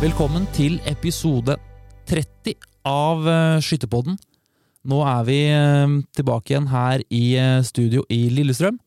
Velkommen 0.00 0.46
til 0.56 0.78
episode 0.88 1.58
30 2.08 2.54
av 2.88 3.26
eh, 3.28 3.58
Skytterpodden. 3.60 4.14
Nå 4.88 5.00
er 5.04 5.26
vi 5.26 5.36
eh, 5.52 5.92
tilbake 6.16 6.54
igjen 6.54 6.70
her 6.70 7.02
i 7.12 7.34
eh, 7.36 7.58
studio 7.68 8.06
i 8.08 8.30
Lillestrøm. 8.32 8.78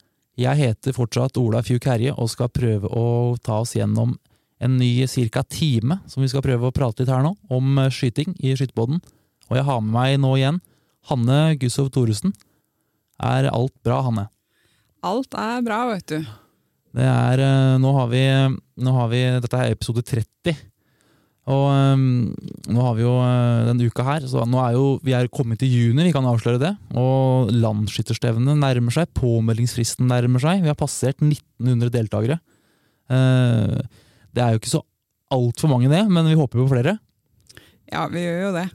Jeg 0.41 0.57
heter 0.57 0.97
fortsatt 0.97 1.37
Ola 1.37 1.61
Fjuk 1.61 1.85
Herje 1.85 2.15
og 2.17 2.31
skal 2.33 2.49
prøve 2.49 2.89
å 2.89 3.05
ta 3.45 3.59
oss 3.61 3.75
gjennom 3.77 4.15
en 4.57 4.79
ny 4.79 5.05
ca. 5.05 5.45
time 5.45 5.99
som 6.09 6.25
vi 6.25 6.31
skal 6.33 6.41
prøve 6.47 6.71
å 6.71 6.73
prate 6.73 7.05
litt 7.05 7.13
her 7.13 7.21
nå, 7.21 7.35
om 7.45 7.77
skyting 7.93 8.33
i 8.41 8.57
Skytterpodden. 8.57 9.05
Og 9.51 9.61
jeg 9.61 9.69
har 9.69 9.85
med 9.85 9.93
meg 9.93 10.17
nå 10.25 10.33
igjen 10.41 10.61
Hanne 11.13 11.39
Gussov 11.61 11.93
Thoresen. 11.93 12.33
Er 13.21 13.53
alt 13.53 13.77
bra, 13.85 14.01
Hanne? 14.01 14.31
Alt 15.05 15.37
er 15.37 15.61
bra, 15.61 15.83
vet 15.93 16.09
du. 16.09 16.35
Det 16.97 17.05
er, 17.05 17.47
nå 17.77 17.97
har 18.01 18.09
vi, 18.09 18.27
nå 18.81 18.97
har 18.97 19.13
vi 19.13 19.25
Dette 19.45 19.61
er 19.61 19.77
episode 19.77 20.01
30. 20.01 20.72
Og 21.51 21.63
um, 21.67 22.03
nå 22.71 22.83
har 22.85 22.93
vi 22.95 23.03
jo 23.03 23.13
uh, 23.19 23.65
denne 23.67 23.87
uka 23.91 24.05
her, 24.07 24.27
så 24.31 24.45
nå 24.47 24.61
er 24.63 24.77
jo 24.77 24.85
vi 25.03 25.15
er 25.17 25.27
kommet 25.31 25.59
til 25.59 25.73
juni, 25.73 26.05
vi 26.07 26.13
kan 26.15 26.27
avsløre 26.27 26.61
det. 26.61 26.71
Og 26.99 27.51
landsskytterstevnet 27.51 28.61
nærmer 28.61 28.95
seg, 28.95 29.11
påmeldingsfristen 29.19 30.07
nærmer 30.07 30.43
seg. 30.43 30.63
Vi 30.63 30.71
har 30.71 30.79
passert 30.79 31.19
1900 31.19 31.91
deltakere. 31.91 32.39
Uh, 33.11 33.81
det 34.33 34.43
er 34.43 34.53
jo 34.53 34.61
ikke 34.61 34.71
så 34.71 34.85
altfor 35.33 35.71
mange, 35.73 35.91
det, 35.91 36.05
men 36.07 36.29
vi 36.29 36.37
håper 36.39 36.61
på 36.61 36.69
flere. 36.71 36.95
Ja, 37.91 38.05
vi 38.11 38.23
gjør 38.23 38.39
jo 38.47 38.53
det. 38.55 38.67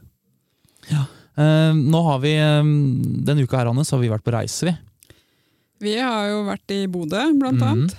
Uh, 0.93 1.73
nå 1.73 2.03
har 2.05 2.21
vi, 2.21 2.35
um, 2.37 2.69
Denne 3.25 3.47
uka 3.47 3.63
her, 3.63 3.71
Anne, 3.71 3.87
så 3.87 3.97
har 3.97 4.03
vi 4.03 4.13
vært 4.13 4.27
på 4.27 4.35
reise, 4.35 4.69
vi. 4.69 4.75
Vi 5.89 5.95
har 5.97 6.27
jo 6.29 6.43
vært 6.45 6.75
i 6.75 6.83
Bodø, 6.91 7.23
blant 7.39 7.57
mm. 7.57 7.65
annet. 7.65 7.97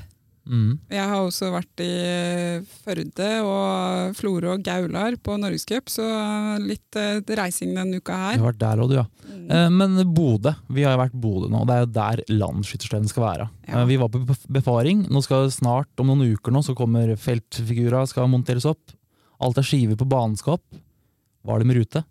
Mm. 0.50 0.70
Jeg 0.90 1.06
har 1.06 1.22
også 1.22 1.48
vært 1.54 1.82
i 1.84 1.88
eh, 2.02 2.64
Førde 2.82 3.28
og 3.46 4.16
Florø 4.18 4.56
og 4.56 4.64
Gaular 4.66 5.14
på 5.22 5.36
Norgescup, 5.38 5.92
så 5.92 6.06
litt 6.58 6.98
eh, 6.98 7.20
reising 7.38 7.76
denne 7.76 8.00
uka 8.02 8.16
her. 8.18 8.32
her. 8.34 8.40
har 8.42 8.48
vært 8.48 8.62
der 8.64 8.82
òg, 8.82 8.90
du, 8.90 8.96
ja. 8.98 9.04
Mm. 9.30 9.44
Eh, 9.46 9.68
Men 9.78 10.00
Bodø, 10.16 10.54
vi 10.74 10.86
har 10.86 10.96
jo 10.96 11.02
vært 11.04 11.18
Bodø 11.22 11.50
nå, 11.52 11.62
og 11.62 11.70
det 11.70 11.76
er 11.76 11.84
jo 11.84 11.92
der 12.00 12.24
landsskytterstevnet 12.34 13.12
skal 13.12 13.26
være. 13.28 13.48
Ja. 13.70 13.84
Vi 13.86 14.00
var 14.02 14.10
på 14.10 14.24
befaring, 14.50 15.06
nå 15.06 15.22
skal 15.22 15.46
snart, 15.54 15.92
om 16.02 16.10
noen 16.10 16.34
uker 16.34 16.54
nå, 16.54 16.64
så 16.66 16.74
kommer 16.78 17.14
feltfigura 17.20 18.02
skal 18.10 18.30
monteres 18.32 18.66
opp. 18.68 18.96
Alt 19.40 19.62
er 19.62 19.70
skiver 19.70 19.96
på 19.96 20.08
baneskap. 20.10 20.64
Var 21.46 21.62
det 21.62 21.70
med 21.70 21.78
rute? 21.78 22.02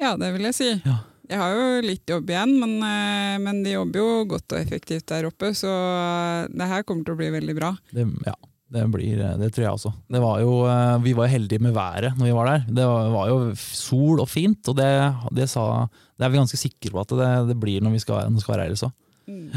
Ja, 0.00 0.14
det 0.20 0.30
vil 0.36 0.46
jeg 0.48 0.56
si. 0.56 0.70
Ja. 0.86 1.00
Jeg 1.26 1.38
har 1.40 1.54
jo 1.56 1.86
litt 1.86 2.10
jobb 2.10 2.28
igjen, 2.30 2.52
men, 2.60 2.74
eh, 2.86 3.36
men 3.42 3.62
de 3.64 3.72
jobber 3.74 3.98
jo 4.02 4.10
godt 4.30 4.54
og 4.54 4.60
effektivt 4.60 5.08
der 5.10 5.26
oppe, 5.26 5.50
så 5.58 5.70
eh, 5.70 6.42
det 6.54 6.68
her 6.70 6.84
kommer 6.86 7.06
til 7.06 7.16
å 7.16 7.20
bli 7.20 7.30
veldig 7.34 7.56
bra. 7.58 7.72
Det, 7.90 8.04
ja, 8.28 8.34
det 8.76 8.84
blir 8.94 9.22
Det 9.40 9.48
tror 9.54 9.64
jeg 9.64 9.72
også. 9.78 9.92
Det 10.12 10.22
var 10.22 10.42
jo, 10.44 10.52
eh, 10.70 10.92
vi 11.02 11.16
var 11.18 11.32
heldige 11.32 11.62
med 11.66 11.74
været 11.74 12.14
når 12.18 12.30
vi 12.30 12.36
var 12.36 12.52
der. 12.52 12.68
Det 12.78 12.86
var, 12.92 13.10
var 13.16 13.32
jo 13.32 13.40
sol 13.58 14.22
og 14.22 14.30
fint, 14.30 14.62
og 14.70 14.78
det, 14.78 14.90
det, 15.34 15.48
sa, 15.50 15.66
det 16.14 16.28
er 16.28 16.34
vi 16.34 16.42
ganske 16.42 16.62
sikre 16.62 16.94
på 16.94 17.02
at 17.02 17.16
det, 17.18 17.32
det 17.50 17.58
blir 17.62 17.82
når 17.82 17.98
vi 17.98 18.04
skal, 18.06 18.30
når 18.30 18.38
vi 18.38 18.46
skal 18.46 18.56
være 18.56 18.70
her 18.70 18.78
så 18.86 18.92
Mm. 19.26 19.50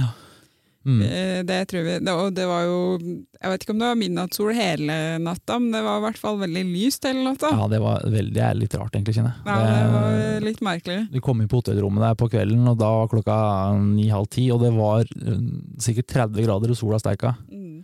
Mm. 0.88 1.02
Eh, 1.04 1.40
Det 1.44 1.58
tror 1.68 1.84
vi. 1.84 1.96
Det, 2.00 2.14
og 2.14 2.34
det 2.34 2.46
var 2.48 2.64
jo 2.64 2.78
Jeg 2.98 3.52
vet 3.52 3.64
ikke 3.66 3.74
om 3.76 3.80
det 3.82 3.90
var 3.90 3.98
midnattssol 4.00 4.54
hele 4.56 4.96
natta, 5.20 5.58
men 5.60 5.74
det 5.76 5.82
var 5.84 6.00
i 6.00 6.04
hvert 6.08 6.20
fall 6.22 6.40
veldig 6.40 6.64
lyst 6.72 7.04
hele 7.08 7.26
natta. 7.28 7.52
Ja, 7.52 7.68
det 7.72 7.82
var 7.84 8.06
veldig 8.08 8.34
det 8.34 8.44
er 8.46 8.56
litt 8.56 8.76
rart, 8.80 8.96
egentlig, 8.96 9.16
kjenner 9.18 9.36
jeg. 9.36 9.44
Ja, 9.46 9.58
det 9.66 9.92
var 9.94 10.48
litt 10.48 10.62
merkelig. 10.66 11.00
Vi 11.12 11.20
kom 11.24 11.42
inn 11.44 11.52
på 11.52 11.60
hotellrommet 11.62 12.04
der 12.06 12.16
på 12.20 12.30
kvelden, 12.32 12.64
og 12.72 12.80
da 12.80 12.90
var 13.02 13.12
klokka 13.12 13.38
ni-halv 13.84 14.30
ti, 14.32 14.48
og 14.56 14.64
det 14.64 14.72
var 14.76 15.04
eh, 15.04 15.40
sikkert 15.84 16.08
30 16.16 16.48
grader 16.48 16.76
og 16.76 16.80
sola 16.80 17.00
steika. 17.02 17.36
Mm. 17.52 17.84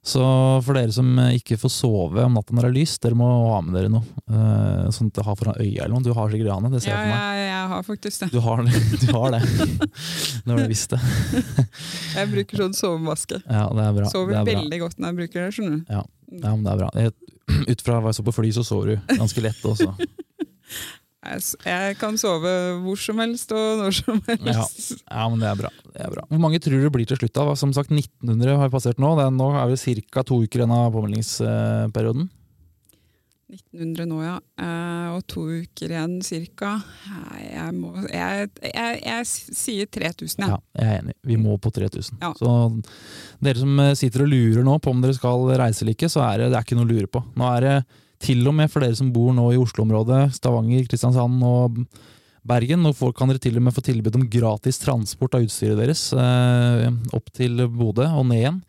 Så 0.00 0.20
for 0.64 0.72
dere 0.78 0.92
som 0.96 1.08
ikke 1.36 1.58
får 1.60 1.70
sove 1.74 2.22
om 2.24 2.32
natta 2.38 2.54
når 2.56 2.64
det 2.64 2.68
er 2.70 2.76
lyst, 2.78 3.02
dere 3.04 3.18
må 3.20 3.26
ha 3.50 3.58
med 3.60 3.74
dere 3.76 3.90
noe. 3.92 4.00
eh, 4.32 4.86
at 4.88 5.18
å 5.20 5.24
har 5.26 5.36
foran 5.36 5.58
øya 5.60 5.84
eller 5.84 5.92
noe. 5.92 6.04
Du 6.06 6.14
har 6.16 6.30
sikkert 6.32 6.48
det, 6.48 6.54
Hanne. 6.56 6.70
Det 6.72 6.80
ser 6.80 6.94
Ja, 6.94 6.96
jeg 6.96 7.04
for 7.04 7.12
meg. 7.12 7.20
Ja, 7.20 7.48
jeg 7.50 7.68
har 7.74 7.82
faktisk 7.84 8.22
det. 8.24 8.28
Du 8.32 8.40
har 8.46 8.62
det. 8.64 8.72
Du 9.04 9.12
har 9.12 9.34
det. 9.36 9.42
Når 10.48 10.62
du 10.62 10.64
visste 10.72 10.96
det. 10.96 11.66
Jeg 12.16 12.30
bruker 12.32 12.62
sånn 12.64 12.74
sovemaske. 12.78 13.42
Ja, 13.44 13.66
det 13.76 13.84
er 13.84 13.92
bra. 14.00 14.08
Sover 14.10 14.32
det 14.32 14.40
er 14.40 14.48
bra. 14.48 14.54
veldig 14.62 14.80
godt 14.86 14.96
når 14.98 15.12
jeg 15.12 15.18
bruker 15.20 15.44
det. 15.44 15.52
skjønner 15.58 15.76
du. 15.76 15.92
Ja, 15.92 16.02
men 16.40 16.64
det 16.64 16.72
er 16.72 16.80
bra. 16.80 16.88
Jeg, 16.96 17.12
ut 17.74 17.84
fra 17.84 18.00
hva 18.00 18.10
jeg 18.14 18.18
så 18.20 18.24
på 18.26 18.34
fly, 18.40 18.50
så 18.56 18.64
sover 18.66 18.94
du 18.94 19.14
ganske 19.20 19.44
lett 19.44 19.68
også. 19.68 19.92
Jeg, 21.20 21.96
kan 22.00 22.16
sove 22.16 22.50
hvor 22.80 22.96
som 22.96 23.18
helst 23.20 23.50
og 23.52 23.82
når 23.82 23.96
som 23.98 24.20
helst. 24.24 25.02
Ja, 25.04 25.26
men 25.28 25.42
det 25.42 25.50
er 25.50 25.58
bra. 25.58 25.70
Det 25.92 26.00
er 26.06 26.12
bra. 26.14 26.24
Hvor 26.30 26.40
mange 26.40 26.60
tror 26.64 26.78
du 26.80 26.86
det 26.86 26.92
blir 26.94 27.08
til 27.10 27.20
slutt? 27.20 27.34
da? 27.36 27.56
Som 27.60 27.74
sagt, 27.76 27.92
1900 27.92 28.56
har 28.56 28.70
vi 28.70 28.72
passert 28.72 29.02
nå. 29.02 29.12
Det 29.18 29.26
er, 29.28 29.34
nå 29.36 29.50
er 29.60 29.68
vi 29.74 30.00
ca. 30.08 30.24
to 30.24 30.40
uker 30.46 30.62
igjen 30.62 30.72
av 30.72 30.94
påmeldingsperioden. 30.96 32.30
1900 33.50 34.06
nå, 34.06 34.20
ja. 34.22 34.36
Eh, 34.62 35.06
og 35.16 35.24
to 35.28 35.44
uker 35.60 35.92
igjen 35.92 36.18
cirka. 36.24 36.76
Jeg, 37.42 37.72
må, 37.76 37.92
jeg, 38.06 38.50
jeg, 38.70 39.00
jeg 39.04 39.28
sier 39.28 39.90
3000, 39.90 40.44
Ja, 40.46 40.54
ja. 40.54 40.60
jeg 40.78 40.90
er 40.94 41.02
enig. 41.02 41.16
Vi 41.26 41.38
må 41.40 41.56
på 41.60 41.72
3000. 41.74 42.20
Ja. 42.22 42.30
Så 42.38 42.52
dere 43.42 43.60
som 43.60 43.82
eh, 43.82 43.96
sitter 43.98 44.24
og 44.24 44.30
lurer 44.32 44.66
nå 44.66 44.78
på 44.80 44.94
om 44.94 45.02
dere 45.02 45.16
skal 45.18 45.48
reise 45.60 45.84
eller 45.84 45.98
ikke, 45.98 46.10
så 46.12 46.22
er 46.28 46.44
det, 46.44 46.52
det 46.54 46.60
er 46.60 46.68
ikke 46.68 46.78
noe 46.78 46.88
å 46.88 46.92
lure 46.94 47.10
på. 47.10 47.24
Nå 47.40 47.50
er 47.56 47.66
det 47.66 47.76
til 48.20 48.46
og 48.48 48.56
med 48.56 48.70
for 48.72 48.84
dere 48.84 48.96
som 48.98 49.12
bor 49.14 49.32
nå 49.36 49.50
i 49.54 49.60
Oslo-området, 49.60 50.26
Stavanger, 50.36 50.84
Kristiansand 50.88 51.40
og 51.46 51.80
Bergen, 52.46 52.84
nå 52.84 52.92
kan 53.16 53.28
dere 53.30 53.40
til 53.42 53.58
og 53.58 53.64
med 53.66 53.76
få 53.76 53.84
tilbud 53.84 54.16
om 54.16 54.28
gratis 54.32 54.80
transport 54.80 55.36
av 55.36 55.44
utstyret 55.44 55.80
deres 55.80 56.06
eh, 56.16 56.86
opp 57.16 57.32
til 57.36 57.66
Bodø 57.68 58.06
og 58.08 58.24
ned 58.28 58.42
igjen. 58.42 58.62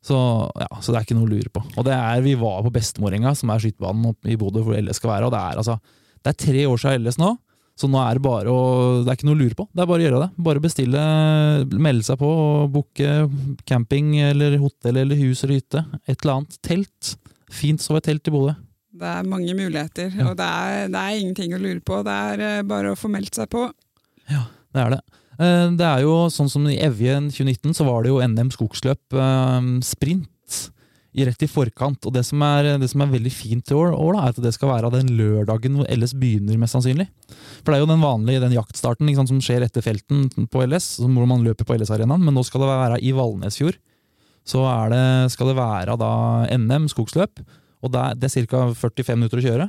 Så, 0.00 0.16
ja, 0.56 0.68
så 0.80 0.90
det 0.90 0.98
er 0.98 1.04
ikke 1.04 1.18
noe 1.18 1.28
å 1.28 1.30
lure 1.30 1.52
på. 1.52 1.62
Og 1.76 1.84
det 1.86 1.92
er, 1.92 2.22
Vi 2.24 2.32
var 2.40 2.64
på 2.64 2.72
Bestemorenga, 2.72 3.34
som 3.36 3.52
er 3.52 3.62
skytebanen 3.62 4.16
i 4.32 4.38
Bodø 4.40 4.64
hvor 4.64 4.78
LS 4.78 4.98
skal 4.98 5.12
være. 5.12 5.28
og 5.28 5.34
Det 5.34 5.40
er 5.42 5.60
altså, 5.60 5.76
det 6.20 6.32
er 6.32 6.42
tre 6.46 6.66
år 6.70 6.80
siden 6.80 7.04
LS 7.04 7.20
nå, 7.20 7.34
så 7.80 7.88
nå 7.88 8.00
er 8.02 8.18
det 8.18 8.24
bare 8.24 8.52
å 8.52 8.60
Det 9.04 9.08
er 9.08 9.18
ikke 9.18 9.28
noe 9.28 9.38
å 9.38 9.40
lure 9.40 9.56
på. 9.56 9.66
Det 9.72 9.84
er 9.84 9.88
bare 9.88 10.02
å 10.02 10.06
gjøre 10.06 10.22
det. 10.24 10.30
Bare 10.48 10.64
bestille, 10.64 11.04
melde 11.70 12.06
seg 12.08 12.20
på 12.20 12.28
og 12.28 12.74
booke 12.74 13.14
camping 13.68 14.16
eller 14.24 14.58
hotell 14.60 15.00
eller 15.00 15.20
hus 15.20 15.44
eller 15.44 15.60
hytte. 15.60 15.84
Et 16.04 16.16
eller 16.18 16.34
annet. 16.40 16.58
Telt. 16.66 17.14
Fint 17.50 17.82
sove 17.82 18.00
et 18.00 18.08
telt 18.10 18.28
i 18.30 18.34
Bodø. 18.34 18.54
Det 19.00 19.06
er 19.06 19.22
mange 19.26 19.54
muligheter, 19.54 20.10
Ja. 20.16 20.28
og 20.30 20.36
det 20.38 20.46
er, 20.46 20.88
det 20.90 20.98
er 21.00 21.20
ingenting 21.20 21.54
å 21.54 21.60
lure 21.62 21.80
på. 21.80 22.00
Det 22.06 22.16
er 22.34 22.40
eh, 22.58 22.62
bare 22.66 22.92
å 22.92 22.98
få 22.98 23.10
meldt 23.12 23.34
seg 23.38 23.48
på. 23.52 23.68
Ja, 24.30 24.44
Det 24.74 24.82
er 24.84 24.90
det. 24.96 25.00
Eh, 25.40 25.70
Det 25.78 25.86
er 25.86 26.02
jo 26.04 26.26
sånn 26.30 26.50
som 26.50 26.66
i 26.68 26.76
Evje 26.78 27.14
2019, 27.30 27.72
så 27.74 27.86
var 27.86 28.02
det 28.02 28.10
jo 28.12 28.20
NM 28.20 28.50
skogsløp 28.54 29.14
eh, 29.14 29.80
sprint 29.86 30.28
i 31.14 31.24
rett 31.26 31.42
i 31.42 31.48
forkant. 31.50 32.04
Og 32.06 32.12
det 32.14 32.24
som 32.26 32.42
er, 32.42 32.78
det 32.78 32.88
som 32.90 33.00
er 33.02 33.10
veldig 33.10 33.32
fint 33.34 33.70
i 33.70 33.74
år, 33.74 33.94
da, 34.14 34.20
er 34.26 34.28
at 34.34 34.42
det 34.42 34.52
skal 34.54 34.70
være 34.70 34.92
den 34.94 35.08
lørdagen 35.18 35.74
hvor 35.80 35.88
LS 35.90 36.12
begynner, 36.14 36.58
mest 36.58 36.76
sannsynlig. 36.76 37.08
For 37.64 37.72
det 37.72 37.80
er 37.80 37.82
jo 37.82 37.90
den 37.90 38.04
vanlige 38.04 38.42
den 38.44 38.54
jaktstarten 38.54 39.10
sant, 39.16 39.28
som 39.32 39.40
skjer 39.42 39.64
etter 39.66 39.82
felten 39.82 40.28
på 40.50 40.62
LS, 40.66 40.98
hvor 41.02 41.26
man 41.26 41.42
løper 41.42 41.66
på 41.66 41.74
LS-arenaen, 41.78 42.22
men 42.22 42.34
nå 42.34 42.44
skal 42.46 42.62
det 42.62 42.70
være 42.70 43.00
i 43.02 43.10
Valnesfjord. 43.16 43.78
Så 44.46 44.62
det, 44.92 45.02
skal 45.34 45.50
det 45.50 45.58
være 45.58 45.96
da 46.00 46.12
NM 46.56 46.88
skogsløp, 46.90 47.42
og 47.80 47.92
det 47.92 48.00
er, 48.00 48.16
det 48.18 48.30
er 48.30 48.46
ca. 48.48 48.64
45 48.76 49.16
minutter 49.18 49.40
å 49.40 49.44
kjøre. 49.44 49.68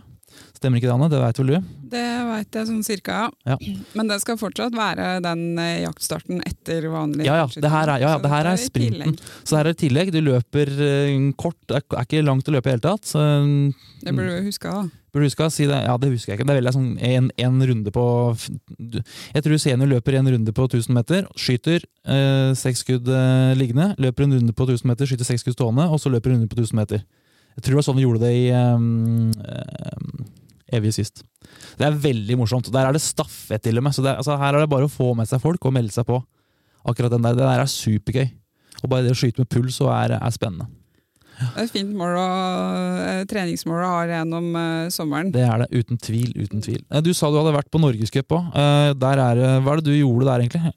Stemmer 0.62 0.78
ikke 0.78 0.92
det, 0.92 0.94
Anne? 0.94 1.09
Det 1.09 1.19
veit 1.22 1.40
vel 1.42 1.50
du? 1.50 1.69
Det 1.92 2.06
veit 2.28 2.58
jeg 2.58 2.68
sånn 2.69 2.84
cirka, 2.86 3.18
Ja. 3.50 3.56
Men 3.97 4.12
det 4.12 4.19
skal 4.22 4.38
fortsatt 4.38 4.75
være 4.78 5.08
den 5.25 5.58
eh, 5.58 5.81
jaktstarten 5.88 6.41
etter 6.46 6.85
vanlig 6.94 7.26
Ja, 7.26 7.40
ja, 7.41 7.47
det 7.50 7.72
her 7.73 7.90
er, 7.96 8.03
ja, 8.03 8.11
ja, 8.14 8.20
det 8.22 8.32
her 8.32 8.50
er 8.52 8.59
sprinten. 8.61 9.16
Så 9.41 9.58
her 9.58 9.66
er 9.66 9.73
det 9.73 9.82
tillegg. 9.82 10.11
Du 10.14 10.20
løper 10.22 10.70
eh, 10.70 11.16
kort, 11.34 11.58
det 11.66 11.79
er, 11.79 11.85
ikke 12.03 12.22
langt 12.26 12.46
å 12.46 12.53
løpe 12.53 12.70
i 12.70 12.72
det 12.72 12.78
hele 12.78 12.85
tatt. 12.85 13.09
Så 13.09 13.22
eh, 13.22 13.88
Det 14.06 14.14
burde 14.14 14.35
du 14.38 14.50
huske, 14.52 14.70
da. 14.70 14.84
burde 15.11 15.26
du 15.26 15.29
huske 15.32 15.47
si 15.56 15.66
det. 15.72 15.79
Ja, 15.88 15.96
det 15.97 16.11
husker 16.14 16.34
jeg 16.34 16.40
ikke. 16.40 16.47
Det 16.50 16.53
er 16.53 16.61
veldig 16.61 16.76
sånn 16.78 16.91
en, 17.09 17.32
en 17.47 17.66
runde 17.72 17.96
på 17.96 18.06
Jeg 18.78 19.46
tror 19.47 19.64
senior 19.66 19.90
løper 19.96 20.20
en 20.20 20.29
runde 20.35 20.53
på 20.61 20.67
1000 20.70 20.94
meter, 21.00 21.26
skyter 21.34 21.82
eh, 22.06 22.52
seks 22.59 22.85
skudd 22.85 23.09
liggende, 23.58 23.96
løper 23.97 24.29
en 24.29 24.38
runde 24.38 24.53
på 24.53 24.70
1000 24.70 24.94
meter, 24.94 25.09
skyter 25.09 25.28
seks 25.34 25.41
skudd 25.47 25.58
stående, 25.58 25.90
og 25.90 25.97
så 26.03 26.14
løper 26.14 26.35
en 26.35 26.44
runde 26.44 26.53
på 26.53 26.61
1000 26.61 26.78
meter. 26.84 27.02
Jeg 27.56 27.64
tror 27.64 27.74
det 27.74 27.80
var 27.80 27.88
sånn 27.88 28.00
vi 28.00 28.06
gjorde 28.06 28.24
det 28.24 28.34
i 28.38 28.46
um, 28.56 29.32
evig 30.72 30.94
sist. 30.96 31.24
Det 31.80 31.88
er 31.88 31.98
veldig 32.03 32.38
morsomt. 32.40 32.70
Der 32.74 32.88
er 32.88 32.96
det 32.96 33.03
staffett, 33.03 33.64
til 33.66 33.80
og 33.80 33.86
med. 33.86 33.96
Så 33.96 34.03
det, 34.06 34.16
altså, 34.16 34.38
her 34.40 34.56
er 34.56 34.64
det 34.64 34.72
bare 34.72 34.88
å 34.88 34.92
få 34.92 35.12
med 35.18 35.30
seg 35.30 35.42
folk 35.44 35.66
og 35.68 35.76
melde 35.76 35.94
seg 35.96 36.08
på. 36.08 36.22
Akkurat 36.88 37.14
den 37.14 37.26
der, 37.26 37.36
Det 37.38 37.46
der 37.46 37.64
er 37.64 37.72
supergøy. 37.72 38.30
Og 38.82 38.90
bare 38.90 39.06
det 39.06 39.14
å 39.14 39.20
skyte 39.20 39.44
med 39.44 39.52
puls 39.52 39.78
så 39.78 39.92
er, 39.94 40.16
er 40.18 40.34
spennende. 40.34 40.70
Det 41.42 41.50
er 41.58 41.66
et 41.66 41.74
fint 41.74 41.94
mål 41.98 42.16
å, 42.22 42.26
eh, 43.02 43.24
treningsmål 43.30 43.80
å 43.82 43.92
ha 43.96 44.02
gjennom 44.06 44.52
uh, 44.54 44.90
sommeren. 44.94 45.32
Det 45.34 45.42
er 45.42 45.64
det, 45.64 45.70
uten 45.74 45.97
tvil. 45.97 46.36
uten 46.38 46.62
tvil. 46.62 46.84
Du 47.02 47.12
sa 47.18 47.32
du 47.32 47.40
hadde 47.40 47.56
vært 47.56 47.72
på 47.74 47.82
Norgescup 47.82 48.36
òg. 48.38 48.52
Er 48.54 48.94
Hva 48.94 49.14
er 49.18 49.82
det 49.82 49.88
du 49.90 49.96
gjorde 49.96 50.30
der, 50.30 50.46
egentlig? 50.46 50.74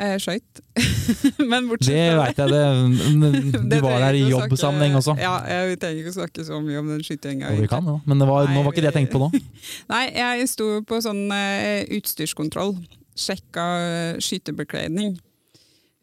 Jeg 0.00 0.20
skøyt. 0.24 0.60
Men 1.50 1.66
bortsett 1.68 1.92
Det 1.92 2.04
vet 2.16 2.38
veit 2.38 2.38
jeg. 2.40 2.50
Det, 3.20 3.64
du 3.68 3.76
var 3.84 3.98
der 4.06 4.16
i 4.16 4.22
jobbsammenheng 4.30 4.96
også. 4.96 5.16
Ja, 5.20 5.34
jeg 5.44 5.80
trenger 5.82 6.00
ikke 6.00 6.14
å 6.14 6.18
snakke 6.22 6.44
så 6.46 6.60
mye 6.64 6.80
om 6.80 6.88
den 6.88 7.02
skytinga. 7.04 7.50
Og 7.52 7.60
vi 7.60 7.68
kan, 7.68 7.84
ja. 7.84 7.98
Men 8.08 8.22
det 8.22 8.28
var, 8.30 8.48
nå 8.48 8.62
var 8.64 8.72
ikke 8.72 8.84
det 8.86 8.90
jeg 8.92 8.98
tenkte 9.02 9.18
på 9.18 9.26
nå. 9.26 9.42
Nei, 9.92 10.04
jeg 10.16 10.48
sto 10.54 10.70
på 10.88 11.02
sånn 11.04 11.26
uh, 11.28 11.82
utstyrskontroll. 11.98 12.78
Sjekka 13.20 13.66
uh, 13.76 14.22
skytebekledning. 14.24 15.18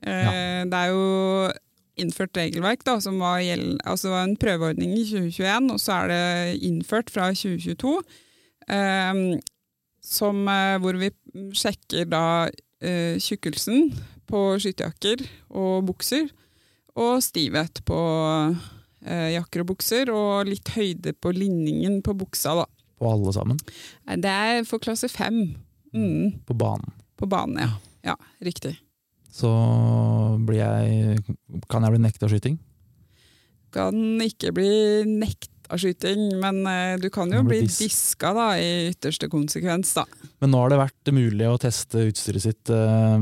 Eh, 0.06 0.62
Det 0.70 0.78
er 0.78 0.92
jo 0.94 1.50
innført 1.98 2.38
regelverk 2.38 2.84
da, 2.86 3.00
som 3.02 3.18
var, 3.18 3.40
gjeld, 3.42 3.80
altså 3.90 4.12
var 4.14 4.28
en 4.28 4.38
prøveordning 4.38 4.94
i 4.94 5.04
2021, 5.10 5.72
og 5.74 5.82
så 5.82 5.96
er 6.04 6.12
det 6.12 6.66
innført 6.68 7.10
fra 7.10 7.32
2022. 7.34 7.96
Eh, 8.70 9.22
som, 10.06 10.44
eh, 10.48 10.78
hvor 10.84 11.00
vi 11.02 11.10
sjekker 11.58 12.06
da 12.12 12.24
eh, 12.82 13.18
tjukkelsen 13.22 13.92
på 14.28 14.42
skytterjakker 14.62 15.24
og 15.56 15.86
bukser, 15.88 16.28
og 16.98 17.22
stivhet 17.24 17.82
på 17.88 17.98
eh, 19.06 19.30
jakker 19.36 19.64
og 19.64 19.70
bukser, 19.76 20.10
og 20.14 20.50
litt 20.50 20.70
høyde 20.76 21.14
på 21.14 21.32
linningen 21.36 22.02
på 22.06 22.16
buksa. 22.18 22.56
da. 22.62 22.66
På 22.98 23.12
alle 23.14 23.32
sammen? 23.36 23.60
Det 24.18 24.26
er 24.32 24.64
for 24.66 24.80
klasse 24.82 25.10
fem. 25.10 25.56
Mm, 25.94 26.42
På 26.46 26.54
banen. 26.58 26.92
på 27.18 27.26
banen, 27.30 27.58
ja. 27.64 27.70
Ja, 28.12 28.16
riktig. 28.44 28.76
Så 29.32 29.50
blir 30.48 30.60
jeg 30.64 31.20
Kan 31.70 31.84
jeg 31.84 31.92
bli 31.94 32.00
nekta 32.02 32.28
skyting? 32.30 32.58
Kan 33.74 34.22
ikke 34.24 34.52
bli 34.56 35.04
nekta 35.06 35.57
skyting, 35.76 36.40
men 36.40 36.62
eh, 36.72 36.96
du 37.02 37.10
kan 37.12 37.28
jo 37.36 37.42
bli 37.44 37.60
bli 37.66 37.68
diska 37.68 38.32
da, 38.34 38.46
i 38.58 38.88
ytterste 38.94 39.28
konsekvens. 39.28 39.92
da. 39.98 40.06
Men 40.40 40.52
nå 40.54 40.62
har 40.64 40.70
det 40.72 40.80
vært 40.80 41.12
mulig 41.12 41.48
å 41.52 41.58
teste 41.60 42.06
utstyret 42.08 42.42
sitt 42.48 42.70
eh, 42.72 43.18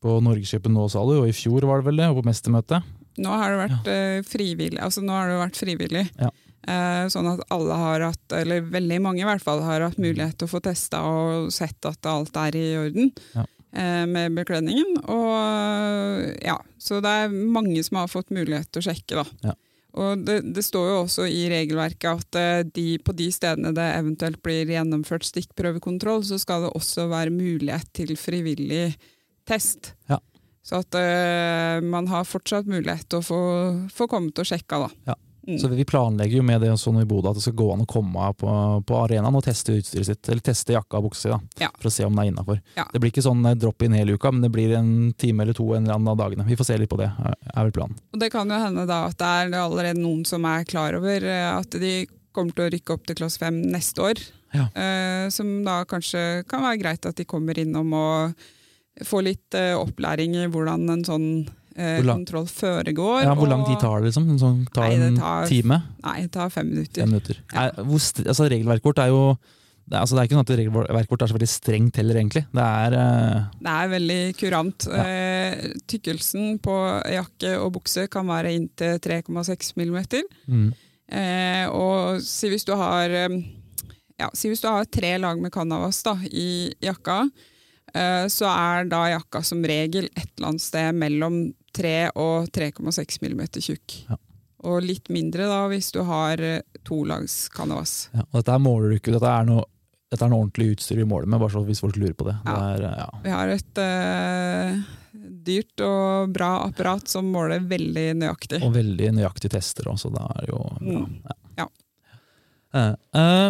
på 0.00 0.16
Norgescupen 0.24 0.72
nå, 0.72 0.88
sa 0.88 1.04
du, 1.04 1.18
og 1.20 1.28
i 1.28 1.36
fjor 1.36 1.66
var 1.68 1.82
det 1.82 1.90
vel 1.90 2.00
det, 2.00 2.08
og 2.08 2.22
på 2.22 2.28
mestermøtet. 2.30 2.88
Nå 3.20 3.28
har 3.36 3.50
det 3.52 3.60
vært 3.66 3.88
eh, 3.92 4.20
frivillig. 4.24 4.80
Altså, 4.80 5.02
nå 5.04 5.12
har 5.12 5.28
det 5.28 5.40
vært 5.42 5.58
frivillig. 5.60 6.06
Ja. 6.16 6.30
Eh, 6.70 7.06
sånn 7.12 7.26
at 7.34 7.40
alle 7.52 7.76
har 7.76 8.00
hatt, 8.08 8.32
eller 8.36 8.60
veldig 8.70 9.00
mange 9.02 9.20
i 9.24 9.28
hvert 9.28 9.42
fall, 9.44 9.60
har 9.66 9.80
hatt 9.84 9.98
mulighet 10.00 10.38
til 10.40 10.48
å 10.48 10.52
få 10.54 10.60
testa 10.64 11.00
og 11.04 11.48
sett 11.52 11.84
at 11.88 12.06
alt 12.08 12.36
er 12.36 12.56
i 12.56 12.66
orden 12.78 13.10
Ja. 13.34 13.44
eh, 13.72 14.04
med 14.08 14.36
bekledningen. 14.38 15.02
Og 15.10 16.36
ja, 16.44 16.58
Så 16.80 17.00
det 17.04 17.10
er 17.24 17.28
mange 17.34 17.82
som 17.84 17.98
har 18.00 18.08
fått 18.12 18.30
mulighet 18.32 18.70
til 18.72 18.80
å 18.82 18.86
sjekke, 18.88 19.20
da. 19.24 19.50
Ja. 19.50 19.54
Og 19.98 20.24
det, 20.26 20.40
det 20.54 20.62
står 20.62 20.88
jo 20.90 20.98
også 21.02 21.26
i 21.26 21.46
regelverket 21.50 22.10
at 22.10 22.38
eh, 22.38 22.62
de, 22.76 22.86
på 23.02 23.14
de 23.16 23.30
stedene 23.34 23.72
det 23.74 23.86
eventuelt 23.96 24.40
blir 24.44 24.70
gjennomført 24.70 25.26
stikkprøvekontroll, 25.26 26.22
så 26.26 26.38
skal 26.38 26.66
det 26.66 26.74
også 26.78 27.08
være 27.10 27.34
mulighet 27.34 27.90
til 27.96 28.14
frivillig 28.20 28.92
test. 29.48 29.94
Ja. 30.10 30.20
Så 30.62 30.82
at 30.84 30.94
uh, 30.94 31.80
man 31.82 32.06
har 32.10 32.28
fortsatt 32.28 32.68
mulighet 32.70 33.08
til 33.08 33.22
å 33.22 33.24
få, 33.24 33.40
få 33.90 34.06
kommet 34.12 34.38
og 34.38 34.46
sjekka, 34.46 34.84
da. 34.84 34.90
Ja. 35.10 35.16
Så 35.58 35.68
vi 35.72 35.84
planlegger 35.84 36.36
jo 36.38 36.42
med 36.46 36.60
det 36.62 36.70
sånn 36.78 37.00
i 37.02 37.06
Bodø 37.08 37.30
at 37.32 37.38
det 37.38 37.42
skal 37.42 37.56
gå 37.58 37.66
an 37.72 37.82
å 37.82 37.86
komme 37.90 38.28
på, 38.38 38.52
på 38.86 38.98
arenaen 39.00 39.34
og 39.34 39.42
teste 39.44 39.74
utstyret 39.80 40.06
sitt, 40.06 40.28
eller 40.28 40.44
teste 40.44 40.76
jakka 40.76 41.00
og 41.00 41.08
buksa 41.10 41.38
si, 41.38 41.64
Ja. 41.64 41.70
for 41.80 41.88
å 41.90 41.92
se 41.92 42.04
om 42.04 42.14
det 42.14 42.26
er 42.26 42.30
innafor. 42.32 42.60
Ja. 42.76 42.84
Det 42.92 43.00
blir 43.00 43.10
ikke 43.10 43.24
sånn 43.26 43.44
eh, 43.48 43.54
drop 43.58 43.82
in 43.82 43.92
hele 43.98 44.14
uka, 44.14 44.30
men 44.32 44.42
det 44.46 44.52
blir 44.54 44.76
en 44.76 45.12
time 45.18 45.42
eller 45.42 45.56
to 45.56 45.66
en 45.74 45.84
eller 45.84 45.94
annen 45.98 46.12
av 46.14 46.20
dagene. 46.20 46.46
Vi 46.46 46.56
får 46.60 46.70
se 46.70 46.78
litt 46.78 46.90
på 46.92 47.00
det, 47.00 47.10
er 47.18 47.34
er 47.50 47.64
vel 47.66 47.72
planen. 47.72 47.96
Og 48.14 48.20
det 48.20 48.30
kan 48.32 48.48
jo 48.48 48.58
hende 48.60 48.86
da 48.86 49.06
at 49.08 49.18
det 49.18 49.26
er 49.26 49.56
allerede 49.64 49.98
noen 50.00 50.24
som 50.28 50.44
er 50.44 50.64
klar 50.64 50.94
over 50.94 51.24
eh, 51.24 51.48
at 51.56 51.70
de 51.80 52.06
kommer 52.32 52.54
til 52.54 52.68
å 52.68 52.70
rykke 52.70 52.94
opp 52.94 53.06
til 53.08 53.16
klasse 53.18 53.40
5 53.42 53.56
neste 53.72 54.04
år. 54.06 54.20
Ja. 54.54 54.68
Eh, 54.74 55.28
som 55.34 55.64
da 55.66 55.80
kanskje 55.86 56.44
kan 56.50 56.62
være 56.62 56.78
greit 56.82 57.06
at 57.06 57.18
de 57.18 57.24
kommer 57.28 57.58
innom 57.58 57.92
og 57.94 58.34
får 59.06 59.22
litt 59.24 59.54
eh, 59.58 59.74
opplæring 59.78 60.34
i 60.36 60.46
hvordan 60.50 60.88
en 60.90 61.04
sånn 61.06 61.28
eh, 61.76 62.00
lang- 62.02 62.20
kontroll 62.24 62.46
foregår. 62.46 63.22
Ja, 63.24 63.34
hvor 63.34 63.48
lang 63.48 63.64
tid 63.66 63.78
tar 63.80 64.00
det, 64.00 64.10
liksom? 64.10 64.26
Sånn, 64.38 64.66
tar 64.72 64.88
Nei, 64.88 64.96
det 64.96 65.06
en 65.12 65.16
tar- 65.16 65.46
time? 65.48 65.82
Nei, 66.04 66.20
det 66.22 66.30
tar 66.32 66.50
fem 66.50 66.68
minutter. 66.68 67.02
Fem 67.02 67.10
minutter. 67.14 67.36
Ja. 67.54 67.64
Er, 67.68 67.82
hvor, 67.84 67.98
altså, 68.26 68.48
regelverket 68.50 68.82
vårt 68.90 68.98
er 69.04 69.08
jo 69.08 69.24
det 69.90 69.96
er, 69.96 70.02
altså, 70.04 70.14
det 70.14 70.20
er 70.22 70.26
ikke 70.28 70.36
sånn 70.38 70.46
at 70.46 70.58
regelverket 70.60 71.10
vårt 71.10 71.22
er 71.22 71.26
så 71.26 71.34
veldig 71.34 71.48
strengt 71.50 71.96
heller, 71.98 72.14
egentlig. 72.20 72.44
Det 72.54 72.62
er 72.62 72.92
eh, 72.94 73.40
Det 73.58 73.72
er 73.74 73.88
veldig 73.90 74.18
kurant. 74.38 74.86
Ja. 74.86 75.02
Eh, 75.02 75.72
tykkelsen 75.90 76.60
på 76.62 76.76
jakke 77.10 77.56
og 77.58 77.72
bukse 77.74 78.04
kan 78.08 78.26
være 78.30 78.52
inntil 78.54 79.00
3,6 79.02 79.72
millimeter. 79.76 80.22
mm, 80.48 80.70
Eh, 81.10 81.66
og 81.74 82.20
si 82.22 82.46
hvis 82.52 82.62
du 82.64 82.70
har 82.78 83.10
eh, 83.10 83.28
ja, 84.20 84.28
si 84.32 84.46
hvis 84.48 84.60
du 84.62 84.68
har 84.68 84.84
tre 84.86 85.16
lag 85.18 85.40
med 85.42 85.50
canvas 85.50 86.04
da, 86.06 86.14
i 86.30 86.70
jakka, 86.80 87.24
så 88.30 88.46
er 88.46 88.84
da 88.86 89.00
jakka 89.10 89.40
som 89.42 89.64
regel 89.66 90.04
et 90.14 90.28
eller 90.38 90.52
annet 90.52 90.62
sted 90.62 90.94
mellom 90.94 91.52
3 91.76 92.10
og 92.18 92.50
3,6 92.54 93.20
mm 93.22 93.42
tjukk. 93.60 93.96
Ja. 94.08 94.18
Og 94.68 94.84
litt 94.84 95.08
mindre 95.12 95.48
da 95.48 95.64
hvis 95.72 95.90
du 95.94 96.02
har 96.08 96.40
eh, 96.44 96.62
to 96.84 97.02
lags 97.08 97.48
canvas. 97.52 98.10
ja. 98.12 98.24
Og 98.28 98.40
dette 98.42 98.58
måler 98.60 98.90
du 98.90 99.00
ikke, 99.00 99.14
dette 99.16 99.28
er 99.28 99.46
noe 99.48 99.66
dette 100.10 100.26
er 100.26 100.30
noe 100.32 100.42
ordentlig 100.42 100.72
utstyr 100.72 100.98
vi 100.98 101.04
måler 101.06 101.28
med, 101.30 101.38
bare 101.38 101.52
så 101.54 101.60
hvis 101.62 101.80
folk 101.84 101.94
lurer 101.94 102.16
på 102.18 102.24
det. 102.26 102.32
det 102.42 102.54
er, 102.58 102.80
eh, 102.88 102.96
ja. 102.98 103.10
Vi 103.22 103.30
har 103.30 103.52
et 103.52 103.78
uh, 103.78 104.80
dyrt 105.46 105.84
og 105.86 106.32
bra 106.34 106.48
apparat 106.64 107.06
som 107.12 107.28
måler 107.30 107.62
veldig 107.62 108.08
nøyaktig. 108.18 108.58
Og 108.66 108.74
veldig 108.74 109.12
nøyaktige 109.20 109.54
tester 109.54 109.86
også, 109.92 110.10
det 110.10 110.24
er 110.34 110.50
jo 110.50 110.64
bra. 110.80 111.04
Mm. 111.04 111.14
Ja. 111.30 111.36
Ja. 111.60 111.70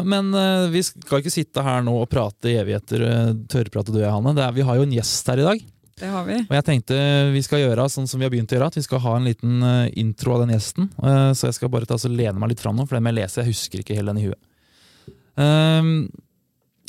Men 0.05 0.31
vi 0.73 0.81
skal 0.85 1.21
ikke 1.21 1.33
sitte 1.33 1.65
her 1.65 1.83
nå 1.85 1.93
og 2.03 2.07
prate 2.13 2.53
i 2.53 2.59
evigheter, 2.61 3.03
tørrprate 3.53 3.93
du 3.93 3.99
og 3.99 4.05
jeg, 4.05 4.13
Hanne. 4.15 4.37
Det 4.37 4.45
er, 4.45 4.55
vi 4.57 4.65
har 4.69 4.79
jo 4.79 4.85
en 4.85 4.95
gjest 4.97 5.33
her 5.33 5.41
i 5.41 5.49
dag. 5.49 5.65
Det 6.01 6.09
har 6.09 6.25
vi. 6.25 6.39
Og 6.47 6.55
jeg 6.57 6.67
tenkte 6.67 6.97
vi 7.35 7.43
skal 7.45 7.61
gjøre 7.63 7.89
sånn 7.93 8.09
som 8.09 8.21
vi 8.21 8.27
har 8.27 8.33
begynt 8.33 8.53
å 8.53 8.57
gjøre, 8.57 8.71
at 8.73 8.79
vi 8.79 8.85
skal 8.87 9.03
ha 9.05 9.19
en 9.19 9.29
liten 9.29 9.61
eh, 9.67 9.91
intro 10.01 10.35
av 10.37 10.45
den 10.45 10.55
gjesten. 10.55 10.89
Eh, 10.97 11.29
så 11.37 11.51
jeg 11.51 11.59
skal 11.59 11.73
bare 11.73 11.89
ta 11.89 11.99
så 12.01 12.09
lene 12.09 12.41
meg 12.41 12.55
litt 12.55 12.63
fram 12.63 12.79
nå, 12.79 12.87
for 12.89 12.97
det 12.97 13.05
med 13.05 13.15
jeg 13.15 13.21
lese. 13.21 13.43
Jeg 13.43 13.53
husker 13.53 13.83
ikke 13.83 13.99
helt 13.99 14.13
den 14.13 14.23
i 14.23 14.27
huet. 14.31 14.41
Um, 15.41 15.93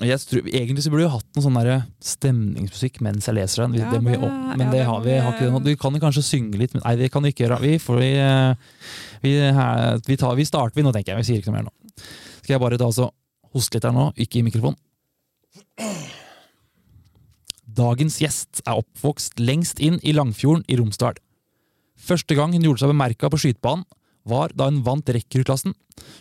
jeg 0.02 0.18
tror, 0.26 0.48
egentlig 0.50 0.84
så 0.84 0.92
burde 0.92 1.06
vi 1.06 1.14
hatt 1.14 1.38
noe 1.38 1.44
sånn 1.46 1.60
stemningsmusikk 2.04 3.02
mens 3.06 3.28
jeg 3.30 3.38
leser 3.38 3.66
den. 3.66 3.76
Ja, 3.82 3.92
det 3.92 4.00
må 4.02 4.14
vi 4.14 4.18
opp, 4.18 4.40
men 4.58 4.66
ja, 4.66 4.72
det 4.74 4.86
har 4.88 5.04
vi, 5.06 5.18
har 5.22 5.36
ikke 5.36 5.52
det. 5.52 5.62
Du 5.68 5.82
kan 5.84 6.00
kanskje 6.02 6.24
synge 6.26 6.62
litt, 6.62 6.74
men 6.74 6.84
nei, 6.88 6.96
det 7.04 7.12
kan 7.14 7.22
du 7.22 7.30
ikke 7.30 7.46
gjøre. 7.46 7.60
Vi, 7.62 7.76
får, 7.84 8.00
vi, 8.02 8.12
vi, 9.28 9.36
her, 9.60 10.02
vi, 10.08 10.18
tar, 10.18 10.40
vi 10.40 10.48
starter 10.48 10.80
vi 10.80 10.88
nå, 10.88 10.96
tenker 10.96 11.14
jeg. 11.14 11.22
Vi 11.22 11.30
sier 11.30 11.44
ikke 11.44 11.54
noe 11.54 11.60
mer 11.60 11.68
nå. 11.70 12.08
Skal 12.42 12.56
jeg 12.56 12.64
bare 12.64 12.80
ta 12.82 12.88
altså, 12.90 13.12
hoste 13.54 13.78
litt 13.78 13.86
her 13.86 13.94
nå, 13.94 14.08
ikke 14.26 14.42
i 14.42 14.48
mikrofon. 14.48 14.80
Dagens 17.72 18.18
gjest 18.20 18.64
er 18.66 18.80
oppvokst 18.82 19.40
lengst 19.40 19.80
inn 19.84 20.00
i 20.04 20.16
Langfjorden 20.16 20.66
i 20.68 20.78
Romsdal. 20.80 21.16
Første 22.02 22.36
gang 22.36 22.56
hun 22.56 22.66
gjorde 22.66 22.84
seg 22.84 22.92
bemerka 22.92 23.30
på 23.30 23.40
skytebanen, 23.40 23.86
var 24.28 24.52
da 24.54 24.68
hun 24.68 24.84
vant 24.86 25.08
rekruttklassen 25.10 25.74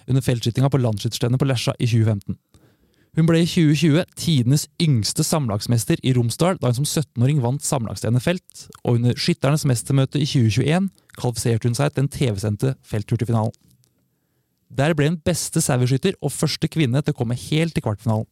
under 0.08 0.24
feltskytinga 0.24 0.70
på 0.72 0.80
landsskytterstevnet 0.80 1.40
på 1.40 1.48
Lesja 1.48 1.74
i 1.76 1.88
2015. 1.88 2.38
Hun 3.18 3.26
ble 3.26 3.40
i 3.42 3.48
2020 3.48 4.04
tidenes 4.14 4.68
yngste 4.80 5.24
samlagsmester 5.26 5.98
i 6.06 6.12
Romsdal 6.14 6.60
da 6.60 6.70
hun 6.70 6.78
som 6.78 6.86
17-åring 6.86 7.40
vant 7.42 7.64
samlagsstevnet 7.66 8.22
felt, 8.22 8.66
og 8.84 9.00
under 9.00 9.18
skytternes 9.18 9.66
mestermøte 9.68 10.20
i 10.20 10.28
2021 10.28 10.86
kvalifiserte 11.18 11.68
hun 11.68 11.76
seg 11.76 11.90
til 11.90 12.04
den 12.04 12.12
TV-sendte 12.14 12.76
felttur. 12.86 13.26
Der 14.70 14.94
ble 14.94 15.10
hun 15.10 15.18
beste 15.26 15.60
saueskytter 15.64 16.14
og 16.22 16.32
første 16.32 16.70
kvinne 16.70 17.02
til 17.02 17.16
å 17.16 17.18
komme 17.18 17.38
helt 17.48 17.74
til 17.74 17.84
kvartfinalen. 17.84 18.28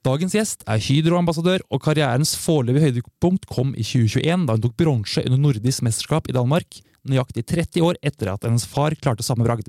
Dagens 0.00 0.32
gjest 0.32 0.62
er 0.64 0.80
Hydro-ambassadør, 0.80 1.60
og 1.68 1.82
karrierens 1.84 2.32
foreløpige 2.40 2.86
høydepunkt 2.86 3.44
kom 3.50 3.74
i 3.76 3.84
2021, 3.84 4.46
da 4.48 4.56
hun 4.56 4.62
tok 4.64 4.78
bronse 4.80 5.24
under 5.26 5.42
nordisk 5.42 5.84
mesterskap 5.84 6.30
i 6.30 6.36
Danmark, 6.36 6.78
nøyaktig 7.04 7.44
30 7.44 7.84
år 7.84 7.98
etter 8.00 8.30
at 8.32 8.46
hennes 8.48 8.64
far 8.64 8.96
klarte 8.96 9.26
samme 9.26 9.44
bragd. 9.44 9.68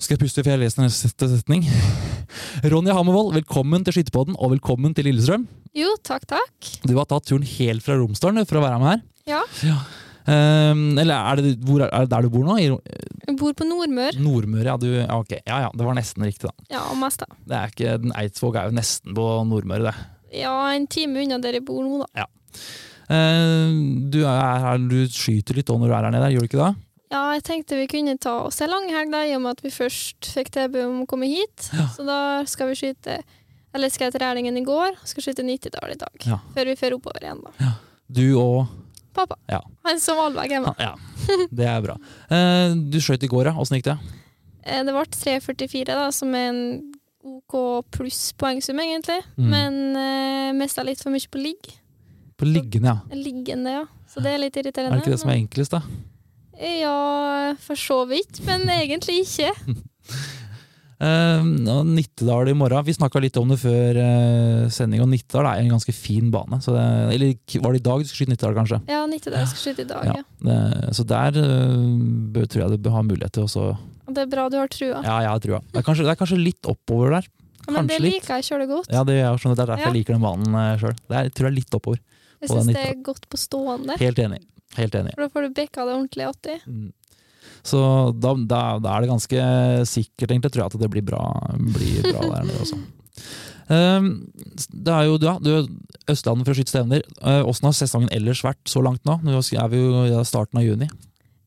Skal 0.00 0.16
jeg 0.16 0.22
puste 0.24 0.44
før 0.44 0.56
jeg 0.56 0.62
leser 0.64 0.86
neste 0.86 1.28
setning? 1.34 1.66
Ronja 2.72 2.96
Hammervold, 2.96 3.34
velkommen 3.36 3.84
til 3.84 3.98
Skytterpodden, 3.98 4.40
og 4.40 4.54
velkommen 4.54 4.96
til 4.96 5.10
Lillestrøm. 5.10 5.44
Jo, 5.76 5.92
takk, 6.00 6.24
takk. 6.32 6.72
Du 6.88 6.96
har 6.96 7.10
tatt 7.12 7.28
turen 7.28 7.44
helt 7.44 7.84
fra 7.84 7.98
Romsdalen 8.00 8.48
for 8.48 8.60
å 8.60 8.64
være 8.64 8.80
med 8.80 8.88
her. 8.88 9.04
Ja. 9.34 9.42
Ehm, 9.68 9.84
eller 10.28 11.14
er 11.16 11.40
det, 11.40 11.56
hvor 11.66 11.82
er, 11.82 11.90
det 12.04 12.12
der 12.12 12.26
du 12.26 12.30
bor 12.30 12.46
nå? 12.46 12.58
Jeg 12.60 13.36
bor 13.40 13.54
på 13.58 13.66
Nordmør. 13.66 14.18
Nordmør, 14.22 14.68
ja, 14.70 14.76
du, 14.78 14.86
ja, 15.00 15.08
okay. 15.18 15.40
ja 15.48 15.64
ja, 15.66 15.72
det 15.74 15.86
var 15.86 15.98
nesten 15.98 16.26
riktig, 16.26 16.50
da. 16.50 16.68
Ja, 16.76 16.84
mest 16.98 17.24
da. 17.24 17.28
Det 17.48 17.58
er 17.58 17.74
ikke, 17.74 17.96
den 18.04 18.14
Eidsvåg 18.18 18.58
er 18.60 18.70
jo 18.70 18.76
nesten 18.78 19.16
på 19.18 19.26
Nordmøre, 19.48 19.90
det. 19.90 20.06
Ja, 20.42 20.54
en 20.72 20.86
time 20.90 21.24
unna 21.24 21.40
der 21.42 21.58
jeg 21.58 21.66
bor 21.66 21.82
nå, 21.84 22.04
da. 22.04 22.24
Ja. 22.24 22.30
du, 24.12 24.22
er 24.22 24.64
her, 24.64 24.88
du 24.88 25.02
skyter 25.10 25.58
litt 25.58 25.68
når 25.68 25.88
du 25.88 25.92
er 25.92 26.06
her 26.06 26.14
nede, 26.14 26.32
gjør 26.34 26.46
du 26.46 26.50
ikke 26.50 26.62
det? 26.62 26.72
Ja, 27.12 27.26
jeg 27.36 27.44
tenkte 27.44 27.76
vi 27.76 27.88
kunne 27.92 28.16
ta 28.20 28.38
oss 28.46 28.62
en 28.64 28.72
langhelg, 28.72 29.12
da, 29.12 29.22
i 29.28 29.34
og 29.36 29.42
med 29.44 29.58
at 29.58 29.64
vi 29.66 29.72
først 29.74 30.30
fikk 30.32 30.52
tilbud 30.54 30.84
om 30.86 31.00
å 31.02 31.08
komme 31.10 31.28
hit. 31.28 31.68
Ja. 31.76 31.90
Så 31.92 32.06
da 32.08 32.18
skal 32.48 32.72
vi 32.72 32.78
skyte 32.80 33.20
Eller 33.72 33.88
skal 33.92 34.08
jeg 34.08 34.14
til 34.14 34.20
Rælingen 34.20 34.56
i 34.60 34.64
går, 34.64 34.96
og 35.00 35.08
skal 35.08 35.24
skyte 35.24 35.44
Nittedal 35.44 35.94
i 35.94 36.00
dag. 36.00 36.24
Ja. 36.28 36.38
Før 36.52 36.68
vi 36.68 36.76
fører 36.76 36.96
oppover 36.98 37.24
igjen, 37.24 37.40
da. 37.44 37.52
Ja. 37.60 37.72
Du 38.12 38.26
og 38.36 38.72
Pappa. 39.16 39.36
Ja. 39.50 39.60
Han 39.86 40.00
som 40.00 40.20
allveg 40.22 40.54
hjemme. 40.56 40.72
Ja, 40.80 40.94
det 41.52 41.68
er 41.68 41.84
bra. 41.84 41.96
Ehm, 42.32 42.86
du 42.92 42.98
skøyt 43.02 43.24
i 43.26 43.30
går, 43.30 43.50
ja. 43.50 43.54
Åssen 43.60 43.78
gikk 43.78 43.90
det? 43.90 43.98
Eh, 44.64 44.82
Det 44.86 44.94
ble 44.94 45.04
3,44, 45.18 45.84
da, 45.92 46.08
som 46.14 46.32
er 46.38 46.48
en 46.52 46.62
OK 47.22 47.56
pluss 47.94 48.32
poengsum, 48.40 48.80
egentlig. 48.82 49.20
Mm. 49.36 49.50
Men 49.52 49.76
uh, 49.94 50.48
mista 50.58 50.82
litt 50.86 51.02
for 51.02 51.14
mye 51.14 51.28
på 51.30 51.42
ligg. 51.42 51.68
På 52.40 52.48
liggende, 52.48 52.96
ja. 52.96 53.18
Liggende, 53.18 53.76
ja. 53.80 53.84
Så 54.10 54.22
det 54.24 54.32
er 54.34 54.42
litt 54.42 54.56
irriterende. 54.58 54.96
Er 54.96 55.00
det 55.00 55.06
ikke 55.06 55.14
det 55.14 55.22
som 55.22 55.30
er 55.32 55.38
enklest, 55.38 55.76
da? 55.76 55.82
Ja, 56.62 57.54
for 57.62 57.78
så 57.80 58.02
vidt, 58.10 58.42
men 58.46 58.66
egentlig 58.72 59.22
ikke. 59.24 59.52
Eh, 61.02 61.46
og 61.72 61.86
Nittedal 61.88 62.50
i 62.52 62.56
morgen. 62.56 62.84
Vi 62.86 62.94
snakka 62.94 63.22
litt 63.22 63.38
om 63.40 63.50
det 63.50 63.58
før 63.62 63.98
uh, 63.98 64.66
sending, 64.72 65.02
og 65.02 65.10
Nittedal 65.10 65.48
er 65.50 65.62
en 65.62 65.72
ganske 65.74 65.94
fin 65.96 66.28
bane. 66.34 66.60
Så 66.62 66.74
det, 66.76 66.84
eller 67.16 67.62
var 67.64 67.74
det 67.74 67.82
i 67.82 67.86
dag 67.88 68.02
du 68.02 68.06
skulle 68.06 68.20
skyte 68.22 68.34
Nittedal, 68.34 68.58
kanskje? 68.60 68.82
Ja, 68.90 69.00
Nittedal 69.10 69.48
skulle 69.50 69.72
skyte 69.72 69.86
i 69.86 69.90
dag, 69.90 70.10
Ja. 70.12 70.20
ja. 70.20 70.28
Det, 70.42 70.94
så 70.98 71.06
der 71.08 71.40
uh, 71.42 72.44
tror 72.46 72.64
jeg 72.64 72.82
du 72.82 72.92
ha 72.94 73.02
mulighet 73.06 73.34
til 73.38 73.48
å 73.48 73.72
det 74.12 74.24
er 74.26 74.30
bra 74.32 74.48
du 74.50 74.58
har 74.58 74.70
trua. 74.72 75.00
Ja, 75.00 75.18
jeg 75.24 75.30
har 75.30 75.42
trua. 75.42 75.60
Det 75.72 75.80
er 75.80 75.86
kanskje, 75.86 76.04
det 76.06 76.12
er 76.12 76.18
kanskje 76.20 76.38
litt 76.40 76.68
oppover 76.68 77.14
der. 77.16 77.28
Men 77.68 77.86
det 77.86 77.96
kanskje 77.96 78.00
liker 78.04 78.34
jeg 78.40 78.46
kjølig 78.50 78.66
godt. 78.72 78.88
Ja, 78.90 79.04
det, 79.06 79.18
er, 79.22 79.36
det 79.38 79.52
er 79.52 79.60
derfor 79.60 79.78
Ja. 79.78 79.84
jeg 79.86 79.96
liker 80.00 80.16
den 80.16 80.24
banen 80.24 80.56
uh, 80.58 80.72
sjøl. 80.80 80.96
Jeg 81.14 81.34
tror 81.36 81.48
jeg 81.48 81.52
er 81.52 81.58
litt 81.60 81.76
oppover. 81.78 82.00
Jeg 82.42 82.50
syns 82.50 82.72
det 82.72 82.82
er 82.82 82.96
godt 83.06 83.28
på 83.30 83.38
stående. 83.38 83.96
Helt 84.02 84.18
enig. 84.18 84.42
Helt 84.74 84.96
enig. 84.98 85.14
For 85.14 85.24
da 85.26 85.30
får 85.32 85.46
du 85.46 85.54
bekka 85.56 85.86
det 85.86 85.94
ordentlig 85.94 86.26
atti. 86.26 86.56
Mm. 86.66 86.90
Så 87.62 87.78
da, 88.18 88.32
da, 88.34 88.60
da 88.82 88.96
er 88.96 89.04
det 89.04 89.12
ganske 89.12 89.44
sikkert, 89.86 90.30
egentlig, 90.32 90.50
tror 90.52 90.64
jeg, 90.64 90.72
at 90.72 90.80
det 90.82 90.90
blir 90.90 91.04
bra, 91.06 91.22
blir 91.76 92.02
bra 92.08 92.24
der 92.34 92.48
nede 92.48 92.64
også. 92.64 92.80
Um, 93.72 94.08
det 94.68 94.92
er 94.92 95.06
jo 95.06 95.14
ja, 95.22 95.36
du 95.40 95.52
Østlandet 96.10 96.48
for 96.48 96.52
å 96.52 96.56
skyte 96.58 96.72
stevner. 96.74 97.04
Uh, 97.22 97.46
Åssen 97.46 97.68
har 97.68 97.76
sesongen 97.78 98.10
ellers 98.12 98.42
vært 98.44 98.66
så 98.68 98.82
langt 98.84 99.04
nå? 99.08 99.20
Nå 99.22 99.38
er 99.38 99.70
vi 99.72 99.78
jo 99.80 100.02
i 100.08 100.24
starten 100.28 100.58
av 100.60 100.66
juni. 100.66 100.90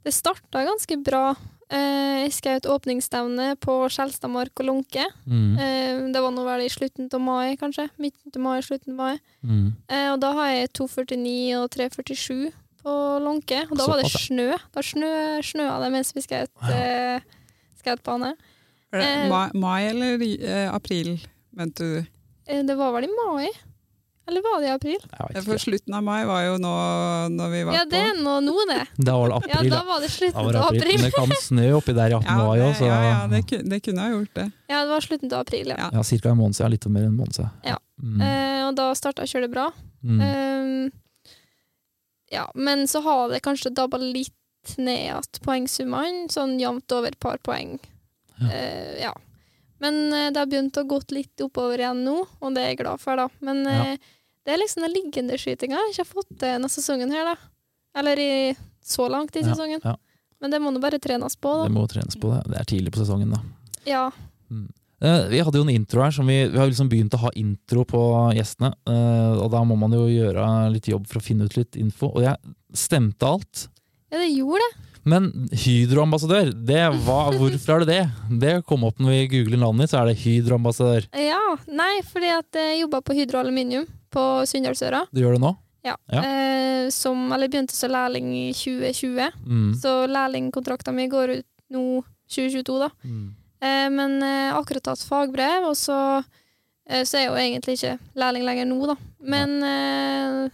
Det 0.05 0.13
starta 0.15 0.63
ganske 0.63 0.97
bra. 1.03 1.25
Eh, 1.73 2.25
Jeg 2.25 2.33
skjøt 2.37 2.67
åpningsstevne 2.69 3.55
på 3.57 3.73
Skjelstadmark 3.89 4.53
og 4.61 4.67
Lunke. 4.67 5.05
Mm. 5.25 5.57
Eh, 5.57 6.01
Det 6.13 6.21
var 6.21 6.31
nå 6.31 6.43
vel 6.45 6.61
i 6.65 6.69
slutten 6.69 7.09
av 7.11 7.21
mai, 7.25 7.55
kanskje. 7.57 7.87
Midten 7.97 8.29
av 8.37 8.41
mai, 8.45 8.59
slutten 8.61 8.93
av 8.93 8.99
mai. 9.01 9.17
Mm. 9.43 9.73
Eh, 9.89 10.11
Og 10.13 10.19
da 10.21 10.31
har 10.37 10.51
jeg 10.53 10.69
2,49 10.77 11.57
og 11.57 11.69
3,47 11.73 12.51
på 12.85 12.95
Lånke. 13.25 13.63
Og 13.71 13.77
da 13.79 13.87
var 13.89 14.01
det 14.03 14.11
snø. 14.13 14.49
Da 14.75 14.83
snø, 14.85 15.11
snøa 15.45 15.77
det 15.83 15.91
mens 15.95 16.13
vi 16.15 16.21
skjøt 16.25 16.51
Ja. 16.69 16.81
uh, 17.19 17.45
skautbane. 17.81 18.35
Er 18.93 19.01
det 19.01 19.07
Eh, 19.25 19.29
mai, 19.29 19.49
mai 19.53 19.81
eller 19.89 20.21
uh, 20.21 20.73
april, 20.75 21.15
mente 21.57 21.83
du? 21.83 22.05
Eh, 22.47 22.61
Det 22.63 22.75
var 22.77 22.93
vel 22.95 23.09
i 23.09 23.15
mai? 23.15 23.49
Eller 24.27 24.41
var 24.41 24.61
det 24.61 24.69
i 24.69 24.73
april? 24.73 25.01
Ja, 25.19 25.41
For 25.45 25.59
slutten 25.61 25.93
av 25.93 26.01
mai 26.01 26.23
var 26.25 26.41
jo 26.47 26.55
nå 26.57 26.69
når 27.29 27.51
vi 27.51 27.59
var 27.67 27.73
på 27.73 27.77
Ja, 27.77 27.83
det 27.91 27.99
er 28.01 28.15
nå 28.25 28.39
nå, 28.41 28.55
det. 28.71 28.79
Da 28.97 29.17
var 29.21 29.29
det 29.35 29.51
Ja, 29.51 29.59
da 29.69 29.81
var 29.85 29.99
det 30.01 30.09
slutten 30.09 30.39
av 30.41 30.55
april. 30.65 30.79
Men 30.81 30.81
april. 30.81 31.03
det 31.03 31.11
kan 31.13 31.35
snø 31.43 31.67
oppi 31.77 31.93
der 31.93 32.09
i 32.09 32.15
18. 32.17 32.25
Ja, 32.25 32.37
mai 32.41 32.63
òg, 32.65 32.73
så 32.79 32.87
ja, 32.89 32.97
ja, 33.05 33.19
det, 33.29 33.43
kunne, 33.51 33.69
det 33.69 33.79
kunne 33.85 34.01
ha 34.01 34.09
gjort 34.15 34.33
det. 34.39 34.47
Ja, 34.71 34.79
det 34.81 34.89
var 34.95 35.05
slutten 35.05 35.29
av 35.33 35.43
april, 35.45 35.67
ja. 35.75 35.89
Ja. 35.93 36.01
ca. 36.01 36.29
en 36.31 36.37
måned 36.41 36.57
siden. 36.57 36.71
Litt 36.73 36.87
mer 36.89 37.05
enn 37.05 37.11
en 37.13 37.19
måned 37.19 37.37
siden. 37.37 37.51
Ja. 37.69 37.77
Mm. 38.01 38.21
Eh, 38.25 38.61
og 38.65 38.73
da 38.79 38.87
starta 38.97 39.27
kjølet 39.29 39.51
bra. 39.53 39.67
Mm. 40.01 40.21
Ehm, 40.25 40.91
ja, 42.31 42.47
men 42.55 42.87
så 42.87 43.01
har 43.05 43.29
det 43.29 43.41
kanskje 43.45 43.73
dabba 43.75 43.97
litt 44.01 44.33
ned 44.77 44.97
igjen 45.03 45.27
poengsummene, 45.45 46.25
sånn 46.33 46.55
jevnt 46.59 46.91
over 46.95 47.13
et 47.13 47.19
par 47.21 47.37
poeng. 47.45 47.75
Ja. 48.41 48.49
Eh, 48.51 49.01
ja. 49.03 49.13
Men 49.83 49.99
eh, 50.13 50.31
det 50.33 50.39
har 50.41 50.49
begynt 50.49 50.77
å 50.81 50.85
gå 50.89 50.97
litt 51.13 51.41
oppover 51.45 51.79
igjen 51.83 52.01
nå, 52.05 52.15
og 52.39 52.55
det 52.55 52.63
er 52.63 52.71
jeg 52.73 52.79
glad 52.81 52.99
for, 53.03 53.15
da. 53.19 53.27
Men 53.45 53.63
Ja. 53.65 53.83
eh, 53.93 53.97
det 54.45 54.53
er 54.53 54.57
liksom 54.61 54.83
den 54.85 54.93
liggende 54.93 55.37
skytinga 55.41 55.77
jeg 55.77 55.93
ikke 55.93 56.03
har 56.05 56.11
fått 56.13 56.29
til 56.33 56.47
denne 56.47 56.69
sesongen 56.69 57.11
her, 57.13 57.25
da. 57.25 57.35
Eller 57.97 58.19
i, 58.19 58.55
så 58.83 59.07
langt 59.09 59.35
i 59.35 59.41
sesongen. 59.45 59.81
Men 60.41 60.51
det 60.51 60.59
må 60.61 60.69
nå 60.73 60.81
bare 60.83 60.99
trenes 60.99 61.35
på, 61.39 61.49
da. 61.61 61.63
Det 61.69 61.73
må 61.73 61.85
trenes 61.89 62.17
på 62.21 62.29
det. 62.33 62.41
Det 62.51 62.59
er 62.59 62.67
tidlig 62.69 62.91
på 62.93 63.01
sesongen, 63.01 63.31
da. 63.33 63.39
Ja. 63.89 64.07
Eh, 64.51 64.65
Vi 65.01 65.39
hadde 65.43 65.59
jo 65.59 65.65
en 65.65 65.73
intro 65.75 66.01
her, 66.01 66.11
som 66.15 66.25
vi, 66.27 66.47
vi 66.47 66.57
har 66.57 66.67
liksom 66.69 66.87
begynt 66.89 67.13
å 67.13 67.19
ha 67.25 67.29
intro 67.35 67.83
på 67.85 67.99
gjestene. 68.37 68.73
eh, 68.87 69.33
Og 69.43 69.51
da 69.51 69.63
må 69.67 69.75
man 69.77 69.91
jo 69.91 70.05
gjøre 70.07 70.71
litt 70.71 70.87
jobb 70.87 71.05
for 71.07 71.19
å 71.19 71.23
finne 71.25 71.45
ut 71.45 71.57
litt 71.57 71.75
info. 71.75 72.07
Og 72.15 72.23
jeg 72.23 72.37
stemte 72.73 73.23
alt. 73.27 73.67
ja, 74.11 74.17
det 74.19 74.31
gjorde 74.37 74.61
det. 74.63 74.81
Men 75.05 75.27
Hydro-ambassadør, 75.53 76.47
det 76.65 76.81
var, 77.05 77.33
hvorfor 77.37 77.75
er 77.75 77.83
det 77.85 77.87
det? 77.91 78.39
Det 78.41 78.53
kom 78.65 78.83
opp 78.87 78.97
når 78.97 79.11
vi 79.13 79.27
googler 79.35 79.59
navnet 79.61 79.85
ditt, 79.85 79.91
så 79.93 79.99
er 80.01 80.09
det 80.09 80.17
Hydro-ambassadør. 80.23 81.05
Ja. 81.21 81.41
Nei, 81.69 81.99
fordi 82.09 82.31
at 82.33 82.57
jeg 82.57 82.79
jobba 82.81 83.01
på 83.05 83.13
Hydro 83.13 83.43
Aluminium 83.43 83.85
på 84.09 84.23
Sunndalsøra. 84.49 85.03
Du 85.13 85.21
gjør 85.21 85.37
det 85.37 85.43
nå? 85.45 85.51
Ja. 85.85 85.93
Ja. 86.09 86.23
Eh, 86.25 86.89
som, 86.89 87.27
eller 87.35 87.51
begynte 87.53 87.75
som 87.77 87.91
lærling 87.93 88.31
i 88.33 88.47
2020, 88.57 89.29
Mm. 89.45 89.73
så 89.77 90.07
lærlingkontrakta 90.09 90.91
mi 90.95 91.05
går 91.11 91.35
ut 91.37 91.45
nå 91.69 91.83
2022, 92.25 92.79
da. 92.81 92.89
Mm. 93.05 93.35
Eh, 93.61 93.89
men 93.89 94.19
har 94.51 94.59
akkurat 94.59 94.83
tatt 94.83 95.03
fagbrev, 95.07 95.63
og 95.69 95.75
så, 95.79 96.23
eh, 96.89 97.03
så 97.03 97.17
er 97.17 97.21
jeg 97.25 97.29
jo 97.31 97.39
egentlig 97.39 97.77
ikke 97.79 97.99
lærling 98.15 98.43
lenger 98.45 98.65
nå, 98.69 98.79
da. 98.91 98.95
Men 99.19 99.55
eh, 99.63 100.49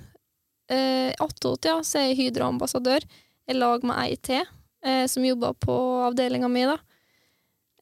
eh, 0.75 1.13
attåt, 1.19 1.65
ja, 1.65 1.79
så 1.83 1.99
er 1.99 2.09
jeg 2.11 2.19
Hydro-ambassadør 2.21 3.03
i 3.49 3.53
lag 3.57 3.83
med 3.83 3.97
ei 4.05 4.15
til, 4.21 4.45
eh, 4.85 5.05
som 5.07 5.25
jobber 5.25 5.53
på 5.59 5.75
avdelinga 6.07 6.47
mi, 6.49 6.63
da. 6.69 6.77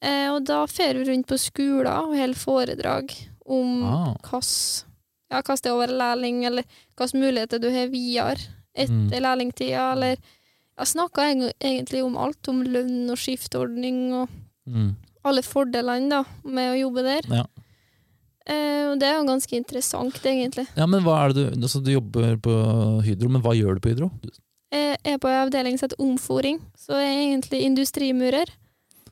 Eh, 0.02 0.28
og 0.32 0.44
da 0.48 0.62
fer 0.66 0.96
vi 0.96 1.04
rundt 1.10 1.28
på 1.28 1.36
skoler 1.38 1.90
og 1.92 2.14
holder 2.16 2.40
foredrag 2.40 3.12
om 3.46 3.82
Ah. 3.84 4.14
hvilke 4.24 4.86
ja, 5.30 5.42
hva 5.42 5.54
det 5.60 5.70
å 5.70 5.78
være 5.78 5.94
lærling, 5.98 6.44
eller 6.46 6.64
hvilke 6.96 7.20
muligheter 7.20 7.60
du 7.60 7.68
har 7.70 7.86
videre 7.92 8.40
etter 8.74 8.90
Mm. 8.90 9.10
lærlingtida, 9.22 9.92
eller 9.92 10.16
Jeg 10.80 10.86
snakka 10.86 11.52
egentlig 11.60 12.02
om 12.02 12.16
alt, 12.16 12.48
om 12.48 12.62
lønn 12.64 13.10
og 13.10 13.18
skiftordning 13.18 14.14
og 14.14 14.28
Mm. 14.66 14.94
Alle 15.24 15.42
fordelene 15.44 16.08
da, 16.12 16.20
med 16.44 16.72
å 16.74 16.78
jobbe 16.80 17.02
der. 17.06 17.26
Ja. 17.40 17.44
Eh, 18.50 18.86
og 18.90 18.98
det 19.00 19.06
er 19.10 19.18
jo 19.20 19.26
ganske 19.28 19.56
interessant, 19.58 20.16
egentlig. 20.26 20.64
ja, 20.76 20.86
men 20.88 21.02
hva 21.04 21.18
er 21.26 21.34
det 21.36 21.42
du 21.54 21.66
altså, 21.66 21.82
Du 21.84 21.90
jobber 21.92 22.38
på 22.42 22.54
Hydro, 23.04 23.28
men 23.30 23.42
hva 23.44 23.52
gjør 23.54 23.76
du 23.76 23.82
på 23.84 23.92
Hydro? 23.92 24.08
Jeg 24.72 24.96
er 25.04 25.18
på 25.18 25.28
avdeling 25.28 25.76
som 25.78 25.88
heter 25.88 26.00
omforing, 26.02 26.60
så 26.78 26.94
jeg 26.98 27.10
er 27.10 27.20
egentlig 27.26 27.60
industrimurer. 27.66 28.50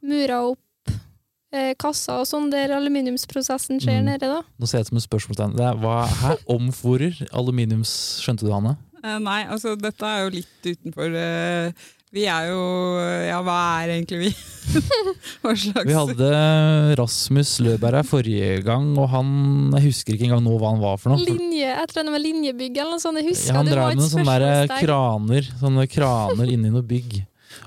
Murer 0.06 0.52
opp 0.52 0.92
eh, 1.52 1.72
kasser 1.80 2.20
og 2.22 2.26
sånn, 2.30 2.50
der 2.52 2.70
aluminiumsprosessen 2.76 3.80
skjer 3.82 4.00
Mm. 4.02 4.08
nede, 4.12 4.28
da. 4.30 4.42
Nå 4.58 4.66
ser 4.68 4.78
jeg 4.78 4.86
ut 4.86 4.92
som 4.92 5.00
et 5.00 5.06
spørsmålstegn. 5.08 5.56
Det 5.58 5.64
er, 5.66 5.78
hva 5.82 6.06
her 6.22 6.36
omforer 6.56 7.18
aluminiums... 7.32 7.92
Skjønte 8.22 8.46
du, 8.46 8.52
Hanne? 8.54 8.76
Eh, 9.02 9.18
nei, 9.22 9.42
altså 9.50 9.74
dette 9.78 10.06
er 10.06 10.24
jo 10.26 10.34
litt 10.38 10.66
utenfor 10.72 11.14
eh, 11.14 11.72
Vi 12.14 12.24
er 12.30 12.48
jo 12.48 12.60
Ja, 13.28 13.40
hva 13.44 13.56
er 13.82 13.94
egentlig 13.98 14.20
vi? 14.22 14.30
hva 15.42 15.54
slags 15.56 15.88
Vi 15.88 15.96
hadde 15.96 16.28
Rasmus 17.00 17.54
Løberg 17.64 18.00
her 18.00 18.08
forrige 18.08 18.60
gang, 18.66 18.90
og 19.00 19.10
han 19.12 19.30
Jeg 19.76 19.88
husker 19.90 20.16
ikke 20.16 20.28
engang 20.30 20.44
nå 20.46 20.56
hva 20.60 20.72
han 20.74 20.82
var 20.82 21.00
for 21.00 21.12
noe. 21.12 21.24
Linje, 21.24 21.66
jeg 21.68 21.90
tror 21.90 22.08
det 22.08 22.14
var 22.14 22.24
linjebygg 22.24 22.80
eller 22.80 22.96
noe 22.96 23.04
sånt. 23.04 23.20
Jeg 23.20 23.30
husker 23.30 23.52
Ja, 23.52 23.58
han 23.60 23.72
drev 23.72 23.92
med 23.98 24.12
sånne 24.12 24.38
der 24.44 24.72
kraner 24.78 25.50
Sånne 25.60 25.88
kraner 25.90 26.54
inni 26.54 26.72
noe 26.72 26.86
bygg. 26.86 27.20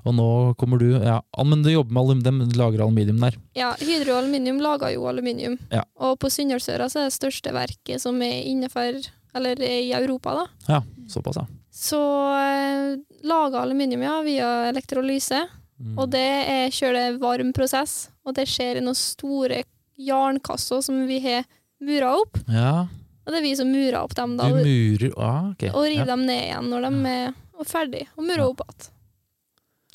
Og 0.06 0.14
nå 0.18 0.28
kommer 0.60 0.82
du 0.82 0.90
ja, 0.94 1.20
Men 1.46 1.64
du 1.66 1.72
jobber 1.72 1.94
med 1.94 2.04
aluminium, 2.04 2.50
de 2.50 2.60
lager 2.60 2.84
aluminium 2.86 3.22
der. 3.22 3.38
Ja, 3.58 3.72
Hydro 3.82 4.18
Aluminium 4.20 4.62
lager 4.64 4.94
jo 4.94 5.08
aluminium. 5.10 5.58
Ja. 5.74 5.84
Og 6.02 6.18
på 6.22 6.30
Sunndalsøra 6.34 6.90
så 6.90 7.04
er 7.04 7.10
det 7.10 7.18
største 7.18 7.54
verket 7.56 8.02
som 8.04 8.22
er 8.26 8.42
innenfor 8.46 9.02
Eller 9.38 9.62
er 9.64 9.82
i 9.86 9.92
Europa, 9.96 10.34
da. 10.42 10.46
Ja, 10.68 10.82
såpass, 11.10 11.42
ja. 11.42 11.48
Så 11.72 12.00
eh, 12.36 12.98
lager 13.24 13.62
aluminium 13.64 14.04
ja, 14.04 14.18
via 14.26 14.50
elektrolyse. 14.70 15.46
Mm. 15.82 15.96
Og 15.98 16.10
det 16.14 16.28
er 16.52 16.74
kjører 16.76 17.18
varm 17.22 17.54
prosess. 17.56 18.10
Og 18.28 18.36
det 18.38 18.46
skjer 18.52 18.78
i 18.78 18.84
noen 18.86 18.98
store 18.98 19.64
jernkasser 19.98 20.82
som 20.86 21.00
vi 21.08 21.20
har 21.24 21.48
mura 21.82 22.14
opp. 22.20 22.38
Ja, 22.52 22.88
Og 23.26 23.32
det 23.34 23.40
er 23.40 23.46
vi 23.46 23.56
som 23.58 23.70
murer 23.72 24.00
opp 24.02 24.16
dem, 24.18 24.36
da. 24.38 24.50
du 24.50 24.60
murer 24.66 25.14
ah, 25.18 25.52
okay. 25.52 25.70
og 25.74 25.86
river 25.86 26.04
ja. 26.06 26.10
dem 26.10 26.26
ned 26.26 26.44
igjen 26.48 26.70
når 26.74 26.88
de 26.88 27.12
er 27.12 27.68
ferdige, 27.70 28.08
og 28.18 28.26
murer 28.26 28.42
Ja. 28.44 28.50
opp 28.50 28.64
igjen. 28.66 28.91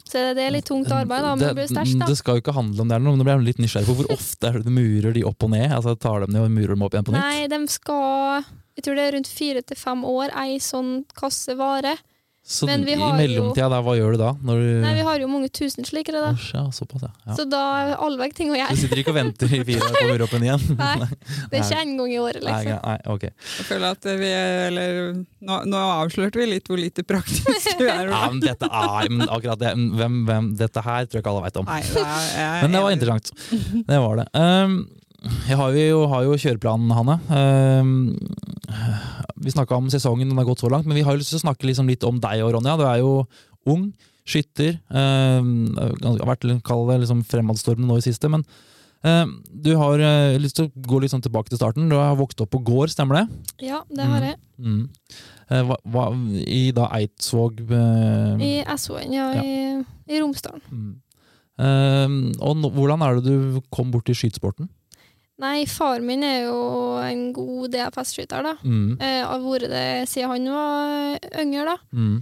Så 0.06 0.20
det 0.38 0.42
er 0.44 0.52
litt 0.54 0.68
tungt 0.68 0.90
arbeid, 0.94 1.24
da, 1.24 1.32
men 1.34 1.42
det 1.42 1.54
blir 1.58 1.66
stæsj, 1.70 1.96
da. 1.98 2.06
Det 2.06 2.16
skal 2.20 2.36
jo 2.38 2.42
ikke 2.44 2.54
handle 2.54 2.84
om 2.84 2.90
det, 2.92 2.98
men 3.02 3.18
nå 3.18 3.24
blir 3.26 3.34
jeg 3.34 3.46
litt 3.48 3.62
nysgjerrig 3.64 3.88
på 3.90 3.96
hvor 3.98 4.12
ofte 4.14 4.50
er 4.50 4.58
det 4.60 4.68
du 4.68 4.74
murer 4.76 5.16
de 5.16 5.24
opp 5.26 5.42
og 5.42 5.50
ned? 5.50 5.66
Altså 5.74 5.96
Tar 5.98 6.22
dem 6.22 6.34
ned 6.36 6.46
og 6.46 6.52
murer 6.54 6.76
dem 6.76 6.84
opp 6.86 6.94
igjen 6.94 7.08
på 7.08 7.14
nytt? 7.16 7.24
Nei, 7.26 7.48
de 7.50 7.58
skal 7.74 8.46
Jeg 8.76 8.84
tror 8.86 8.98
det 9.00 9.06
er 9.06 9.16
rundt 9.16 9.30
fire 9.32 9.62
til 9.66 9.80
fem 9.80 10.04
år 10.06 10.34
ei 10.44 10.60
sånn 10.62 10.92
kasse 11.18 11.56
vare. 11.58 11.96
Så 12.46 12.66
men 12.68 12.84
vi 12.86 12.92
i 12.94 12.98
har 13.00 13.10
jo- 13.10 13.18
mellomtida 13.18 13.66
der, 13.72 13.82
hva 13.82 13.92
gjør 13.98 14.12
du 14.14 14.18
da? 14.20 14.28
Når 14.38 14.60
du 14.62 14.66
Nei, 14.84 14.92
vi 14.94 15.02
har 15.02 15.18
jo 15.18 15.26
mange 15.26 15.48
tusen 15.50 15.82
slikere, 15.84 16.20
da. 16.22 16.28
Æsj, 16.30 16.52
ja, 16.54 16.60
såpass, 16.70 17.02
ja. 17.02 17.10
ja. 17.26 17.34
Så 17.34 17.46
da 17.50 17.62
er 17.82 17.94
allveg 18.06 18.36
ting 18.38 18.52
å 18.52 18.54
Du 18.54 18.60
gjøre. 18.60 18.76
sitter 18.78 19.00
ikke 19.02 19.10
og 19.10 19.16
venter 19.16 19.50
i 19.50 19.64
fire 19.66 19.82
år 19.82 19.96
på 19.96 20.04
å 20.14 20.26
opp 20.28 20.34
en 20.38 20.44
igjen? 20.46 20.66
Nei, 20.78 21.08
det 21.50 21.58
er 21.58 21.64
ikke 21.64 21.80
en 21.82 21.96
gang 21.98 22.12
i 22.14 22.20
året, 22.22 22.44
Nei, 22.46 22.52
liksom. 22.62 22.78
nei, 22.86 22.98
ok. 23.16 23.24
Jeg 23.26 23.66
føler 23.66 23.86
at 23.96 24.06
vi 24.22 24.30
Eller 24.30 25.00
nå, 25.42 25.58
nå 25.66 25.80
avslørte 25.96 26.38
vi 26.38 26.46
litt 26.52 26.70
hvor 26.70 26.78
lite 26.78 27.02
praktisk 27.02 27.80
vi 27.82 27.88
er. 27.90 28.12
Ja, 28.14 28.22
men 28.30 28.38
dette 28.44 28.70
er 28.70 29.10
men 29.10 29.26
akkurat 29.26 29.58
det, 29.58 29.74
hvem, 29.74 30.22
hvem, 30.30 30.52
Dette 30.62 30.86
her 30.86 31.06
tror 31.10 31.18
jeg 31.18 31.24
ikke 31.26 31.34
alle 31.34 31.42
veit 31.48 31.58
om. 31.58 31.66
Nei, 31.66 31.80
det 31.82 32.04
er, 32.06 32.30
jeg, 32.38 32.62
Men 32.62 32.78
det 32.78 32.84
var 32.86 32.94
interessant. 32.94 33.34
Det 33.90 33.98
var 34.06 34.22
det. 34.22 34.28
Um, 34.38 34.78
jeg 35.48 35.56
har 35.58 35.76
jo, 35.78 36.02
har 36.10 36.26
jo 36.26 36.36
kjøreplanen, 36.38 36.92
Hanne. 36.96 37.16
Uh, 37.30 37.84
vi 39.42 39.52
snakka 39.54 39.78
om 39.78 39.88
sesongen, 39.92 40.28
den 40.30 40.38
har 40.38 40.46
gått 40.48 40.62
så 40.64 40.70
langt, 40.72 40.86
men 40.88 40.96
vi 40.98 41.04
har 41.06 41.14
jo 41.14 41.22
lyst 41.22 41.32
til 41.34 41.40
å 41.40 41.46
snakke 41.46 41.68
liksom 41.68 41.90
litt 41.90 42.04
om 42.06 42.20
deg 42.22 42.44
og 42.44 42.54
Ronja. 42.56 42.76
Du 42.78 42.86
er 42.88 43.00
jo 43.02 43.12
ung, 43.68 43.90
skytter. 44.26 44.78
Uh, 44.90 45.42
har 46.02 46.32
vært 46.32 46.48
kall 46.66 46.86
det 46.90 47.02
liksom 47.04 47.22
fremadstormende 47.28 47.90
nå 47.90 48.00
i 48.00 48.06
siste, 48.06 48.30
men 48.32 48.44
uh, 49.06 49.24
du 49.52 49.72
har 49.78 50.02
uh, 50.02 50.36
lyst 50.42 50.58
til 50.58 50.68
å 50.68 50.84
gå 50.90 51.00
litt 51.02 51.14
sånn 51.14 51.24
tilbake 51.24 51.52
til 51.52 51.60
starten. 51.60 51.88
Du 51.90 51.96
har 51.98 52.18
vokst 52.18 52.42
opp 52.44 52.52
på 52.54 52.62
gård, 52.66 52.92
stemmer 52.94 53.22
det? 53.22 53.24
Ja, 53.68 53.82
det 53.90 54.10
har 54.10 54.30
jeg. 54.32 54.38
Mm. 54.58 54.84
Uh, 55.46 55.62
hva, 55.70 55.80
hva, 55.94 56.06
I 56.42 56.70
da 56.74 56.90
Eidsvåg 56.96 57.60
I 58.42 58.54
Essoen, 58.66 59.12
ja, 59.14 59.32
Ja. 59.38 59.42
I, 59.46 59.82
i 60.10 60.22
Romsdalen. 60.22 60.62
mm. 60.70 60.94
Og 61.56 62.58
no, 62.60 62.68
hvordan 62.68 63.00
er 63.00 63.16
det 63.16 63.30
du 63.32 63.60
kom 63.72 63.88
bort 63.88 64.04
til 64.04 64.16
skytesporten? 64.18 64.66
Nei, 65.38 65.66
far 65.68 66.00
min 66.00 66.22
er 66.24 66.46
jo 66.46 66.60
en 67.04 67.26
god 67.36 67.70
DFS-skyter, 67.74 68.42
da. 68.46 68.54
Mm. 68.64 68.96
Eh, 69.00 69.20
har 69.26 69.42
vært 69.44 69.68
det 69.68 70.08
siden 70.08 70.30
han 70.32 70.46
var 70.54 71.18
yngre, 71.42 71.64
da. 71.68 71.76
Mm. 71.92 72.16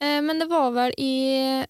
Eh, 0.00 0.20
men 0.24 0.40
det 0.40 0.48
var 0.48 0.70
vel 0.72 0.94
i 0.98 1.64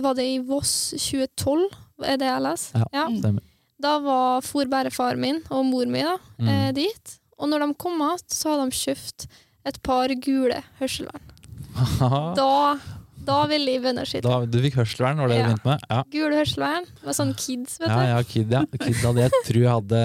Var 0.00 0.14
det 0.14 0.24
i 0.24 0.38
Voss 0.46 0.92
2012, 0.96 1.66
er 2.06 2.16
det 2.16 2.28
jeg 2.30 2.42
leser? 2.46 2.84
Ja. 2.94 3.04
Stemmer. 3.10 3.42
Da 3.80 3.98
var 4.04 4.40
for 4.46 4.64
bare 4.70 4.90
far 4.92 5.16
min 5.18 5.40
og 5.50 5.64
mor 5.66 5.86
mi 5.90 6.02
da, 6.06 6.16
Mm. 6.38 6.48
eh, 6.48 6.72
dit. 6.72 7.18
Og 7.38 7.48
når 7.48 7.66
de 7.66 7.74
kom 7.74 7.98
igjen, 8.00 8.22
så 8.28 8.50
hadde 8.54 8.70
de 8.70 8.76
kjøpt 8.76 9.26
et 9.66 9.82
par 9.82 10.08
gule 10.08 10.62
hørselvern. 10.78 11.26
Da, 12.36 12.78
da 13.26 13.38
ville 13.50 13.72
jeg 13.74 13.82
begynne 13.82 14.02
å 14.04 14.08
skyte. 14.08 14.22
da, 14.26 14.38
du 14.46 14.58
fikk 14.64 14.74
hørselvern, 14.80 15.18
var 15.22 15.28
det 15.28 15.36
Ja. 15.38 15.42
du 15.42 15.48
begynte 15.50 15.68
med? 15.70 15.80
Ja. 15.90 16.02
Gule 16.14 16.36
hørselvern 16.38 16.86
var 17.04 17.12
sånn 17.18 17.34
kids, 17.36 17.78
vet 17.80 17.88
du. 17.88 17.94
ja, 18.10 18.22
Kid, 18.22 18.50
ja. 18.50 18.62
Kid 18.80 18.96
hadde, 19.04 19.24
jeg 19.26 19.32
tror 19.46 19.60
jeg 19.60 19.72
hadde, 19.76 20.02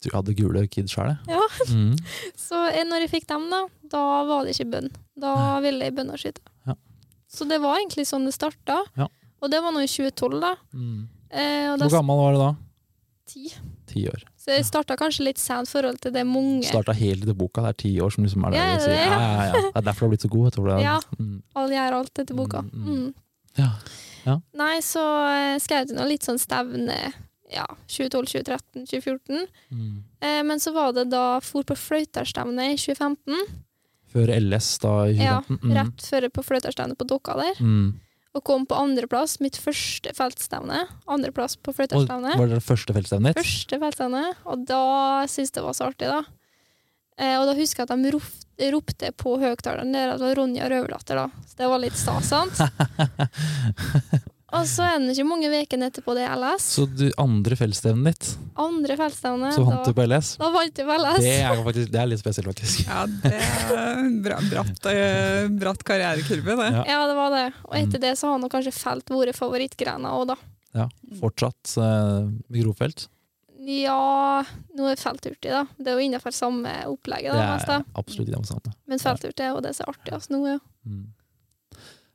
tror 0.00 0.10
jeg 0.12 0.18
hadde 0.20 0.34
gule 0.38 0.66
kids 0.68 0.92
sjøl. 0.94 1.18
Ja. 1.28 1.40
Mm. 1.68 1.96
Så 2.46 2.60
når 2.86 3.06
jeg 3.06 3.10
fikk 3.14 3.26
dem, 3.28 3.48
da, 3.50 3.62
da 3.90 4.04
var 4.28 4.44
det 4.44 4.54
ikke 4.56 4.70
bønn. 4.76 4.90
Da 5.20 5.34
ville 5.60 5.84
jeg 5.88 5.94
begynne 5.96 6.16
å 6.16 6.20
skyte. 6.20 6.40
Ja. 6.66 6.74
Så 7.30 7.46
det 7.48 7.60
var 7.62 7.78
egentlig 7.78 8.06
sånn 8.08 8.24
det 8.26 8.34
starta. 8.34 8.82
Ja. 8.96 9.08
Og 9.40 9.50
det 9.50 9.60
var 9.62 9.72
nå 9.72 9.80
i 9.84 9.88
2012, 9.88 10.40
da. 10.40 10.54
Mm. 10.74 11.08
Eh, 11.30 11.76
Hvor 11.78 11.90
gammel 11.94 12.16
var 12.20 12.32
du 12.34 12.38
da? 12.42 12.50
ti. 13.30 13.48
Ti 13.86 14.08
år. 14.10 14.24
Så 14.40 14.54
jeg 14.54 14.64
starta 14.64 14.96
kanskje 14.96 15.26
litt 15.26 15.40
sent 15.40 15.68
i 15.68 15.72
forhold 15.74 15.98
til 16.00 16.14
det 16.14 16.22
mange 16.24 16.64
Starta 16.64 16.94
helt 16.96 17.26
etter 17.26 17.36
boka. 17.36 17.60
Det 17.66 17.72
er 17.74 17.80
ti 17.82 17.90
år 18.00 18.14
som 18.14 18.24
liksom 18.24 18.46
er 18.48 18.54
det 18.54 18.60
Ja, 18.60 18.68
det 18.72 18.86
det? 18.88 19.00
Ja, 19.00 19.18
ja, 19.20 19.48
ja. 19.50 19.64
Det 19.66 19.72
er 19.82 19.88
derfor 19.90 20.00
du 20.00 20.06
har 20.06 20.12
blitt 20.14 20.24
så 20.24 20.30
god. 20.32 20.46
jeg 20.48 20.54
tror 20.56 20.70
det 20.70 20.78
Ja. 20.84 20.98
Mm. 21.18 21.34
Alle 21.60 21.74
gjør 21.76 21.96
alt 21.98 22.22
etter 22.24 22.38
boka. 22.38 22.62
Mm, 22.64 22.86
mm. 22.86 22.94
Mm. 22.96 23.10
Ja. 24.24 24.36
Nei, 24.56 24.76
så 24.84 25.02
eh, 25.28 25.58
skrev 25.60 25.88
jeg 25.88 25.96
noe 25.96 26.08
litt 26.08 26.24
sånn 26.24 26.40
stevne 26.40 26.96
ja, 27.50 27.66
2012, 27.90 28.30
2013, 28.32 28.86
2014. 28.86 29.46
Mm. 29.74 29.96
Eh, 30.22 30.42
men 30.46 30.60
så 30.62 30.72
var 30.72 30.94
det 30.96 31.08
da 31.12 31.40
for 31.44 31.66
på 31.66 31.76
fløyterstevne 31.76 32.70
i 32.72 32.76
2015. 32.78 33.58
Før 34.10 34.32
LS, 34.40 34.70
da, 34.82 34.94
i 35.10 35.18
2015. 35.18 35.58
Ja, 35.70 35.82
Rett 35.82 36.06
før 36.06 36.28
på 36.34 36.44
fløyterstevne 36.46 36.96
på 36.98 37.06
Dokka 37.10 37.36
der. 37.38 37.60
Mm. 37.62 37.98
Og 38.30 38.44
kom 38.46 38.62
på 38.68 38.76
andreplass, 38.78 39.40
mitt 39.42 39.56
første 39.58 40.12
feltstevne. 40.14 40.84
Andreplass 41.10 41.56
på 41.58 41.72
Og 41.74 42.06
var 42.38 42.52
det 42.52 42.60
første 42.62 42.94
feltstevnet? 42.94 43.38
Første 43.40 43.78
feltstevne. 43.82 44.22
Og 44.46 44.62
da 44.68 44.82
syntes 45.26 45.50
jeg 45.50 45.56
det 45.58 45.64
var 45.66 45.74
så 45.74 45.88
artig, 45.90 46.10
da. 46.12 46.20
Eh, 47.18 47.36
og 47.40 47.48
da 47.50 47.56
husker 47.58 47.82
jeg 47.82 47.90
at 47.90 48.04
de 48.04 48.12
rop, 48.14 48.28
ropte 48.76 49.10
på 49.18 49.34
høyttaleren 49.42 49.90
der 49.92 50.14
at 50.14 50.22
det 50.22 50.28
var 50.30 50.38
Ronja 50.38 50.70
Røverdatter, 50.70 51.24
da. 51.24 51.46
Så 51.50 51.58
det 51.58 51.72
var 51.72 51.82
litt 51.82 51.98
stas, 51.98 52.30
sant? 52.30 52.62
og 54.56 54.64
så 54.66 54.82
er 54.86 54.98
det 55.04 55.14
ikke 55.14 55.26
mange 55.28 55.50
ukene 55.50 55.88
etterpå 55.90 56.14
det 56.18 56.24
er 56.26 56.34
LS. 56.40 56.66
Så 56.76 56.86
du, 56.90 57.04
andre 57.22 57.56
feltstevnet 57.58 58.16
ditt, 58.18 58.30
Andre 58.60 58.96
feltstevne. 58.98 59.52
så 59.54 59.64
vant 59.66 59.86
du 59.86 59.92
på 59.96 60.06
LS? 60.08 60.32
da 60.40 60.50
vant 60.54 60.80
jeg 60.82 60.88
på 60.88 60.96
LS. 60.98 61.20
Det 61.22 61.34
er, 61.36 61.62
faktisk, 61.68 61.92
det 61.94 62.00
er 62.02 62.10
litt 62.10 62.22
spesielt, 62.22 62.50
faktisk. 62.50 62.82
Ja, 62.88 63.04
det 63.06 63.34
er 63.36 64.02
en 64.04 64.18
bra, 64.24 64.40
bratt, 64.50 64.90
eh, 64.90 65.46
bratt 65.62 65.84
karrierekurve, 65.86 66.56
det. 66.62 66.68
Ja. 66.80 66.84
Ja, 66.94 66.98
det 67.10 67.16
var 67.20 67.30
det. 67.36 67.46
Og 67.68 67.78
etter 67.78 68.02
det 68.02 68.16
så 68.18 68.32
har 68.32 68.42
nå 68.42 68.50
kanskje 68.52 68.74
felt 68.74 69.14
vært 69.14 69.38
favorittgrena 69.38 70.16
òg, 70.18 70.28
da. 70.34 70.38
Ja, 70.76 70.88
Fortsatt 71.18 71.76
eh, 71.82 72.28
grovfelt? 72.60 73.08
Ja, 73.60 74.40
nå 74.78 74.86
er 74.88 74.96
felthurtig, 74.96 75.50
da. 75.52 75.66
Det 75.76 75.92
er 75.92 75.98
jo 75.98 76.04
innenfor 76.08 76.32
samme 76.34 76.72
opplegget, 76.88 77.34
Det 77.34 77.40
da, 77.42 77.54
mest, 77.54 77.68
da. 77.68 77.80
er 77.84 77.98
absolutt 78.00 78.30
det 78.32 78.44
samme. 78.48 78.72
Men 78.88 79.02
felthurtig 79.02 79.44
er 79.44 79.50
jo 79.52 79.60
det 79.64 79.74
som 79.76 79.84
er 79.84 79.92
artig 79.94 80.14
altså, 80.16 80.32
nå, 80.32 80.40
ja. 80.48 80.60
Mm. 80.88 81.02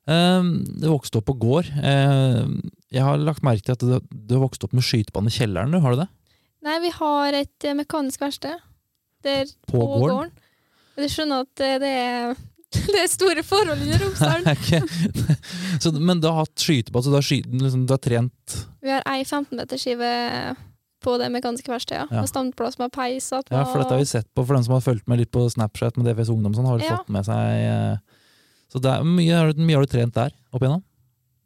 Um, 0.06 0.50
du 0.70 0.88
vokste 0.92 1.18
opp 1.20 1.28
på 1.32 1.38
gård. 1.42 1.70
Um, 1.82 2.60
jeg 2.94 3.02
har 3.02 3.18
lagt 3.18 3.44
merke 3.46 3.66
til 3.66 3.74
at 3.74 3.86
du, 4.10 4.34
har 4.36 4.44
vokst 4.44 4.64
opp 4.66 4.76
med 4.78 4.86
skytebane 4.86 5.32
i 5.32 5.36
kjelleren, 5.36 5.74
har 5.82 5.96
du 5.96 6.04
det? 6.04 6.10
Nei, 6.66 6.80
vi 6.82 6.92
har 6.94 7.38
et 7.38 7.66
eh, 7.68 7.78
mekanisk 7.78 8.22
verksted 8.24 8.58
der 9.26 9.50
På, 9.70 9.80
på 9.82 9.98
gården? 10.02 10.32
Du 10.98 11.06
skjønner 11.12 11.44
at 11.46 11.62
eh, 11.66 11.76
det 11.82 11.92
er, 11.92 12.38
det 12.94 13.02
er 13.02 13.10
store 13.12 13.44
forhold 13.46 13.82
under 13.82 14.02
Romsdalen. 14.02 14.48
okay. 14.56 14.82
så, 15.82 15.92
men 15.98 16.22
du 16.22 16.30
har 16.30 16.44
hatt 16.44 16.62
skytebane, 16.62 17.06
så 17.06 17.14
du 17.14 17.20
har, 17.20 17.26
sky, 17.26 17.42
liksom, 17.50 17.86
du 17.90 17.94
har 17.94 18.02
trent 18.02 18.56
Vi 18.86 18.94
har 18.94 19.06
ei 19.10 19.22
15-meterskive 19.26 20.10
på 21.06 21.18
det 21.22 21.28
mekaniske 21.34 21.70
verkstedet. 21.70 22.08
Ja. 22.10 22.22
Med 22.24 22.30
standplass 22.32 22.80
med 22.82 22.94
peis. 22.94 23.28
Ja, 23.34 23.66
for 23.68 23.82
dette 23.82 23.94
har 23.94 24.02
vi 24.02 24.10
sett 24.10 24.30
på, 24.34 24.42
for 24.42 24.58
dem 24.58 24.64
som 24.66 24.74
har 24.78 24.82
fulgt 24.86 25.06
med 25.12 25.22
litt 25.22 25.30
på 25.34 25.44
Snapchat 25.54 26.00
med 26.00 26.08
DFS 26.10 26.32
Ungdom, 26.34 26.56
sånn, 26.58 26.66
har 26.70 26.82
Ja. 26.82 26.98
fått 26.98 27.12
med 27.14 27.28
seg 27.28 27.66
eh, 27.70 27.98
Så 28.76 28.82
det 28.84 28.92
er, 28.92 29.04
mye, 29.08 29.32
har 29.40 29.54
du- 29.56 29.62
mye 29.64 29.78
har 29.80 29.86
du 29.86 29.92
trent 29.94 30.14
der 30.14 30.34
opp 30.52 30.62
igjennom? 30.62 30.84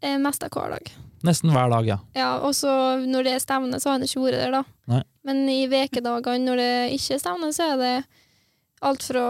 eh, 0.02 0.18
mest 0.18 0.42
av 0.44 0.50
hver 0.50 0.70
dag. 0.72 0.90
Nesten 1.28 1.52
hver 1.52 1.70
dag, 1.70 1.86
ja. 1.86 1.98
Ja, 2.16 2.30
og 2.40 2.54
så 2.56 2.72
når 3.06 3.24
det 3.28 3.34
er 3.36 3.40
stevne, 3.44 3.76
så 3.78 3.90
har 3.92 3.98
han 4.00 4.04
ikke 4.08 4.22
vært 4.24 4.40
der, 4.40 4.52
da. 4.52 4.64
Nei. 4.88 5.02
Men 5.26 5.42
i 5.52 5.68
vekedagene 5.68 6.46
når 6.48 6.56
det 6.58 6.92
ikke 6.96 7.16
er 7.18 7.20
stevne, 7.20 7.50
så 7.54 7.74
er 7.74 7.78
det 7.78 8.06
alt 8.82 9.04
fra, 9.04 9.26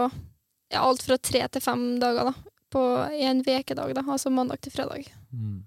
ja, 0.70 0.80
alt 0.86 1.02
fra 1.02 1.16
tre 1.18 1.42
til 1.48 1.60
fem 1.60 1.98
dager, 2.00 2.30
da. 2.30 2.34
På, 2.70 2.84
I 3.10 3.24
en 3.26 3.42
vekedag, 3.42 3.92
da. 3.98 4.02
Altså 4.02 4.30
mandag 4.30 4.60
til 4.62 4.70
fredag. 4.72 5.08
Mm. 5.34 5.64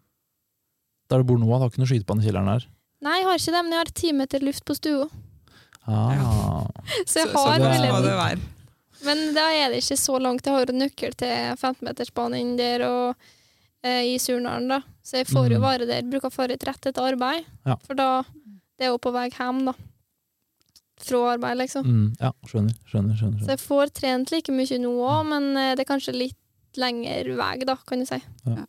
Der 1.09 1.17
du 1.17 1.23
bor 1.25 1.37
nå, 1.37 1.51
har 1.59 1.67
du 1.67 1.73
ikke 1.75 1.83
noe 1.83 1.91
skytebane 1.91 2.23
i 2.23 2.25
kjelleren 2.31 2.47
der? 2.53 2.65
Nei, 3.03 3.17
jeg 3.19 3.25
har 3.27 3.35
ikke 3.35 3.51
det, 3.57 3.63
men 3.67 3.71
jeg 3.75 3.79
har 3.83 3.91
ti 3.93 4.11
meter 4.13 4.39
luft 4.39 4.63
på 4.65 4.73
stua. 4.79 5.09
Ah. 5.85 6.63
Så 7.05 7.19
jeg 7.19 7.27
Så- 7.27 7.35
så 7.35 7.57
det- 7.59 7.67
må 7.67 8.01
muligheten. 8.01 8.41
Men 9.05 9.33
da 9.35 9.47
er 9.51 9.69
det 9.73 9.81
ikke 9.83 9.97
så 9.99 10.19
langt. 10.21 10.45
Jeg 10.47 10.53
har 10.55 10.69
en 10.71 10.79
nøkkel 10.79 11.15
til 11.19 11.55
15-metersbanen 11.59 12.53
der 12.57 12.83
og 12.87 13.15
eh, 13.83 14.13
i 14.13 14.17
Surnadalen, 14.21 14.69
da. 14.69 14.81
Så 15.03 15.17
jeg 15.19 15.27
får 15.27 15.49
jo 15.51 15.59
Mm. 15.59 15.65
være 15.67 15.87
der. 15.89 16.03
Bruker 16.07 16.29
å 16.29 16.33
fare 16.33 16.55
rett 16.55 16.85
etter 16.87 17.01
arbeid. 17.03 17.43
Ja. 17.65 17.75
For 17.85 17.93
da 17.99 18.23
Det 18.79 18.87
er 18.87 18.93
jo 18.93 18.97
på 18.97 19.11
vei 19.13 19.29
hjem, 19.29 19.65
da. 19.65 19.73
Fra 21.03 21.19
arbeid, 21.33 21.57
liksom. 21.59 21.83
Mm, 21.85 22.15
ja, 22.19 22.31
skjønner. 22.47 22.73
skjønner, 22.89 23.15
skjønner, 23.19 23.39
Så 23.43 23.49
jeg 23.53 23.59
får 23.59 23.91
trent 23.93 24.31
like 24.31 24.51
mye 24.55 24.77
nå 24.79 24.91
òg, 25.03 25.25
men 25.29 25.57
eh, 25.57 25.75
det 25.75 25.83
er 25.85 25.89
kanskje 25.93 26.13
litt 26.15 26.37
lengre 26.79 27.35
vei, 27.37 27.57
da, 27.67 27.75
kan 27.85 27.99
du 27.99 28.05
si. 28.05 28.19
Ja. 28.47 28.65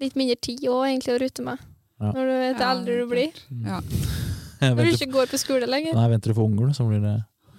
Litt 0.00 0.16
mindre 0.16 0.36
tid 0.40 0.60
òg, 0.66 0.86
egentlig, 0.88 1.14
å 1.14 1.20
rute 1.20 1.42
med. 1.44 1.58
Ja. 2.00 2.12
Når 2.12 2.26
du 2.26 2.34
vet 2.40 2.58
Ja, 2.60 2.70
eldre 2.74 2.96
du 3.00 3.06
blir. 3.12 3.32
Mm. 3.52 3.66
Ja. 3.66 3.80
Når 4.74 4.84
du 4.88 4.92
ikke 4.96 5.12
går 5.12 5.26
på 5.30 5.38
skole 5.38 5.66
lenger. 5.68 5.94
nei, 5.94 6.08
venter 6.08 6.32
du 6.32 6.34
for 6.34 6.48
unger, 6.48 6.72
så 6.74 6.86
blir 6.88 7.00
det. 7.04 7.14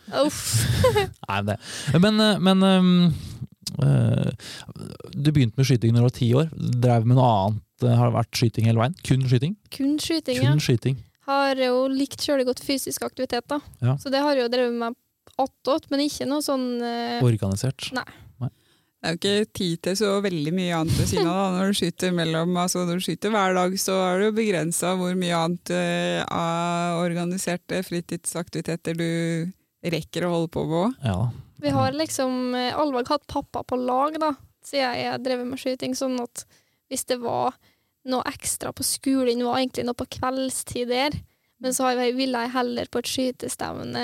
Nei, 1.29 1.39
det. 1.47 1.57
Men, 1.99 2.19
eh, 2.23 2.37
men 2.39 2.63
um, 2.63 2.91
uh, 3.83 4.29
Du 5.13 5.31
begynte 5.31 5.59
med 5.59 5.67
skyting 5.67 5.95
når 5.95 6.05
du 6.05 6.07
var 6.07 6.15
ti 6.17 6.29
år. 6.41 6.51
Drev 6.55 7.07
med 7.07 7.19
noe 7.19 7.31
annet? 7.33 7.63
Det 7.77 7.93
Har 7.93 8.09
det 8.09 8.17
vært 8.17 8.39
skyting 8.39 8.69
hele 8.69 8.81
veien? 8.81 8.95
Kun 9.05 9.25
skyting? 9.29 9.57
Kun 9.73 9.97
skyting, 10.01 10.39
ja. 10.41 10.55
Skyting. 10.63 11.01
Har 11.27 11.59
jo 11.59 11.83
likt 11.91 12.23
sjøl 12.23 12.41
godt 12.47 12.63
fysisk 12.63 13.03
aktivitet, 13.05 13.45
da. 13.51 13.59
Ja. 13.83 13.97
Så 14.01 14.09
det 14.13 14.23
har 14.23 14.39
jo 14.39 14.47
drevet 14.49 14.73
med 14.79 14.95
attåt, 15.37 15.89
men 15.91 16.07
ikke 16.07 16.25
noe 16.25 16.41
sånn 16.41 16.79
uh... 16.81 17.19
Organisert. 17.25 17.91
Nei. 17.93 18.07
Det 18.97 19.05
er 19.05 19.13
jo 19.13 19.17
ikke 19.19 19.51
tid 19.53 19.81
til 19.85 19.97
så 19.99 20.07
veldig 20.25 20.51
mye 20.57 20.77
annet 20.79 20.95
ved 20.97 21.09
siden 21.11 21.27
av. 21.29 21.35
da. 21.37 21.59
Når 21.59 21.69
du 21.69 21.77
skyter 21.77 22.15
mellom, 22.17 22.55
altså 22.57 22.81
når 22.81 22.97
du 22.97 23.05
skyter 23.05 23.33
hver 23.33 23.53
dag, 23.53 23.75
så 23.77 23.97
er 24.07 24.17
det 24.17 24.25
jo 24.25 24.37
begrensa 24.39 24.93
hvor 24.97 25.13
mye 25.19 25.37
annet 25.37 25.71
eh, 25.75 26.21
av 26.25 27.03
organiserte 27.03 27.83
fritidsaktiviteter 27.85 28.97
du 28.97 29.11
rekker 29.83 30.25
å 30.25 30.33
holde 30.33 30.51
på 30.53 30.65
med 30.67 30.79
òg. 30.81 30.97
Ja. 31.05 31.17
Vi 31.61 31.73
har 31.73 31.95
liksom 31.97 32.55
eh, 32.55 32.77
hatt 33.09 33.27
pappa 33.27 33.63
på 33.63 33.79
lag, 33.81 34.19
da, 34.21 34.33
siden 34.65 34.93
jeg 34.99 35.23
drevet 35.25 35.49
med 35.49 35.61
skyting, 35.61 35.95
sånn 35.97 36.19
at 36.21 36.45
hvis 36.91 37.07
det 37.09 37.19
var 37.21 37.57
noe 38.07 38.23
ekstra 38.29 38.71
på 38.75 38.85
skolen, 38.87 39.43
var 39.43 39.59
egentlig 39.59 39.87
noe 39.87 39.97
på 39.97 40.07
kveldstid 40.19 40.91
der, 40.91 41.17
men 41.57 41.73
så 41.73 41.89
ville 41.97 42.43
jeg 42.45 42.53
heller 42.53 42.89
på 42.91 43.01
et 43.01 43.09
skytestevne 43.09 44.03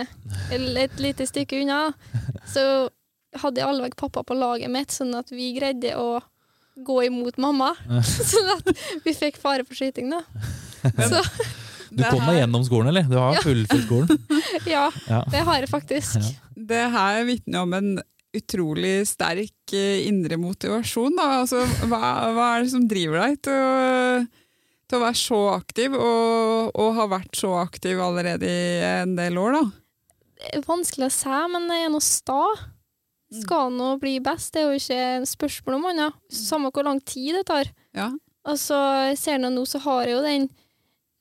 eller 0.51 0.87
et 0.87 0.99
lite 1.01 1.27
stykke 1.29 1.61
unna, 1.61 1.93
så 2.49 2.89
hadde 3.43 3.61
jeg 3.61 3.69
allveg 3.69 3.95
pappa 3.97 4.23
på 4.25 4.37
laget 4.37 4.73
mitt, 4.73 4.93
sånn 4.93 5.13
at 5.17 5.29
vi 5.33 5.53
greide 5.55 5.93
å 5.97 6.17
gå 6.75 7.03
imot 7.05 7.37
mamma, 7.41 7.71
sånn 8.33 8.49
at 8.57 8.73
vi 9.05 9.13
fikk 9.13 9.37
fare 9.41 9.65
for 9.67 9.77
skyting, 9.77 10.09
da. 10.13 10.23
Så 10.83 11.21
Du 11.93 12.03
kom 12.09 12.23
deg 12.25 12.39
gjennom 12.41 12.63
skolen, 12.65 12.89
eller? 12.93 13.03
Du 13.09 13.17
har 13.19 13.35
Ja. 13.37 13.41
fullført 13.45 13.85
skolen? 13.85 14.25
ja, 14.75 14.85
Ja. 15.09 15.21
det 15.31 15.43
har 15.47 15.59
jeg 15.61 15.69
faktisk. 15.71 16.15
Ja. 16.17 16.31
Det 16.73 16.83
her 16.93 17.23
vitner 17.27 17.63
om 17.67 17.73
en 17.77 17.91
utrolig 18.33 19.03
sterk 19.07 19.73
eh, 19.77 20.07
indre 20.07 20.37
motivasjon. 20.41 21.13
Da. 21.19 21.27
Altså, 21.43 21.61
hva, 21.89 21.99
hva 22.33 22.47
er 22.57 22.63
det 22.65 22.71
som 22.73 22.87
driver 22.89 23.19
deg 23.27 23.39
til 23.45 23.53
å, 23.53 24.25
til 24.89 24.97
å 24.97 25.03
være 25.05 25.19
så 25.21 25.41
aktiv, 25.53 25.93
og, 25.97 26.71
og 26.73 26.93
har 26.97 27.11
vært 27.13 27.37
så 27.37 27.53
aktiv 27.61 28.01
allerede 28.01 28.49
i 28.49 28.81
en 29.03 29.13
del 29.19 29.37
år? 29.37 29.59
da? 29.59 29.63
Det 30.43 30.49
er 30.59 30.65
vanskelig 30.67 31.07
å 31.07 31.13
si, 31.13 31.37
men 31.53 31.69
jeg 31.71 31.85
er 31.87 31.93
nå 31.93 32.01
sta. 32.03 32.41
Skal 33.33 33.71
nå 33.73 33.93
bli 34.01 34.17
best, 34.21 34.51
det 34.53 34.61
er 34.61 34.67
jo 34.73 34.81
ikke 34.81 34.97
et 35.23 35.29
spørsmål 35.29 35.77
om 35.79 35.85
annet. 35.93 36.17
Samme 36.33 36.69
hvor 36.73 36.85
lang 36.85 36.99
tid 37.01 37.33
det 37.39 37.45
tar. 37.49 37.69
Ja. 37.97 38.11
Og 38.45 38.57
så 38.59 38.77
ser 39.17 39.39
nå 39.41 39.49
nå, 39.55 39.63
så 39.69 39.79
har 39.85 40.03
jeg 40.05 40.17
jo 40.17 40.25
den 40.25 40.49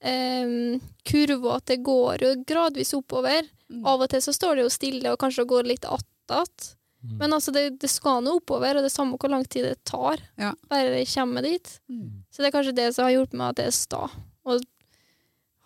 um, 0.04 0.80
kurva 1.08 1.56
at 1.58 1.66
det 1.70 1.80
går 1.86 2.22
jo 2.26 2.32
gradvis 2.48 2.94
oppover. 2.98 3.46
Mm. 3.72 3.84
Av 3.88 4.02
og 4.04 4.10
til 4.12 4.22
så 4.24 4.34
står 4.36 4.56
det 4.58 4.64
jo 4.66 4.72
stille 4.74 5.12
og 5.12 5.18
kanskje 5.22 5.44
det 5.44 5.52
går 5.54 5.68
litt 5.70 5.84
attåt. 5.88 6.72
Mm. 7.02 7.16
Men 7.18 7.32
altså, 7.34 7.50
det, 7.54 7.80
det 7.82 7.90
skal 7.90 8.20
nå 8.22 8.36
oppover, 8.38 8.76
og 8.78 8.84
det 8.84 8.90
er 8.92 8.94
samme 8.94 9.16
hvor 9.18 9.32
lang 9.32 9.42
tid 9.50 9.64
det 9.66 9.78
tar. 9.88 10.20
Ja. 10.38 10.52
Bare 10.70 10.92
jeg 11.00 11.08
kommer 11.14 11.42
dit. 11.42 11.72
Mm. 11.90 12.22
Så 12.30 12.42
det 12.42 12.50
er 12.50 12.54
kanskje 12.58 12.76
det 12.78 12.90
som 12.94 13.08
har 13.08 13.16
hjulpet 13.16 13.38
meg 13.40 13.54
at 13.56 13.62
jeg 13.64 13.72
er 13.72 13.78
sta. 13.80 14.04
Og 14.46 14.62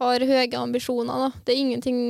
har 0.01 0.25
høye 0.29 0.59
ambisjoner. 0.61 1.27
Da. 1.27 1.43
Det 1.45 1.55
er 1.55 1.61
ingenting 1.65 2.01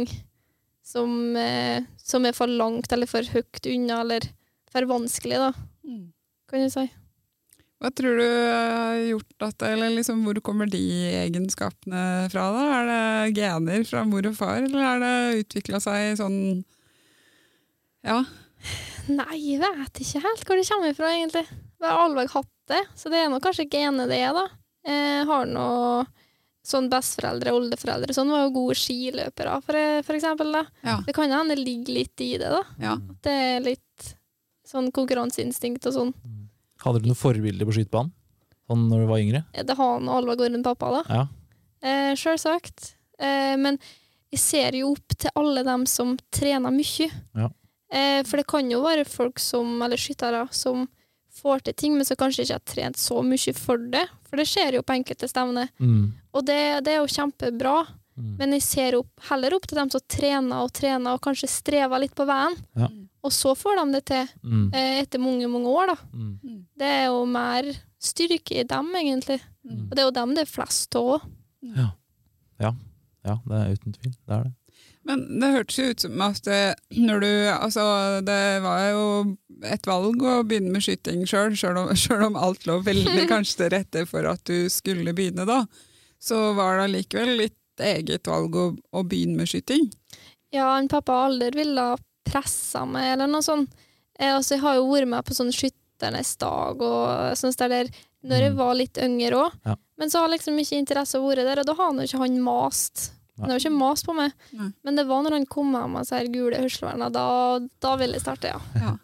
som, 0.86 1.10
eh, 1.36 1.82
som 1.98 2.26
er 2.26 2.34
for 2.34 2.46
langt 2.50 2.92
eller 2.94 3.10
for 3.10 3.26
høyt 3.34 3.66
unna 3.70 4.00
eller 4.04 4.26
for 4.70 4.86
vanskelig, 4.90 5.38
da, 5.42 5.52
Mm. 5.86 6.12
kan 6.50 6.62
du 6.62 6.70
si. 6.70 6.90
Hva 7.76 7.90
tror 7.92 8.16
du 8.16 8.24
har 8.24 8.96
gjort 9.04 9.44
at 9.44 9.62
Eller 9.68 9.90
liksom, 9.92 10.22
hvor 10.24 10.38
kommer 10.40 10.68
de 10.70 10.80
egenskapene 11.26 12.30
fra, 12.32 12.46
da? 12.54 12.64
Er 12.78 12.88
det 12.88 13.36
gener 13.36 13.84
fra 13.84 14.04
mor 14.08 14.24
og 14.30 14.36
far, 14.38 14.62
eller 14.64 14.80
har 14.86 15.02
det 15.02 15.44
utvikla 15.44 15.80
seg 15.84 16.16
sånn 16.20 16.38
Ja. 18.06 18.22
Nei, 19.12 19.36
jeg 19.38 19.60
vet 19.62 20.00
ikke 20.02 20.22
helt 20.24 20.46
hvor 20.48 20.58
det 20.58 20.68
kommer 20.70 20.94
fra, 20.96 21.10
egentlig. 21.12 21.44
Jeg 21.46 21.90
har 21.90 22.00
aldri 22.06 22.24
hatt 22.32 22.54
det, 22.72 22.80
så 22.98 23.12
det 23.12 23.20
er 23.20 23.28
nok 23.30 23.44
kanskje 23.44 23.68
genet 23.70 24.08
det 24.10 24.22
er, 24.24 24.32
da. 24.34 24.46
Jeg 24.86 25.26
har 25.28 25.46
nå 25.50 25.66
sånn 26.66 26.88
besteforeldre 26.90 27.52
og 27.52 27.60
oldeforeldre 27.60 28.14
sånn 28.16 28.30
var 28.32 28.46
jo 28.46 28.54
gode 28.56 28.74
skiløpere, 28.80 29.60
for, 29.62 29.78
for 30.08 30.18
eksempel. 30.18 30.50
Da. 30.56 30.64
Ja. 30.82 30.96
Det 31.06 31.14
kan 31.14 31.30
hende 31.30 31.54
det 31.54 31.62
ligger 31.62 32.00
litt 32.00 32.24
i 32.24 32.32
det, 32.40 32.50
da. 32.50 32.64
ja. 32.82 32.96
Det 33.22 33.36
er 33.52 33.62
litt 33.62 34.10
sånn 34.66 34.90
konkurranseinstinkt 34.94 35.86
og 35.86 35.94
sånn. 35.94 36.12
Hadde 36.86 37.02
du 37.02 37.10
noen 37.10 37.18
forbilder 37.18 37.66
på 37.68 37.74
skytebanen? 37.76 38.14
Sånn 38.66 38.88
når 38.90 39.04
du 39.04 39.10
var 39.10 39.22
yngre? 39.22 39.44
Det 39.54 39.74
har 39.78 39.92
han 39.92 40.10
Alva 40.10 40.34
rundt 40.38 40.66
pappa, 40.66 40.90
da. 40.96 41.02
Ja. 41.10 41.24
Eh, 41.86 42.12
Sjølsagt. 42.18 42.92
Eh, 43.18 43.54
men 43.58 43.78
jeg 44.32 44.42
ser 44.42 44.78
jo 44.78 44.92
opp 44.94 45.14
til 45.14 45.32
alle 45.38 45.62
dem 45.66 45.86
som 45.90 46.16
trener 46.34 46.74
mye. 46.74 47.08
Ja. 47.38 47.50
Eh, 47.92 48.22
for 48.26 48.40
det 48.40 48.46
kan 48.50 48.70
jo 48.70 48.82
være 48.82 49.06
folk 49.06 49.38
som, 49.42 49.76
eller 49.82 50.00
skyttere 50.00 50.46
som 50.54 50.88
får 51.36 51.66
til 51.66 51.76
ting, 51.78 51.94
men 51.94 52.08
som 52.08 52.18
kanskje 52.18 52.46
ikke 52.46 52.58
har 52.58 52.66
trent 52.66 52.98
så 52.98 53.20
mye 53.22 53.54
for 53.56 53.86
det. 53.92 54.06
For 54.26 54.40
det 54.40 54.48
skjer 54.50 54.78
jo 54.78 54.86
på 54.86 54.96
enkelte 54.96 55.28
stevner. 55.30 55.70
Mm. 55.78 56.10
Og 56.34 56.46
det, 56.48 56.60
det 56.86 56.96
er 56.96 57.00
jo 57.02 57.12
kjempebra. 57.12 57.76
Mm. 58.16 58.32
Men 58.40 58.56
jeg 58.56 58.64
ser 58.64 58.96
opp, 58.98 59.10
heller 59.28 59.54
opp 59.54 59.66
til 59.68 59.78
dem 59.78 59.92
som 59.92 60.02
trener 60.08 60.64
og 60.64 60.72
trener 60.74 61.16
og 61.16 61.22
kanskje 61.24 61.50
strever 61.52 62.00
litt 62.02 62.16
på 62.16 62.26
veien. 62.28 62.56
Ja. 62.78 62.88
Og 63.26 63.34
så 63.34 63.54
får 63.58 63.80
de 63.80 63.86
det 63.96 64.04
til 64.12 64.28
Mm. 64.42 64.66
eh, 64.72 65.00
etter 65.02 65.22
mange, 65.22 65.48
mange 65.50 65.68
år, 65.68 65.92
da. 65.92 65.96
Mm. 66.14 66.66
Det 66.78 66.90
er 66.90 67.06
jo 67.06 67.24
mer 67.26 67.72
styrke 68.02 68.60
i 68.60 68.66
dem, 68.66 68.92
egentlig. 68.94 69.40
Mm. 69.66 69.88
Og 69.88 69.90
det 69.96 70.02
er 70.02 70.06
jo 70.06 70.18
dem 70.20 70.34
det 70.36 70.44
er 70.46 70.52
flest 70.52 70.94
av 70.98 71.16
òg. 71.16 71.26
Ja. 71.76 71.90
ja. 72.62 72.72
Ja, 73.26 73.40
det 73.42 73.58
er 73.58 73.74
uten 73.74 73.96
tvil. 73.96 74.14
Det 74.14 74.36
er 74.36 74.44
det. 74.46 74.54
Men 75.06 75.22
det 75.40 75.52
hørtes 75.54 75.78
jo 75.78 75.90
ut 75.90 76.02
som 76.02 76.22
at 76.26 76.48
eh, 76.50 76.74
når 76.98 77.20
du 77.22 77.28
Altså, 77.54 77.82
det 78.26 78.62
var 78.64 78.80
jo 78.90 79.04
et 79.64 79.86
valg 79.86 80.22
å 80.22 80.40
begynne 80.46 80.72
med 80.74 80.82
skyting 80.82 81.22
sjøl, 81.30 81.54
sjøl 81.58 81.78
om, 81.84 81.92
om 82.30 82.38
alt 82.38 82.66
lå 82.66 82.80
veldig 82.86 83.28
kanskje 83.32 83.60
til 83.62 83.72
rette 83.76 84.06
for 84.10 84.26
at 84.30 84.42
du 84.50 84.66
skulle 84.72 85.14
begynne, 85.16 85.46
da. 85.46 85.64
Så 86.22 86.52
var 86.58 86.78
det 86.78 86.88
allikevel 86.88 87.36
litt 87.44 87.82
eget 87.82 88.26
valg 88.26 88.56
å, 88.56 88.66
å 88.96 89.04
begynne 89.06 89.42
med 89.42 89.50
skyting. 89.50 89.90
Ja, 90.54 90.72
en 90.78 90.88
pappa 90.88 91.12
Alder 91.26 91.50
aldri 91.50 91.64
ville 91.64 91.86
pressa 92.26 92.84
meg, 92.88 93.12
eller 93.14 93.30
noe 93.30 93.44
sånt. 93.46 93.72
Eh, 94.18 94.32
altså, 94.34 94.56
jeg 94.56 94.62
har 94.64 94.76
jo 94.78 94.86
vært 94.90 95.08
med 95.12 95.24
på 95.28 95.36
sånn 95.36 95.52
Skytternes 95.54 96.34
dag 96.40 96.80
og 96.82 97.36
sånt 97.38 97.56
der, 97.62 97.88
når 98.26 98.40
jeg 98.42 98.52
Mm. 98.52 98.56
var 98.58 98.74
litt 98.74 98.98
yngre 98.98 99.36
òg. 99.46 99.52
Ja. 99.64 99.76
Men 99.98 100.10
så 100.10 100.20
har 100.20 100.28
liksom 100.32 100.58
ikke 100.58 100.78
interesse 100.80 101.20
vært 101.22 101.44
der, 101.46 101.60
og 101.60 101.66
da 101.66 101.74
har 101.74 101.86
han 101.92 101.96
jo 102.00 102.06
ikke 102.08 102.18
han 102.24 102.40
mast. 102.42 103.12
Han 103.38 103.50
har 103.50 103.58
ikke 103.60 103.72
mast 103.76 104.06
på 104.06 104.14
meg. 104.16 104.32
Nei. 104.52 104.70
Men 104.84 104.96
det 104.96 105.06
var 105.06 105.22
når 105.22 105.30
han 105.36 105.46
kom 105.46 105.70
med 105.70 105.90
meg 105.92 106.02
disse 106.06 106.16
her 106.18 106.26
gule 106.32 106.56
hørselvernene, 106.56 107.12
da, 107.12 107.58
da 107.80 107.96
ville 107.96 108.14
jeg 108.16 108.22
starte, 108.24 108.44
ja. 108.50 108.60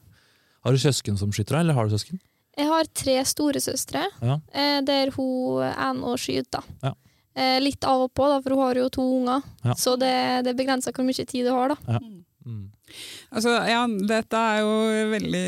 Har 0.65 0.71
du 0.73 0.79
søsken 0.79 1.19
som 1.19 1.31
skytter, 1.35 1.59
eller 1.61 1.75
har 1.75 1.89
du 1.89 1.91
søsken? 1.97 2.21
Jeg 2.57 2.67
har 2.69 2.85
tre 2.95 3.17
storesøstre, 3.25 4.05
Ja. 4.23 4.39
eh, 4.53 4.81
der 4.83 5.11
hun 5.11 5.63
ene 5.65 6.17
skyter. 6.21 6.63
Ja. 6.83 6.93
Eh, 7.35 7.59
litt 7.61 7.83
av 7.85 8.03
og 8.03 8.15
på, 8.15 8.27
da, 8.29 8.41
for 8.41 8.51
hun 8.55 8.63
har 8.63 8.75
jo 8.75 8.89
to 8.93 9.03
unger. 9.03 9.43
Ja. 9.65 9.73
Så 9.75 9.97
det, 9.99 10.45
det 10.45 10.57
begrenser 10.57 10.93
hvor 10.93 11.05
mye 11.05 11.27
tid 11.27 11.49
hun 11.49 11.57
har, 11.59 11.69
da. 11.75 11.99
Mm. 12.45 12.69
Altså, 13.33 13.53
ja, 13.71 13.87
dette 13.87 14.37
er 14.37 14.61
jo 14.61 14.73
veldig 15.13 15.43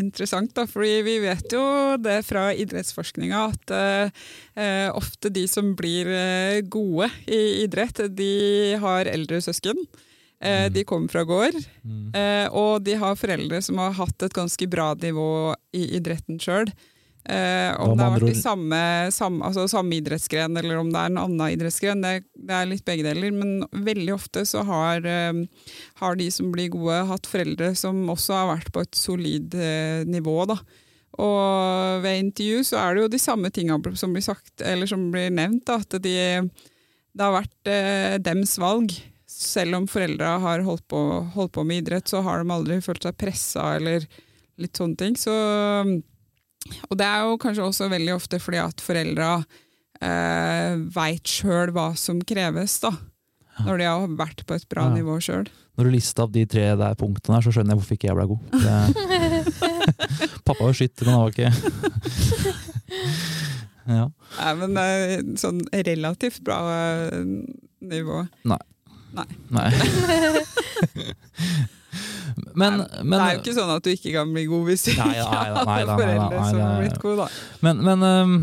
interessant, 0.00 0.52
da, 0.56 0.64
fordi 0.70 1.02
vi 1.04 1.18
vet 1.24 1.52
jo 1.52 1.62
det 2.00 2.20
fra 2.24 2.48
idrettsforskninga 2.54 3.40
at 3.52 3.74
eh, 3.76 4.10
eh, 4.56 4.88
ofte 4.96 5.28
de 5.34 5.46
som 5.50 5.74
blir 5.76 6.06
eh, 6.08 6.60
gode 6.62 7.10
i 7.26 7.64
idrett, 7.64 8.04
de 8.16 8.76
har 8.80 9.06
eldre 9.12 9.42
søsken. 9.44 9.76
Eh, 10.40 10.66
Mm. 10.68 10.72
De 10.74 10.82
kommer 10.84 11.08
fra 11.08 11.22
gård, 11.24 11.54
Mm. 11.82 12.10
eh, 12.14 12.46
og 12.52 12.82
de 12.84 12.92
har 13.00 13.16
foreldre 13.16 13.62
som 13.62 13.78
har 13.78 13.92
hatt 13.96 14.22
et 14.22 14.32
ganske 14.36 14.66
bra 14.68 14.90
nivå 14.94 15.54
i 15.72 15.96
idretten 15.96 16.38
sjøl. 16.38 16.68
Eh, 17.26 17.72
om 17.82 17.96
det 17.98 18.04
har 18.06 18.12
vært 18.14 18.30
i 18.30 18.38
samme, 18.38 18.78
samme, 19.10 19.42
altså 19.48 19.64
samme 19.70 19.96
idrettsgren 19.98 20.54
eller 20.60 20.78
om 20.78 20.92
det 20.94 21.00
er 21.00 21.10
en 21.10 21.18
annen 21.24 21.56
idrettsgren, 21.56 22.04
det, 22.04 22.20
det 22.38 22.54
er 22.54 22.68
litt 22.70 22.84
begge 22.86 23.06
deler. 23.06 23.34
Men 23.34 23.64
veldig 23.86 24.14
ofte 24.14 24.44
så 24.46 24.62
har, 24.68 25.06
eh, 25.10 25.42
har 26.02 26.18
de 26.20 26.28
som 26.30 26.52
blir 26.54 26.70
gode, 26.74 27.00
hatt 27.10 27.26
foreldre 27.30 27.72
som 27.78 28.04
også 28.14 28.38
har 28.38 28.50
vært 28.54 28.70
på 28.74 28.86
et 28.86 28.98
solid 28.98 29.58
eh, 29.58 30.06
nivå. 30.06 30.38
Da. 30.52 30.60
Og 31.22 32.04
ved 32.04 32.22
intervju 32.22 32.62
så 32.70 32.80
er 32.82 32.94
det 32.94 33.04
jo 33.04 33.12
de 33.16 33.22
samme 33.22 33.50
tinga 33.54 33.78
som 33.98 34.14
blir 34.14 34.24
sagt, 34.24 34.60
eller 34.60 34.86
som 34.86 35.08
blir 35.10 35.32
nevnt. 35.34 35.66
Da, 35.66 35.80
at 35.82 35.98
de, 36.04 36.16
det 36.46 37.24
har 37.24 37.38
vært 37.40 37.72
eh, 37.72 38.16
dems 38.22 38.56
valg. 38.62 38.94
Selv 39.26 39.80
om 39.80 39.88
foreldra 39.90 40.36
har 40.44 40.62
holdt 40.64 40.86
på, 40.88 41.00
holdt 41.34 41.56
på 41.56 41.64
med 41.66 41.82
idrett, 41.82 42.06
så 42.08 42.22
har 42.24 42.40
de 42.40 42.54
aldri 42.54 42.78
følt 42.84 43.04
seg 43.04 43.18
pressa 43.18 43.72
eller 43.80 44.06
litt 44.62 44.78
sånne 44.78 44.96
ting. 45.00 45.16
Så, 45.18 45.34
og 46.90 46.94
det 47.00 47.06
er 47.06 47.18
jo 47.26 47.38
kanskje 47.42 47.66
også 47.66 47.84
veldig 47.92 48.14
ofte 48.16 48.36
fordi 48.42 48.58
at 48.62 48.80
foreldra 48.84 49.30
eh, 50.02 50.72
veit 50.94 51.26
sjøl 51.28 51.70
hva 51.76 51.88
som 51.98 52.16
kreves, 52.26 52.72
da. 52.84 52.90
Når 53.64 53.74
de 53.80 53.84
har 53.88 54.06
vært 54.18 54.40
på 54.44 54.52
et 54.58 54.66
bra 54.68 54.82
Ja. 54.90 54.94
nivå 54.98 55.14
sjøl. 55.24 55.46
Når 55.76 55.82
du 55.84 55.90
lista 55.94 56.22
opp 56.24 56.32
de 56.32 56.46
tre 56.48 56.66
der 56.76 56.94
punktene 56.96 57.34
her, 57.38 57.42
så 57.44 57.50
skjønner 57.52 57.70
jeg 57.72 57.78
hvorfor 57.80 57.94
ikke 57.96 58.08
jeg 58.08 58.16
ble 58.16 58.26
god. 58.32 58.40
Det... 58.60 58.76
Pappa 60.46 60.62
var 60.64 60.72
skytter, 60.76 61.04
men 61.04 61.14
han 61.14 61.22
var 61.24 61.30
ikke 61.32 61.52
Ja. 63.86 64.06
Nei, 64.40 64.52
men 64.60 64.68
det 64.74 64.82
er 64.82 65.22
sånn 65.38 65.60
relativt 65.86 66.40
bra 66.44 66.56
nivå. 67.86 68.24
Nei. 68.50 68.58
Nei. 69.16 69.28
Nei. 69.54 69.70
men, 72.54 72.82
Nei, 72.82 73.02
men, 73.02 73.16
det 73.16 73.24
er 73.24 73.34
jo 73.36 73.42
ikke 73.42 73.56
sånn 73.56 73.72
at 73.76 73.86
du 73.86 73.90
ikke 73.92 74.12
kan 74.14 74.30
bli 74.34 74.46
god 74.50 74.68
hvis 74.68 74.86
du 74.86 74.92
ikke 74.92 75.08
har 75.08 75.58
foreldre 75.64 76.44
som 76.50 76.62
har 76.62 76.78
blitt 76.82 77.02
gode, 77.02 77.26
da. 77.26 77.26
men, 77.66 77.82
men 77.86 78.06
øh, 78.06 78.36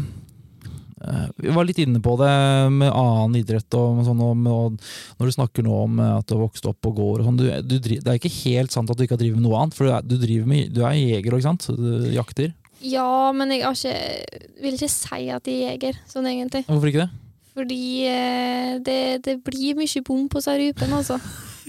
Vi 1.43 1.53
var 1.55 1.67
litt 1.67 1.81
inne 1.83 2.01
på 2.03 2.15
det 2.21 2.33
med 2.73 2.89
annen 2.89 3.37
idrett. 3.41 3.79
og 3.79 4.03
sånn, 4.07 4.21
og, 4.23 4.35
med, 4.39 4.51
og 4.51 5.19
Når 5.19 5.29
du 5.29 5.35
snakker 5.37 5.67
nå 5.67 5.79
om 5.85 6.03
at 6.05 6.27
du 6.29 6.35
har 6.37 6.45
vokst 6.45 6.67
opp 6.69 6.79
på 6.85 6.93
gård 6.95 7.23
og 7.23 7.29
sånn, 7.29 7.39
du, 7.41 7.47
du, 7.67 7.77
Det 7.79 8.01
er 8.01 8.19
ikke 8.19 8.33
helt 8.43 8.75
sant 8.75 8.91
at 8.91 8.97
du 8.99 9.05
ikke 9.05 9.17
har 9.17 9.23
drevet 9.23 9.39
med 9.41 9.47
noe 9.47 9.61
annet, 9.61 9.77
for 9.77 9.89
du 9.89 9.95
er, 9.95 10.05
du 10.05 10.45
med, 10.49 10.71
du 10.73 10.83
er 10.85 10.97
jeger, 10.99 11.33
ikke 11.33 11.49
sant? 11.49 11.69
Du 11.73 12.09
jakter. 12.13 12.53
Ja, 12.83 13.31
men 13.31 13.51
jeg 13.53 13.63
har 13.63 13.77
ikke, 13.77 14.47
vil 14.63 14.75
ikke 14.75 14.91
si 14.91 15.27
at 15.31 15.47
jeg 15.47 15.59
er 15.61 15.75
jeger, 15.77 15.99
sånn 16.09 16.27
egentlig. 16.27 16.65
Hvorfor 16.67 16.91
ikke 16.91 17.05
det? 17.05 17.11
Fordi 17.53 18.05
eh, 18.09 18.75
det, 18.81 18.99
det 19.25 19.37
blir 19.45 19.77
mye 19.77 20.01
bom 20.05 20.25
på 20.31 20.41
seg 20.41 20.59
rypen, 20.59 20.93
altså. 20.97 21.19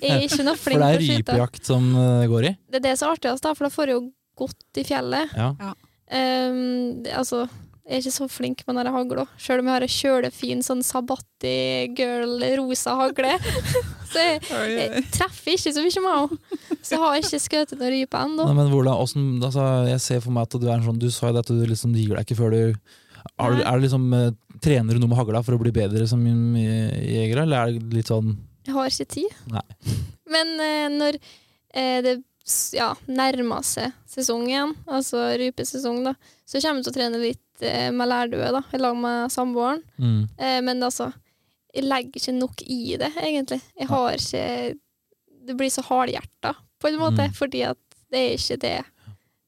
Jeg 0.05 0.15
er 0.21 0.27
ikke 0.29 0.47
noe 0.47 0.57
For 0.61 0.71
flink 0.71 0.81
det 0.85 0.87
til 0.87 0.95
er 0.95 1.03
å 1.03 1.09
skyte. 1.09 1.33
rypejakt 1.35 1.71
som 1.73 1.91
øh, 1.97 2.25
går 2.31 2.49
i? 2.51 2.55
Det 2.71 2.81
er 2.81 2.87
det 2.91 2.95
som 3.01 3.09
er 3.11 3.19
artigst, 3.19 3.45
da, 3.47 3.55
for 3.57 3.67
da 3.69 3.75
får 3.75 3.93
jeg 3.93 3.99
jo 3.99 4.07
godt 4.45 4.81
i 4.83 4.87
fjellet. 4.89 5.37
Ja. 5.39 5.75
Um, 6.15 7.03
det- 7.05 7.15
altså, 7.17 7.45
jeg 7.85 7.99
er 7.99 8.01
ikke 8.01 8.15
så 8.17 8.27
flink 8.33 8.63
med 8.67 8.79
den 8.81 8.89
hagla, 8.95 9.27
sjøl 9.37 9.61
om 9.61 9.67
jeg 9.69 9.75
har 9.75 9.85
ei 9.85 9.93
kjølefin 9.93 10.63
sånn 10.65 10.81
Sabatti 10.87 11.57
girl 11.97 12.41
rosa 12.61 12.95
hagle. 12.97 13.35
så 14.13 14.23
jeg, 14.25 14.41
jeg 14.73 15.03
treffer 15.13 15.53
ikke 15.59 15.73
så 15.77 15.85
mye 15.85 16.05
med 16.07 16.15
henne. 16.17 16.61
Så 16.81 16.95
jeg 16.97 17.03
har 17.03 17.19
ikke 17.21 17.41
skutt 17.45 17.75
noen 17.77 17.93
rype 17.93 18.21
ennå. 18.25 18.47
Men 18.57 18.71
hvordan, 18.73 18.97
hvordan, 19.01 19.27
altså, 19.51 19.67
jeg 19.91 20.01
ser 20.05 20.23
for 20.25 20.33
meg 20.37 20.49
at 20.49 20.57
du 20.61 20.65
er 20.69 20.79
en 20.79 20.87
sånn 20.87 21.01
Du 21.03 21.11
sa 21.13 21.29
jo 21.33 21.41
at 21.43 21.53
du 21.53 21.61
liksom 21.69 21.93
gir 21.97 22.15
deg 22.17 22.25
ikke 22.25 22.39
før 22.41 22.57
du 22.57 22.61
er, 22.65 23.53
er 23.53 23.61
det 23.61 23.85
liksom, 23.87 24.09
eh, 24.17 24.31
Trener 24.65 24.97
du 24.97 25.01
noe 25.03 25.11
med 25.13 25.19
hagla 25.19 25.41
for 25.45 25.57
å 25.57 25.61
bli 25.61 25.73
bedre 25.75 26.05
som 26.09 26.21
jeger, 26.25 27.41
eller 27.43 27.57
er 27.67 27.73
det 27.77 27.97
litt 27.99 28.09
sånn 28.13 28.33
Jeg 28.67 28.75
har 28.77 28.87
ikke 28.93 29.09
tid. 29.15 29.35
Nei. 29.53 29.65
Men 30.35 30.55
eh, 30.61 30.87
når 30.93 31.19
eh, 31.75 31.99
det 32.05 32.15
ja, 32.77 32.91
nærmer 33.09 33.65
seg 33.65 33.93
sesong 34.11 34.47
igjen, 34.51 34.75
altså 34.87 35.23
rypesesong, 35.41 36.03
da, 36.05 36.15
så 36.45 36.61
kommer 36.61 36.81
jeg 36.83 36.87
til 36.87 36.93
å 36.93 36.97
trene 36.99 37.21
litt 37.23 37.65
eh, 37.65 37.91
med 37.95 38.09
lærdue, 38.11 38.51
da, 38.59 38.63
i 38.77 38.81
lag 38.81 38.97
med 39.01 39.33
samboeren. 39.33 39.81
mm. 40.01 40.19
Eh, 40.39 40.59
men 40.65 40.83
altså, 40.85 41.11
jeg 41.75 41.87
legger 41.89 42.21
ikke 42.21 42.35
nok 42.39 42.65
i 42.71 42.97
det, 43.01 43.13
egentlig. 43.19 43.61
Jeg 43.81 43.89
har 43.91 44.13
ikke 44.19 44.45
Det 45.45 45.57
blir 45.59 45.69
så 45.73 45.83
hardhjerta, 45.85 46.55
på 46.81 46.89
en 46.89 47.01
måte, 47.01 47.27
Mm. 47.29 47.35
fordi 47.37 47.63
at 47.69 47.79
det 48.13 48.21
er 48.21 48.37
ikke 48.39 48.57
det 48.63 48.85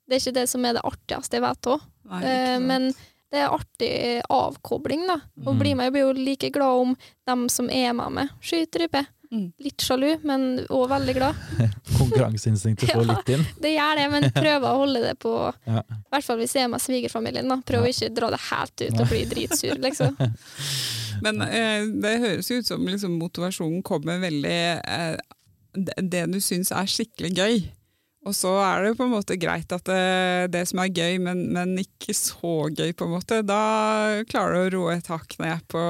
Det 0.09 0.14
er 0.16 0.20
ikke 0.20 0.35
det 0.40 0.48
som 0.48 0.64
er 0.64 0.72
det 0.76 0.83
artigste 0.85 1.37
jeg 1.38 1.42
vet 1.42 1.66
òg. 1.72 1.81
Eh, 2.22 2.59
sant. 2.59 2.96
Det 3.37 3.42
er 3.44 3.53
artig 3.55 3.92
avkobling, 4.33 5.05
da. 5.11 5.20
Mm. 5.44 5.59
bli 5.61 5.75
med, 5.77 5.85
jeg 5.90 5.94
blir 5.99 6.07
jo 6.09 6.16
like 6.16 6.51
glad 6.55 6.87
om 6.87 6.96
dem 7.29 7.46
som 7.53 7.68
er 7.70 7.92
med 7.99 8.16
meg, 8.16 8.33
skyter 8.40 8.87
rype. 8.87 9.05
Mm. 9.27 9.49
Litt 9.59 9.83
sjalu, 9.83 10.12
men 10.22 10.42
òg 10.70 10.85
veldig 10.92 11.14
glad. 11.16 11.38
Konkurranseinstinktet 11.99 12.92
får 12.94 13.03
Ja. 13.09 13.16
litt 13.16 13.33
inn. 13.35 13.42
Det 13.61 13.72
gjør 13.75 13.99
det, 13.99 14.05
men 14.12 14.27
prøver 14.37 14.66
å 14.70 14.81
holde 14.85 15.03
det 15.03 15.14
på 15.22 15.33
Ja. 15.66 15.83
I 15.83 15.99
hvert 16.14 16.29
fall 16.29 16.38
hvis 16.40 16.55
jeg 16.57 16.66
er 16.68 16.70
med 16.72 16.85
svigerfamilien. 16.85 17.49
da 17.51 17.59
Prøver 17.66 17.90
Ja. 17.90 17.94
ikke 17.96 18.11
å 18.12 18.16
dra 18.20 18.31
det 18.37 18.42
helt 18.51 18.85
ut 18.87 19.01
og 19.03 19.11
bli 19.11 19.22
dritsur, 19.33 19.81
liksom. 19.83 20.14
Men 21.27 21.42
eh, 21.42 21.87
det 22.03 22.14
høres 22.22 22.51
ut 22.55 22.68
som 22.70 22.87
liksom, 22.87 23.18
motivasjonen 23.18 23.83
kommer 23.87 24.20
veldig 24.22 24.57
eh, 24.79 25.16
det, 25.77 25.96
det 26.12 26.22
du 26.33 26.38
syns 26.40 26.70
er 26.72 26.87
skikkelig 26.88 27.33
gøy. 27.37 27.59
Og 28.27 28.35
så 28.35 28.51
er 28.59 28.83
det 28.83 28.97
på 28.99 29.07
en 29.07 29.12
måte 29.15 29.37
greit 29.39 29.71
at 29.75 29.87
det, 29.87 30.51
det 30.55 30.65
som 30.67 30.81
er 30.83 30.91
gøy, 30.91 31.19
men, 31.23 31.45
men, 31.55 31.77
ikke 31.79 32.15
så 32.17 32.67
gøy, 32.75 32.91
på 32.97 33.07
en 33.07 33.15
måte. 33.15 33.41
Da 33.47 33.61
klarer 34.27 34.57
du 34.57 34.62
å 34.62 34.73
roe 34.81 34.97
et 34.97 35.11
hakk 35.12 35.37
ned 35.43 35.62
på 35.71 35.83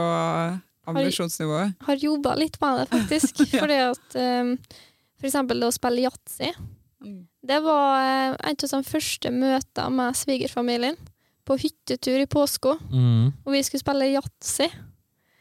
ambisjonsnivået. 0.86 1.76
Har, 1.80 1.86
har 1.88 2.04
jobba 2.04 2.34
litt 2.36 2.58
med 2.60 2.82
det, 2.82 2.86
faktisk. 2.92 3.40
ja. 3.54 3.62
Fordi 3.62 3.78
at 3.86 4.18
um, 4.20 4.52
for 5.16 5.30
eksempel 5.30 5.64
det 5.64 5.70
å 5.70 5.76
spille 5.76 6.04
yatzy. 6.04 6.52
Mm. 7.06 7.22
Det 7.46 7.60
var 7.64 8.04
en 8.04 8.36
et 8.50 8.66
av 8.66 8.74
de 8.74 8.90
første 8.90 9.32
møtene 9.32 9.88
med 9.96 10.20
svigerfamilien. 10.20 11.00
På 11.46 11.56
hyttetur 11.62 12.18
i 12.18 12.26
påska. 12.28 12.74
Mm. 12.90 13.32
Og 13.46 13.52
vi 13.54 13.64
skulle 13.64 13.84
spille 13.84 14.12
yatzy. 14.12 14.68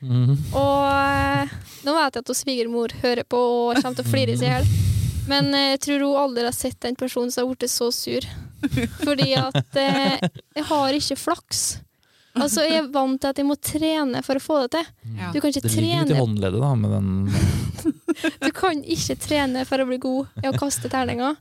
Mm. 0.06 0.32
Og 0.32 0.82
uh, 0.88 1.56
nå 1.84 2.00
vet 2.00 2.20
jeg 2.20 2.24
at 2.24 2.36
svigermor 2.40 2.94
hører 3.04 3.26
på 3.28 3.40
og 3.42 3.82
kommer 3.82 3.98
til 4.00 4.06
å 4.06 4.14
flire 4.16 4.40
seg 4.40 4.48
i 4.48 4.54
hjel. 4.56 4.76
Men 5.30 5.50
eh, 5.54 5.72
jeg 5.76 5.82
tror 5.86 6.06
hun 6.06 6.20
aldri 6.26 6.46
har 6.48 6.56
sett 6.56 6.80
den 6.86 6.98
personen 7.00 7.32
som 7.34 7.46
har 7.46 7.56
blitt 7.56 7.72
så 7.72 7.90
sur. 7.94 8.28
Fordi 9.04 9.32
at 9.40 9.80
eh, 9.82 10.20
jeg 10.58 10.68
har 10.70 10.98
ikke 11.00 11.18
flaks. 11.20 11.66
Altså, 12.36 12.66
Jeg 12.68 12.82
er 12.82 12.88
vant 12.92 13.16
til 13.22 13.32
at 13.32 13.38
jeg 13.40 13.48
må 13.48 13.56
trene 13.56 14.20
for 14.26 14.36
å 14.36 14.44
få 14.44 14.58
det 14.66 14.74
til. 14.76 14.90
Ja. 15.16 15.30
Du 15.32 15.40
kan 15.40 15.54
ikke 15.54 15.64
det 15.64 15.72
ligger 15.72 16.04
litt 16.04 16.12
i 16.12 16.20
håndleddet, 16.20 16.60
da, 16.60 16.74
med 16.76 16.92
den 16.92 18.34
Du 18.44 18.52
kan 18.56 18.82
ikke 18.84 19.16
trene 19.22 19.64
for 19.68 19.80
å 19.80 19.88
bli 19.88 20.00
god 20.04 20.44
i 20.44 20.50
å 20.50 20.54
kaste 20.58 20.92
terninger. 20.92 21.38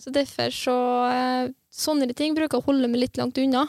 Så 0.00 0.12
derfor 0.14 0.54
så 0.54 0.76
eh, 1.12 1.50
Sånne 1.70 2.08
ting 2.18 2.34
bruker 2.34 2.58
jeg 2.58 2.64
å 2.64 2.66
holde 2.66 2.88
meg 2.90 2.98
litt 3.04 3.18
langt 3.20 3.36
unna. 3.38 3.60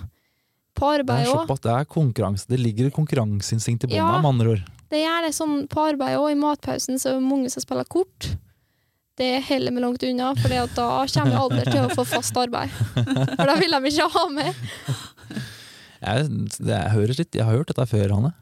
På 0.74 0.88
arbeid 0.96 1.28
òg. 1.30 1.52
Det 1.62 1.70
er 1.70 1.86
konkurranse. 1.86 2.48
Det 2.50 2.58
ligger 2.58 2.90
konkurranseinstinkt 2.96 3.86
i 3.86 3.92
bånda, 3.92 4.00
ja, 4.00 4.08
med 4.24 4.30
andre 4.32 4.56
ord. 4.56 4.64
Det 4.90 5.04
gjør 5.04 5.28
det 5.28 5.30
sånn 5.38 5.54
på 5.70 5.84
arbeid 5.92 6.18
òg. 6.18 6.32
I 6.34 6.40
matpausen 6.40 6.98
så 7.00 7.12
er 7.12 7.20
det 7.20 7.28
mange 7.28 7.52
som 7.54 7.62
spiller 7.64 7.86
kort 7.92 8.32
det 9.22 9.32
heller 9.48 9.74
meg 9.74 9.86
langt 9.86 10.04
unna, 10.06 10.34
for 10.38 10.52
da 10.52 10.62
kommer 10.76 11.36
jeg 11.36 11.42
aldri 11.46 11.66
til 11.70 11.82
å 11.86 11.96
få 11.96 12.06
fast 12.10 12.38
arbeid. 12.42 12.74
For 13.38 13.48
da 13.48 13.58
vil 13.62 13.78
de 13.78 13.92
ikke 13.92 14.08
ha 14.16 14.28
meg. 14.34 14.64
Jeg, 16.02 16.30
det 16.58 16.80
høres 16.96 17.20
litt, 17.22 17.36
jeg 17.38 17.46
har 17.46 17.60
hørt 17.60 17.70
dette 17.70 17.86
før, 17.90 18.16
Hanne. 18.18 18.34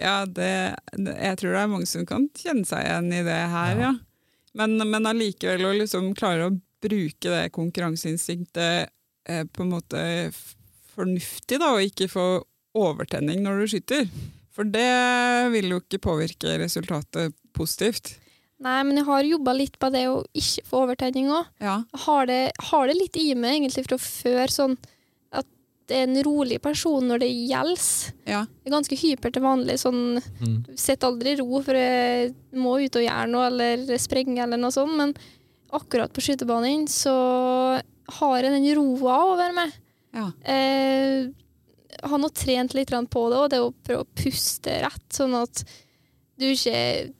Ja, 0.00 0.24
det, 0.26 0.50
jeg 0.98 1.38
tror 1.38 1.54
det 1.54 1.60
er 1.60 1.70
mange 1.70 1.86
som 1.86 2.06
kan 2.08 2.26
kjenne 2.34 2.66
seg 2.66 2.82
igjen 2.82 3.12
i 3.14 3.22
det 3.26 3.40
her, 3.52 3.78
ja. 3.78 3.92
ja. 3.92 3.94
Men, 4.58 4.76
men 4.90 5.06
allikevel 5.10 5.66
å 5.66 5.74
liksom 5.74 6.12
klare 6.18 6.48
å 6.48 6.56
bruke 6.84 7.30
det 7.30 7.52
konkurranseinstinktet 7.54 8.90
eh, 9.30 9.44
på 9.46 9.64
en 9.64 9.72
måte 9.72 10.02
fornuftig, 10.94 11.58
da, 11.62 11.72
og 11.74 11.86
ikke 11.86 12.10
få 12.10 12.26
overtenning 12.78 13.42
når 13.44 13.62
du 13.62 13.72
skyter. 13.72 14.10
For 14.54 14.66
det 14.66 15.50
vil 15.54 15.72
jo 15.74 15.80
ikke 15.82 16.02
påvirke 16.02 16.58
resultatet 16.60 17.34
positivt. 17.56 18.14
Nei, 18.64 18.80
men 18.86 18.96
jeg 18.96 19.04
har 19.08 19.28
jobba 19.28 19.52
litt 19.56 19.76
på 19.80 19.90
det 19.92 20.06
å 20.08 20.22
ikke 20.32 20.64
få 20.70 20.82
overtenning 20.86 21.28
òg. 21.34 21.48
Ja. 21.60 21.76
Har, 22.06 22.28
det, 22.30 22.54
har 22.70 22.88
det 22.88 22.96
litt 22.96 23.18
i 23.20 23.26
meg 23.36 23.58
egentlig 23.58 23.84
fra 23.84 23.98
før, 24.00 24.52
sånn 24.52 24.76
at 25.36 25.48
det 25.90 25.98
er 25.98 26.06
en 26.06 26.22
rolig 26.24 26.56
person 26.64 27.04
når 27.10 27.24
det 27.26 27.28
gjelder. 27.28 28.14
Ja. 28.24 28.42
Jeg 28.64 28.70
er 28.70 28.76
ganske 28.78 28.98
hyper 29.02 29.34
til 29.34 29.44
vanlig. 29.44 29.76
sånn, 29.82 30.16
mm. 30.40 30.56
Sitter 30.80 31.10
aldri 31.10 31.34
i 31.34 31.40
ro, 31.42 31.60
for 31.66 31.76
jeg 31.76 32.32
må 32.56 32.78
ut 32.80 33.00
og 33.00 33.04
gjøre 33.04 33.30
noe 33.34 33.48
eller 33.50 33.98
sprenge 34.00 34.46
eller 34.46 34.60
noe 34.60 34.72
sånt. 34.72 34.96
Men 34.96 35.12
akkurat 35.74 36.14
på 36.14 36.24
skytebanen 36.24 36.86
så 36.88 37.14
har 38.20 38.38
jeg 38.38 38.54
den 38.54 38.68
roa 38.78 39.18
over 39.32 39.52
meg. 39.56 39.74
Ja. 40.14 40.30
Eh, 40.40 41.26
jeg 41.94 42.10
har 42.10 42.20
nå 42.20 42.30
trent 42.32 42.72
litt 42.76 42.94
på 43.12 43.26
det, 43.28 43.42
og 43.42 43.52
det 43.52 43.60
å 43.60 43.74
prøve 43.84 44.06
å 44.06 44.14
puste 44.16 44.80
rett, 44.86 45.06
sånn 45.12 45.36
at 45.36 45.66
du 46.40 46.48
ikke 46.48 47.12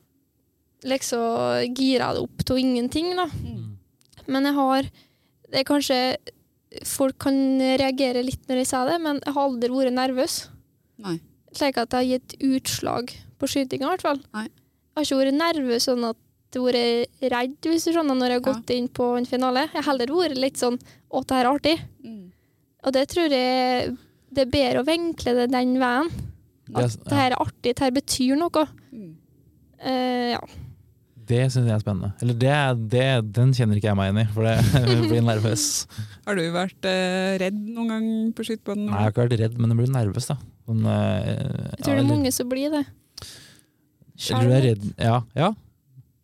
liksom 0.84 1.74
gira 1.76 2.12
det 2.14 2.22
opp 2.24 2.44
til 2.46 2.60
ingenting, 2.62 3.12
da. 3.18 3.28
Mm. 3.42 3.76
Men 4.26 4.48
jeg 4.48 4.56
har 4.56 4.88
Det 5.52 5.60
er 5.60 5.68
kanskje 5.68 5.98
Folk 6.88 7.18
kan 7.22 7.36
reagere 7.78 8.24
litt 8.24 8.48
når 8.48 8.62
jeg 8.62 8.68
sier 8.72 8.88
det, 8.88 8.96
men 8.98 9.20
jeg 9.22 9.34
har 9.36 9.44
aldri 9.46 9.68
vært 9.70 9.94
nervøs. 9.94 10.38
Nei. 11.04 11.20
Slik 11.54 11.76
at 11.78 11.92
det 11.92 12.00
har 12.00 12.08
gitt 12.08 12.34
utslag 12.42 13.12
på 13.38 13.46
skytinga, 13.46 13.86
i 13.86 13.90
hvert 13.92 14.02
fall. 14.02 14.18
Nei. 14.34 14.48
Jeg 14.48 14.96
har 14.98 15.06
ikke 15.06 15.18
vært 15.20 15.36
nervøs 15.38 15.86
sånn 15.86 16.08
at 16.08 16.18
jeg 16.54 16.64
har 16.64 16.66
vært 16.66 17.30
redd, 17.34 17.68
hvis 17.70 17.86
du 17.86 17.92
skjønner, 17.94 18.18
når 18.18 18.32
jeg 18.32 18.40
har 18.40 18.42
ja. 18.42 18.48
gått 18.48 18.74
inn 18.74 18.90
på 18.98 19.06
en 19.20 19.28
finale. 19.30 19.64
Jeg 19.68 19.78
har 19.78 19.86
heller 19.92 20.14
vært 20.18 20.42
litt 20.42 20.58
sånn 20.58 20.80
Å, 20.80 21.22
det 21.22 21.38
her 21.38 21.44
er 21.44 21.50
artig. 21.52 21.76
Mm. 22.02 22.24
Og 22.82 22.94
det 22.98 23.06
tror 23.14 23.38
jeg 23.38 23.94
det 24.34 24.42
er 24.42 24.50
bedre 24.50 24.82
å 24.82 24.88
vinkle 24.88 25.34
det 25.38 25.48
den 25.54 25.76
veien. 25.78 26.10
At 26.74 26.88
yes, 26.88 26.98
ja. 26.98 27.06
det 27.06 27.18
her 27.20 27.30
er 27.30 27.42
artig, 27.42 27.70
det 27.70 27.84
her 27.84 27.94
betyr 27.94 28.38
noe. 28.40 28.66
Mm. 28.90 29.10
Uh, 29.78 30.30
ja. 30.34 30.40
Det 31.24 31.40
syns 31.52 31.68
jeg 31.68 31.74
er 31.74 31.82
spennende. 31.82 32.10
Eller 32.24 32.36
det, 32.40 32.54
det, 32.92 33.06
den 33.36 33.54
kjenner 33.56 33.78
ikke 33.80 33.90
jeg 33.90 33.98
meg 33.98 34.10
igjen 34.10 34.22
i, 34.22 34.26
for 34.34 34.48
det 34.48 35.04
blir 35.10 35.24
nervøs. 35.24 35.66
Har 36.26 36.38
du 36.38 36.44
vært 36.54 36.88
eh, 36.90 37.34
redd 37.40 37.60
noen 37.64 37.92
gang 37.94 38.08
på 38.36 38.46
skytebanen? 38.48 38.90
Nei, 38.90 38.98
jeg 38.98 39.08
har 39.08 39.14
ikke 39.14 39.24
vært 39.24 39.40
redd, 39.44 39.58
men 39.60 39.72
jeg 39.72 39.80
blir 39.80 39.94
nervøs, 39.94 40.28
da. 40.30 40.38
Sånn, 40.68 40.84
eh, 40.84 41.28
jeg 41.28 41.84
tror 41.84 41.94
ja, 41.94 42.00
det 42.00 42.04
er 42.04 42.10
mange 42.12 42.34
som 42.36 42.50
blir 42.52 42.74
det. 42.74 42.84
Eller 44.30 44.46
du 44.46 44.54
er 44.54 44.66
redd 44.68 44.84
Ja, 45.02 45.16
ja 45.34 45.54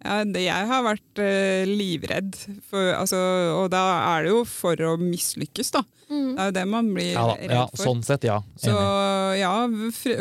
ja, 0.01 0.21
jeg 0.41 0.69
har 0.71 0.85
vært 0.85 1.21
uh, 1.21 1.69
livredd, 1.69 2.37
for, 2.71 2.93
altså, 2.97 3.19
og 3.53 3.67
da 3.73 3.83
er 4.15 4.25
det 4.25 4.31
jo 4.33 4.45
for 4.49 4.81
å 4.89 4.95
mislykkes, 5.01 5.75
da. 5.77 5.83
Mm. 6.09 6.31
Det 6.35 6.41
er 6.41 6.49
jo 6.49 6.55
det 6.57 6.63
man 6.73 6.89
blir 6.95 7.11
ja, 7.13 7.27
redd 7.37 7.53
ja, 7.53 7.67
for. 7.69 7.83
Sånn 7.85 8.01
sett, 8.07 8.25
ja. 8.27 8.39
Så 8.59 8.73
ja, 9.39 9.53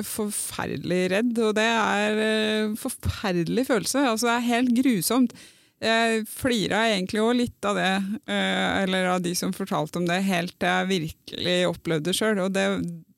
forferdelig 0.06 1.00
redd, 1.16 1.32
og 1.48 1.56
det 1.58 1.70
er 1.70 2.20
uh, 2.20 2.76
forferdelig 2.80 3.70
følelse. 3.72 4.04
Altså, 4.12 4.28
det 4.28 4.36
er 4.36 4.50
helt 4.50 4.76
grusomt. 4.82 5.38
Jeg 5.80 6.26
flira 6.28 6.84
egentlig 6.92 7.24
òg 7.24 7.38
litt 7.40 7.68
av 7.72 7.80
det, 7.80 7.94
uh, 8.28 8.84
eller 8.84 9.14
av 9.16 9.24
de 9.24 9.32
som 9.40 9.56
fortalte 9.56 10.02
om 10.02 10.10
det, 10.12 10.26
helt 10.28 10.58
til 10.60 10.68
jeg 10.68 10.92
virkelig 10.92 11.60
opplevde 11.72 12.12
det 12.12 12.20
sjøl. 12.20 12.44
Og 12.44 12.52
det, 12.52 12.68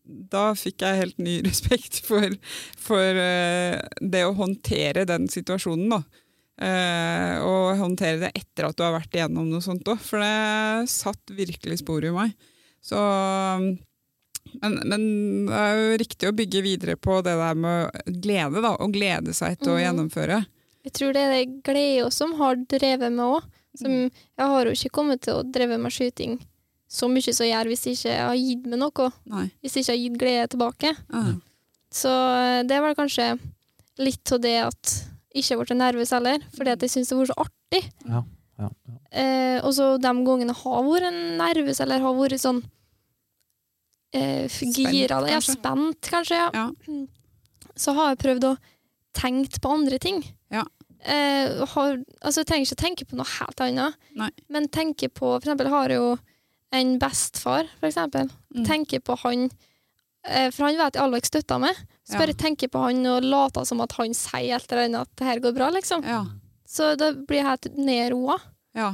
da 0.06 0.52
fikk 0.54 0.86
jeg 0.86 1.02
helt 1.08 1.21
ny 1.26 1.39
respekt 1.50 2.04
for, 2.06 2.38
for 2.78 3.26
det 3.97 4.28
å 4.30 4.36
håndtere 4.38 5.10
den 5.10 5.26
situasjonen. 5.26 5.97
da. 5.97 6.20
Uh, 6.62 7.41
og 7.41 7.80
håndtere 7.80 8.19
det 8.21 8.32
etter 8.38 8.67
at 8.67 8.78
du 8.78 8.84
har 8.86 8.93
vært 8.93 9.15
igjennom 9.17 9.47
noe 9.50 9.63
sånt 9.65 9.88
òg, 9.89 10.02
for 10.04 10.21
det 10.21 10.89
satt 10.93 11.34
virkelig 11.34 11.80
spor 11.82 12.06
i 12.06 12.12
meg. 12.13 12.36
Så, 12.86 13.00
men, 14.62 14.76
men, 14.86 15.04
det 15.50 15.58
er 15.58 15.80
jo 15.80 15.97
riktig 16.04 16.30
å 16.30 16.36
bygge 16.38 16.62
videre 16.65 16.97
på 17.02 17.17
det 17.26 17.34
der 17.39 17.58
med 17.58 18.06
glede, 18.21 18.62
da, 18.62 18.76
og 18.78 18.93
glede 18.93 19.34
seg 19.38 19.58
til 19.62 19.74
å 19.74 19.80
mhm. 19.80 19.84
gjennomføre. 19.88 20.43
Jeg 20.86 20.95
tror 20.97 21.17
det 21.17 21.26
er 21.26 21.36
det 21.36 21.65
glede 21.65 22.13
som 22.13 22.38
har 22.39 22.62
drevet 22.69 23.13
meg 23.13 23.38
òg. 23.39 23.50
Mm. 23.82 24.08
Jeg 24.12 24.52
har 24.52 24.67
jo 24.67 24.74
ikke 24.76 24.95
kommet 24.97 25.21
til 25.24 25.38
å 25.39 25.45
dreve 25.47 25.78
med 25.80 25.93
skyting 25.95 26.39
så 26.91 27.08
mye 27.08 27.32
som 27.32 27.45
jeg 27.45 27.54
gjør 27.54 27.69
hvis 27.71 27.86
jeg 27.88 27.97
ikke 27.97 28.15
har 28.19 28.36
gitt 28.36 28.65
meg 28.67 28.82
noe. 28.82 29.08
Nei. 29.32 29.45
Hvis 29.63 29.78
jeg 29.78 29.86
ikke 29.86 29.93
har 29.93 30.02
gitt 30.02 30.17
glede 30.19 30.50
tilbake. 30.52 30.91
Mm. 31.13 31.38
Så 32.02 32.12
eh, 32.12 32.63
det 32.67 32.80
var 32.84 32.97
kanskje 32.97 33.28
litt 34.02 34.34
av 34.36 34.41
det 34.43 34.58
at 34.65 34.95
ikke 35.37 35.57
ble 35.61 35.77
nervøs 35.77 36.11
heller, 36.15 36.43
fordi 36.55 36.73
at 36.73 36.83
jeg 36.85 36.93
syns 36.95 37.11
det 37.11 37.17
var 37.19 37.29
så 37.29 37.37
artig. 37.45 37.81
Ja, 38.07 38.23
ja, 38.61 38.69
ja. 38.69 38.97
Eh, 39.11 39.57
og 39.65 39.73
så 39.75 39.93
de 39.99 40.11
gangene 40.27 40.53
jeg 40.53 40.61
har 40.63 40.85
vært 40.87 41.17
nervøs, 41.39 41.81
eller 41.83 42.03
har 42.03 42.17
vært 42.17 42.43
sånn 42.43 42.61
eh, 44.15 44.59
gira 44.75 45.21
Ja, 45.29 45.39
spent, 45.43 46.11
kanskje. 46.11 46.43
Ja. 46.55 46.67
Så 47.79 47.95
har 47.97 48.11
jeg 48.11 48.21
prøvd 48.25 48.51
å 48.51 48.53
tenke 49.17 49.59
på 49.63 49.71
andre 49.71 49.99
ting. 49.99 50.21
Ja. 50.51 50.65
Eh, 51.01 51.63
har, 51.73 51.95
altså, 52.21 52.41
jeg 52.41 52.49
trenger 52.51 52.67
ikke 52.67 52.83
tenke 52.83 53.07
på 53.09 53.17
noe 53.17 53.29
helt 53.39 53.63
annet, 53.63 53.97
Nei. 54.19 54.29
men 54.53 54.69
tenke 54.69 55.09
på 55.09 55.31
For 55.33 55.41
eksempel 55.41 55.71
har 55.73 55.89
jeg 55.89 55.97
jo 55.97 56.11
en 56.77 56.95
bestefar, 57.01 57.67
for 57.79 57.89
eksempel. 57.89 58.29
Mm. 58.55 58.65
Tenker 58.67 59.01
på 59.03 59.17
han 59.23 59.49
for 60.53 60.67
han 60.67 60.77
vet 60.77 60.97
jeg 60.97 61.03
allveg 61.03 61.27
støtter 61.27 61.62
meg. 61.63 61.77
Så 62.05 62.19
bare 62.19 62.36
ja. 62.36 62.39
tenker 62.43 62.69
på 62.71 62.81
han 62.84 63.05
og 63.10 63.25
later 63.25 63.65
som 63.67 63.81
at 63.84 63.95
han 63.97 64.13
sier 64.17 64.57
et 64.57 64.73
eller 64.73 64.88
annet 64.89 65.07
at 65.07 65.13
det 65.17 65.29
her 65.29 65.41
går 65.43 65.55
bra, 65.55 65.69
liksom. 65.73 66.03
Ja. 66.05 66.25
Så 66.67 66.93
da 66.99 67.12
blir 67.15 67.41
jeg 67.41 67.47
helt 67.49 67.69
nedroa. 67.79 68.38
Ja. 68.77 68.93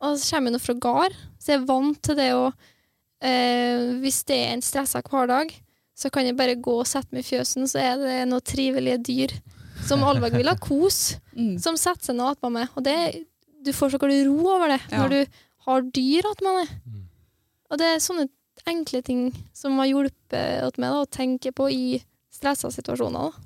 Og 0.00 0.18
så 0.18 0.36
kommer 0.36 0.50
jeg 0.50 0.56
nå 0.56 0.62
fra 0.64 0.76
gard, 0.80 1.16
så 1.40 1.52
jeg 1.52 1.60
er 1.60 1.66
vant 1.68 1.98
til 2.06 2.16
det 2.16 2.30
å 2.32 2.44
eh, 2.48 3.98
Hvis 4.00 4.22
det 4.28 4.38
er 4.38 4.54
en 4.54 4.64
stressa 4.64 5.02
hverdag, 5.04 5.52
så 5.96 6.08
kan 6.12 6.24
jeg 6.24 6.38
bare 6.38 6.56
gå 6.56 6.78
og 6.80 6.88
sette 6.88 7.12
meg 7.12 7.26
i 7.26 7.30
fjøsen, 7.34 7.68
så 7.68 7.82
er 7.82 8.00
det 8.00 8.14
noen 8.30 8.44
trivelige 8.46 9.02
dyr 9.04 9.34
som 9.84 10.04
allveg 10.06 10.38
vil 10.38 10.48
ha 10.48 10.56
kos, 10.68 11.18
mm. 11.36 11.58
som 11.60 11.76
setter 11.80 12.10
seg 12.10 12.16
ned 12.16 12.32
attmed 12.32 12.56
meg. 12.56 12.72
Og 12.76 12.86
det, 12.86 12.96
du 13.64 13.72
får 13.76 13.94
så 13.94 14.00
ro 14.00 14.38
over 14.54 14.72
det 14.72 14.80
når 14.94 15.12
du 15.12 15.40
har 15.66 15.88
dyr 16.00 16.30
attmed 16.30 16.62
deg. 16.62 16.74
Mm. 16.86 17.06
Og 17.70 17.80
det 17.80 17.90
er 17.90 18.04
sånne 18.04 18.28
enkle 18.68 19.02
ting 19.06 19.28
som 19.56 19.78
har 19.80 19.90
hjulpet 19.90 20.80
meg 20.80 20.92
da, 20.92 21.02
å 21.02 21.10
tenke 21.10 21.52
på 21.56 21.68
i 21.72 21.84
stressa 22.34 22.70
situasjoner. 22.72 23.36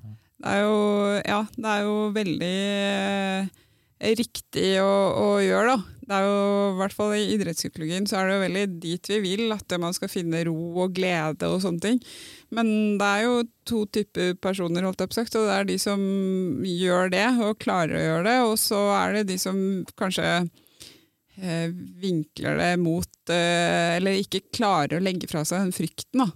Det 0.45 0.53
er 0.53 0.65
jo, 0.65 0.79
ja, 1.25 1.41
det 1.57 1.71
er 1.71 1.85
jo 1.87 1.99
veldig 2.15 2.57
riktig 4.19 4.71
å, 4.83 4.95
å 5.17 5.29
gjøre, 5.41 5.77
da. 5.77 5.91
Det 6.05 6.17
er 6.19 6.27
jo, 6.27 6.41
i 6.75 6.77
hvert 6.77 6.93
fall 6.93 7.15
I 7.17 7.29
idrettspsykologien 7.33 8.07
så 8.09 8.19
er 8.19 8.27
det 8.29 8.35
jo 8.35 8.43
veldig 8.43 8.65
dit 8.83 9.09
vi 9.09 9.21
vil, 9.25 9.45
at 9.55 9.73
man 9.81 9.95
skal 9.97 10.11
finne 10.13 10.43
ro 10.45 10.57
og 10.85 10.93
glede 10.97 11.49
og 11.49 11.63
sånne 11.65 11.81
ting. 11.81 12.03
Men 12.55 12.99
det 13.01 13.09
er 13.09 13.23
jo 13.25 13.39
to 13.65 13.85
typer 13.89 14.35
personer, 14.37 14.85
holdt 14.85 15.01
jeg 15.01 15.13
på 15.15 15.17
sagt, 15.17 15.39
og 15.41 15.49
det 15.49 15.55
er 15.57 15.71
de 15.71 15.79
som 15.81 16.03
gjør 16.69 17.15
det 17.15 17.25
og 17.41 17.57
klarer 17.63 17.97
å 17.97 18.05
gjøre 18.05 18.27
det, 18.29 18.37
og 18.51 18.59
så 18.61 18.83
er 18.99 19.17
det 19.19 19.25
de 19.33 19.39
som 19.41 19.57
kanskje 19.97 20.29
eh, 20.29 20.53
vinkler 21.37 22.59
det 22.61 22.73
mot 22.79 23.31
eh, 23.33 23.97
Eller 23.97 24.21
ikke 24.23 24.45
klarer 24.55 24.99
å 24.99 25.05
legge 25.05 25.29
fra 25.31 25.45
seg 25.47 25.65
den 25.65 25.75
frykten. 25.75 26.23
da. 26.23 26.29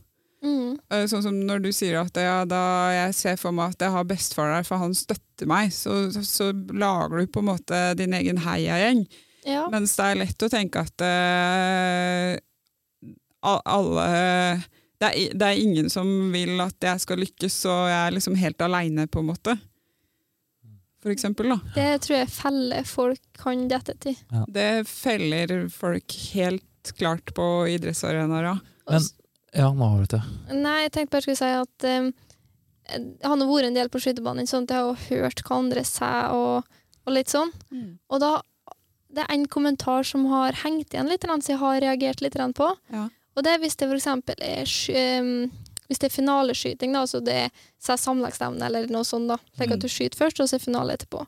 Mm. 0.43 0.79
Eh, 0.91 1.05
Sånn 1.11 1.25
som 1.25 1.39
når 1.47 1.63
du 1.67 1.71
sier 1.75 2.01
at 2.01 2.19
ja, 2.19 2.43
da 2.49 2.63
jeg 2.95 3.15
ser 3.19 3.39
for 3.41 3.55
meg 3.55 3.75
at 3.75 3.87
jeg 3.87 3.95
har 3.95 4.09
bestefar 4.09 4.53
der, 4.57 4.67
for 4.67 4.83
han 4.83 4.95
støtter 4.97 5.51
meg, 5.51 5.73
så, 5.75 6.09
så, 6.15 6.25
så 6.27 6.51
lager 6.75 7.23
du 7.23 7.33
på 7.33 7.43
en 7.43 7.51
måte 7.53 7.83
din 7.99 8.17
egen 8.19 8.43
heiagjeng. 8.45 9.05
Ja. 9.47 9.67
Mens 9.73 9.95
det 9.97 10.05
er 10.05 10.21
lett 10.25 10.45
å 10.45 10.51
tenke 10.53 10.83
at 10.83 11.07
uh, 11.07 12.35
alle 13.47 14.07
det 14.99 15.07
er, 15.09 15.35
det 15.39 15.47
er 15.47 15.61
ingen 15.63 15.87
som 15.93 16.09
vil 16.35 16.59
at 16.61 16.83
jeg 16.83 17.05
skal 17.05 17.21
lykkes, 17.23 17.57
og 17.71 17.85
jeg 17.87 17.99
er 18.01 18.15
liksom 18.17 18.39
helt 18.39 18.65
aleine, 18.67 19.07
på 19.07 19.23
en 19.23 19.29
måte. 19.31 19.55
For 21.03 21.13
eksempel, 21.15 21.49
da. 21.53 21.59
Det 21.77 22.01
tror 22.03 22.17
jeg 22.19 22.31
feller 22.35 22.87
folk 22.89 23.21
kan 23.39 23.69
dette 23.71 23.95
til. 24.03 24.17
Det 24.51 24.71
feller 24.91 25.69
folk 25.71 26.17
helt 26.35 26.93
klart 26.99 27.31
på 27.37 27.45
idrettsarenaer, 27.77 28.49
ja. 28.53 28.57
Men- 28.91 29.09
Ja, 29.55 29.71
nå 29.73 29.87
har 29.89 30.03
du 30.05 30.17
det. 30.17 30.23
Nei, 30.59 30.83
jeg 30.83 30.93
tenkte 30.93 31.15
bare 31.17 31.23
jeg 31.23 31.23
skulle 31.25 31.37
si 31.41 31.53
at 31.57 31.85
um, 31.99 32.11
jeg 32.89 33.25
har 33.25 33.37
nå 33.41 33.47
vært 33.49 33.65
en 33.71 33.75
del 33.79 33.89
på 33.89 34.01
skytebanen, 34.03 34.47
sånn 34.47 34.67
at 34.69 34.75
jeg 34.75 34.85
har 34.85 35.07
hørt 35.09 35.43
hva 35.47 35.57
andre 35.63 35.85
sier 35.89 36.35
og, 36.37 36.65
og 37.07 37.13
litt 37.15 37.29
sånn. 37.33 37.53
Og 38.11 38.21
da 38.21 38.43
det 39.09 39.23
er 39.25 39.33
en 39.33 39.47
kommentar 39.49 40.05
som 40.05 40.27
har 40.29 40.53
hengt 40.65 40.93
igjen 40.93 41.09
litt, 41.09 41.23
som 41.25 41.41
jeg 41.49 41.57
har 41.63 41.81
reagert 41.81 42.21
litt 42.21 42.37
på. 42.37 42.69
Ja. 42.93 43.07
Og 43.37 43.43
det 43.47 43.55
er 43.55 43.59
hvis 43.63 43.77
det 43.81 43.89
eksempel 43.97 44.37
er 44.45 44.69
um, 45.23 45.51
hvis 45.88 45.98
det 45.98 46.11
er 46.11 46.16
finaleskyting, 46.16 46.92
da, 46.92 47.01
altså 47.07 47.20
det 47.24 47.35
er 47.46 47.51
så 47.81 47.96
samlagsstevne 47.96 48.62
eller 48.68 48.87
noe 48.92 49.05
sånt, 49.09 49.29
da. 49.29 49.38
Tenk 49.59 49.70
Mm. 49.70 49.77
at 49.79 49.81
du 49.81 49.88
skyter 49.88 50.16
først, 50.20 50.40
og 50.40 50.48
så 50.48 50.55
er 50.59 50.64
finale 50.64 50.96
etterpå. 50.96 51.27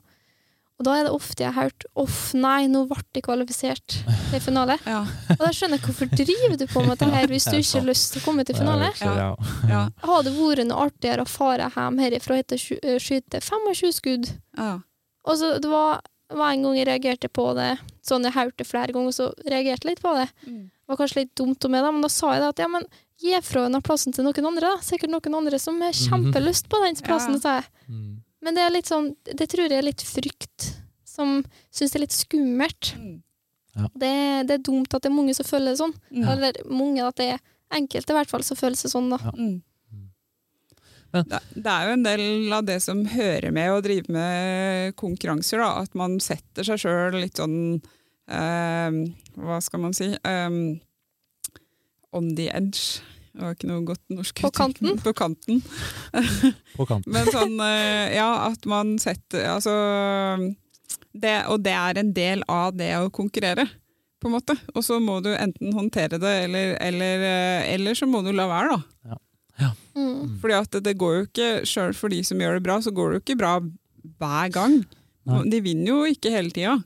Og 0.81 0.85
da 0.85 0.95
er 0.97 1.03
det 1.05 1.11
ofte 1.13 1.43
jeg 1.43 1.53
har 1.53 1.63
hørt 1.69 1.83
'uff, 1.95 2.33
nei, 2.33 2.65
nå 2.65 2.87
ble 2.89 2.97
de 3.13 3.21
kvalifisert 3.21 3.85
til 4.31 4.39
finale'. 4.41 4.79
Ja, 4.87 5.01
Og 5.29 5.37
da 5.37 5.51
skjønner 5.53 5.77
jeg 5.77 5.85
hvorfor 5.85 6.09
driver 6.09 6.57
du 6.57 6.65
på 6.65 6.81
med 6.81 6.97
dette 6.97 7.11
her 7.11 7.27
hvis 7.27 7.45
du 7.45 7.57
ikke 7.57 7.79
har 7.81 7.87
lyst 7.87 8.13
til 8.13 8.21
å 8.21 8.25
komme 8.25 8.43
til 8.45 8.55
finale? 8.55 8.89
Så, 8.97 9.05
ja. 9.05 9.35
ja, 9.69 9.89
Hadde 10.01 10.23
det 10.31 10.33
vært 10.39 10.65
noe 10.67 10.85
artigere 10.89 11.21
å 11.21 11.27
fare 11.29 11.69
hjem 11.69 11.99
herifra 12.01 12.37
etter 12.41 12.57
å 12.57 12.79
eh, 12.81 12.97
skyte 12.97 13.41
25 13.41 13.91
skudd? 13.93 14.31
ja. 14.57 14.79
Og 15.23 15.37
så 15.37 15.59
det 15.61 15.69
var, 15.69 16.01
var 16.37 16.51
en 16.51 16.65
gang 16.65 16.77
jeg 16.77 16.87
reagerte 16.89 17.29
på 17.31 17.45
det, 17.57 17.71
sånn 18.05 18.25
jeg 18.27 18.35
hørte 18.35 18.67
flere 18.67 18.95
ganger, 18.95 19.15
så 19.15 19.29
reagerte 19.45 19.87
jeg 19.87 19.95
litt 19.95 20.03
på 20.03 20.13
det. 20.17 20.27
Mm. 20.47 20.61
Det 20.71 20.93
var 20.93 20.99
kanskje 20.99 21.23
litt 21.23 21.33
dumt 21.39 21.67
om 21.67 21.73
meg, 21.73 21.85
da, 21.85 21.91
men 21.95 22.05
da 22.05 22.11
sa 22.11 22.33
jeg 22.35 22.43
det 22.43 22.51
at 22.53 22.61
ja, 22.63 22.67
men 22.71 22.87
gi 23.21 23.37
fra 23.45 23.65
denne 23.67 23.81
plassen 23.85 24.15
til 24.15 24.25
noen 24.25 24.49
andre. 24.49 24.73
da. 24.73 24.83
Sikkert 24.83 25.13
noen 25.13 25.37
andre 25.37 25.59
som 25.61 25.79
har 25.83 25.95
kjempelyst 25.95 26.69
på 26.71 26.81
den 26.83 26.97
plassen. 27.05 27.37
Ja. 27.37 27.43
sa 27.43 27.55
jeg. 27.59 27.67
Mm. 27.87 28.11
Men 28.41 28.57
det 28.57 28.63
er 28.65 28.73
litt 28.73 28.89
sånn, 28.89 29.11
det 29.29 29.47
tror 29.51 29.69
jeg 29.69 29.77
er 29.77 29.85
litt 29.85 30.03
frykt, 30.05 30.71
som 31.05 31.41
syns 31.69 31.93
det 31.93 31.99
er 31.99 32.05
litt 32.07 32.17
skummelt. 32.17 32.93
Mm. 32.97 33.19
Det, 33.95 34.15
det 34.49 34.55
er 34.57 34.63
dumt 34.65 34.91
at 34.91 35.03
det 35.03 35.11
er 35.11 35.15
mange 35.15 35.35
som 35.37 35.47
føler 35.47 35.71
det 35.71 35.79
sånn. 35.79 35.93
Ja. 36.09 36.33
Eller 36.33 36.57
mange, 36.67 37.05
at 37.05 37.19
det 37.21 37.29
er 37.35 37.43
enkelte 37.71 38.11
i 38.11 38.17
hvert 38.17 38.31
fall 38.31 38.43
som 38.43 38.59
føler 38.59 38.79
seg 38.79 38.91
sånn. 38.93 39.11
da. 39.13 39.21
Mm. 39.37 39.61
Men- 41.13 41.25
Det, 41.29 41.39
det 41.55 41.71
er 41.71 41.87
jo 41.87 41.93
en 41.97 42.03
del 42.05 42.53
av 42.53 42.65
det 42.65 42.77
som 42.81 43.01
hører 43.05 43.51
med 43.51 43.71
å 43.73 43.81
drive 43.83 44.09
med 44.09 44.95
konkurranser, 44.95 45.57
da. 45.63 45.71
At 45.83 45.93
man 45.95 46.19
setter 46.23 46.63
seg 46.63 46.79
sjøl 46.85 47.19
litt 47.19 47.35
sånn 47.41 47.81
eh, 48.31 48.91
Hva 49.37 49.57
skal 49.63 49.79
man 49.83 49.93
si? 49.97 50.11
eh, 50.13 50.49
on 52.13 52.35
the 52.35 52.49
edge. 52.51 53.01
Det 53.31 53.39
var 53.45 53.53
ikke 53.55 53.67
noe 53.69 53.83
godt 53.87 54.01
norsk 54.11 54.41
På 54.43 54.49
kanten? 54.51 54.97
På 54.99 55.13
kanten. 55.15 55.61
På 56.77 56.85
kanten. 56.89 57.11
Men 57.15 57.29
sånn, 57.31 57.53
eh, 57.63 58.15
ja, 58.17 58.29
at 58.49 58.65
man 58.67 58.97
setter 58.99 59.45
Altså 59.53 59.71
det, 61.15 61.37
Og 61.47 61.61
det 61.63 61.71
er 61.75 61.99
en 62.01 62.11
del 62.15 62.43
av 62.51 62.75
det 62.75 62.89
å 62.99 63.07
konkurrere, 63.11 63.67
på 64.21 64.27
en 64.29 64.35
måte. 64.35 64.53
Og 64.75 64.83
så 64.85 64.99
må 65.01 65.17
du 65.23 65.31
enten 65.33 65.71
håndtere 65.73 66.19
det, 66.21 66.33
eller, 66.45 66.75
eller, 66.83 67.23
eh, 67.25 67.73
eller 67.73 67.95
så 67.97 68.05
må 68.07 68.19
du 68.23 68.31
la 68.35 68.45
være, 68.51 68.75
da. 68.75 69.17
Mm. 69.97 70.37
Fordi 70.41 70.55
at 70.57 70.71
det, 70.75 70.83
det 70.87 70.97
går 71.01 71.15
jo 71.17 71.23
ikke, 71.27 71.49
sjøl 71.67 71.95
for 71.97 72.13
de 72.13 72.21
som 72.27 72.39
gjør 72.41 72.57
det 72.59 72.65
bra, 72.65 72.77
så 72.83 72.93
går 72.95 73.09
det 73.11 73.17
jo 73.19 73.23
ikke 73.25 73.39
bra 73.41 73.55
hver 74.21 74.53
gang. 74.53 74.77
Nei. 75.29 75.41
De 75.51 75.59
vinner 75.61 75.91
jo 75.91 76.03
ikke 76.09 76.31
hele 76.33 76.53
tida. 76.55 76.77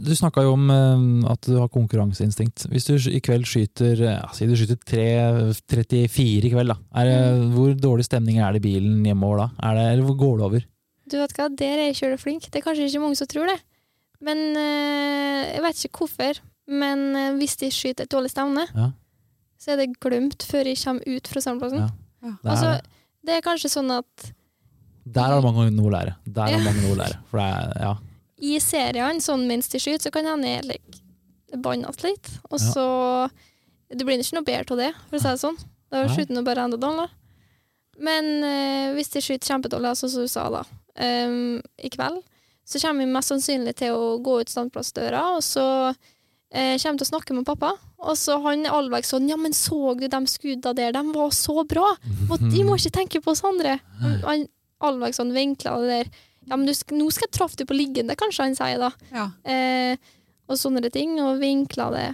Du 0.00 0.12
snakka 0.16 0.40
jo 0.46 0.54
om 0.56 0.70
eh, 0.72 1.02
at 1.32 1.42
du 1.44 1.58
har 1.58 1.68
konkurranseinstinkt. 1.72 2.64
Hvis 2.72 2.86
du 2.88 2.94
i 3.10 3.20
kveld 3.24 3.44
skyter 3.48 4.00
eh, 4.00 4.14
ja, 4.22 4.30
Si 4.32 4.48
du 4.48 4.54
skyter 4.56 4.78
34 4.80 6.48
i 6.48 6.52
kveld, 6.54 6.72
da. 6.72 6.78
Er 6.96 7.10
det, 7.10 7.18
hvor 7.52 7.74
dårlig 7.76 8.06
stemning 8.08 8.40
er 8.40 8.54
det 8.56 8.62
i 8.62 8.66
bilen 8.70 9.04
hjemover 9.04 9.44
da? 9.44 9.48
Er 9.68 9.76
det, 9.76 9.86
eller 9.92 10.08
hvor 10.08 10.18
går 10.22 10.36
det 10.38 10.46
over? 10.48 10.66
Du 11.06 11.18
vet 11.20 11.36
hva, 11.36 11.48
der 11.60 11.82
er 11.82 11.88
jeg 11.90 11.98
kjøleflink. 12.00 12.48
Det 12.48 12.60
er 12.60 12.64
kanskje 12.64 12.88
ikke 12.88 13.02
mange 13.04 13.18
som 13.20 13.28
tror 13.30 13.52
det. 13.52 13.58
Men 14.24 14.46
eh, 14.56 15.42
jeg 15.58 15.64
vet 15.66 15.84
ikke 15.90 16.06
hvorfor. 16.06 16.40
Men 16.66 17.04
hvis 17.38 17.58
de 17.60 17.68
skyter 17.70 18.06
et 18.08 18.14
dårlig 18.14 18.32
stevne, 18.32 18.64
Ja. 18.74 18.88
Så 19.66 19.72
er 19.74 19.80
det 19.82 19.88
glemt 19.98 20.44
før 20.46 20.68
jeg 20.70 20.78
kommer 20.78 21.02
ut 21.16 21.26
fra 21.32 21.42
samleplassen. 21.42 21.80
Ja. 21.82 21.90
Ja. 22.22 22.32
Det 22.38 22.50
Altså, 22.54 22.70
det 23.26 23.34
er 23.34 23.42
kanskje 23.42 23.70
sånn 23.72 23.90
at 23.90 24.28
der 25.06 25.26
har 25.30 25.40
det 25.42 25.46
mange 25.50 25.70
noe 25.74 25.90
å 25.90 25.94
lære. 25.94 26.14
Der 26.26 26.42
har 26.46 26.54
Ja. 26.54 26.58
mange 26.62 26.82
noe 26.84 26.94
å 26.94 26.98
lære. 27.02 27.18
For 27.30 27.38
det 27.38 27.46
er, 27.50 27.82
ja. 27.82 27.96
i 28.38 28.58
seriene, 28.62 29.20
sånn 29.22 29.46
mens 29.48 29.68
de 29.68 29.78
skyter, 29.78 30.02
så 30.06 30.12
kan 30.14 30.24
hende 30.26 30.46
jeg 30.46 30.64
like, 30.70 31.02
bannes 31.62 32.02
litt. 32.04 32.30
Og 32.50 32.60
Ja. 32.60 32.72
så 32.72 33.30
Du 33.88 34.04
blir 34.04 34.18
ikke 34.18 34.34
noe 34.34 34.42
bedre 34.42 34.72
av 34.72 34.78
det, 34.78 34.94
for 35.08 35.16
å 35.16 35.20
si 35.22 35.28
det 35.28 35.38
sånn. 35.38 35.58
Da 35.92 36.08
skyter 36.08 36.34
du 36.34 36.42
bare 36.42 36.64
enda 36.64 36.76
dårligere. 36.76 37.08
Men 38.02 38.24
øh, 38.42 38.94
hvis 38.96 39.10
de 39.14 39.20
skyter 39.22 39.46
kjempedårlig, 39.46 39.92
sånn 39.96 40.10
som 40.10 40.22
du 40.22 40.28
sa 40.28 40.50
da, 40.50 40.64
ehm, 40.98 41.62
i 41.78 41.88
kveld, 41.88 42.18
så 42.66 42.80
kommer 42.82 43.04
vi 43.06 43.12
mest 43.12 43.30
sannsynlig 43.30 43.76
til 43.76 43.94
å 43.94 44.18
gå 44.20 44.40
ut 44.40 44.48
standplassdøra, 44.50 45.36
og 45.36 45.42
så 45.46 45.94
eh, 46.50 46.74
kommer 46.82 46.98
til 46.98 47.06
å 47.06 47.12
snakke 47.12 47.32
med 47.36 47.46
pappa. 47.46 47.76
Og 48.04 48.16
så 48.20 48.36
han 48.44 48.66
allveg 48.68 49.06
sånn 49.08 49.28
Ja, 49.30 49.38
men 49.40 49.54
så 49.56 49.94
du 49.96 50.04
de 50.12 50.18
skudda 50.28 50.74
der? 50.76 50.92
De 50.92 51.02
var 51.14 51.30
så 51.34 51.64
bra! 51.68 51.86
Og 52.28 52.42
de 52.42 52.64
må 52.66 52.76
ikke 52.76 52.92
tenke 52.98 53.22
på 53.24 53.32
oss 53.32 53.44
andre. 53.46 53.78
Han, 54.26 54.44
han 54.84 55.14
sånn 55.16 55.32
vinkla 55.32 55.72
det 55.80 55.88
der. 55.88 56.10
Ja, 56.46 56.56
men 56.58 56.66
du, 56.68 56.72
nå 56.94 57.06
skal 57.10 57.26
jeg 57.26 57.34
traffe 57.34 57.56
deg 57.58 57.66
på 57.70 57.74
liggende, 57.74 58.14
kanskje 58.18 58.44
han 58.44 58.54
sier 58.54 58.78
da. 58.78 58.90
Ja. 59.10 59.24
Eh, 59.50 59.96
og 60.46 60.58
sånne 60.60 60.90
ting, 60.94 61.16
og 61.18 61.40
vinkla 61.40 61.88
det 61.94 62.04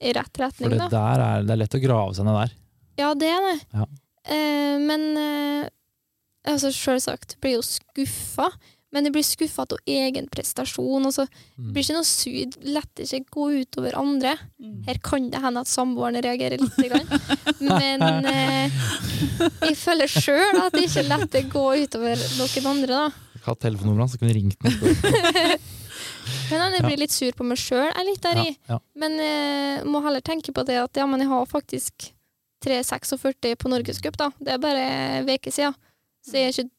i 0.00 0.12
rett 0.14 0.30
For 0.36 0.44
retning, 0.44 0.76
det 0.76 0.84
da. 0.84 0.88
der 0.92 1.24
er, 1.24 1.46
det 1.48 1.54
er 1.56 1.60
lett 1.64 1.74
å 1.74 1.82
grave 1.82 2.14
seg 2.14 2.28
ned 2.28 2.38
der. 2.38 2.52
Ja, 3.00 3.08
det 3.18 3.30
er 3.32 3.46
det. 3.48 3.56
Ja. 3.74 3.86
Eh, 4.36 4.76
men 4.84 5.06
eh, 5.18 5.64
altså, 6.52 6.70
selvsagt 6.76 7.38
blir 7.42 7.56
jo 7.58 7.64
skuffa. 7.66 8.50
Men 8.92 9.06
jeg 9.06 9.12
blir 9.14 9.22
skuffa 9.22 9.62
av 9.70 9.78
egen 9.86 10.26
prestasjon. 10.32 11.04
Og 11.06 11.12
så 11.14 11.26
Mm. 11.60 11.72
blir 11.74 11.84
ikke 11.84 11.94
noe 11.94 12.08
syd, 12.08 12.56
lett 12.64 13.02
ikke 13.04 13.20
gå 13.30 13.44
utover 13.62 13.94
andre. 14.00 14.32
Mm. 14.58 14.84
Her 14.88 14.98
kan 15.04 15.28
det 15.30 15.40
hende 15.42 15.60
at 15.60 15.68
samboeren 15.70 16.16
reagerer 16.24 16.58
litt. 16.58 16.76
Grann. 16.90 17.06
Men 17.60 18.26
eh, 18.26 18.70
jeg 19.68 19.76
føler 19.76 20.08
sjøl 20.10 20.58
at 20.64 20.72
det 20.72 20.86
ikke 20.88 21.04
er 21.04 21.10
lett 21.12 21.36
å 21.38 21.42
gå 21.52 21.66
utover 21.84 22.16
noen 22.38 22.66
andre. 22.72 22.88
da. 22.88 23.10
Jeg 23.40 23.44
har 23.46 23.54
telefonnummeret 23.62 24.02
hans, 24.04 24.12
så 24.12 24.18
kunne 24.18 24.32
jeg 24.34 24.42
ringt 24.42 24.60
ham. 24.64 25.60
Men 26.50 26.74
jeg 26.74 26.82
blir 26.84 26.98
litt 27.00 27.14
sur 27.14 27.32
på 27.36 27.46
meg 27.46 27.58
sjøl. 27.60 27.86
Jeg 27.88 27.96
er 28.00 28.06
litt 28.08 28.22
der 28.26 28.40
i. 28.42 28.48
ja. 28.68 28.78
Men 28.98 29.16
jeg 29.22 29.84
må 29.90 30.02
heller 30.04 30.20
tenke 30.26 30.52
på 30.54 30.64
det 30.66 30.76
at 30.82 30.98
ja, 31.00 31.06
men 31.06 31.22
jeg 31.22 31.30
har 31.30 31.46
faktisk 31.48 32.10
3,46 32.66 33.54
på 33.60 33.70
Norgescup, 33.72 34.16
da. 34.20 34.28
Det 34.38 34.52
er 34.54 34.60
bare 34.62 34.82
en 35.20 35.30
uke 35.30 35.52
siden. 35.54 35.74
Så 36.26 36.36
jeg 36.36 36.50
er 36.50 36.52
ikke, 36.52 36.70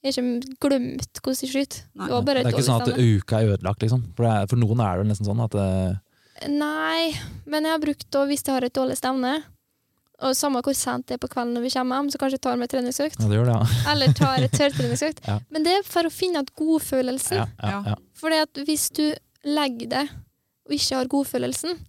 jeg 0.00 0.14
har 0.14 0.22
ikke 0.24 0.56
glemt 0.64 1.20
hvordan 1.20 1.40
jeg 1.44 1.52
skyter. 1.52 1.80
Det 1.92 2.20
Det 2.24 2.40
er 2.40 2.52
ikke 2.54 2.64
sånn 2.64 2.84
at 2.86 3.00
uka 3.00 3.40
er 3.40 3.54
ødelagt, 3.54 3.82
liksom. 3.84 4.04
For, 4.16 4.24
det 4.24 4.32
er, 4.32 4.46
for 4.48 4.60
noen 4.62 4.80
er 4.84 5.00
det 5.02 5.10
nesten 5.10 5.28
sånn 5.28 5.42
at 5.44 5.56
det. 5.56 5.70
Nei, 6.48 7.10
men 7.44 7.66
jeg 7.68 7.74
har 7.74 7.82
brukt 7.82 8.06
det 8.08 8.22
hvis 8.30 8.46
jeg 8.46 8.54
har 8.56 8.64
et 8.64 8.76
dårlig 8.76 8.96
stevne, 8.96 9.34
og 10.20 10.36
samme 10.36 10.60
hvor 10.64 10.76
sent 10.76 11.06
det 11.08 11.16
er 11.16 11.20
på 11.20 11.30
kvelden 11.32 11.54
når 11.56 11.64
vi 11.64 11.72
kommer 11.72 12.00
hjem, 12.00 12.08
så 12.12 12.20
kanskje 12.20 12.36
jeg 12.38 12.44
tar 12.44 12.58
meg 12.60 12.72
treningsøkt. 12.72 13.20
ja, 13.20 13.28
det 13.28 13.38
gjør 13.38 13.48
det, 13.48 13.58
ja. 13.58 13.68
Eller 13.92 14.16
tar 14.16 14.44
et 14.44 14.56
tørrtreningsøkt. 14.56 15.22
Ja. 15.28 15.36
Men 15.52 15.64
det 15.64 15.76
er 15.78 15.86
for 15.88 16.08
å 16.08 16.12
finne 16.12 16.40
igjen 16.40 16.50
godfølelsen. 16.60 17.40
ja, 17.40 17.46
ja, 17.60 17.80
ja. 17.92 17.96
Fordi 18.20 18.40
at 18.44 18.60
hvis 18.68 18.88
du 18.96 19.06
legger 19.48 19.92
det 19.94 20.04
og 20.68 20.76
ikke 20.76 20.98
har 20.98 21.12
godfølelsen, 21.12 21.80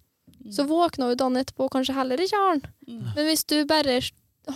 så 0.52 0.64
våkner 0.66 1.12
du 1.12 1.20
dagen 1.20 1.38
etterpå 1.38 1.68
og 1.68 1.74
kanskje 1.76 1.94
heller 1.94 2.20
ikke 2.20 2.40
har 2.40 2.56
den. 2.56 2.72
Mm. 2.88 3.04
Men 3.14 3.28
hvis 3.28 3.44
du 3.48 3.56
bare 3.68 4.00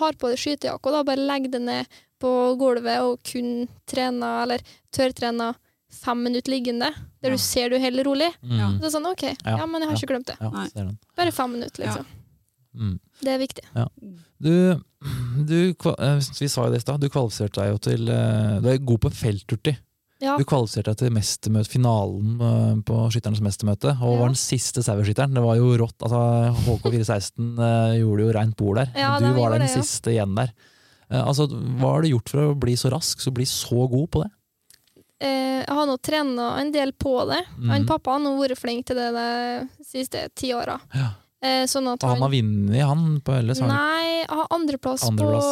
har 0.00 0.16
på 0.18 0.32
deg 0.32 0.40
skytejakke 0.40 0.88
og 0.90 0.96
da 0.96 1.02
bare 1.06 1.28
legger 1.28 1.52
det 1.52 1.62
ned 1.62 1.98
på 2.20 2.32
gulvet 2.58 3.00
og 3.04 3.18
kun 3.26 3.68
trener 3.86 4.42
eller 4.46 4.60
tørrtrener 4.94 5.54
fem 5.96 6.22
minutter 6.26 6.50
liggende, 6.52 6.90
der 7.22 7.30
Ja. 7.30 7.36
du 7.36 7.38
ser 7.38 7.68
du 7.70 7.76
er 7.76 7.80
helt 7.80 8.04
rolig, 8.06 8.32
Mm. 8.42 8.80
så 8.80 8.84
er 8.86 8.90
sånn 8.90 9.06
OK, 9.10 9.22
Ja. 9.44 9.56
ja, 9.58 9.66
men 9.66 9.80
jeg 9.82 9.88
har 9.90 9.96
ikke 9.96 10.12
glemt 10.12 10.26
det. 10.26 10.36
ja. 10.40 10.90
Bare 11.16 11.32
fem 11.32 11.52
minutter, 11.52 11.84
liksom. 11.84 12.06
Mm. 12.76 12.98
Det 13.22 13.28
er 13.32 13.38
viktig. 13.38 13.64
Du, 14.38 14.80
du 15.46 15.70
eh, 15.70 16.20
vi 16.40 16.48
sa 16.48 16.66
jo 16.66 16.70
det 16.72 16.76
i 16.82 16.84
stad, 16.84 17.00
du 17.00 17.08
kvalifiserte 17.08 17.62
deg 17.62 17.70
jo 17.72 17.78
til 17.78 18.08
eh, 18.12 18.60
Du 18.60 18.68
er 18.68 18.78
god 18.78 19.00
på 19.00 19.10
feltturti. 19.10 19.76
Ja. 20.20 20.36
Du 20.36 20.44
kvalifiserte 20.44 20.92
deg 20.92 20.96
til 20.98 21.10
mestermøte, 21.12 21.68
finalen 21.72 22.36
eh, 22.40 22.74
på 22.88 22.98
Skytternes 23.12 23.40
mestermøte, 23.40 23.94
og 24.00 24.12
Ja. 24.12 24.18
var 24.20 24.28
den 24.28 24.34
siste 24.40 24.82
saueskytteren. 24.84 25.32
Det 25.34 25.42
var 25.44 25.56
jo 25.56 25.76
rått. 25.76 25.96
altså 26.02 26.52
HK416 26.66 27.58
eh, 27.68 27.98
gjorde 28.02 28.26
jo 28.26 28.32
reint 28.36 28.56
bord 28.56 28.76
der. 28.76 28.92
Ja, 28.96 29.18
du 29.20 29.32
var 29.38 29.50
den 29.56 29.60
det, 29.66 29.70
ja. 29.74 29.80
siste 29.82 30.12
igjen 30.12 30.34
der. 30.36 30.52
Eh, 31.10 31.22
altså, 31.22 31.46
Hva 31.50 31.92
har 31.96 32.02
du 32.02 32.08
gjort 32.10 32.28
for 32.32 32.48
å 32.50 32.56
bli 32.58 32.74
så 32.78 32.90
rask, 32.92 33.20
så 33.22 33.30
bli 33.34 33.46
så 33.46 33.86
god 33.90 34.08
på 34.10 34.22
det? 34.24 34.30
Eh, 35.22 35.62
jeg 35.64 35.72
har 35.78 35.86
nå 35.88 35.94
trena 36.04 36.48
en 36.60 36.72
del 36.74 36.92
på 36.92 37.12
det. 37.30 37.42
Mm. 37.56 37.70
Han 37.72 37.86
pappa 37.88 38.16
har 38.16 38.20
nå 38.24 38.34
vært 38.40 38.58
flink 38.60 38.84
til 38.90 38.98
det 38.98 39.06
de 39.16 39.84
siste 39.86 40.26
ti 40.36 40.50
åra. 40.52 40.76
Ja. 40.94 41.12
Eh, 41.46 41.64
sånn 41.70 41.86
at 41.92 42.02
Han 42.02 42.20
har 42.24 42.32
vunnet, 42.32 42.82
han, 42.84 43.20
på 43.24 43.32
LS? 43.42 43.60
han 43.60 43.68
Nei, 43.70 44.22
jeg 44.24 44.28
har 44.32 44.46
andreplass 44.56 45.04
på 45.04 45.10
Andreplass, 45.12 45.48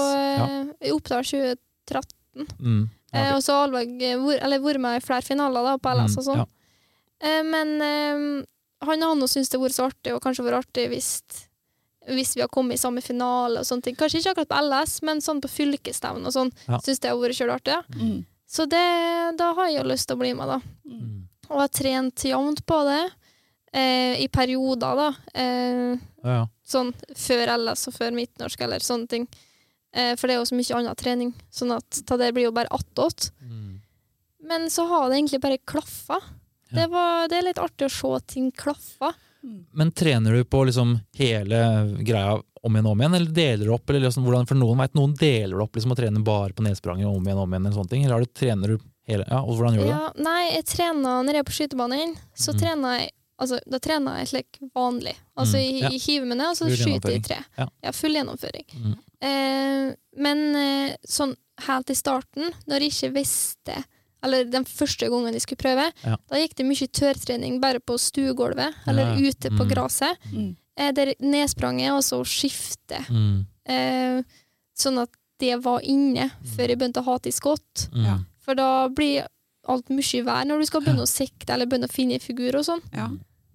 eh, 0.83 0.93
Oppdal 0.93 1.25
2013. 1.25 2.45
ikke? 2.45 2.59
Mm. 2.61 2.83
Eh, 3.15 3.31
og 3.37 3.43
så 3.47 3.61
har 3.61 3.75
eh, 3.79 4.17
eller 4.43 4.59
vært 4.65 4.81
med 4.83 4.99
i 4.99 5.05
flere 5.05 5.23
finaler 5.23 5.63
da, 5.71 5.77
på 5.79 5.93
LS 5.95 6.17
og 6.19 6.25
Mm, 6.25 6.29
sånn. 6.29 6.41
ja. 6.43 6.47
Eh, 7.25 7.43
men 7.47 7.75
eh, 7.81 8.45
han 8.85 9.03
har 9.07 9.15
nå 9.15 9.29
syntes 9.31 9.49
det 9.53 9.61
har 9.61 9.65
vært 9.69 9.77
så 9.79 9.87
artig, 9.89 10.15
og 10.17 10.21
kanskje 10.25 10.45
vært 10.45 10.65
artig 10.67 10.89
hvis, 10.91 11.11
hvis 12.09 12.35
vi 12.37 12.43
har 12.45 12.49
kommet 12.53 12.77
i 12.77 12.83
samme 12.83 13.01
finale 13.05 13.61
og 13.63 13.67
sånne 13.69 13.83
ting. 13.87 13.97
Kanskje 13.97 14.21
ikke 14.21 14.35
akkurat 14.35 14.51
på 14.53 14.61
LS, 14.69 14.99
men 15.09 15.23
sånn 15.25 15.41
på 15.45 15.49
fylkesstevne 15.49 16.29
og 16.29 16.35
sånn. 16.35 16.53
Ja. 16.69 16.81
Syns 16.85 17.01
det 17.01 17.09
har 17.13 17.21
vært 17.21 17.39
kjølig 17.39 17.55
artig. 17.57 17.77
Ja. 17.79 17.83
Mm. 18.01 18.25
Så 18.55 18.67
det, 18.71 18.83
da 19.41 19.53
har 19.57 19.71
jeg 19.71 19.79
jo 19.81 19.87
lyst 19.89 20.07
til 20.11 20.19
å 20.19 20.21
bli 20.21 20.35
med, 20.37 20.51
da. 20.53 20.59
Mm. 20.85 21.23
Og 21.49 21.57
har 21.63 21.71
trent 21.73 22.25
jevnt 22.29 22.61
på 22.69 22.81
det. 22.87 23.01
Eh, 23.75 24.21
I 24.23 24.29
perioder, 24.33 25.01
da. 25.01 25.09
Eh, 25.35 25.97
Ja, 26.25 26.37
ja. 26.39 26.45
sånn 26.65 26.93
før 27.17 27.51
LS 27.59 27.89
og 27.91 27.97
før 27.99 28.15
midtnorsk 28.17 28.61
eller 28.65 28.85
sånne 28.85 29.09
ting. 29.11 29.27
Eh, 29.95 30.15
for 30.17 30.27
det 30.29 30.37
er 30.37 30.41
jo 30.43 30.47
så 30.49 30.57
mye 30.57 30.77
annen 30.79 30.97
trening, 30.99 31.33
sånn 31.53 31.75
at 31.77 32.03
ta 32.07 32.17
det 32.21 32.31
blir 32.37 32.49
jo 32.49 32.55
bare 32.57 32.71
attåt. 32.73 33.31
Mm. 33.43 33.81
Men 34.45 34.69
så 34.71 34.87
har 34.89 35.09
det 35.09 35.19
egentlig 35.19 35.41
bare 35.43 35.59
klaffa. 35.65 36.21
Ja. 36.71 36.77
Det, 36.79 36.87
var, 36.93 37.29
det 37.29 37.39
er 37.39 37.47
litt 37.49 37.61
artig 37.63 37.87
å 37.89 37.93
se 37.93 38.13
ting 38.35 38.51
klaffa. 38.53 39.13
Men 39.73 39.93
trener 39.93 40.33
du 40.33 40.45
på 40.45 40.65
liksom 40.65 40.97
hele 41.19 41.61
greia 42.01 42.37
om 42.65 42.77
igjen 42.77 42.87
og 42.87 42.95
om 42.95 43.03
igjen, 43.03 43.17
eller 43.19 43.33
deler 43.37 43.67
du 43.67 43.73
opp? 43.75 43.91
Eller 43.91 44.07
liksom, 44.07 44.25
hvordan, 44.25 44.47
for 44.49 44.59
noen 44.59 44.81
vet, 44.81 44.95
noen 44.97 45.17
deler 45.21 45.57
du 45.57 45.65
opp 45.65 45.77
liksom, 45.77 45.93
og 45.93 46.01
trener 46.01 46.25
bare 46.25 46.57
på 46.57 46.65
nedspranget 46.65 47.11
om 47.11 47.27
igjen 47.27 47.41
og 47.41 47.49
om 47.49 47.57
igjen, 47.57 47.67
eller 47.67 47.77
sånne 47.77 47.93
ting. 47.93 48.07
Eller 48.07 48.25
du, 48.25 48.33
trener 48.41 48.75
du 48.75 48.79
hele 49.11 49.27
Ja, 49.29 49.43
og 49.43 49.59
hvordan 49.59 49.77
gjør 49.77 49.85
du 49.85 49.93
det? 49.93 50.25
Nei, 50.25 50.41
jeg 50.55 50.67
trener 50.71 51.27
når 51.27 51.37
jeg 51.37 51.45
er 51.45 51.51
på 51.51 51.59
skytebanen, 51.59 52.17
så 52.33 52.55
mm. 52.55 52.63
trener 52.63 52.99
jeg 53.01 53.13
Altså, 53.35 53.57
da 53.67 53.81
trener 53.83 54.21
jeg 54.21 54.29
slik 54.31 54.59
vanlig. 54.79 55.17
Altså, 55.35 55.59
Mm, 55.59 55.79
ja. 55.81 55.89
jeg, 55.91 56.01
hiver 56.05 56.29
meg 56.31 56.39
ned, 56.39 56.51
og 56.53 56.57
så 56.57 56.69
skyter 56.71 57.11
jeg 57.11 57.19
i 57.19 57.25
tre. 57.25 57.39
Ja. 57.59 57.91
full 57.91 58.15
gjennomføring. 58.15 58.67
Mm. 58.79 58.93
Eh, 59.27 59.89
men 60.23 60.43
eh, 60.55 60.95
sånn 61.03 61.35
helt 61.67 61.91
i 61.91 61.97
starten, 61.99 62.55
når 62.71 62.87
jeg 62.87 62.93
ikke 62.95 63.11
visste 63.17 63.81
Eller 64.25 64.45
den 64.49 64.65
første 64.65 65.09
gangen 65.13 65.33
de 65.37 65.41
skulle 65.45 65.61
prøve, 65.61 65.91
Ja. 66.05 66.17
da 66.31 66.37
gikk 66.41 66.55
det 66.57 66.67
mye 66.67 66.89
tørrtrening 66.89 67.61
bare 67.61 67.79
på 67.81 67.99
stuegulvet, 68.01 68.75
eller 68.89 69.15
Ja, 69.15 69.31
ute 69.31 69.51
på 69.53 69.65
Mm. 69.67 69.71
gresset. 69.71 70.17
Mm. 70.33 70.57
Eh, 70.77 70.93
der 70.93 71.15
nedspranget, 71.21 71.93
og 71.93 72.03
så 72.03 72.23
skiftet. 72.25 73.07
Mm. 73.11 73.47
Eh, 73.67 74.23
sånn 74.77 74.99
at 75.03 75.11
det 75.39 75.63
var 75.63 75.81
inne 75.83 76.31
før 76.45 76.69
jeg 76.69 76.79
begynte 76.79 77.03
å 77.03 77.05
hate 77.05 77.29
i 77.29 77.33
skott. 77.33 77.89
Mm. 77.93 78.05
Ja. 78.05 78.19
For 78.41 78.55
da 78.55 78.89
blir 78.89 79.27
alt 79.69 79.89
mye 79.89 80.25
vær 80.25 80.45
når 80.45 80.61
du 80.61 80.67
skal 80.67 80.81
begynne 80.83 81.05
å 81.05 81.09
sikte 81.09 81.51
eller 81.55 81.67
begynne 81.67 81.89
å 81.89 81.93
finne 81.93 82.19
figur 82.21 82.55
og 82.59 82.65
sånn. 82.65 82.83
Ja. 82.93 83.09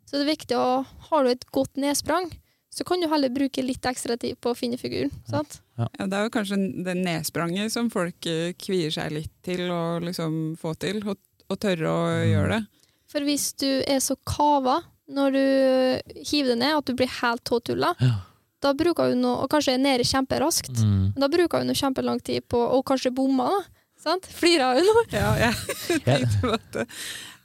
Så 0.06 0.12
det 0.18 0.22
er 0.28 0.36
viktig 0.36 0.58
å 0.58 0.86
Har 1.10 1.24
du 1.24 1.30
et 1.30 1.46
godt 1.52 1.74
nedsprang, 1.78 2.32
så 2.70 2.86
kan 2.86 3.02
du 3.02 3.08
heller 3.10 3.30
bruke 3.34 3.64
litt 3.66 3.82
ekstra 3.90 4.16
tid 4.22 4.38
på 4.42 4.52
å 4.54 4.58
finne 4.58 4.78
figuren. 4.78 5.10
Sant? 5.28 5.60
Ja, 5.80 5.88
det 6.06 6.14
er 6.14 6.28
jo 6.28 6.34
kanskje 6.36 6.58
det 6.86 6.96
nedspranget 7.00 7.72
som 7.74 7.90
folk 7.90 8.26
eh, 8.30 8.54
kvier 8.62 8.92
seg 8.94 9.12
litt 9.16 9.32
til 9.44 9.66
å 9.74 10.00
liksom 10.04 10.56
få 10.62 10.76
til, 10.80 11.02
og, 11.08 11.18
og 11.50 11.60
tørre 11.60 11.90
å 11.90 12.06
Mm. 12.20 12.30
gjøre 12.34 12.50
det. 12.60 12.62
For 13.10 13.26
hvis 13.26 13.48
du 13.58 13.68
er 13.90 14.00
så 14.06 14.16
kava 14.26 14.84
når 15.10 15.32
du 15.34 16.22
hiver 16.30 16.52
det 16.54 16.60
ned, 16.62 16.76
at 16.78 16.86
du 16.86 16.94
blir 16.94 17.10
helt 17.22 17.44
tåtulla, 17.44 17.96
Ja. 18.00 18.20
da 18.62 18.74
bruker 18.78 19.10
du 19.10 19.16
noe, 19.18 19.42
og 19.44 19.50
kanskje 19.50 19.74
er 19.74 19.82
nede 19.82 20.06
kjemperaskt, 20.06 20.70
Mm. 20.78 21.14
men 21.16 21.20
da 21.20 21.28
bruker 21.28 21.60
du 21.64 21.66
noe 21.66 21.74
kjempelang 21.80 22.22
tid 22.22 22.46
på 22.48 22.58
og 22.60 22.86
kanskje 22.86 23.10
bomma. 23.16 23.50
da. 23.50 23.64
Sant? 24.00 24.24
Flirer 24.32 24.78
hun 24.78 24.86
nå? 24.86 25.02
Ja, 25.12 25.34
jeg 25.36 25.56
tenkte 26.06 26.40
på 26.44 26.54
at 26.54 26.76
eh, 26.76 26.86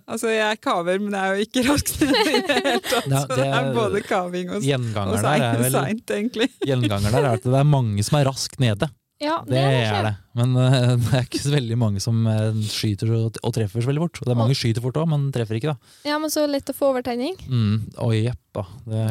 Altså, 0.05 0.28
jeg 0.34 0.59
kaver, 0.61 0.98
men 1.00 1.14
jeg 1.16 1.22
er 1.24 1.38
jo 1.38 1.46
ikke 1.46 1.62
rask 1.70 1.92
i 2.05 2.09
det 2.11 2.18
hele 2.24 2.74
tatt. 2.84 3.07
Ja, 3.14 3.22
Så 3.22 3.30
det 3.30 3.38
det 3.38 3.46
er- 3.61 3.70
både 3.76 4.02
kaving 4.05 4.50
og, 4.52 4.61
og 4.61 5.16
seint, 5.22 6.12
egentlig. 6.18 6.50
Gjenganger 6.68 7.14
der 7.14 7.22
er 7.30 7.32
at 7.38 7.46
det 7.48 7.57
er 7.62 7.70
mange 7.72 8.05
som 8.05 8.18
er 8.20 8.28
raskt 8.28 8.61
nede. 8.61 8.90
Ja, 9.22 9.38
Det 9.48 9.57
er 9.57 10.02
det. 10.05 10.11
Men 10.36 10.57
uh, 10.59 10.96
det 11.00 11.12
er 11.16 11.22
ikke 11.24 11.38
så 11.40 11.52
veldig 11.55 11.76
mange 11.80 12.00
som 12.02 12.18
eh, 12.28 12.57
skyter 12.66 13.12
og, 13.14 13.38
og 13.46 13.52
treffer 13.57 13.80
så 13.80 13.88
veldig 13.88 14.02
fort. 14.02 14.18
Og 14.20 14.26
det 14.26 14.32
er 14.34 14.40
mange 14.42 14.57
som 14.57 14.61
skyter 14.66 14.84
fort 14.84 14.98
òg, 15.00 15.07
men 15.09 15.28
treffer 15.32 15.57
ikke, 15.57 15.72
da. 15.72 15.94
Ja, 16.11 16.18
men 16.20 16.32
så 16.34 16.44
lett 16.50 16.68
å 16.68 16.74
få 16.76 16.90
overtenning. 16.90 17.38
Mm, 17.46 17.76
Oi, 18.05 18.18
jepp 18.26 18.42
da. 18.59 18.66
Det, 18.90 19.05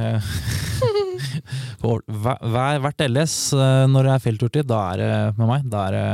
hver, 1.82 2.04
hver- 2.54 2.84
hvert 2.84 3.06
LS, 3.08 3.38
eh, 3.56 3.86
når 3.90 4.08
det 4.10 4.14
er 4.18 4.24
feltturtid, 4.28 4.68
da 4.70 4.82
er 4.94 5.02
det 5.02 5.12
med 5.40 5.50
meg. 5.50 5.66
Da 5.72 5.88
er 5.88 5.98
det 5.98 6.06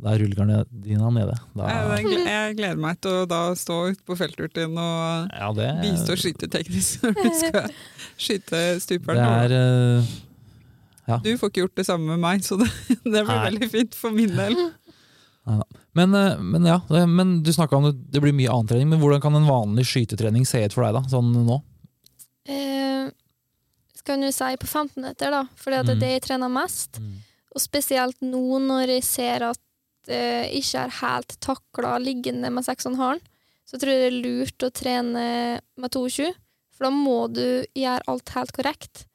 da 0.00 0.14
er 0.14 0.22
rullegardina 0.22 1.10
nede. 1.12 1.34
Da, 1.56 1.68
Jeg, 2.00 2.06
jeg- 2.24 2.56
gleder 2.58 2.80
meg 2.80 3.00
til 3.04 3.10
å 3.22 3.26
da 3.28 3.40
stå 3.58 3.76
ute 3.92 4.02
på 4.08 4.16
feltturtien 4.18 4.72
og 4.80 5.30
ja, 5.36 5.50
det, 5.56 5.68
bistå 5.84 6.16
skyteteknisk 6.20 7.02
når 7.04 7.18
du 7.18 7.30
skal 7.38 7.70
skyte 8.20 8.50
det 8.56 8.82
stuperen. 8.82 9.20
er 9.20 9.56
ja. 11.10 11.16
Du 11.24 11.30
får 11.40 11.50
ikke 11.50 11.64
gjort 11.64 11.74
det 11.80 11.86
samme 11.88 12.06
med 12.14 12.20
meg, 12.22 12.44
så 12.46 12.56
det, 12.60 12.68
det 13.04 13.24
blir 13.24 13.32
Nei. 13.34 13.44
veldig 13.50 13.68
fint 13.72 13.96
for 13.98 14.14
min 14.14 14.30
del. 14.36 14.54
men, 15.98 16.14
eh, 16.14 16.36
men 16.38 16.66
ja, 16.68 16.76
det, 16.88 17.00
men 17.10 17.32
du 17.42 17.50
snakka 17.52 17.76
om 17.80 17.88
det, 17.88 17.96
det 18.14 18.20
blir 18.22 18.36
mye 18.36 18.50
annen 18.52 18.68
trening. 18.70 18.90
Men 18.92 19.00
hvordan 19.02 19.22
kan 19.24 19.34
en 19.34 19.48
vanlig 19.48 19.88
skytetrening 19.90 20.46
se 20.46 20.60
ut 20.64 20.76
for 20.76 20.86
deg, 20.86 20.94
da? 21.00 21.02
Sånn 21.10 21.32
nå? 21.48 21.56
Eh, 22.50 23.08
skal 23.98 24.22
du 24.22 24.30
si 24.32 24.52
på 24.62 24.68
15 24.70 25.02
meter, 25.02 25.34
da, 25.34 25.42
for 25.58 25.70
det 25.74 25.80
er 25.82 25.90
Mm. 25.96 26.00
det 26.04 26.12
jeg 26.14 26.22
trener 26.28 26.52
mest. 26.52 27.00
Og 27.50 27.60
spesielt 27.64 28.16
nå 28.22 28.60
når 28.62 28.94
jeg 28.94 29.02
ser 29.04 29.42
at 29.50 29.58
ikke 30.08 30.78
er 30.86 30.90
helt 31.00 31.36
takla 31.40 31.98
liggende 31.98 32.50
med 32.50 32.64
6,5, 32.64 33.20
så 33.66 33.78
tror 33.78 33.90
jeg 33.92 34.00
det 34.00 34.08
er 34.10 34.22
lurt 34.24 34.58
å 34.66 34.70
trene 34.72 35.60
med 35.76 35.90
22, 35.90 36.32
for 36.72 36.84
da 36.84 36.90
må 36.90 37.28
du 37.32 37.64
gjøre 37.76 38.02
alt 38.08 38.28
helt 38.34 38.52
korrekt. 38.52 39.06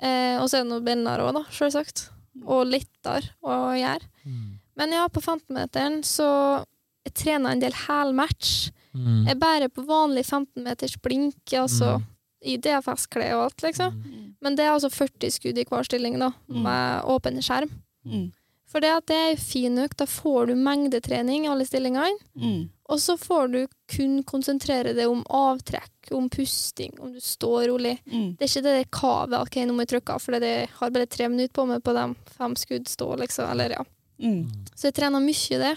Eh, 0.00 0.36
og 0.40 0.48
så 0.48 0.58
er 0.58 0.64
det 0.64 0.70
noe 0.72 0.80
bindere 0.84 1.24
òg, 1.24 1.34
da, 1.34 1.44
selvsagt. 1.50 2.10
Og 2.44 2.66
lettere 2.68 3.30
å 3.42 3.72
gjøre. 3.78 4.04
Mm. 4.26 4.58
Men 4.76 4.92
ja, 4.92 5.06
på 5.08 5.22
15-meteren 5.24 6.02
så 6.04 6.64
jeg 7.06 7.14
trener 7.14 7.52
en 7.54 7.60
del 7.62 7.72
hælmatch. 7.72 8.70
Mm. 8.92 9.26
Jeg 9.30 9.38
bærer 9.40 9.68
på 9.72 9.84
vanlig 9.88 10.24
15-meters 10.26 10.98
blink, 11.00 11.38
altså 11.52 11.96
Mm. 11.98 12.04
i 12.44 12.56
DFS-klær 12.58 13.34
og 13.36 13.44
alt, 13.46 13.62
liksom. 13.62 13.94
Mm. 13.94 14.34
Men 14.42 14.54
det 14.56 14.64
er 14.66 14.72
altså 14.74 14.90
40 14.92 15.30
skudd 15.32 15.58
i 15.58 15.64
hver 15.64 15.84
stilling, 15.84 16.18
da, 16.18 16.32
Mm. 16.48 16.62
med 16.62 17.02
åpen 17.04 17.40
skjerm. 17.40 17.70
Mm. 18.04 18.32
For 18.76 18.84
det, 18.84 18.90
at 18.92 19.06
det 19.08 19.16
er 19.16 19.38
fin 19.40 19.78
økt. 19.80 19.96
da 19.96 20.04
får 20.04 20.50
du 20.50 20.58
mengdetrening 20.60 21.46
i 21.46 21.48
alle 21.48 21.64
stillingene. 21.64 22.18
Mm. 22.36 22.66
Og 22.92 22.98
så 23.00 23.14
får 23.16 23.48
du 23.48 23.62
kun 23.88 24.18
konsentrere 24.28 24.92
deg 24.92 25.08
om 25.08 25.22
avtrekk, 25.32 26.10
om 26.12 26.26
pusting, 26.28 26.92
om 27.00 27.14
du 27.14 27.22
står 27.24 27.70
rolig. 27.70 27.94
Mm. 28.04 28.34
Det 28.36 28.44
er 28.44 28.50
ikke 28.50 28.64
det 28.66 28.74
der 28.76 28.90
kavet 28.92 29.38
ok, 29.40 29.56
nå 29.64 29.72
må 29.72 29.86
jeg 29.86 29.94
trykke 29.94 30.18
av, 30.18 30.20
for 30.26 30.36
det 30.44 30.52
har 30.74 30.92
bare 30.92 31.08
tre 31.08 31.30
minutter 31.32 31.54
på 31.56 31.64
meg 31.70 31.80
på 31.88 31.96
de 31.96 32.04
fem 32.36 32.58
skudd 32.60 32.92
stå, 32.92 33.08
liksom. 33.24 33.48
Eller 33.56 33.78
ja. 33.78 33.80
Mm. 34.20 34.44
Så 34.74 34.90
jeg 34.90 34.98
trener 35.00 35.24
mye 35.24 35.62
det. 35.64 35.72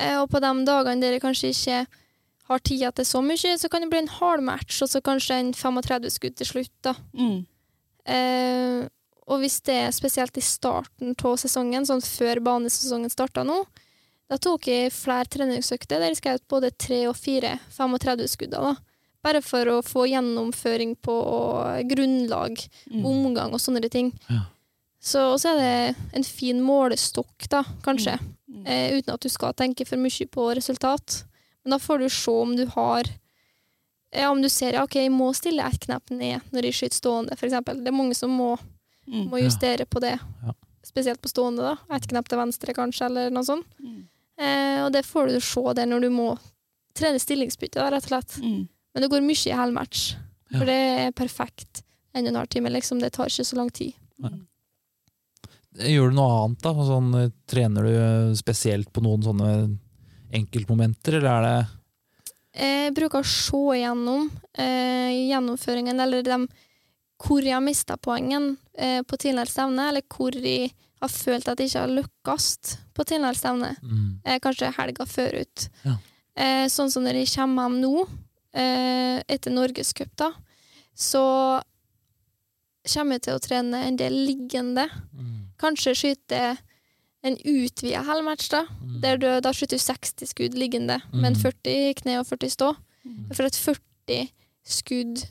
Eh, 0.00 0.16
og 0.16 0.32
på 0.32 0.40
de 0.40 0.56
dagene 0.72 1.04
der 1.04 1.18
jeg 1.18 1.24
kanskje 1.26 1.52
ikke 1.52 1.84
har 2.48 2.64
tida 2.64 2.94
til 2.96 3.10
så 3.12 3.20
mye, 3.28 3.58
så 3.60 3.68
kan 3.68 3.84
det 3.84 3.92
bli 3.92 4.06
en 4.06 4.14
halvmatch, 4.16 4.80
og 4.86 4.88
så 4.88 5.04
kanskje 5.04 5.42
en 5.42 5.52
35 5.52 6.16
skudd 6.16 6.40
til 6.40 6.48
slutt, 6.54 6.76
da. 6.80 6.96
Mm. 7.12 7.40
Eh, 8.08 8.88
og 9.26 9.40
hvis 9.42 9.60
det 9.66 9.74
er 9.74 9.94
spesielt 9.94 10.36
i 10.38 10.44
starten 10.44 11.14
av 11.18 11.36
sesongen, 11.42 11.86
sånn 11.88 12.02
før 12.04 12.40
banesesongen 12.46 13.10
starta 13.10 13.42
nå, 13.44 13.64
da 14.30 14.36
tok 14.42 14.66
jeg 14.66 14.90
flere 14.94 15.28
treningsøkter 15.30 16.00
der 16.02 16.10
jeg 16.10 16.18
skjøt 16.20 16.44
både 16.50 16.70
tre 16.74 17.04
og 17.06 17.14
fire 17.16 17.58
35 17.76 18.26
skudder. 18.28 18.60
da. 18.60 18.74
Bare 19.22 19.40
for 19.42 19.66
å 19.66 19.82
få 19.82 20.06
gjennomføring 20.10 20.96
på 21.02 21.14
grunnlag, 21.90 22.58
Mm. 22.90 23.04
omgang 23.04 23.52
og 23.54 23.60
sånne 23.60 23.90
ting. 23.90 24.12
Ja. 24.30 24.46
Så 25.00 25.18
også 25.34 25.54
er 25.54 25.58
det 25.58 25.96
en 26.14 26.24
fin 26.24 26.60
målestokk, 26.62 27.48
da, 27.48 27.62
kanskje. 27.82 28.18
Mm. 28.50 28.66
Eh, 28.66 28.98
uten 28.98 29.14
at 29.14 29.20
du 29.20 29.28
skal 29.28 29.52
tenke 29.52 29.86
for 29.86 29.96
mye 29.96 30.26
på 30.26 30.54
resultat. 30.56 31.24
Men 31.64 31.70
da 31.70 31.78
får 31.78 31.98
du 31.98 32.08
se 32.08 32.30
om 32.30 32.56
du 32.56 32.66
har 32.66 33.04
ja, 34.12 34.30
Om 34.30 34.40
du 34.40 34.48
ser 34.48 34.72
ja, 34.72 34.82
ok, 34.84 34.94
jeg 34.94 35.10
må 35.10 35.34
stille 35.34 35.60
ett 35.66 35.80
knepp 35.80 36.10
ned 36.10 36.40
når 36.52 36.62
jeg 36.62 36.72
skyter 36.78 36.96
stående, 36.96 37.36
for 37.36 37.46
eksempel. 37.48 37.82
Det 37.82 37.88
er 37.88 37.92
mange 37.96 38.14
som 38.14 38.30
må 38.30 38.56
Mm. 39.06 39.28
må 39.30 39.40
justere 39.42 39.86
på 39.86 40.02
det. 40.02 40.16
Ja. 40.42 40.54
Spesielt 40.86 41.22
på 41.22 41.30
stående, 41.30 41.62
da. 41.62 41.96
Ett 41.96 42.06
knapp 42.10 42.28
til 42.30 42.38
venstre, 42.38 42.74
kanskje, 42.74 43.08
eller 43.08 43.32
noe 43.34 43.46
sånt. 43.46 43.66
Mm. 43.82 44.04
Eh, 44.36 44.84
og 44.84 44.92
det 44.94 45.06
får 45.06 45.32
du 45.32 45.40
se 45.40 45.62
der 45.78 45.88
når 45.88 46.06
du 46.06 46.10
må 46.14 46.28
trene 46.96 47.20
stillingsbytte, 47.20 47.80
da, 47.80 47.90
rett 47.92 48.06
og 48.06 48.12
slett. 48.12 48.38
Mm. 48.42 48.66
Men 48.94 49.04
det 49.04 49.10
går 49.12 49.24
mye 49.26 49.50
i 49.50 49.56
helmatch. 49.56 50.04
Ja. 50.50 50.58
For 50.58 50.68
det 50.68 50.80
er 51.06 51.16
perfekt. 51.16 51.82
En 52.16 52.24
og 52.24 52.32
en 52.32 52.38
halv 52.40 52.52
time, 52.52 52.70
liksom. 52.72 53.00
Det 53.02 53.12
tar 53.16 53.28
ikke 53.28 53.44
så 53.44 53.58
lang 53.58 53.70
tid. 53.74 53.96
Mm. 54.22 54.44
Gjør 55.76 56.12
du 56.12 56.16
noe 56.16 56.36
annet, 56.40 56.62
da? 56.64 56.86
Sånn, 56.88 57.10
eh, 57.20 57.32
trener 57.50 57.84
du 57.84 57.92
eh, 57.92 58.36
spesielt 58.38 58.92
på 58.94 59.02
noen 59.04 59.24
sånne 59.26 59.50
enkeltmomenter, 60.36 61.18
eller 61.18 61.32
er 61.32 61.44
det 61.46 61.56
Jeg 62.56 62.94
bruker 62.96 63.20
å 63.20 63.28
se 63.28 63.60
igjennom 63.76 64.30
eh, 64.56 65.28
gjennomføringen, 65.28 66.00
eller 66.00 66.24
dem, 66.24 66.46
hvor 67.22 67.42
jeg 67.42 67.54
har 67.54 67.62
mista 67.64 67.96
poengen 67.96 68.56
eh, 68.76 69.02
på 69.02 69.16
tidligere 69.16 69.48
stevne, 69.48 69.88
eller 69.88 70.02
hvor 70.12 70.34
jeg 70.36 70.70
har 71.00 71.08
følt 71.08 71.48
at 71.48 71.58
jeg 71.60 71.68
ikke 71.70 71.80
har 71.84 71.94
lykkes 71.96 72.48
på 72.94 73.04
tidligere 73.04 73.36
stevne. 73.38 73.76
mm, 73.82 74.20
Eh, 74.24 74.38
kanskje 74.40 74.72
helga 74.76 75.04
før 75.06 75.40
ut. 75.40 75.68
Ja. 75.84 75.96
Eh, 76.36 76.66
sånn 76.68 76.90
som 76.92 77.02
når 77.04 77.14
jeg 77.22 77.32
kommer 77.36 77.68
hjem 77.68 77.80
nå, 77.80 78.08
eh, 78.54 79.22
etter 79.28 79.50
Norgescup, 79.52 80.12
da, 80.16 80.32
så 80.94 81.62
kommer 82.94 83.16
jeg 83.18 83.22
til 83.26 83.34
å 83.36 83.42
trene 83.42 83.80
en 83.88 83.96
del 83.98 84.12
liggende. 84.26 84.86
mm, 85.14 85.32
Kanskje 85.58 85.94
skyte 85.96 86.58
en 87.26 87.36
utvida 87.36 88.02
halvmatch, 88.06 88.48
da. 88.52 88.64
mm, 88.66 89.00
Der 89.00 89.16
du, 89.16 89.26
da 89.40 89.50
skyter 89.52 89.76
du 89.78 89.82
60 89.82 90.26
skudd 90.30 90.54
liggende, 90.54 91.00
men 91.12 91.34
Mm. 91.34 91.40
40 91.42 91.90
i 91.90 91.94
kne 91.94 92.18
og 92.20 92.26
40 92.26 92.46
i 92.46 92.50
stå. 92.50 92.76
For 93.32 93.44
at 93.46 93.54
40 93.54 94.30
skudd 94.64 95.24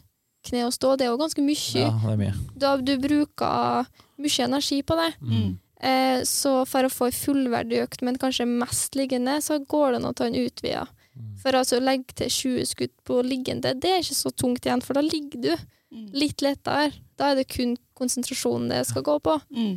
kne 0.45 0.63
og 0.67 0.73
stå, 0.75 0.95
det 0.97 1.05
er 1.07 1.11
jo 1.13 1.19
ganske 1.21 1.43
mye. 1.43 1.83
Ja, 1.83 1.91
det 2.05 2.13
er 2.13 2.19
mye. 2.21 2.33
Da 2.61 2.75
du 2.77 2.93
bruker 3.01 3.87
mye 4.21 4.45
energi 4.47 4.81
på 4.87 4.97
det. 4.99 5.11
Mm. 5.21 5.53
Eh, 5.85 6.19
så 6.25 6.53
for 6.69 6.87
å 6.87 6.91
få 6.93 7.09
en 7.09 7.17
fullverdig 7.17 7.81
økt, 7.83 8.01
men 8.07 8.17
kanskje 8.21 8.47
mest 8.47 8.95
liggende, 8.95 9.39
så 9.43 9.59
går 9.59 9.91
det 9.91 9.99
an 10.01 10.09
å 10.09 10.13
ta 10.15 10.25
en 10.29 10.37
utvida. 10.39 10.85
Mm. 11.15 11.31
For 11.43 11.55
altså 11.59 11.77
å 11.79 11.83
legge 11.83 12.15
til 12.15 12.29
20 12.31 12.65
skudd 12.71 12.93
på 13.07 13.21
liggende, 13.23 13.73
det 13.79 13.91
er 13.91 14.01
ikke 14.03 14.17
så 14.17 14.31
tungt 14.35 14.65
igjen, 14.65 14.81
for 14.83 14.93
da 14.97 15.01
ligger 15.05 15.41
du 15.49 15.55
Mm. 15.95 16.07
litt 16.17 16.41
lettere. 16.41 16.91
Da 17.15 17.29
er 17.31 17.35
det 17.35 17.47
kun 17.47 17.77
konsentrasjonen 17.95 18.67
det 18.69 18.81
skal 18.87 19.03
gå 19.05 19.13
på. 19.21 19.35
Mm. 19.53 19.75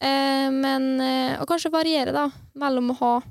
Eh, 0.00 0.50
men 0.54 1.00
eh, 1.00 1.40
Og 1.40 1.48
kanskje 1.50 1.72
variere, 1.74 2.12
da, 2.14 2.30
mellom 2.54 2.92
å 2.94 2.96
ha 3.00 3.22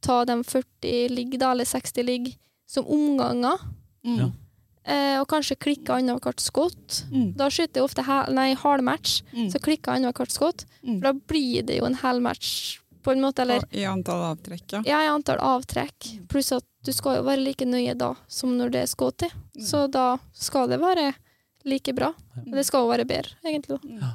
ta 0.00 0.24
de 0.24 0.38
40 0.46 1.10
ligg, 1.12 1.34
da, 1.38 1.50
eller 1.52 1.64
60 1.68 2.02
ligg, 2.06 2.30
som 2.66 2.86
omganger, 2.86 3.58
Mm. 4.06 4.16
Ja. 4.16 4.30
Eh, 4.84 5.20
og 5.20 5.26
kanskje 5.28 5.56
klikke 5.58 5.94
annethvert 5.98 6.40
skudd. 6.40 7.00
Mm. 7.12 7.32
Da 7.36 7.48
skyter 7.52 7.80
jeg 7.80 7.84
ofte 7.88 8.04
hel, 8.06 8.32
nei, 8.34 8.54
halvmatch, 8.54 9.22
Mm. 9.32 9.50
så 9.52 9.58
klikker 9.62 9.92
annethvert 9.96 10.30
skudd. 10.32 10.64
Mm. 10.82 11.00
For 11.00 11.06
da 11.08 11.12
blir 11.12 11.62
det 11.66 11.78
jo 11.78 11.84
en 11.86 11.94
helmatch, 12.02 12.78
på 13.02 13.12
en 13.12 13.20
måte, 13.22 13.40
eller 13.40 13.62
I 13.72 13.84
antall 13.88 14.20
avtrekk, 14.36 14.72
ja. 14.72 14.82
ja, 14.84 14.98
i 15.04 15.08
antall 15.08 15.38
avtrekk. 15.40 16.28
Pluss 16.28 16.52
at 16.52 16.64
du 16.84 16.92
skal 16.92 17.16
jo 17.16 17.22
være 17.24 17.40
like 17.44 17.64
nøye 17.64 17.94
da 17.96 18.14
som 18.28 18.52
når 18.58 18.70
det 18.74 18.82
er 18.82 18.90
skudd 18.92 19.16
til. 19.18 19.30
Mm. 19.56 19.64
Så 19.64 19.86
da 19.90 20.18
skal 20.32 20.68
det 20.68 20.80
være 20.80 21.14
like 21.64 21.92
bra. 21.96 22.12
Og 22.36 22.52
det 22.56 22.64
skal 22.66 22.84
jo 22.84 22.90
være 22.92 23.04
bedre, 23.08 23.36
egentlig. 23.44 23.78
da. 24.00 24.12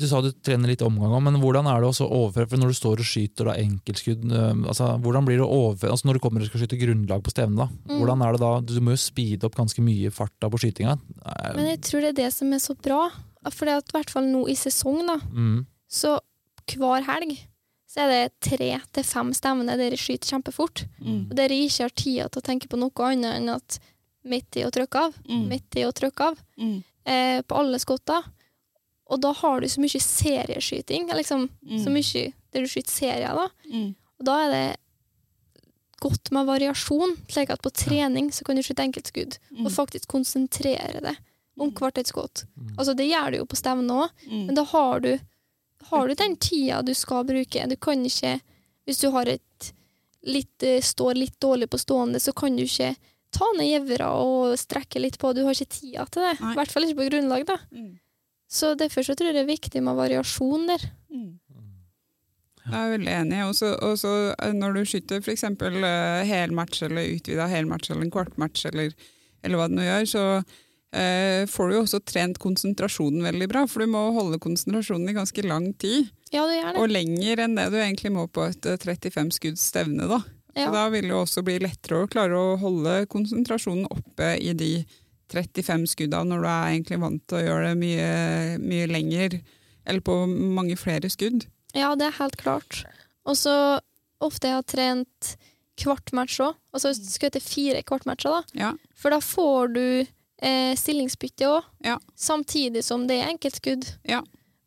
Du 0.00 0.06
sa 0.08 0.20
du 0.24 0.30
trener 0.32 0.70
litt 0.72 0.80
omgang 0.86 1.12
òg, 1.12 1.22
men 1.26 1.36
hvordan 1.42 1.66
er 1.68 1.82
det 1.84 1.90
å 1.92 2.06
overføre 2.08 2.48
for 2.48 2.56
når 2.62 2.72
du 2.72 2.76
står 2.78 3.02
og 3.02 3.08
skyter 3.10 3.50
da 3.50 3.54
enkeltskudd? 3.60 4.22
øh, 4.32 4.62
Altså, 4.70 4.86
hvordan 5.04 5.26
blir 5.28 5.36
det 5.36 5.44
å 5.44 5.52
overføre, 5.58 5.92
altså 5.92 6.08
Når 6.08 6.16
du 6.16 6.20
kommer 6.24 6.40
og 6.40 6.48
skal 6.48 6.62
skyte 6.64 6.78
grunnlag 6.80 7.22
på 7.26 7.30
stevnet, 7.34 7.58
da, 7.60 7.66
Mm. 7.90 7.98
hvordan 8.00 8.24
er 8.24 8.32
det 8.32 8.40
da? 8.40 8.52
Du 8.60 8.80
må 8.80 8.94
jo 8.96 9.00
speede 9.02 9.44
opp 9.44 9.54
ganske 9.60 9.82
mye 9.84 10.10
farta 10.10 10.48
på 10.48 10.58
skytinga. 10.62 10.96
Men 11.54 11.66
jeg 11.66 11.80
tror 11.82 12.00
det 12.00 12.08
er 12.14 12.18
det 12.24 12.32
som 12.32 12.52
er 12.52 12.58
så 12.64 12.74
bra. 12.80 13.10
For 13.50 13.66
i 13.66 13.80
hvert 13.92 14.10
fall 14.10 14.24
nå 14.24 14.48
i 14.48 14.54
sesong, 14.54 15.06
da, 15.06 15.16
Mm. 15.18 15.66
så 15.88 16.18
hver 16.66 17.04
helg 17.04 17.38
så 17.90 18.06
er 18.06 18.08
det 18.08 18.32
tre 18.40 18.80
til 18.92 19.02
fem 19.02 19.32
stevner 19.34 19.76
der 19.76 19.90
jeg 19.90 19.98
skyter 19.98 20.30
kjempefort. 20.38 20.84
Mm. 21.02 21.30
Og 21.30 21.34
der 21.36 21.48
jeg 21.48 21.66
ikke 21.68 21.82
har 21.82 21.90
tida 21.90 22.28
til 22.30 22.40
å 22.40 22.46
tenke 22.46 22.68
på 22.68 22.78
noe 22.78 22.90
annet 23.10 23.34
enn 23.40 23.48
at 23.54 23.78
midt 24.24 24.56
i 24.56 24.62
å 24.64 24.70
trykke 24.70 24.94
av, 25.06 25.14
Mm. 25.28 25.48
midt 25.48 25.76
i 25.76 25.80
å 25.82 25.92
trykke 25.92 26.20
av, 26.20 26.38
Mm. 26.58 26.84
eh, 27.06 27.42
på 27.42 27.56
alle 27.58 27.78
skotter. 27.78 28.22
Og 29.10 29.20
da 29.20 29.32
har 29.34 29.60
du 29.60 29.66
så 29.68 29.80
mye 29.82 30.00
serieskyting, 30.00 31.08
liksom, 31.18 31.48
Mm. 31.66 31.78
så 31.84 31.90
mye 31.90 32.32
der 32.52 32.60
du 32.62 32.68
skyter 32.70 32.90
serier, 32.94 33.34
da. 33.34 33.48
Mm. 33.72 33.94
Og 34.20 34.24
da 34.26 34.36
er 34.46 34.50
det 34.54 34.76
godt 36.00 36.30
med 36.32 36.46
variasjon, 36.48 37.16
slik 37.28 37.50
at 37.52 37.60
på 37.62 37.72
trening 37.76 38.30
så 38.32 38.44
kan 38.46 38.56
du 38.56 38.62
skyte 38.64 38.84
enkeltskudd, 38.86 39.38
Mm. 39.52 39.66
og 39.66 39.72
faktisk 39.72 40.08
konsentrere 40.08 41.00
det 41.02 41.16
om 41.60 41.70
hvert 41.72 41.98
et 41.98 42.06
skudd. 42.08 42.44
Mm. 42.56 42.76
Altså, 42.78 42.94
det 42.96 43.10
gjør 43.10 43.30
du 43.32 43.36
jo 43.38 43.44
på 43.44 43.56
stevne 43.58 43.90
òg, 43.90 44.10
Mm. 44.30 44.46
men 44.46 44.54
da 44.54 44.64
har 44.64 45.00
du, 45.00 45.18
har 45.90 46.08
du 46.08 46.14
den 46.14 46.36
tida 46.36 46.82
du 46.82 46.94
skal 46.94 47.24
bruke. 47.24 47.68
Du 47.68 47.76
kan 47.76 48.02
ikke, 48.04 48.40
hvis 48.86 49.00
du 49.00 49.10
har 49.10 49.26
et 49.28 49.72
litt, 50.24 50.62
eh, 50.62 50.80
står 50.80 51.14
litt 51.16 51.38
dårlig 51.40 51.68
på 51.68 51.78
stående, 51.78 52.16
så 52.20 52.34
kan 52.34 52.56
du 52.56 52.62
ikke 52.62 52.96
ta 53.32 53.44
ned 53.56 53.66
gjevra 53.88 54.08
og 54.14 54.56
strekke 54.58 55.00
litt 55.00 55.18
på. 55.18 55.34
Du 55.34 55.44
har 55.44 55.52
ikke 55.52 55.68
tida 55.68 56.04
til 56.10 56.22
det. 56.22 56.40
I 56.40 56.54
hvert 56.54 56.70
fall 56.70 56.82
ikke 56.84 56.96
på 56.96 57.10
grunnlag. 57.10 57.46
da. 57.46 57.56
Så 58.50 58.74
derfor 58.74 59.06
så 59.06 59.14
tror 59.14 59.30
jeg 59.30 59.38
det 59.38 59.44
er 59.44 59.52
viktig 59.52 59.82
med 59.86 59.98
variasjon 59.98 60.66
der. 60.72 60.88
Mm. 61.12 61.38
Jeg 62.70 62.78
er 62.78 62.94
veldig 62.94 63.12
enig. 63.12 63.38
Også, 63.46 63.70
også 63.86 64.14
eh, 64.34 64.56
når 64.56 64.74
du 64.76 64.80
skyter 64.88 65.22
f.eks. 65.22 65.46
Uh, 65.60 66.24
helmatch 66.26 66.82
eller 66.86 67.14
utvida 67.14 67.46
helmatch 67.50 67.90
eller 67.90 68.06
en 68.06 68.12
kvartmatch 68.14 68.66
eller, 68.70 68.90
eller 69.42 69.60
hva 69.60 69.68
det 69.70 69.78
nå 69.78 69.86
gjør, 69.86 70.08
så 70.10 70.24
eh, 70.96 71.46
får 71.50 71.70
du 71.70 71.76
jo 71.76 71.84
også 71.84 72.02
trent 72.06 72.40
konsentrasjonen 72.42 73.24
veldig 73.30 73.48
bra. 73.50 73.64
For 73.70 73.84
du 73.84 73.94
må 73.94 74.02
holde 74.16 74.42
konsentrasjonen 74.42 75.10
i 75.10 75.16
ganske 75.16 75.46
lang 75.46 75.70
tid. 75.80 76.10
Ja, 76.30 76.44
det 76.46 76.58
gjør 76.60 76.72
det. 76.74 76.82
Og 76.82 76.94
lenger 76.94 77.44
enn 77.46 77.56
det 77.58 77.70
du 77.72 77.78
egentlig 77.80 78.14
må 78.18 78.26
på 78.30 78.46
et 78.50 78.66
eh, 78.66 78.80
35 78.82 79.34
skudds 79.38 79.66
stevne. 79.72 80.10
Da. 80.10 80.22
Så 80.58 80.70
da 80.74 80.88
vil 80.90 81.06
det 81.06 81.14
også 81.14 81.44
bli 81.46 81.60
lettere 81.62 82.02
å 82.02 82.10
klare 82.10 82.38
å 82.38 82.58
holde 82.60 83.04
konsentrasjonen 83.10 83.86
oppe 83.94 84.34
i 84.42 84.54
de 84.58 84.72
35 85.32 85.86
skudd 85.94 86.14
av, 86.16 86.26
når 86.28 86.42
du 86.44 86.48
er 86.50 86.68
egentlig 86.74 87.00
vant 87.02 87.22
til 87.30 87.38
å 87.40 87.44
gjøre 87.46 87.68
det 87.70 87.78
mye, 87.80 88.10
mye 88.62 88.86
lenger, 88.90 89.38
eller 89.86 90.00
på 90.06 90.16
mange 90.28 90.76
flere 90.78 91.10
skudd. 91.10 91.46
ja, 91.74 91.94
det 91.96 92.06
er 92.10 92.18
helt 92.18 92.36
klart. 92.40 92.84
Og 93.28 93.36
så 93.38 93.54
ofte 94.20 94.48
jeg 94.50 94.58
har 94.58 94.66
trent 94.68 95.34
kvartmatch 95.80 96.40
òg, 96.44 96.56
altså 96.76 96.92
skutt 96.94 97.32
til 97.38 97.40
fire 97.44 97.82
kvartmatcher, 97.88 98.30
da. 98.30 98.42
Ja. 98.58 98.72
For 98.98 99.10
da 99.14 99.20
får 99.24 99.70
du 99.74 99.84
eh, 100.42 100.74
stillingsbytte 100.76 101.48
òg, 101.48 101.64
Ja. 101.86 101.96
samtidig 102.16 102.82
som 102.84 103.06
det 103.08 103.20
er 103.22 103.30
enkeltskudd. 103.32 103.86
Ja. 104.08 104.20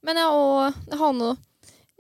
Men 0.03 0.18
jeg, 0.18 0.26
også, 0.26 0.88
jeg 0.89 0.99
har 0.99 1.14
nå 1.20 1.30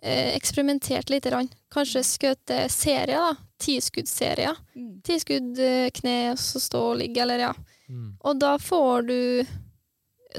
eh, 0.03 0.31
eksperimentert 0.35 1.09
litt. 1.13 1.23
Grann. 1.29 1.49
Kanskje 1.71 2.01
skutt 2.03 2.49
eh, 2.51 2.65
serier, 2.73 3.21
da. 3.21 3.35
Tiskuddsserier. 3.63 4.57
Mm. 4.75 4.89
Tiskudd, 5.07 5.59
eh, 5.61 5.89
kne, 5.95 6.15
og 6.33 6.41
så 6.41 6.59
stå 6.59 6.81
og 6.89 6.97
ligge, 6.99 7.21
eller 7.23 7.39
ja. 7.45 7.53
Mm. 7.93 8.11
Og 8.25 8.39
da 8.41 8.55
får 8.57 9.07
du 9.09 9.19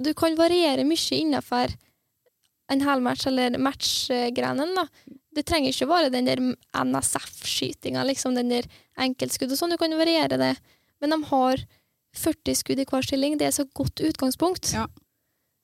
Du 0.03 0.11
kan 0.19 0.35
variere 0.35 0.83
mye 0.83 1.19
innenfor 1.21 1.75
en 2.73 2.81
helmatch 2.83 3.29
eller 3.29 3.59
matchgrenen, 3.61 4.73
da. 4.75 4.87
Det 5.37 5.45
trenger 5.47 5.71
ikke 5.71 5.87
være 5.87 6.11
den 6.11 6.27
der 6.27 6.41
NSF-skytinga, 6.81 8.03
liksom 8.09 8.35
den 8.35 8.51
der 8.51 8.67
enkeltskudd 8.99 9.53
og 9.53 9.61
sånn. 9.61 9.75
Du 9.75 9.79
kan 9.79 9.95
variere 9.99 10.39
det. 10.41 10.55
Men 10.99 11.15
de 11.15 11.19
har 11.29 11.63
40 12.17 12.59
skudd 12.59 12.81
i 12.81 12.87
hver 12.89 13.07
stilling. 13.07 13.37
Det 13.39 13.51
er 13.51 13.55
så 13.55 13.67
godt 13.77 14.01
utgangspunkt. 14.01 14.73
Ja. 14.75 14.89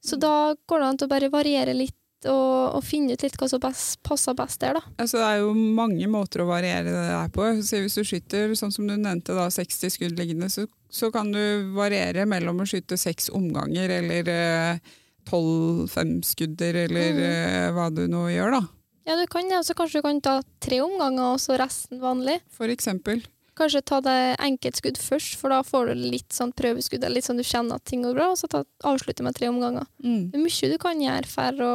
Så 0.04 0.20
da 0.20 0.54
går 0.68 0.82
det 0.82 0.90
an 0.90 1.00
til 1.00 1.08
å 1.08 1.12
bare 1.14 1.32
variere 1.32 1.74
litt 1.76 1.96
og, 2.28 2.76
og 2.76 2.82
finne 2.84 3.14
ut 3.16 3.22
litt 3.24 3.36
hva 3.40 3.48
som 3.48 3.62
best, 3.62 3.96
passer 4.04 4.36
best 4.36 4.60
der, 4.60 4.76
da. 4.76 4.82
Altså, 5.00 5.20
det 5.20 5.28
er 5.28 5.38
jo 5.40 5.54
mange 5.56 6.08
måter 6.12 6.42
å 6.44 6.50
variere 6.50 6.84
det 6.90 7.06
der 7.08 7.32
på. 7.32 7.46
Så 7.64 7.80
hvis 7.80 7.96
du 7.96 8.04
skyter 8.04 8.52
sånn 8.58 8.74
som 8.74 8.88
du 8.88 8.96
nevnte, 8.96 9.36
da, 9.36 9.46
60 9.52 9.94
skudd 9.96 10.20
liggende, 10.20 10.50
så, 10.52 10.66
så 10.90 11.10
kan 11.14 11.30
du 11.32 11.70
variere 11.76 12.26
mellom 12.28 12.62
å 12.62 12.66
skyte 12.68 12.98
seks 12.98 13.30
omganger 13.34 13.92
eller 14.00 14.30
eh, 14.34 14.96
12 15.30 15.88
femskudder, 15.88 16.74
eller 16.86 17.12
mm. 17.12 17.24
eh, 17.26 17.66
hva 17.76 17.88
du 17.94 18.06
nå 18.10 18.26
gjør, 18.32 18.56
da. 18.58 18.62
Ja, 19.08 19.16
du 19.16 19.26
kan 19.30 19.48
det. 19.48 19.54
Ja. 19.54 19.62
så 19.64 19.74
kanskje 19.74 20.00
du 20.00 20.06
kan 20.06 20.20
ta 20.22 20.40
tre 20.62 20.80
omganger, 20.84 21.34
og 21.34 21.40
så 21.42 21.56
resten 21.60 22.00
vanlig. 22.02 22.40
For 22.54 22.70
eksempel. 22.72 23.22
Kanskje 23.58 23.82
ta 23.84 24.00
deg 24.04 24.40
enkeltskudd 24.40 24.98
først, 25.00 25.36
for 25.40 25.52
da 25.52 25.60
får 25.66 25.90
du 25.90 26.04
litt 26.14 26.34
sånn 26.34 26.52
prøveskudd, 26.56 27.02
eller 27.02 27.18
litt 27.18 27.28
sånn 27.28 27.40
du 27.40 27.46
kjenner 27.46 27.80
at 27.80 27.86
ting 27.88 28.04
går 28.06 28.16
bra, 28.16 28.30
og 28.32 28.40
så 28.40 28.50
ta, 28.50 28.64
avslutte 28.88 29.26
med 29.26 29.36
tre 29.36 29.50
omganger. 29.52 29.88
Mm. 30.04 30.30
Det 30.32 30.38
er 30.38 30.44
mye 30.44 30.70
du 30.74 30.76
kan 30.82 31.02
gjøre 31.04 31.30
for 31.30 31.64
å, 31.66 31.72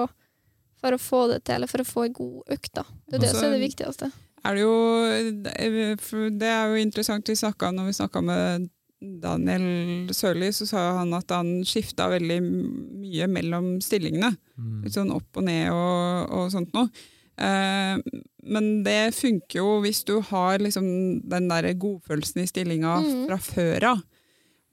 for 0.82 0.98
å 0.98 1.02
få 1.02 1.26
det 1.34 1.42
til, 1.46 1.60
eller 1.60 1.72
for 1.72 1.84
å 1.84 1.90
få 1.90 2.08
en 2.08 2.16
god 2.20 2.56
økt. 2.58 2.72
da. 2.78 2.86
Det 3.06 3.20
er 3.20 3.26
det 3.26 3.34
Altså, 3.34 3.42
som 3.42 3.50
er 3.50 3.58
det 3.58 3.66
viktigste. 3.68 4.12
er 4.46 4.56
det 4.56 4.62
jo 4.62 6.32
Det 6.40 6.50
er 6.50 6.70
jo 6.70 6.82
interessant 6.82 7.30
vi 7.30 7.36
snakka 7.36 7.72
når 7.74 7.92
vi 7.92 8.00
snakka 8.00 8.22
med 8.22 8.70
Daniel 9.02 10.14
Sørli, 10.16 10.52
så 10.56 10.68
sa 10.70 10.84
han 11.00 11.14
at 11.18 11.32
han 11.36 11.60
skifta 11.68 12.08
veldig 12.14 12.40
mye 12.46 13.28
mellom 13.32 13.76
stillingene. 13.84 14.32
Mm. 14.56 14.80
Litt 14.86 14.96
sånn 14.96 15.14
opp 15.14 15.42
og 15.42 15.46
ned 15.48 15.70
og, 15.74 16.32
og 16.34 16.50
sånt 16.54 16.74
noe. 16.76 16.90
Eh, 17.36 18.00
men 18.48 18.70
det 18.86 19.16
funker 19.18 19.60
jo 19.60 19.80
hvis 19.84 20.06
du 20.08 20.18
har 20.30 20.62
liksom 20.64 20.86
den 21.28 21.50
der 21.52 21.68
godfølelsen 21.76 22.46
i 22.46 22.50
stillinga 22.50 23.00
mm. 23.04 23.24
fra 23.28 23.40
før 23.42 23.90
av. 23.92 24.06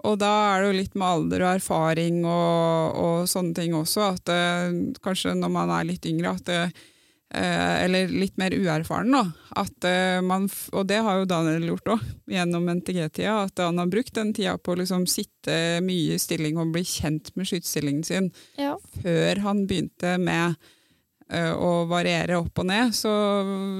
Og 0.06 0.16
da 0.18 0.30
er 0.52 0.62
det 0.62 0.70
jo 0.70 0.78
litt 0.80 0.96
med 0.98 1.06
alder 1.08 1.44
og 1.44 1.56
erfaring 1.60 2.22
og, 2.26 2.96
og 2.98 3.28
sånne 3.30 3.54
ting 3.58 3.74
også, 3.78 4.08
at 4.16 4.32
eh, 4.34 4.80
kanskje 5.02 5.36
når 5.38 5.52
man 5.54 5.70
er 5.74 5.86
litt 5.92 6.08
yngre, 6.10 6.34
at 6.34 6.48
det, 6.48 6.62
eh, 6.70 6.88
eller 7.34 8.08
litt 8.12 8.36
mer 8.36 8.52
uerfaren, 8.52 9.12
da. 9.14 9.22
Eh, 9.88 10.20
man, 10.24 10.48
og 10.72 10.86
det 10.90 10.98
har 11.04 11.20
jo 11.22 11.28
Daniel 11.30 11.64
gjort 11.70 11.94
òg, 11.94 12.02
gjennom 12.28 12.68
NTG-tida. 12.68 13.38
At 13.46 13.62
han 13.64 13.78
har 13.80 13.88
brukt 13.92 14.14
den 14.14 14.34
tida 14.36 14.58
på 14.58 14.74
å 14.74 14.80
liksom 14.82 15.06
sitte 15.10 15.80
mye 15.84 16.16
i 16.16 16.20
stilling 16.20 16.60
og 16.60 16.74
bli 16.74 16.84
kjent 16.84 17.32
med 17.36 17.48
skytestillingen 17.48 18.04
sin 18.04 18.30
Ja. 18.60 18.76
før 19.02 19.40
han 19.46 19.64
begynte 19.66 20.18
med 20.20 20.54
eh, 21.32 21.52
å 21.52 21.86
variere 21.88 22.36
opp 22.42 22.58
og 22.60 22.68
ned. 22.68 22.92
Så 22.96 23.12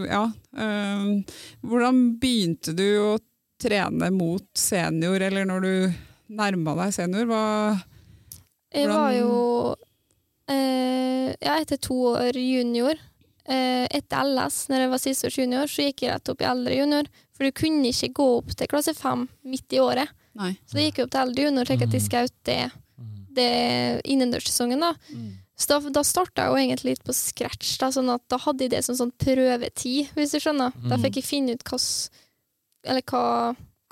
ja. 0.08 0.24
eh, 0.56 1.36
hvordan 1.60 2.02
begynte 2.22 2.72
du 2.76 2.86
å 3.04 3.18
trene 3.62 4.10
mot 4.10 4.48
senior, 4.58 5.20
eller 5.22 5.46
når 5.46 5.60
du 5.62 5.74
nærma 6.34 6.74
deg 6.80 6.94
senior? 6.96 7.28
Hva 7.30 7.44
Jeg 8.72 8.88
var 8.88 9.12
jo 9.14 9.32
eh, 10.48 11.34
Ja, 11.42 11.58
etter 11.60 11.78
to 11.82 11.94
år 12.16 12.36
junior, 12.38 12.96
eh, 12.96 13.11
etter 13.46 14.22
LS, 14.28 14.68
når 14.70 14.78
jeg 14.84 14.90
var 14.92 15.00
siste 15.02 15.26
års 15.26 15.38
junior, 15.38 15.66
så 15.66 15.82
gikk 15.88 16.02
jeg 16.04 16.12
rett 16.14 16.28
opp 16.30 16.40
i 16.44 16.46
eldre 16.46 16.76
junior. 16.78 17.08
For 17.34 17.44
du 17.48 17.52
kunne 17.52 17.88
ikke 17.90 18.12
gå 18.14 18.26
opp 18.38 18.52
til 18.54 18.68
klasse 18.70 18.94
fem 18.94 19.26
midt 19.44 19.72
i 19.74 19.80
året. 19.82 20.08
Nei. 20.38 20.52
Så 20.66 20.78
da 20.78 20.84
gikk 20.84 20.98
jeg 21.00 21.06
opp 21.08 21.14
til 21.16 21.20
eldre 21.26 21.46
junior 21.48 21.62
og 21.66 21.70
tenkte 21.72 21.88
at 21.88 21.92
de 21.96 22.00
skjøt 22.06 22.36
det, 22.48 22.60
det 23.36 23.48
innendørssesongen. 24.04 24.80
da. 24.80 24.92
Så 25.62 25.68
da, 25.68 25.90
da 25.94 26.02
starta 26.06 26.42
jeg 26.46 26.50
jo 26.52 26.60
egentlig 26.62 26.92
litt 26.94 27.04
på 27.06 27.12
scratch, 27.14 27.74
da, 27.78 27.90
sånn 27.94 28.08
at 28.10 28.22
da 28.32 28.38
hadde 28.40 28.64
jeg 28.64 28.72
det 28.72 28.80
som 28.86 28.96
sånn 28.98 29.12
prøvetid, 29.20 30.08
hvis 30.16 30.32
du 30.34 30.38
skjønner. 30.42 30.72
Da 30.88 30.96
fikk 31.02 31.18
jeg 31.20 31.26
finne 31.28 31.54
ut 31.58 31.64
hva 31.68 31.78
eller 32.84 33.02
hva 33.06 33.24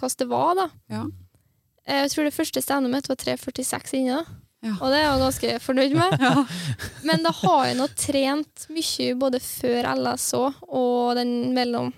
hvordan 0.01 0.18
det 0.22 0.28
var, 0.30 0.55
da. 0.57 0.64
Ja. 0.90 1.03
Eh, 1.86 2.01
Jeg 2.07 2.11
tror 2.14 2.24
det 2.24 2.34
første 2.34 2.62
stevnet 2.64 2.90
mitt 2.90 3.09
var 3.11 3.16
3,46 3.20 3.94
inne, 4.01 4.22
da. 4.24 4.38
Ja. 4.61 4.74
og 4.76 4.90
det 4.92 4.98
er 4.98 5.06
jeg 5.06 5.20
ganske 5.24 5.54
fornøyd 5.64 5.96
med. 5.96 6.16
Ja. 6.26 6.44
Men 7.08 7.24
da 7.24 7.32
har 7.32 7.64
jeg 7.70 7.78
nå 7.78 7.86
trent 7.96 8.66
mye 8.72 9.14
både 9.20 9.40
før 9.40 9.88
LS 9.96 10.26
òg, 10.36 10.61
og 10.68 11.16
den 11.16 11.54
mellom 11.56 11.92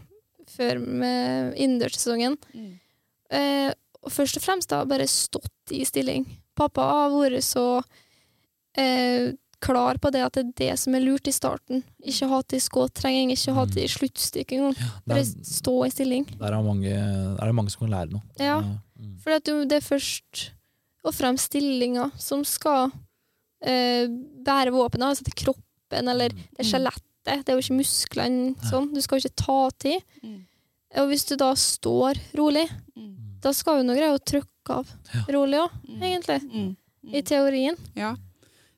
før 0.52 0.78
med 0.82 1.56
innendørssesongen. 1.56 2.36
Mm. 2.54 2.72
Eh, 3.32 3.70
og 4.02 4.12
først 4.12 4.38
og 4.38 4.44
fremst 4.44 4.70
da 4.72 4.82
bare 4.88 5.08
stått 5.10 5.74
i 5.74 5.82
stilling. 5.88 6.26
Pappa 6.58 6.84
har 6.84 7.14
vært 7.14 7.44
så 7.46 7.66
eh, 8.78 9.32
klar 9.62 9.98
på 10.02 10.10
det 10.12 10.24
at 10.26 10.36
det 10.36 10.42
er 10.42 10.54
det 10.62 10.78
som 10.82 10.96
er 10.98 11.04
lurt 11.04 11.28
i 11.30 11.34
starten. 11.34 11.84
Ikke 12.02 12.28
ha 12.30 12.40
til 12.46 12.62
skåtrenging, 12.62 13.32
ikke 13.34 13.54
ha 13.56 13.66
til 13.70 13.90
sluttstykke 13.90 14.58
engang. 14.58 14.88
Bare 15.08 15.26
stå 15.26 15.76
i 15.86 15.92
stilling. 15.94 16.26
der 16.38 16.50
er, 16.50 16.62
mange, 16.66 16.90
er 16.94 17.46
det 17.46 17.54
mange 17.56 17.74
som 17.74 17.86
kan 17.86 17.94
lære 17.94 18.16
noe. 18.16 18.24
Ja. 18.42 18.58
Mm. 18.98 19.14
For 19.22 19.38
det 19.38 19.78
er 19.78 19.86
først 19.86 20.50
og 21.04 21.14
frem 21.14 21.36
stillinga 21.40 22.10
som 22.20 22.44
skal 22.46 22.90
eh, 23.64 24.06
bære 24.46 24.72
våpenet. 24.74 25.08
Altså 25.12 25.24
til 25.26 25.34
kroppen 25.44 26.08
eller 26.08 26.28
det 26.34 26.62
er 26.62 26.68
skjelettet. 26.68 27.44
Det 27.44 27.48
er 27.52 27.54
jo 27.58 27.62
ikke 27.62 27.78
musklene 27.78 28.54
sånn. 28.70 28.88
Du 28.94 29.00
skal 29.04 29.18
jo 29.20 29.28
ikke 29.28 29.42
ta 29.44 29.58
tid. 29.84 30.02
Mm. 30.24 30.40
Og 31.02 31.08
hvis 31.12 31.24
du 31.30 31.36
da 31.40 31.52
står 31.58 32.18
rolig, 32.36 32.66
Mm. 32.96 33.40
da 33.40 33.52
skal 33.52 33.78
du 33.80 33.86
nå 33.88 33.94
greie 33.96 34.12
å 34.12 34.18
trykke 34.20 34.70
av 34.70 34.86
rolig 35.30 35.58
òg, 35.62 35.70
Mm. 35.88 36.02
egentlig. 36.02 36.40
Mm. 36.52 36.76
I 37.14 37.22
teorien. 37.22 37.76
Ja. 37.96 38.14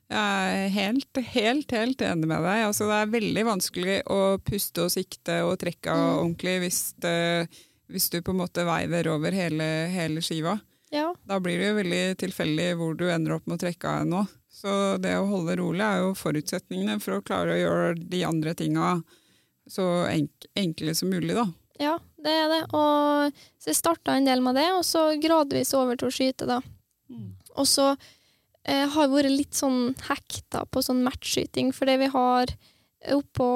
Jeg 0.09 0.65
er 0.65 0.69
helt, 0.69 1.17
helt, 1.17 1.71
helt 1.71 1.97
enig 2.01 2.27
med 2.27 2.41
deg. 2.41 2.65
Altså, 2.67 2.85
det 2.87 2.97
er 3.01 3.19
veldig 3.19 3.43
vanskelig 3.45 4.03
å 4.05 4.37
puste 4.39 4.83
og 4.85 4.91
sikte 4.91 5.41
og 5.43 5.57
trekke 5.59 5.87
av 5.89 5.97
Mm. 5.97 6.19
ordentlig 6.35 6.59
hvis, 6.61 6.93
det, 6.99 7.49
hvis 7.89 8.09
du 8.11 8.21
på 8.21 8.29
en 8.31 8.37
måte 8.37 8.63
veiver 8.65 9.07
over 9.07 9.31
hele, 9.31 9.89
hele 9.89 10.21
skiva. 10.21 10.59
Ja. 10.93 11.09
Da 11.25 11.39
blir 11.41 11.59
det 11.59 11.71
jo 11.71 11.77
veldig 11.79 12.03
tilfeldig 12.21 12.67
hvor 12.79 12.97
du 12.97 13.07
ender 13.09 13.37
opp 13.37 13.47
med 13.47 13.57
å 13.57 13.63
trekke 13.65 13.93
av 14.01 14.09
nå. 14.09 14.23
Så 14.55 14.95
det 15.03 15.15
å 15.19 15.27
holde 15.27 15.57
rolig 15.59 15.83
er 15.83 16.03
jo 16.03 16.15
forutsetningene 16.17 16.99
for 17.03 17.17
å 17.17 17.23
klare 17.25 17.55
å 17.55 17.59
gjøre 17.59 17.95
de 17.99 18.21
andre 18.27 18.53
tinga 18.57 18.95
så 19.67 20.05
enk 20.07 20.45
enkle 20.55 20.93
som 20.95 21.09
mulig, 21.09 21.33
da. 21.35 21.47
ja, 21.81 21.95
det 22.21 22.31
er 22.31 22.51
det. 22.51 22.61
Og 22.77 23.41
så 23.59 23.71
jeg 23.71 23.79
starta 23.79 24.15
en 24.15 24.27
del 24.29 24.43
med 24.45 24.55
det, 24.59 24.67
og 24.77 24.85
så 24.85 25.07
gradvis 25.21 25.73
over 25.77 25.97
til 25.99 26.11
å 26.11 26.13
skyte, 26.13 26.47
da. 26.47 26.61
Og 27.55 27.67
så 27.69 27.89
eh, 27.91 28.85
har 28.85 29.07
jeg 29.07 29.13
vært 29.13 29.33
litt 29.33 29.57
sånn 29.57 29.95
hekta 30.07 30.65
på 30.69 30.83
sånn 30.85 31.03
matchskyting, 31.05 31.73
fordi 31.75 31.97
vi 32.05 32.11
har 32.13 32.53
oppå 33.15 33.49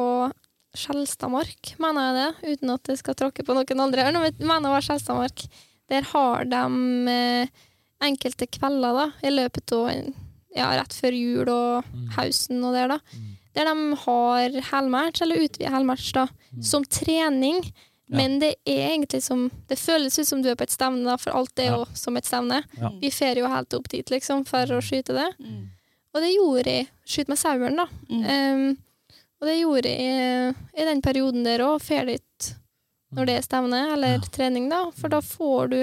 Skjelstadmark, 0.78 1.74
mener 1.82 2.06
jeg 2.06 2.18
det, 2.20 2.52
uten 2.54 2.74
at 2.76 2.92
jeg 2.92 3.00
skal 3.02 3.18
tråkke 3.18 3.46
på 3.46 3.56
noen 3.58 3.86
andre 3.86 4.06
her, 4.06 4.14
men 4.14 4.28
jeg 4.30 4.38
mener 4.44 4.70
jeg 4.70 4.76
var 4.76 4.86
Skjelstadmark. 4.86 5.48
Der 5.90 6.06
har 6.12 6.46
de 6.46 6.64
eh, 7.14 7.68
enkelte 8.06 8.48
kvelder 8.48 8.96
da, 8.96 9.06
i 9.26 9.34
løpet 9.34 9.74
av 9.76 9.90
ja, 10.56 10.72
rett 10.78 10.96
før 10.96 11.16
jul 11.16 11.52
og 11.52 11.90
hausen 12.16 12.64
og 12.64 12.74
der, 12.78 12.96
da. 12.96 13.00
Der 13.58 13.70
de 13.70 13.96
har 14.04 14.58
helmatch, 14.72 15.24
eller 15.26 15.44
utvidet 15.46 15.74
helmatch, 15.74 16.12
da, 16.16 16.28
som 16.64 16.86
trening. 16.86 17.64
Ja. 18.10 18.18
Men 18.18 18.40
det 18.42 18.56
er 18.66 18.88
egentlig 18.96 19.22
som 19.22 19.52
Det 19.70 19.78
føles 19.78 20.18
ut 20.18 20.26
som 20.26 20.42
du 20.42 20.50
er 20.50 20.56
på 20.58 20.66
et 20.66 20.74
stevne, 20.74 21.06
da, 21.06 21.18
for 21.22 21.36
alt 21.38 21.60
er 21.62 21.74
jo 21.76 21.84
som 21.98 22.18
et 22.18 22.26
stevne. 22.26 22.64
Ja. 22.80 22.94
Vi 23.02 23.12
fer 23.14 23.38
jo 23.42 23.50
helt 23.50 23.74
opp 23.78 23.90
dit, 23.90 24.10
liksom, 24.10 24.46
for 24.50 24.70
å 24.74 24.82
skyte 24.82 25.18
det. 25.18 25.28
Og 26.14 26.24
det 26.24 26.32
gjorde 26.34 26.78
jeg. 26.80 26.88
Skyte 27.06 27.34
med 27.34 27.42
sauren, 27.42 27.78
da. 27.78 27.86
Um, 28.10 28.64
og 29.40 29.48
det 29.48 29.60
gjorde 29.60 29.92
jeg 29.94 30.56
i 30.76 30.88
den 30.88 31.04
perioden 31.06 31.46
der 31.46 31.62
òg. 31.64 31.78
Fer 31.86 32.10
dit 32.10 32.24
når 33.16 33.26
det 33.26 33.36
er 33.38 33.42
stevne 33.48 33.80
eller 33.94 34.16
Ja. 34.20 34.20
trening, 34.32 34.70
da. 34.70 34.92
For 34.92 35.10
da 35.10 35.20
får 35.22 35.70
du 35.70 35.80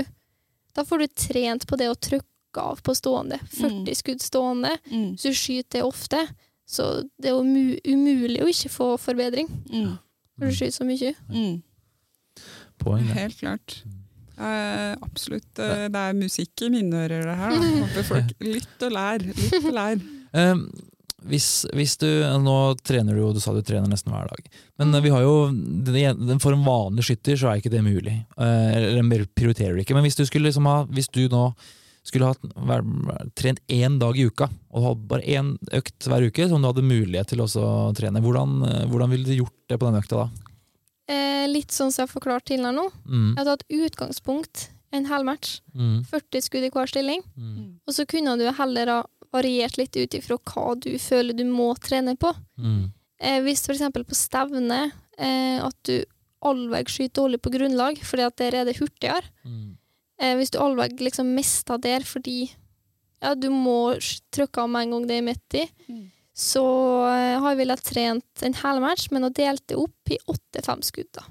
Da 0.76 0.82
får 0.84 0.98
du 0.98 1.06
trent 1.08 1.66
på 1.66 1.76
det 1.78 1.86
å 1.88 1.94
trykke 1.96 2.60
av 2.60 2.82
på 2.82 2.92
stående. 2.94 3.38
40 3.56 3.94
skudd 3.96 4.20
stående. 4.20 4.74
Mm. 4.92 5.16
Så 5.16 5.30
du 5.30 5.34
skyter 5.34 5.78
det 5.78 5.82
ofte. 5.86 6.20
Så 6.68 7.08
det 7.18 7.30
er 7.30 7.32
jo 7.32 7.40
umulig 7.94 8.42
å 8.42 8.48
ikke 8.50 8.68
få 8.74 8.98
forbedring 9.00 9.48
Mm. 9.72 9.98
når 10.38 10.50
du 10.50 10.52
skyter 10.52 10.76
så 10.76 10.84
mye. 10.84 11.14
Mm. 11.32 11.62
Poeng. 12.78 13.06
Helt 13.16 13.38
klart. 13.40 13.82
Eh, 14.38 14.92
absolutt. 15.00 15.58
eh, 15.58 15.88
det 15.88 15.96
er 15.96 16.12
musikk 16.12 16.60
i 16.60 16.68
mine 16.68 16.92
ører, 16.92 17.22
det 17.24 17.36
her. 17.40 17.50
Da. 17.50 17.56
Håper 17.86 18.02
folk 18.04 18.34
Lytt 18.40 18.82
og 18.82 18.92
lær. 18.92 19.18
Lytt 19.24 19.64
og 19.64 19.72
lær. 19.72 19.96
hvis, 21.28 21.66
hvis 21.74 21.96
du 22.00 22.06
Nå 22.42 22.76
trener 22.86 23.14
du 23.16 23.20
jo, 23.20 23.32
du 23.32 23.40
sa 23.42 23.52
du 23.54 23.62
trener 23.66 23.88
nesten 23.90 24.12
hver 24.14 24.28
dag. 24.30 24.46
Men 24.78 24.94
eh, 24.94 25.00
vi 25.04 25.10
har 25.14 25.22
jo 25.24 25.34
for 26.42 26.52
en 26.56 26.64
vanlig 26.66 27.04
skytter 27.08 27.36
så 27.40 27.50
er 27.52 27.60
ikke 27.62 27.72
det 27.72 27.82
mulig. 27.86 28.14
Eh, 28.38 28.76
Eller 28.96 29.26
prioriterer 29.34 29.74
du 29.76 29.82
ikke. 29.84 29.94
Men 29.96 30.06
hvis 30.06 30.18
du 30.18 30.24
skulle 30.26 30.48
liksom 30.50 30.66
ha 30.70 30.84
Hvis 30.90 31.08
du 31.12 31.26
nå 31.32 31.48
skulle 32.06 32.28
ha 32.30 32.76
trent 33.34 33.58
én 33.66 33.96
dag 33.98 34.14
i 34.14 34.28
uka, 34.28 34.46
og 34.70 34.84
ha 34.84 34.92
bare 34.94 35.26
én 35.26 35.56
økt 35.74 36.06
hver 36.06 36.22
uke 36.28 36.44
som 36.48 36.62
du 36.62 36.68
hadde 36.68 36.84
mulighet 36.86 37.32
til 37.32 37.42
å 37.42 37.48
trene, 37.98 38.22
hvordan, 38.22 38.60
eh, 38.62 38.84
hvordan 38.86 39.10
ville 39.10 39.26
du 39.26 39.34
gjort 39.40 39.56
det 39.68 39.78
på 39.80 39.88
den 39.90 39.98
økta 39.98 40.20
da? 40.20 40.28
Eh, 41.10 41.46
litt 41.50 41.74
sånn 41.74 41.90
som 41.90 42.04
jeg 42.04 42.08
har 42.08 42.14
forklart 42.14 42.46
til 42.46 42.62
her 42.62 42.70
nå. 42.74 42.86
Mm, 43.10 43.34
Jeg 43.34 43.42
har 43.42 43.50
tatt 43.56 43.66
utgangspunkt 43.70 44.68
en 44.94 45.04
hel 45.10 45.24
match. 45.26 45.60
mm, 45.74 46.04
40 46.06 46.40
skudd 46.46 46.64
i 46.66 46.70
hver 46.70 46.86
stilling. 46.86 47.22
mm, 47.36 47.80
Og 47.88 47.94
så 47.94 48.06
kunne 48.06 48.38
du 48.38 48.46
heller 48.52 48.86
ha 48.86 49.02
variert 49.32 49.76
litt 49.78 49.96
ut 49.96 50.14
ifra 50.18 50.36
hva 50.38 50.74
du 50.80 50.92
føler 50.98 51.36
du 51.36 51.44
må 51.48 51.72
trene 51.80 52.16
på. 52.16 52.34
mm, 52.58 52.92
Eh, 53.18 53.40
hvis 53.40 53.62
eksempel 53.72 54.04
på 54.04 54.12
stevne 54.14 54.92
eh, 55.18 55.56
at 55.64 55.76
du 55.88 56.04
allveg 56.44 56.86
skyter 56.92 57.22
dårlig 57.22 57.38
på 57.40 57.48
grunnlag 57.54 57.96
fordi 58.04 58.26
at 58.26 58.36
der 58.36 58.54
er 58.54 58.64
det 58.68 58.76
hurtigere. 58.78 59.24
mm, 59.44 59.76
Eh, 60.18 60.34
hvis 60.36 60.50
du 60.50 60.58
allveg 60.58 61.00
liksom 61.00 61.34
mister 61.34 61.76
der 61.78 62.00
fordi 62.00 62.50
ja, 63.22 63.34
du 63.34 63.48
må 63.50 63.96
trykke 64.32 64.62
av 64.62 64.68
med 64.68 64.82
en 64.86 64.90
gang 64.94 65.06
det 65.08 65.16
er 65.18 65.22
midt 65.22 65.54
i, 65.54 65.64
Mm. 65.88 66.10
så 66.34 66.62
eh, 67.08 67.38
har 67.40 67.50
jeg 67.54 67.58
villet 67.58 67.82
trent 67.84 68.42
en 68.42 68.54
hel 68.54 68.80
match, 68.80 69.08
men 69.10 69.22
har 69.22 69.30
delt 69.30 69.66
det 69.66 69.76
opp 69.76 70.10
i 70.12 70.18
åtte-fem 70.28 70.80
skudd. 70.82 71.08
da. 71.12 71.24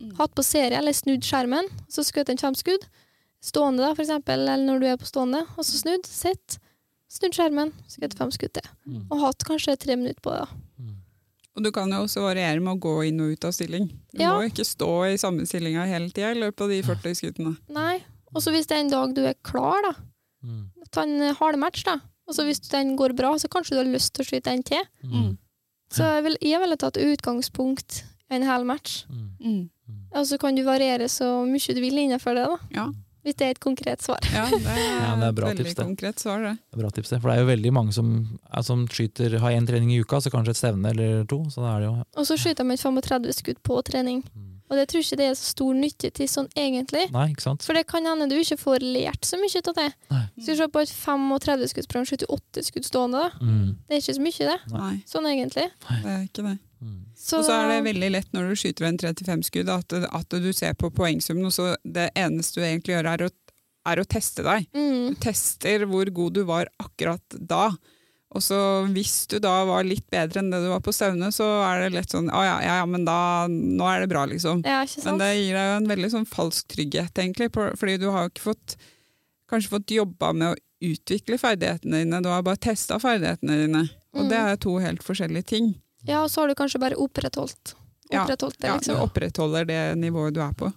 Mm. 0.00 0.14
Hatt 0.18 0.34
på 0.34 0.42
serie 0.44 0.78
eller 0.78 0.92
snudd 0.92 1.22
skjermen, 1.22 1.68
så 1.88 2.04
skutt 2.04 2.28
en 2.30 2.38
fem 2.38 2.54
skudd. 2.54 2.86
Stående, 3.42 3.82
da, 3.82 3.94
for 3.94 4.02
eksempel, 4.02 4.42
eller 4.48 4.64
når 4.66 4.80
du 4.80 4.86
er 4.86 4.96
på 4.96 5.06
stående, 5.06 5.42
og 5.56 5.64
så 5.64 5.78
snudd, 5.82 6.06
sitt, 6.06 6.58
snudd 7.08 7.34
skjermen, 7.34 7.72
skutt 7.88 8.14
fem 8.18 8.30
skudd 8.30 8.52
til. 8.52 8.62
mm, 8.86 9.06
Og 9.10 9.20
hatt 9.20 9.44
kanskje 9.46 9.76
tre 9.78 9.96
minutter 9.96 10.20
på 10.22 10.30
det. 10.32 10.46
da. 10.46 10.92
Og 11.56 11.62
du 11.64 11.70
kan 11.72 11.88
jo 11.88 12.02
også 12.04 12.20
variere 12.20 12.60
med 12.60 12.76
å 12.76 12.80
gå 12.80 13.06
inn 13.08 13.20
og 13.24 13.32
ut 13.32 13.44
av 13.48 13.52
stilling. 13.56 13.86
Du 14.12 14.20
Ja. 14.22 14.32
må 14.36 14.42
jo 14.44 14.50
ikke 14.50 14.66
stå 14.66 14.90
i 15.14 15.16
samme 15.16 15.46
stillinga 15.48 15.86
hele 15.86 16.10
tida 16.10 16.32
i 16.32 16.34
løpet 16.34 16.60
av 16.60 16.68
de 16.68 16.82
40 16.82 17.14
skuddene. 17.16 17.56
Nei. 17.70 18.02
Og 18.34 18.42
så 18.42 18.50
hvis 18.52 18.66
det 18.66 18.76
er 18.76 18.80
en 18.84 18.90
dag 18.90 19.14
du 19.14 19.24
er 19.24 19.34
klar, 19.42 19.80
da, 19.82 19.92
mm, 20.44 20.66
ta 20.92 21.02
en 21.02 21.34
halvmatch, 21.34 21.84
da. 21.84 21.96
Og 22.28 22.34
så 22.34 22.44
hvis 22.44 22.60
den 22.68 22.94
går 22.98 23.16
bra, 23.16 23.32
så 23.38 23.48
kanskje 23.48 23.70
du 23.70 23.76
har 23.76 23.84
lyst 23.84 24.12
til 24.12 24.24
å 24.24 24.28
skyte 24.28 24.48
en 24.52 24.62
til. 24.62 24.84
mm, 25.04 25.38
Så 25.88 26.02
jeg 26.02 26.24
vil- 26.24 26.38
jeg 26.50 26.60
ville 26.60 26.76
tatt 26.76 26.94
utgangspunkt 26.98 28.02
i 28.30 28.34
en 28.34 28.42
hel 28.42 28.64
match. 28.64 29.06
mm. 29.08 29.30
Mm. 29.40 29.70
Og 30.12 30.26
så 30.26 30.38
kan 30.38 30.54
du 30.54 30.62
variere 30.64 31.04
så 31.08 31.46
mye 31.46 31.74
du 31.74 31.80
vil 31.80 31.92
innenfor 31.94 32.34
det, 32.34 32.44
da. 32.46 32.58
Ja. 32.70 32.92
Hvis 33.26 33.34
det 33.40 33.46
er 33.48 33.54
et 33.56 33.60
konkret 33.62 34.04
svar. 34.06 34.22
Ja, 34.30 34.46
det 34.52 34.62
er, 34.62 34.82
Ja, 35.02 35.12
det 35.18 35.28
er 35.32 35.36
bra 35.36 35.50
et 35.50 35.58
veldig 35.58 35.66
tips, 35.66 35.74
det. 35.80 35.84
konkret 35.90 36.22
svar, 36.22 36.44
det. 36.46 36.54
Det 36.62 36.78
er 36.78 36.82
bra 36.84 36.90
tips, 36.94 37.10
det. 37.10 37.20
For 37.24 37.32
det 37.32 37.36
er 37.36 37.42
jo 37.42 37.48
veldig 37.50 37.72
mange 37.74 37.92
som, 37.96 38.12
er, 38.46 38.62
som 38.62 38.84
skyter, 38.86 39.38
har 39.42 39.56
én 39.58 39.66
trening 39.66 39.90
i 39.96 39.98
uka, 40.04 40.20
så 40.22 40.30
kanskje 40.30 40.54
et 40.54 40.60
stevne 40.62 40.92
eller 40.94 41.24
to. 41.26 41.40
Så 41.50 41.64
det 41.64 41.72
er 41.74 41.80
det 41.82 41.88
jo 41.90 41.96
Og 42.22 42.28
så 42.30 42.36
skyter 42.38 42.64
man 42.68 42.78
et 42.78 42.84
35 42.86 43.34
skudd 43.42 43.58
på 43.66 43.80
trening. 43.90 44.22
Mm. 44.30 44.52
Og 44.66 44.74
det 44.74 44.88
tror 44.90 44.98
ikke 45.04 45.16
det 45.20 45.26
er 45.30 45.34
så 45.38 45.44
stor 45.52 45.74
nytte 45.78 46.08
til 46.10 46.26
sånn 46.26 46.48
egentlig. 46.58 47.04
Nei, 47.14 47.28
ikke 47.30 47.44
sant? 47.44 47.62
For 47.62 47.78
det 47.78 47.84
kan 47.86 48.02
hende 48.08 48.26
du 48.26 48.34
ikke 48.34 48.56
får 48.58 48.82
lært 48.82 49.22
så 49.28 49.38
mye 49.38 49.60
av 49.62 49.76
det. 49.78 49.84
Nei. 50.10 50.22
Skal 50.42 50.56
du 50.56 50.62
se 50.62 50.66
på 50.74 50.82
et 50.82 50.90
35 50.90 51.70
skuddsprogram, 51.70 52.06
skyter 52.10 52.32
8 52.34 52.64
skudd 52.66 52.88
stående, 52.88 53.20
da. 53.28 53.38
Mm, 53.46 53.68
Det 53.86 53.94
er 53.94 54.02
ikke 54.02 54.16
så 54.18 54.24
mye, 54.26 54.48
det. 54.50 54.58
Nei, 54.74 54.94
Sånn 55.06 55.28
egentlig. 55.30 55.68
det 56.02 56.10
er 56.16 56.24
ikke 56.26 56.46
det. 56.48 56.56
Mm, 57.16 57.38
Og 57.40 57.44
så 57.48 57.56
er 57.56 57.68
det 57.72 57.80
veldig 57.88 58.10
lett 58.12 58.32
når 58.36 58.48
du 58.52 58.54
skyter 58.60 58.86
en 58.88 58.98
35 59.00 59.42
skudd, 59.48 59.68
at, 59.72 59.92
at 60.12 60.28
du 60.42 60.52
ser 60.52 60.74
på 60.78 60.90
poengsummen, 60.94 61.48
og 61.48 61.52
så 61.56 61.72
det 61.82 62.10
eneste 62.14 62.60
du 62.60 62.66
egentlig 62.66 62.94
gjør, 62.96 63.08
er 63.14 63.26
å, 63.26 63.30
er 63.86 64.00
å 64.02 64.06
teste 64.06 64.44
deg. 64.46 64.66
mm, 64.76 65.14
Du 65.14 65.20
tester 65.24 65.86
hvor 65.88 66.10
god 66.12 66.34
du 66.36 66.42
var 66.44 66.68
akkurat 66.82 67.38
da. 67.40 67.70
Og 68.36 68.42
så 68.42 68.56
hvis 68.92 69.26
du 69.30 69.38
da 69.40 69.64
var 69.64 69.86
litt 69.86 70.04
bedre 70.12 70.42
enn 70.42 70.50
det 70.50 70.58
du 70.60 70.68
var 70.68 70.82
på 70.84 70.92
stevne, 70.92 71.30
så 71.32 71.46
er 71.64 71.84
det 71.86 71.92
lett 71.94 72.10
sånn 72.12 72.26
Å 72.28 72.40
ja, 72.44 72.56
ja, 72.60 72.74
ja, 72.82 72.86
men 72.90 73.04
da 73.06 73.46
Nå 73.48 73.86
er 73.88 74.02
det 74.02 74.08
bra, 74.10 74.24
liksom. 74.28 74.64
Ja, 74.66 74.82
Men 75.06 75.20
det 75.22 75.28
gir 75.38 75.54
deg 75.56 75.68
jo 75.70 75.76
en 75.78 75.88
veldig 75.92 76.10
sånn 76.12 76.26
falsk 76.28 76.66
trygghet, 76.74 77.14
egentlig. 77.22 77.48
Fordi 77.54 77.94
du 78.02 78.08
har 78.10 78.26
jo 78.26 78.32
ikke 78.34 78.48
fått 78.50 78.76
kanskje 79.48 79.70
fått 79.76 79.94
jobba 79.94 80.32
med 80.34 80.52
å 80.52 80.60
utvikle 80.90 81.38
ferdighetene 81.40 82.02
dine, 82.02 82.18
du 82.20 82.28
har 82.28 82.42
bare 82.44 82.58
testa 82.60 82.98
ferdighetene 83.00 83.60
dine. 83.62 83.84
Og 84.12 84.24
Mm. 84.26 84.28
det 84.28 84.38
er 84.42 84.56
to 84.60 84.74
helt 84.82 85.02
forskjellige 85.06 85.46
ting. 85.46 85.74
Ja, 86.06 86.22
og 86.22 86.30
så 86.30 86.42
har 86.42 86.48
du 86.50 86.56
kanskje 86.58 86.80
bare 86.82 86.98
opprettholdt, 87.00 87.74
opprettholdt 88.10 88.58
det, 88.60 88.68
Ja, 88.68 88.76
liksom. 88.78 88.96
Du 88.98 89.06
opprettholder 89.06 89.64
det 89.68 89.80
nivået 89.98 90.34
du 90.36 90.42
er 90.44 90.52
på. 90.56 90.72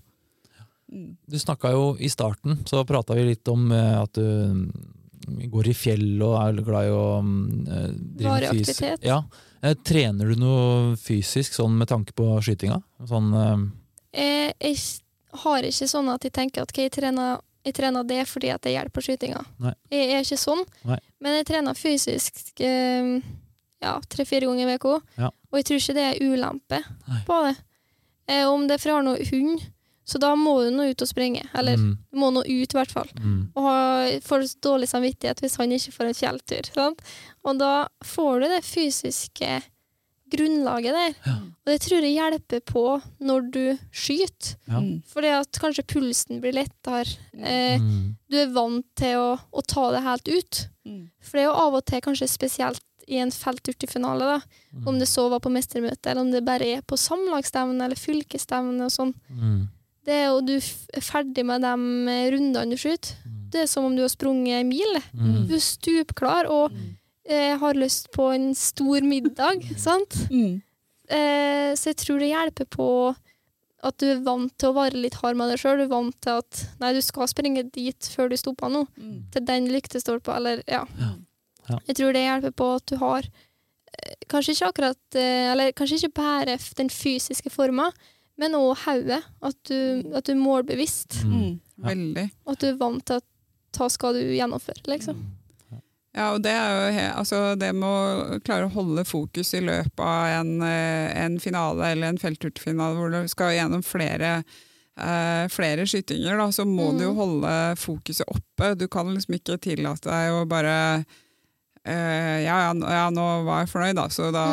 Du 1.30 1.40
snakka 1.40 1.72
jo 1.72 1.84
i 2.02 2.10
starten, 2.10 2.64
så 2.66 2.82
prata 2.86 3.14
vi 3.14 3.28
litt 3.28 3.48
om 3.52 3.68
eh, 3.72 4.00
at 4.02 4.14
du 4.18 4.26
mm, 4.26 4.72
går 5.54 5.70
i 5.70 5.76
fjell 5.78 6.24
og 6.26 6.34
er 6.42 6.64
glad 6.66 6.88
i 6.90 6.96
å 6.96 7.04
mm, 7.22 7.44
eh, 7.68 7.92
drive 7.94 8.32
Varig 8.32 8.50
aktivitet. 8.56 9.06
Ja. 9.06 9.20
Eh, 9.62 9.76
Trener 9.86 10.32
du 10.32 10.40
noe 10.42 10.96
fysisk 10.98 11.54
sånn 11.54 11.78
med 11.78 11.92
tanke 11.92 12.16
på 12.18 12.32
skytinga? 12.42 12.80
Sånn 13.10 13.30
eh, 13.36 13.68
Jeg, 14.18 14.56
jeg 14.72 15.44
har 15.44 15.68
ikke 15.70 15.90
sånn 15.92 16.10
at 16.10 16.26
jeg 16.26 16.34
tenker 16.34 16.66
at 16.66 16.74
okay, 16.74 16.88
jeg, 16.88 16.96
trener, 16.98 17.38
jeg 17.68 17.78
trener 17.78 18.08
det 18.10 18.24
fordi 18.32 18.50
at 18.56 18.66
det 18.66 18.74
hjelper 18.74 19.06
skytinga. 19.06 19.44
Nei. 19.62 19.76
Jeg 19.94 20.10
er 20.16 20.26
ikke 20.26 20.42
sånn, 20.42 20.66
Nei. 20.90 20.98
men 21.22 21.38
jeg 21.38 21.50
trener 21.52 21.78
fysisk 21.78 22.64
eh, 22.66 23.20
ja, 23.82 23.96
tre-fire 24.12 24.46
ganger 24.50 24.70
i 24.74 24.78
uka. 24.80 24.96
Ja. 25.18 25.30
Og 25.52 25.60
jeg 25.60 25.66
tror 25.70 25.80
ikke 25.82 25.98
det 25.98 26.06
er 26.10 26.24
ulempe 26.26 26.80
Nei. 27.08 27.22
på 27.28 27.42
det. 27.48 27.56
Eh, 28.30 28.46
om 28.50 28.68
det 28.68 28.76
er 28.76 28.82
for 28.84 28.90
jeg 28.92 28.98
har 29.00 29.06
noe 29.08 29.30
hund, 29.32 29.64
så 30.10 30.18
da 30.22 30.32
må 30.36 30.56
du 30.66 30.72
nå 30.74 30.88
ut 30.90 31.02
og 31.06 31.10
springe. 31.10 31.44
Eller 31.54 31.78
mm, 31.78 31.90
du 32.12 32.18
må 32.18 32.32
nå 32.34 32.42
ut, 32.42 32.50
i 32.74 32.78
hvert 32.80 32.92
fall. 32.92 33.10
mm, 33.14 33.52
Og 33.56 33.64
ha- 33.66 34.20
får 34.26 34.48
dårlig 34.66 34.88
samvittighet 34.90 35.40
hvis 35.44 35.58
han 35.62 35.72
ikke 35.76 35.94
får 35.94 36.10
en 36.10 36.18
fjelltur. 36.18 36.70
Sant? 36.74 37.02
Og 37.46 37.60
da 37.62 37.74
får 38.06 38.40
du 38.42 38.48
det 38.50 38.64
fysiske 38.66 39.52
grunnlaget 40.30 40.94
der. 40.94 41.14
Ja. 41.26 41.36
Og 41.66 41.72
det 41.72 41.80
tror 41.82 42.06
jeg 42.06 42.14
hjelper 42.18 42.62
på 42.70 42.84
når 43.26 43.48
du 43.54 43.64
skyter. 43.90 44.56
Ja. 44.70 44.82
Mm. 44.82 45.00
Fordi 45.10 45.32
at 45.40 45.60
kanskje 45.62 45.86
pulsen 45.90 46.42
blir 46.44 46.54
lettere. 46.58 47.16
Eh, 47.34 47.80
mm, 47.82 48.04
du 48.30 48.38
er 48.44 48.52
vant 48.54 48.86
til 49.00 49.18
å, 49.18 49.32
å 49.50 49.64
ta 49.66 49.88
det 49.96 50.04
helt 50.06 50.30
ut. 50.30 50.62
Mm. 50.86 51.02
For 51.22 51.38
det 51.40 51.46
er 51.46 51.50
jo 51.50 51.58
av 51.66 51.80
og 51.80 51.86
til 51.90 52.02
kanskje 52.06 52.30
spesielt 52.30 52.86
i 53.10 53.18
en 53.24 53.32
felturtefinale, 53.34 54.28
da. 54.30 54.38
mm, 54.76 54.86
om 54.88 55.00
det 55.02 55.08
så 55.10 55.26
var 55.32 55.40
på 55.42 55.50
mestermøte, 55.52 56.12
eller 56.12 56.22
om 56.22 56.32
det 56.32 56.44
bare 56.46 56.68
er 56.78 56.82
på 56.86 56.98
samlagsstevne 57.00 57.82
eller 57.88 57.98
fylkesstevne 58.00 58.86
og 58.86 58.92
sånn. 58.94 59.14
mm, 59.34 59.60
Det 60.06 60.14
er 60.16 60.28
jo 60.30 60.40
du 60.42 60.54
er 60.58 61.02
ferdig 61.04 61.44
med 61.46 61.62
de 61.66 61.74
eh, 62.14 62.30
rundene 62.34 62.70
du 62.72 62.78
skyter. 62.78 63.16
mm, 63.26 63.50
Det 63.52 63.62
er 63.64 63.68
som 63.68 63.86
om 63.86 63.96
du 63.98 64.02
har 64.06 64.10
sprunget 64.14 64.62
en 64.62 64.70
mil. 64.70 64.94
det. 64.96 65.04
mm. 65.14 65.48
Du 65.50 65.56
er 65.56 65.60
stupklar 65.66 66.46
og 66.50 66.72
Mm. 66.72 66.96
eh, 67.30 67.58
har 67.58 67.74
lyst 67.74 68.12
på 68.12 68.34
en 68.34 68.54
stor 68.56 69.02
middag, 69.02 69.62
sant? 69.78 70.16
Mm. 70.32 70.62
Eh, 71.10 71.74
så 71.76 71.90
jeg 71.92 71.98
tror 71.98 72.20
det 72.20 72.30
hjelper 72.32 72.66
på 72.70 73.16
at 73.82 73.98
du 73.98 74.06
er 74.12 74.20
vant 74.26 74.52
til 74.60 74.70
å 74.70 74.76
være 74.76 75.00
litt 75.00 75.16
hard 75.22 75.38
med 75.40 75.50
deg 75.50 75.60
sjøl. 75.62 75.78
Du 75.80 75.84
er 75.86 75.88
vant 75.94 76.16
til 76.22 76.38
at 76.42 76.66
nei, 76.82 76.92
du 76.94 77.02
skal 77.02 77.28
springe 77.32 77.64
dit 77.72 78.10
før 78.16 78.30
du 78.30 78.36
stopper 78.38 78.70
nå. 78.70 78.86
Mm. 79.00 79.32
Til 79.32 79.46
den 79.46 79.68
lyktestolpa, 79.72 80.36
eller 80.36 80.62
ja. 80.68 80.84
Ja. 81.00 81.14
Ja. 81.70 81.80
Jeg 81.88 81.96
tror 82.00 82.14
det 82.14 82.24
hjelper 82.26 82.52
på 82.58 82.68
at 82.76 82.86
du 82.90 82.96
har 82.98 83.24
eh, 83.28 84.14
Kanskje 84.30 84.56
ikke 84.56 84.70
akkurat 84.72 85.16
eh, 85.20 85.52
Eller 85.52 85.72
kanskje 85.78 86.00
ikke 86.04 86.14
bare 86.22 86.58
den 86.78 86.90
fysiske 86.90 87.50
forma, 87.54 87.92
men 88.40 88.56
òg 88.58 88.78
hodet. 88.86 89.24
At, 89.42 89.58
du- 89.70 90.14
at 90.16 90.26
du 90.26 90.32
er 90.32 90.40
målbevisst. 90.40 91.24
Mm. 91.26 91.60
Mm. 91.80 91.90
Veldig. 91.90 92.30
Og 92.46 92.54
at 92.56 92.60
du 92.64 92.68
er 92.72 92.78
vant 92.80 93.06
til 93.06 93.20
at 93.20 93.26
hva 93.78 93.90
skal 93.92 94.14
du 94.18 94.22
gjennomføre, 94.34 94.82
liksom. 94.90 95.20
Ja, 96.16 96.32
og 96.34 96.42
det 96.42 96.52
er 96.52 96.72
jo 96.74 96.94
he 96.96 97.04
altså 97.14 97.40
det 97.60 97.68
med 97.78 97.86
å 97.86 98.40
klare 98.42 98.66
å 98.66 98.72
holde 98.74 99.04
fokus 99.06 99.52
i 99.54 99.62
løpet 99.62 100.02
av 100.02 100.26
en, 100.40 100.56
eh, 100.66 101.12
en 101.22 101.36
finale 101.40 101.92
eller 101.94 102.10
en 102.10 102.18
feltturfinale 102.18 102.98
hvor 102.98 103.14
du 103.14 103.28
skal 103.30 103.54
gjennom 103.54 103.84
flere, 103.86 104.32
eh, 104.98 105.46
flere 105.54 105.86
skytinger, 105.86 106.36
da, 106.42 106.48
så 106.52 106.66
må 106.66 106.90
du 106.98 107.04
jo 107.06 107.12
Mhm. 107.14 107.20
holde 107.22 107.54
fokuset 107.78 108.26
oppe. 108.28 108.72
Du 108.76 108.88
kan 108.88 109.06
liksom 109.14 109.36
ikke 109.38 109.60
tillate 109.62 110.10
deg 110.10 110.32
å 110.34 110.48
bare 110.50 111.06
eh, 111.86 112.40
ja, 112.46 112.56
ja, 112.68 112.72
nå- 112.74 112.90
ja, 112.90 113.06
nå 113.14 113.26
var 113.48 113.62
jeg 113.64 113.72
fornøyd, 113.74 113.96
da. 113.96 114.08
Så 114.10 114.32
da, 114.36 114.46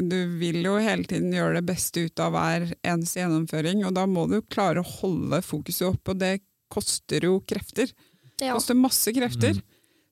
du 0.00 0.16
vil 0.40 0.62
jo 0.64 0.76
hele 0.80 1.04
tiden 1.04 1.32
gjøre 1.32 1.60
det 1.60 1.66
beste 1.68 2.06
ut 2.06 2.20
av 2.20 2.32
hver 2.32 2.68
eneste 2.82 3.20
gjennomføring, 3.22 3.84
og 3.86 3.94
da 3.94 4.06
må 4.06 4.28
du 4.30 4.40
klare 4.42 4.80
å 4.82 4.90
holde 5.00 5.42
fokuset 5.42 5.88
oppe, 5.92 6.14
og 6.14 6.18
det 6.22 6.40
koster 6.70 7.20
jo 7.26 7.40
krefter. 7.42 7.90
Det 8.38 8.46
Ja. 8.48 8.54
koster 8.54 8.74
masse 8.78 9.12
krefter. 9.12 9.54
Mm. 9.58 9.62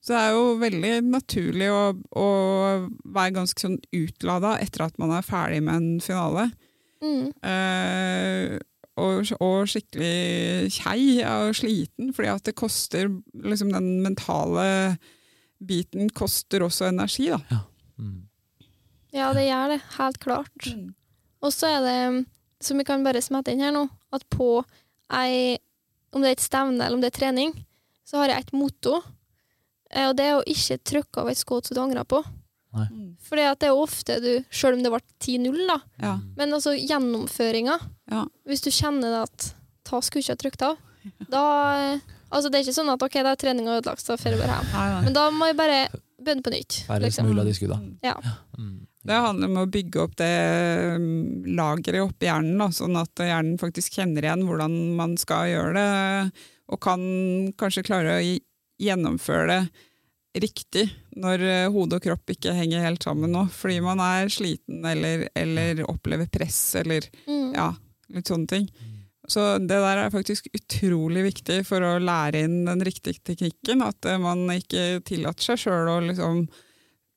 Så 0.01 0.13
det 0.13 0.19
er 0.21 0.31
jo 0.31 0.43
veldig 0.61 0.91
naturlig 1.11 1.67
å, 1.73 1.93
å 2.15 2.89
være 3.05 3.33
ganske 3.35 3.59
sånn 3.59 3.79
utlada 3.91 4.53
etter 4.61 4.85
at 4.85 4.97
man 5.01 5.11
er 5.11 5.21
ferdig 5.27 5.61
med 5.63 5.75
en 5.75 5.99
finale. 5.99 6.51
Mm. 7.03 7.31
Uh, 7.43 8.59
og, 8.99 9.29
og 9.39 9.67
skikkelig 9.71 10.71
kjei 10.75 11.23
og 11.23 11.53
sliten, 11.55 12.13
fordi 12.15 12.31
at 12.33 12.43
det 12.49 12.55
koster 12.59 13.07
liksom 13.33 13.71
Den 13.71 14.01
mentale 14.03 14.97
biten 15.59 16.09
koster 16.15 16.63
også 16.65 16.87
energi, 16.89 17.29
da. 17.33 17.39
Mm. 17.99 18.21
ja, 19.13 19.31
det 19.33 19.45
gjør 19.47 19.73
det. 19.75 19.79
Helt 19.97 20.19
klart. 20.23 20.67
Og 21.41 21.51
så 21.55 21.67
er 21.67 21.81
det, 21.85 22.25
som 22.63 22.77
vi 22.79 22.83
kan 22.87 23.03
bare 23.03 23.21
smette 23.23 23.51
inn 23.51 23.63
her 23.63 23.71
nå, 23.75 23.85
at 24.15 24.23
på 24.29 24.63
ei 25.11 25.57
Om 26.11 26.23
det 26.23 26.29
er 26.31 26.35
et 26.39 26.41
stevne 26.41 26.81
eller 26.81 26.95
om 26.97 27.01
det 27.03 27.11
er 27.11 27.19
trening, 27.19 27.51
så 28.03 28.17
har 28.17 28.31
jeg 28.31 28.41
et 28.47 28.53
motto. 28.57 28.95
Eh, 29.91 30.07
Og 30.09 30.15
det 30.17 30.25
er 30.25 30.39
å 30.39 30.45
ikke 30.49 30.79
trykke 30.81 31.21
av 31.21 31.29
et 31.29 31.37
skudd 31.37 31.67
som 31.67 31.75
du 31.77 31.81
angrer 31.83 32.03
på. 32.09 32.23
Fordi 32.73 33.13
For 33.21 33.35
det 33.37 33.67
er 33.67 33.77
ofte 33.77 34.15
du, 34.21 34.31
selv 34.49 34.77
om 34.77 34.83
det 34.83 34.89
ble 34.89 34.99
10-0, 35.21 35.67
da, 35.67 35.77
Ja. 36.01 36.15
men 36.37 36.49
altså 36.53 36.73
gjennomføringa 36.73 37.77
Ja. 38.09 38.25
Hvis 38.45 38.61
du 38.65 38.71
kjenner 38.71 39.09
det 39.13 39.21
at 39.29 39.53
ta 39.85 39.99
skulle 40.01 40.21
ikke 40.23 40.33
ha 40.33 40.41
trykt 40.41 40.61
av, 40.65 40.77
da 41.29 41.43
eh, 41.93 41.99
Altså, 42.29 42.49
det 42.51 42.59
er 42.59 42.67
ikke 42.67 42.77
sånn 42.77 42.91
at 42.93 43.03
OK, 43.05 43.17
da 43.25 43.33
er 43.33 43.39
treninga 43.41 43.79
ødelagt, 43.79 44.03
så 44.05 44.17
får 44.19 44.35
jeg 44.35 44.41
bare 44.41 44.59
hjem. 44.59 44.99
Men 45.07 45.15
da 45.17 45.25
må 45.33 45.49
jeg 45.49 45.57
bare 45.59 45.79
begynne 46.19 46.45
på 46.45 46.53
nytt. 46.53 46.83
Liksom. 47.01 47.27
mulig 47.29 47.41
av 47.43 47.49
de 47.49 47.55
skudda. 47.57 47.79
Mm. 47.79 47.97
Ja. 48.05 48.15
Det 49.09 49.15
handler 49.23 49.47
om 49.47 49.59
å 49.61 49.69
bygge 49.71 50.01
opp 50.03 50.15
det 50.19 50.29
mm, 50.99 51.45
lageret 51.57 52.03
oppi 52.03 52.27
hjernen, 52.27 52.59
da, 52.59 52.67
sånn 52.75 52.97
at 52.99 53.21
hjernen 53.23 53.55
faktisk 53.61 53.95
kjenner 53.95 54.27
igjen 54.27 54.43
hvordan 54.45 54.75
man 54.99 55.15
skal 55.17 55.47
gjøre 55.49 55.71
det, 55.77 56.47
og 56.69 56.81
kan 56.83 57.01
kanskje 57.57 57.85
klare 57.87 58.17
å 58.19 58.25
gjennomføre 58.79 59.47
det 59.53 60.43
riktig 60.43 60.85
når 61.19 61.41
eh, 61.41 61.69
hode 61.73 61.97
og 61.97 62.03
kropp 62.05 62.35
ikke 62.35 62.53
henger 62.53 62.83
helt 62.85 63.03
sammen 63.07 63.31
nå, 63.33 63.47
fordi 63.55 63.79
man 63.81 64.03
er 64.03 64.29
sliten 64.31 64.83
eller, 64.85 65.25
eller 65.33 65.81
opplever 65.89 66.29
press 66.31 66.59
eller 66.79 67.07
Mm. 67.25 67.53
ja, 67.55 67.71
litt 68.13 68.29
sånne 68.29 68.47
ting. 68.51 68.67
Så 69.29 69.43
det 69.61 69.77
der 69.77 70.03
er 70.05 70.09
faktisk 70.13 70.47
utrolig 70.57 71.23
viktig 71.27 71.59
for 71.67 71.85
å 71.85 71.99
lære 72.01 72.41
inn 72.47 72.63
den 72.65 72.81
riktige 72.85 73.21
teknikken, 73.29 73.83
at 73.85 74.05
eh, 74.09 74.17
man 74.21 74.47
ikke 74.55 75.03
tillater 75.05 75.51
seg 75.51 75.61
sjøl 75.67 75.91
å 75.93 75.99
liksom 76.07 76.47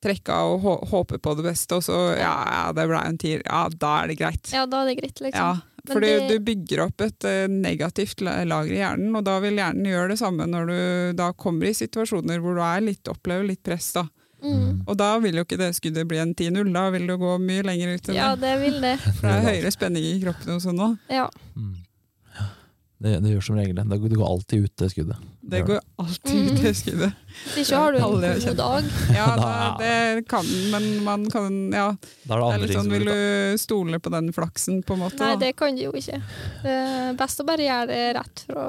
trekke 0.03 0.35
av 0.35 0.65
og 0.67 0.81
håpe 0.91 1.19
på 1.23 1.33
det 1.39 1.45
beste, 1.47 1.77
og 1.79 1.85
så 1.87 1.97
ja, 2.19 2.33
ja 2.51 2.63
det 2.75 2.89
ble 2.91 3.03
en 3.07 3.19
tier, 3.23 3.43
ja 3.47 3.69
da 3.71 3.93
er 4.03 4.09
det 4.11 4.17
greit. 4.19 4.51
Ja, 4.51 4.65
da 4.67 4.81
er 4.83 4.91
det 4.91 4.97
greit, 4.99 5.21
liksom. 5.23 5.39
Ja, 5.39 5.85
fordi 5.89 6.09
det- 6.19 6.29
du 6.33 6.41
bygger 6.49 6.81
opp 6.89 7.01
et 7.07 7.25
eh, 7.25 7.47
negativt 7.49 8.21
lager 8.21 8.73
i 8.73 8.81
hjernen, 8.83 9.15
og 9.17 9.23
da 9.25 9.37
vil 9.41 9.55
hjernen 9.61 9.87
gjøre 9.87 10.09
det 10.11 10.19
samme 10.19 10.49
når 10.51 10.67
du 10.73 11.13
da 11.21 11.31
kommer 11.33 11.71
i 11.71 11.77
situasjoner 11.79 12.43
hvor 12.43 12.59
du 12.59 12.65
er 12.67 12.83
litt, 12.83 13.07
opplever 13.09 13.47
litt 13.47 13.63
press. 13.63 13.93
da. 13.95 14.05
Mm. 14.43 14.83
Og 14.91 14.97
da 14.99 15.13
vil 15.23 15.37
jo 15.39 15.45
ikke 15.47 15.57
det 15.61 15.71
skuddet 15.79 16.09
bli 16.11 16.19
en 16.19 16.35
10-0, 16.35 16.73
da 16.75 16.89
vil 16.91 17.07
du 17.07 17.15
gå 17.17 17.37
mye 17.39 17.63
lenger 17.63 17.95
ut 17.95 18.09
enn 18.11 18.17
Ja, 18.19 18.35
det. 18.35 18.41
det 18.43 18.55
vil 18.65 18.81
det. 18.83 18.97
For 19.21 19.29
det 19.29 19.37
er 19.39 19.47
høyere 19.53 19.71
spenning 19.71 20.03
i 20.09 20.19
kroppen 20.25 20.57
og 20.57 20.65
sånn 20.65 20.83
òg. 20.83 20.99
Ja. 21.15 21.29
Mm. 21.55 21.77
Det, 23.03 23.13
det 23.25 23.33
gjør 23.33 23.45
som 23.49 23.57
regel 23.59 23.75
det. 23.79 23.85
Det 23.91 23.99
går 24.15 24.25
alltid 24.29 24.65
ut, 24.67 24.73
det 24.79 24.89
skuddet. 24.93 25.23
Det 25.53 25.61
går 25.67 25.81
alltid 26.03 26.37
ut, 26.53 26.61
det 26.63 26.73
skuddet. 26.79 27.17
Hvis 27.55 27.57
ikke 27.65 27.81
har 27.83 27.93
du 27.93 27.99
en 27.99 28.05
god 28.15 28.57
dag. 28.61 28.89
Ja, 29.17 29.27
Da- 29.43 29.49
da, 29.49 29.73
det 29.81 30.25
kan 30.31 30.47
men 30.71 30.87
man 31.07 31.27
kan 31.33 31.57
Ja, 31.75 31.89
Da 32.29 32.39
er 32.39 32.39
det 32.39 32.39
det 32.39 32.39
andre 32.39 32.55
er 32.55 32.65
litt 32.67 32.77
sånn 32.79 32.93
Vil 32.93 33.07
du 33.11 33.59
stole 33.59 33.99
på 34.05 34.13
den 34.15 34.31
flaksen, 34.37 34.81
på 34.87 34.95
en 34.95 35.03
måte? 35.07 35.19
Nei, 35.25 35.33
da? 35.35 35.41
det 35.47 35.53
kan 35.59 35.75
du 35.77 35.83
jo 35.89 35.93
ikke. 35.99 36.21
Det 36.63 36.77
er 36.79 37.19
best 37.19 37.43
å 37.43 37.49
bare 37.49 37.67
gjøre 37.67 37.91
det 37.91 38.03
rett 38.21 38.45
fra, 38.47 38.67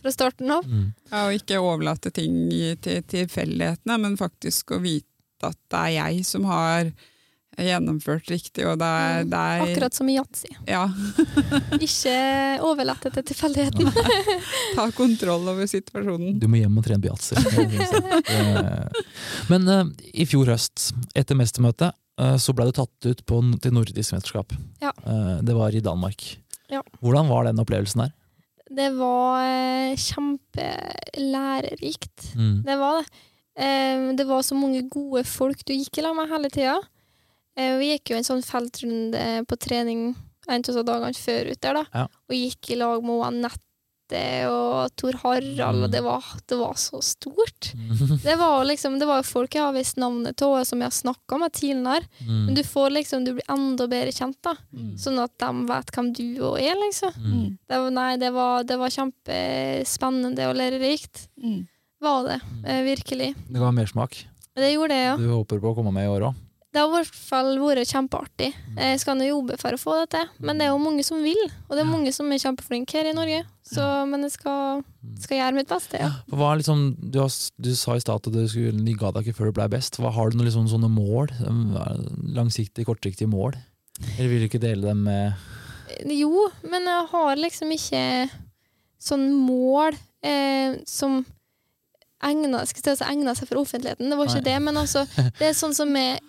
fra 0.00 0.14
starten 0.16 0.50
av. 0.56 0.64
Mm. 0.66 0.88
Ja, 1.12 1.22
og 1.28 1.36
ikke 1.36 1.60
overlate 1.60 2.12
ting 2.16 2.40
til 2.80 3.04
tilfeldighetene, 3.12 4.00
men 4.06 4.16
faktisk 4.20 4.72
å 4.76 4.80
vite 4.82 5.06
at 5.46 5.56
det 5.72 5.84
er 5.86 5.92
jeg 5.98 6.24
som 6.28 6.44
har 6.48 6.90
gjennomført 7.58 8.28
riktig, 8.30 8.66
og 8.68 8.78
det 8.80 8.86
er, 8.86 9.24
det 9.28 9.38
er 9.38 9.58
Mm. 9.60 9.64
Akkurat 9.70 9.94
som 9.96 10.08
i 10.08 10.14
yatzy. 10.16 10.48
Ja, 10.68 10.84
Ikke 11.86 12.14
overlatt 12.64 13.02
det 13.04 13.12
til 13.16 13.24
tilfeldigheten. 13.32 13.86
ta 14.76 14.86
kontroll 14.96 15.48
over 15.50 15.66
situasjonen. 15.68 16.38
Du 16.40 16.46
må 16.48 16.56
hjem 16.60 16.78
og 16.80 16.84
trene 16.86 17.02
på 17.02 17.08
yatzy. 17.10 17.34
Men 19.50 19.60
uh, 19.68 19.84
i 20.14 20.24
fjor 20.28 20.46
høst, 20.54 20.76
etter 21.18 21.34
mestermøtet, 21.38 21.90
uh, 22.20 22.36
så 22.40 22.50
ble 22.56 22.64
du 22.70 22.74
tatt 22.80 22.98
ut 23.10 23.20
på, 23.26 23.34
til 23.62 23.72
nordisk 23.76 24.10
mesterskap. 24.16 24.48
Ja. 24.82 24.92
Uh, 25.04 25.36
det 25.44 25.54
var 25.58 25.70
i 25.74 25.80
Danmark. 25.84 26.20
Ja. 26.70 26.80
Hvordan 27.02 27.26
var 27.28 27.44
den 27.50 27.60
opplevelsen 27.62 28.00
der? 28.06 28.12
Det 28.70 28.90
var 28.94 29.42
kjempelærerikt. 29.98 32.18
Mm. 32.38 32.60
Det 32.62 32.76
var 32.78 32.92
det. 33.00 33.06
Eh, 33.60 34.14
det 34.16 34.24
var 34.28 34.42
så 34.46 34.54
mange 34.54 34.82
gode 34.88 35.24
folk 35.26 35.64
du 35.66 35.72
gikk 35.74 35.98
i 35.98 36.02
lag 36.06 36.14
med 36.16 36.28
hele 36.30 36.48
tida. 36.54 36.76
Eh, 37.60 37.76
vi 37.80 37.92
gikk 37.92 38.14
jo 38.14 38.20
en 38.20 38.26
sånn 38.26 38.44
feltrunde 38.46 39.24
på 39.50 39.58
trening 39.60 40.14
en 40.50 40.62
av 40.66 40.84
dagene 40.88 41.14
før 41.14 41.50
ut 41.52 41.60
der, 41.62 41.76
da. 41.82 41.84
Ja. 41.94 42.06
Og 42.30 42.34
gikk 42.34 42.72
i 42.72 42.78
lag 42.80 43.04
med 43.06 43.20
Anette 43.28 43.66
og 44.50 44.90
Tor 44.98 45.14
Harald, 45.22 45.60
og 45.84 45.92
det 45.92 46.00
var, 46.02 46.24
det 46.50 46.56
var 46.58 46.72
så 46.80 46.98
stort. 47.04 47.68
Det 48.24 48.34
var 48.40 48.64
liksom, 48.66 48.96
det 48.98 49.06
var 49.06 49.20
jo 49.20 49.28
folk 49.28 49.54
jeg 49.54 49.62
har 49.62 49.76
visst 49.76 50.00
navnet 50.02 50.34
til, 50.40 50.50
og 50.50 50.66
som 50.66 50.80
jeg 50.82 50.88
har 50.90 50.96
snakka 50.96 51.38
med 51.38 51.52
tidligere. 51.54 52.08
Men 52.26 52.48
Mm. 52.50 52.56
du 52.58 52.62
får 52.66 52.90
liksom, 52.96 53.22
du 53.24 53.36
blir 53.36 53.46
enda 53.54 53.86
bedre 53.86 54.10
kjent, 54.16 54.40
da. 54.42 54.56
Mm. 54.74 54.96
Sånn 54.98 55.20
at 55.22 55.36
de 55.38 55.50
vet 55.70 55.92
hvem 55.94 56.10
du 56.18 56.24
òg 56.42 56.58
er, 56.58 56.74
liksom. 56.82 57.14
Mm. 57.22 57.46
Det 57.70 57.78
var, 57.84 57.90
nei, 58.00 58.10
det 58.18 58.32
var, 58.34 58.64
det 58.66 58.80
var 58.82 58.90
kjempespennende 58.90 60.50
og 60.50 60.58
lærerikt. 60.58 61.28
Mm. 61.38 61.60
Var 62.02 62.22
det. 62.26 62.40
Eh, 62.66 62.82
virkelig. 62.90 63.34
Det 63.46 63.62
ga 63.62 63.70
mersmak. 63.76 64.24
Det 64.56 64.72
gjorde 64.74 64.94
det, 64.96 65.02
ja. 65.04 65.16
Du 65.20 65.28
håper 65.30 65.60
på 65.62 65.70
å 65.70 65.76
komme 65.78 65.92
med 65.94 66.08
i 66.08 66.10
år 66.10 66.32
òg? 66.32 66.34
Det 66.70 66.78
har 66.78 66.86
i 66.86 67.00
hvert 67.00 67.16
fall 67.18 67.56
vært 67.58 67.90
kjempeartig. 67.90 68.48
Jeg 68.78 68.98
skal 69.02 69.16
nå 69.18 69.26
jobbe 69.26 69.56
for 69.58 69.74
å 69.74 69.78
få 69.80 69.94
det 69.98 70.12
til, 70.12 70.28
men 70.38 70.60
det 70.60 70.68
er 70.68 70.70
jo 70.70 70.78
mange 70.78 71.02
som 71.02 71.18
vil. 71.18 71.40
Og 71.66 71.74
det 71.74 71.82
er 71.82 71.88
mange 71.88 72.12
som 72.14 72.30
er 72.30 72.38
kjempeflinke 72.38 72.94
her 72.94 73.08
i 73.10 73.14
Norge, 73.16 73.40
så, 73.66 73.86
men 74.06 74.22
jeg 74.28 74.36
skal, 74.36 74.84
skal 75.24 75.40
gjøre 75.40 75.56
mitt 75.58 75.72
beste. 75.72 75.98
Ja. 75.98 76.12
Hva 76.30 76.52
er 76.52 76.60
liksom, 76.60 76.84
du, 77.02 77.18
har, 77.24 77.34
du 77.58 77.72
sa 77.74 77.96
i 77.98 78.04
stad 78.04 78.22
at 78.22 78.30
du 78.36 78.38
skulle, 78.52 78.94
ga 79.02 79.10
deg 79.16 79.26
ikke 79.26 79.40
før 79.40 79.50
du 79.50 79.58
ble 79.58 79.66
best. 79.74 79.98
Hva 79.98 80.14
Har 80.14 80.30
du 80.30 80.38
noen 80.38 80.46
liksom 80.46 80.70
sånne 80.70 80.92
mål? 80.94 81.34
Langsiktige, 82.38 82.86
kortsiktige 82.86 83.30
mål? 83.30 83.58
Eller 84.14 84.30
vil 84.30 84.44
du 84.44 84.50
ikke 84.52 84.62
dele 84.62 84.92
dem 84.92 85.02
med 85.10 86.06
Jo, 86.06 86.46
men 86.70 86.86
jeg 86.86 87.10
har 87.10 87.42
liksom 87.42 87.74
ikke 87.74 88.04
sånn 89.02 89.26
mål 89.42 89.98
eh, 90.22 90.78
som 90.86 91.24
egner, 92.22 92.62
skal 92.68 92.94
si, 92.94 93.06
egner 93.10 93.34
seg 93.34 93.50
for 93.50 93.58
offentligheten. 93.64 94.06
Det 94.06 94.18
var 94.18 94.28
ikke 94.28 94.42
Nei. 94.44 94.48
det, 94.52 94.58
men 94.70 94.78
altså, 94.86 95.06
det 95.40 95.50
er 95.50 95.56
sånn 95.56 95.74
som 95.74 95.90
er 95.98 96.20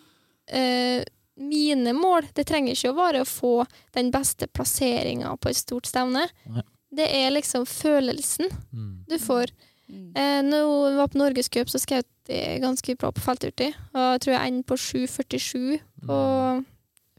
eh, 0.52 1.02
mine 1.42 1.94
mål. 1.98 2.28
Det 2.36 2.46
trenger 2.50 2.76
ikke 2.76 2.92
å 2.92 3.00
være 3.00 3.24
å 3.24 3.30
få 3.30 3.56
den 3.96 4.12
beste 4.14 4.48
plasseringa 4.52 5.34
på 5.42 5.52
et 5.52 5.60
stort 5.60 5.90
stevne. 5.90 6.28
Nei. 6.52 6.66
Det 6.92 7.08
er 7.08 7.32
liksom 7.32 7.66
følelsen 7.70 8.50
mm. 8.52 8.96
du 9.08 9.16
får. 9.22 9.54
Mm. 9.88 10.10
Eh, 10.16 10.40
når 10.44 10.66
jeg 10.66 10.98
var 11.00 11.12
på 11.12 11.22
Norgescup, 11.22 11.72
så 11.72 11.80
skjøt 11.80 12.32
jeg 12.32 12.60
ganske 12.64 12.96
bra 13.00 13.14
på 13.16 13.24
felturti. 13.24 13.72
Og 13.96 14.04
jeg 14.04 14.24
tror 14.26 14.36
jeg 14.36 14.52
endte 14.52 14.70
på 14.72 14.80
7,47 14.80 15.80
på 16.08 16.20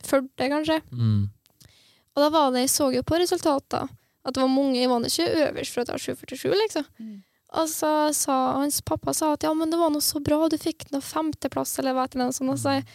Førde, 0.03 0.49
kanskje. 0.51 0.81
Mm. 0.91 1.29
Og 2.13 2.25
da 2.25 2.29
var 2.35 2.49
det, 2.51 2.65
jeg 2.65 2.73
så 2.73 2.89
jo 2.91 3.05
på 3.07 3.21
resultatene 3.23 3.87
at 4.23 4.35
det 4.35 4.43
var 4.43 4.51
mange 4.51 4.79
Jeg 4.79 4.91
var 4.91 5.07
ikke 5.07 5.45
øverst 5.47 5.75
for 5.75 5.83
å 5.83 5.89
ta 5.89 5.99
7,47, 5.99 6.49
liksom. 6.65 6.89
Mm. 6.99 7.15
Og 7.61 7.69
så 7.69 7.93
sa 8.17 8.37
hans 8.57 8.81
pappa 8.87 9.13
sa 9.17 9.35
at 9.35 9.45
ja, 9.45 9.53
men 9.55 9.73
det 9.73 9.81
var 9.81 9.93
noe 9.93 10.05
så 10.05 10.23
bra, 10.25 10.47
du 10.49 10.57
fikk 10.61 10.87
noe 10.93 11.05
femteplass, 11.05 11.75
eller 11.81 11.97
hva 11.97 12.07
eller 12.09 12.31
noe 12.31 12.37
sånt. 12.37 12.53
Og 12.55 12.61
så 12.61 12.65
sa 12.65 12.77
jeg 12.79 12.87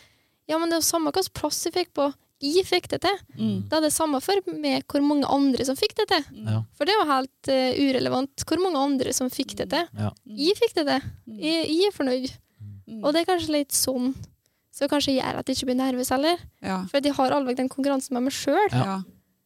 ja, 0.48 0.58
men 0.58 0.70
det 0.70 0.78
er 0.78 0.82
jo 0.82 0.88
samme 0.88 1.12
hvilken 1.12 1.36
plass 1.38 1.60
jeg 1.68 1.76
fikk 1.76 1.94
på. 1.98 2.08
Jeg 2.44 2.68
fikk 2.70 2.86
det 2.92 3.02
til. 3.02 3.16
Mm. 3.34 3.66
Det 3.68 3.78
er 3.78 3.84
det 3.88 3.94
samme 3.96 4.20
for 4.22 4.52
med 4.54 4.86
hvor 4.86 5.02
mange 5.02 5.26
andre 5.34 5.66
som 5.66 5.78
fikk 5.80 5.96
det 5.98 6.06
til. 6.12 6.26
Ja. 6.46 6.62
For 6.78 6.86
det 6.86 6.94
er 6.94 7.00
jo 7.02 7.10
helt 7.10 7.50
uh, 7.50 7.80
urelevant 7.82 8.46
hvor 8.46 8.62
mange 8.62 8.82
andre 8.82 9.14
som 9.18 9.32
fikk 9.34 9.56
det 9.58 9.72
til. 9.74 9.88
Ja. 9.98 10.12
Jeg 10.38 10.58
fikk 10.60 10.78
det 10.78 10.86
til. 10.92 11.08
Jeg, 11.42 11.66
jeg 11.66 11.90
er 11.90 11.96
fornøyd. 11.96 12.30
Mm. 12.88 13.02
Og 13.02 13.14
det 13.14 13.24
er 13.24 13.32
kanskje 13.32 13.56
litt 13.58 13.76
sånn 13.76 14.14
så 14.78 14.86
kanskje 14.92 15.16
gjør 15.16 15.40
at 15.40 15.48
jeg 15.50 15.58
ikke 15.58 15.72
blir 15.72 15.80
nervøs 15.80 16.12
heller. 16.14 16.42
Ja. 16.62 16.84
For 16.92 17.02
de 17.02 17.10
jeg 17.10 17.18
har 17.18 17.34
allveg 17.34 17.58
den 17.58 17.70
konkurransen 17.72 18.14
med 18.14 18.28
meg 18.28 18.36
sjøl. 18.38 18.70
Ja. 18.70 19.00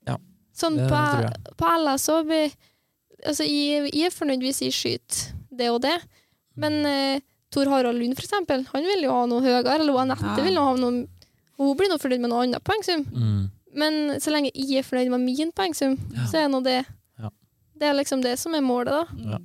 Ja. 0.09 0.17
Sånn 0.57 0.75
Det 0.75 0.89
på, 0.91 1.55
på 1.61 1.71
LS 1.79 2.09
så 2.09 2.19
blir 2.27 2.51
Altså, 3.21 3.45
jeg, 3.45 3.91
jeg 3.93 4.09
er 4.09 4.13
fornøyd 4.15 4.41
hvis 4.41 4.63
jeg 4.63 4.73
skyter 4.73 5.27
det 5.53 5.67
og 5.69 5.83
det, 5.83 5.93
men 6.57 6.79
eh, 6.89 7.21
Tor 7.51 7.65
Harald 7.67 7.99
Lund, 7.99 8.15
for 8.15 8.23
eksempel, 8.23 8.65
han 8.73 8.83
vil 8.87 9.03
jo 9.03 9.11
ha 9.11 9.25
noe 9.27 9.41
høyere, 9.43 9.73
eller 9.79 9.97
Anette 9.99 10.23
Ja. 10.37 10.43
vil 10.43 10.55
jo 10.55 10.63
ha 10.63 10.75
noe 10.79 11.07
Hun 11.61 11.75
blir 11.77 11.89
nå 11.91 11.97
fornøyd 12.01 12.21
med 12.23 12.31
noe 12.31 12.41
annet 12.47 12.63
poengsum. 12.65 13.03
Mm. 13.13 13.49
Men 13.77 13.93
så 14.19 14.31
lenge 14.33 14.49
jeg 14.55 14.79
er 14.79 14.83
fornøyd 14.87 15.11
med 15.13 15.19
min 15.27 15.51
poengsum, 15.51 15.97
Ja. 16.15 16.25
så 16.31 16.39
er 16.41 16.47
nå 16.49 16.63
det 16.63 16.85
Ja. 17.19 17.29
Det 17.77 17.83
er 17.89 17.93
liksom 17.93 18.21
det 18.23 18.39
som 18.39 18.55
er 18.55 18.61
målet, 18.61 18.87
da. 18.89 19.03
Mm. 19.13 19.29
Ja. 19.31 19.37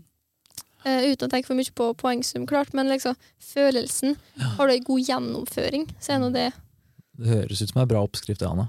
Eh, 0.86 1.12
uten 1.12 1.26
å 1.28 1.30
tenke 1.30 1.46
for 1.46 1.54
mye 1.58 1.72
på 1.74 1.90
poengsum, 1.98 2.46
klart, 2.46 2.72
men 2.72 2.86
liksom 2.88 3.16
følelsen. 3.42 4.16
Har 4.56 4.66
du 4.68 4.72
ei 4.72 4.78
god 4.80 5.00
gjennomføring, 5.02 5.88
så 6.00 6.14
er 6.14 6.18
nå 6.22 6.32
det 6.32 6.52
Det 7.18 7.26
høres 7.26 7.60
ut 7.62 7.68
som 7.72 7.82
en 7.82 7.88
bra 7.88 8.02
oppskrift, 8.06 8.38
det, 8.40 8.48
Anna. 8.48 8.68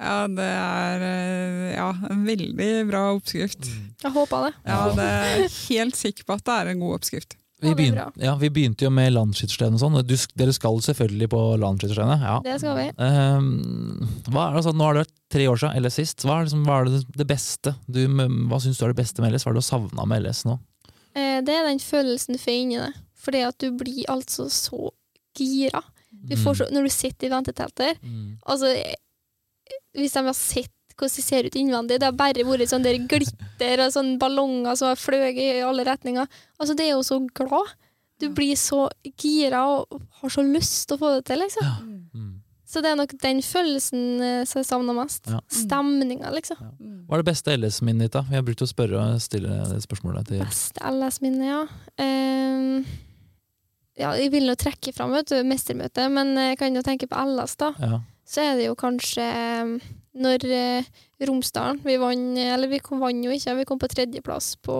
ja, 0.00 0.26
det 0.28 0.38
er 0.38 1.02
eh, 1.02 1.74
ja, 1.76 1.90
en 2.10 2.24
veldig 2.24 2.88
bra 2.90 3.12
oppskrift. 3.14 3.68
Jeg 4.02 4.12
håper 4.12 4.46
det. 4.48 4.54
Ja, 4.66 4.94
det 4.94 5.04
er 5.04 5.48
helt 5.68 5.94
sikker 5.96 6.24
på 6.24 6.34
at 6.34 6.44
det 6.44 6.54
er 6.54 6.70
en 6.72 6.80
god 6.80 6.94
oppskrift. 7.00 7.36
Vi, 7.60 7.68
Ja, 7.68 7.74
det 7.74 7.78
begyn- 7.82 7.94
bra. 7.94 8.12
ja, 8.22 8.34
vi 8.38 8.48
begynte 8.54 8.84
jo 8.86 8.90
med 8.90 9.12
landsskytterstevne 9.12 9.74
og 9.74 9.80
sånn. 9.82 9.96
Dere 10.38 10.52
skal 10.54 10.76
selvfølgelig 10.78 11.28
på 11.32 11.40
landsskytterstevne? 11.58 12.18
Ja. 12.22 12.36
Det 12.44 12.58
skal 12.60 12.76
vi. 12.76 12.84
Ehm, 13.02 14.08
hva 14.30 14.44
er 14.48 14.52
det, 14.54 14.60
altså, 14.62 14.74
nå 14.78 14.90
er 14.90 14.94
det 15.00 15.08
tre 15.34 15.46
år 15.50 15.58
siden, 15.58 15.76
eller 15.76 15.90
sist. 15.90 16.22
Hva 16.22 16.36
er, 16.40 16.44
liksom, 16.46 16.64
hva 16.68 16.76
er 16.80 16.84
det, 16.92 17.00
det 17.16 17.26
beste? 17.26 17.74
Du, 17.90 17.98
hva 18.06 18.60
syns 18.62 18.78
du 18.78 18.84
er 18.86 18.92
det 18.94 19.00
beste 19.02 19.20
med 19.24 19.32
LS? 19.34 19.44
Hva 19.44 19.50
er 19.50 19.58
det 19.58 19.64
du 19.64 19.70
savna 19.70 20.06
med 20.06 20.22
LS 20.22 20.44
nå? 20.46 20.58
Eh, 21.16 21.40
det 21.42 21.50
er 21.56 21.66
den 21.66 21.78
følelsen 21.82 22.36
du 22.36 22.38
får 22.38 22.54
inni 22.62 22.78
det. 22.78 22.92
Fordi 23.18 23.42
at 23.48 23.58
du 23.58 23.72
blir 23.74 24.04
altså 24.08 24.46
så 24.54 24.90
gira. 25.36 25.82
Du 26.12 26.36
får 26.36 26.54
så, 26.62 26.70
når 26.70 26.86
du 26.86 26.90
sitter 26.94 27.26
i 27.26 27.30
ventetelter 27.34 27.94
Mm. 28.04 28.38
Altså, 28.46 28.70
eh, 28.70 28.94
hvis 29.98 30.12
de 30.14 30.22
har 30.24 30.32
sett 30.34 30.70
hvordan 30.98 31.14
det 31.16 31.24
ser 31.24 31.46
ut 31.46 31.58
innvendig, 31.58 32.00
det 32.00 32.08
har 32.08 32.16
bare 32.18 32.46
vært 32.46 32.72
sånn 32.72 32.86
der 32.86 32.98
glitter 33.10 33.84
og 33.84 33.92
sånn 33.94 34.16
ballonger 34.20 34.78
som 34.78 34.90
har 34.90 34.98
fløyet 35.00 35.38
i 35.38 35.62
alle 35.64 35.86
retninger. 35.86 36.26
Altså, 36.58 36.74
det 36.74 36.88
er 36.88 36.96
jo 36.96 37.04
så 37.06 37.20
glad. 37.38 37.72
Du 38.18 38.26
blir 38.34 38.58
så 38.58 38.88
gira 39.14 39.62
og 39.70 40.00
har 40.20 40.34
så 40.34 40.42
lyst 40.42 40.88
til 40.88 40.98
å 40.98 41.02
få 41.04 41.14
det 41.16 41.24
til, 41.30 41.42
liksom. 41.44 41.64
Ja. 41.64 41.78
Mm. 41.86 42.04
Mm. 42.14 42.36
Så 42.68 42.82
det 42.84 42.90
er 42.90 42.98
nok 42.98 43.14
den 43.22 43.38
følelsen 43.40 44.02
eh, 44.20 44.42
som 44.44 44.58
jeg 44.60 44.68
savner 44.68 44.96
mest. 44.98 45.30
Ja. 45.30 45.38
Stemninga, 45.48 46.28
liksom. 46.34 46.58
Ja. 46.60 46.72
Hva 47.08 47.16
er 47.16 47.22
det 47.22 47.30
beste 47.30 47.54
LS-minnet 47.54 48.08
ditt, 48.08 48.16
da? 48.18 48.26
Vi 48.28 48.36
har 48.36 48.44
brukt 48.44 48.64
å 48.66 48.68
spørre 48.68 49.00
og 49.00 49.22
stille 49.24 49.62
det 49.70 49.78
spørsmålet 49.86 50.28
til 50.28 50.42
Beste 50.42 50.82
LS-minnet, 50.84 51.46
ja. 51.48 51.62
Um, 52.02 52.82
ja. 53.96 54.12
Jeg 54.20 54.34
vil 54.34 54.50
jo 54.50 54.58
trekke 54.60 54.92
fram 54.92 55.14
vet 55.16 55.32
du, 55.32 55.38
mestermøtet, 55.48 56.12
men 56.12 56.34
jeg 56.50 56.60
kan 56.60 56.76
jo 56.76 56.84
tenke 56.84 57.08
på 57.08 57.24
LS, 57.32 57.56
da. 57.62 57.72
ja. 57.80 58.02
Så 58.28 58.44
er 58.44 58.58
det 58.58 58.66
jo 58.66 58.74
kanskje 58.76 59.24
ehm, 59.24 59.78
når 60.14 60.44
eh, 60.50 60.84
Romsdalen 61.28 61.80
Vi 61.84 61.96
vant, 62.00 62.38
eller 62.38 62.68
vi 62.68 62.78
kom, 62.80 63.00
vant 63.00 63.24
jo 63.24 63.30
ikke, 63.34 63.56
vi 63.58 63.64
kom 63.68 63.78
på 63.78 63.88
tredjeplass 63.90 64.56
på, 64.62 64.76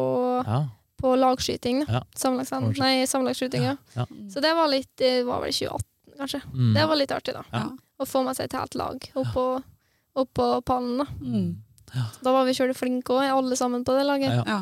ja. 0.47 0.63
på 0.99 1.13
lagskyting. 1.19 1.85
Ja. 1.89 2.03
da. 2.15 2.61
Nei, 2.81 3.05
samlagsskyting, 3.07 3.63
ja. 3.65 3.77
Ja. 3.95 4.07
Så 4.31 4.41
det 4.45 4.55
var 4.57 4.69
litt 4.73 4.91
Det 4.97 5.25
var 5.27 5.41
vel 5.45 5.53
2018, 5.53 5.85
kanskje. 6.19 6.41
Mm. 6.55 6.73
Det 6.75 6.87
var 6.89 6.97
litt 6.97 7.13
artig, 7.15 7.35
da. 7.35 7.45
Ja. 7.53 7.65
Å 7.99 8.07
få 8.07 8.23
med 8.25 8.37
seg 8.39 8.47
et 8.49 8.59
helt 8.59 8.75
lag 8.79 9.11
opp 9.19 9.33
på, 9.35 9.47
opp 10.23 10.33
på 10.39 10.49
pallen, 10.67 10.99
da. 11.03 11.07
Mm. 11.21 11.57
Da 12.23 12.33
var 12.35 12.45
vi 12.45 12.53
sjøl 12.55 12.75
flinke 12.77 13.15
òg, 13.17 13.25
alle 13.33 13.57
sammen 13.57 13.85
på 13.87 13.95
det 13.97 14.05
laget. 14.07 14.35
Ja. 14.35 14.45
Ja. 14.47 14.59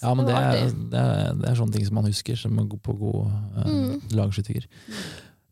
Ja, 0.00 0.14
men 0.16 0.24
det 0.24 0.32
det, 0.32 0.40
er, 0.40 0.70
det, 0.92 1.00
er, 1.00 1.34
det 1.36 1.48
er 1.50 1.56
sånne 1.58 1.74
ting 1.76 1.84
som 1.84 1.98
man 1.98 2.06
husker 2.08 2.36
som 2.40 2.56
god- 2.56 2.80
på 2.80 2.94
gode 2.96 3.26
uh, 3.28 3.66
Mm. 3.68 3.98
lagskytinger. 4.16 4.64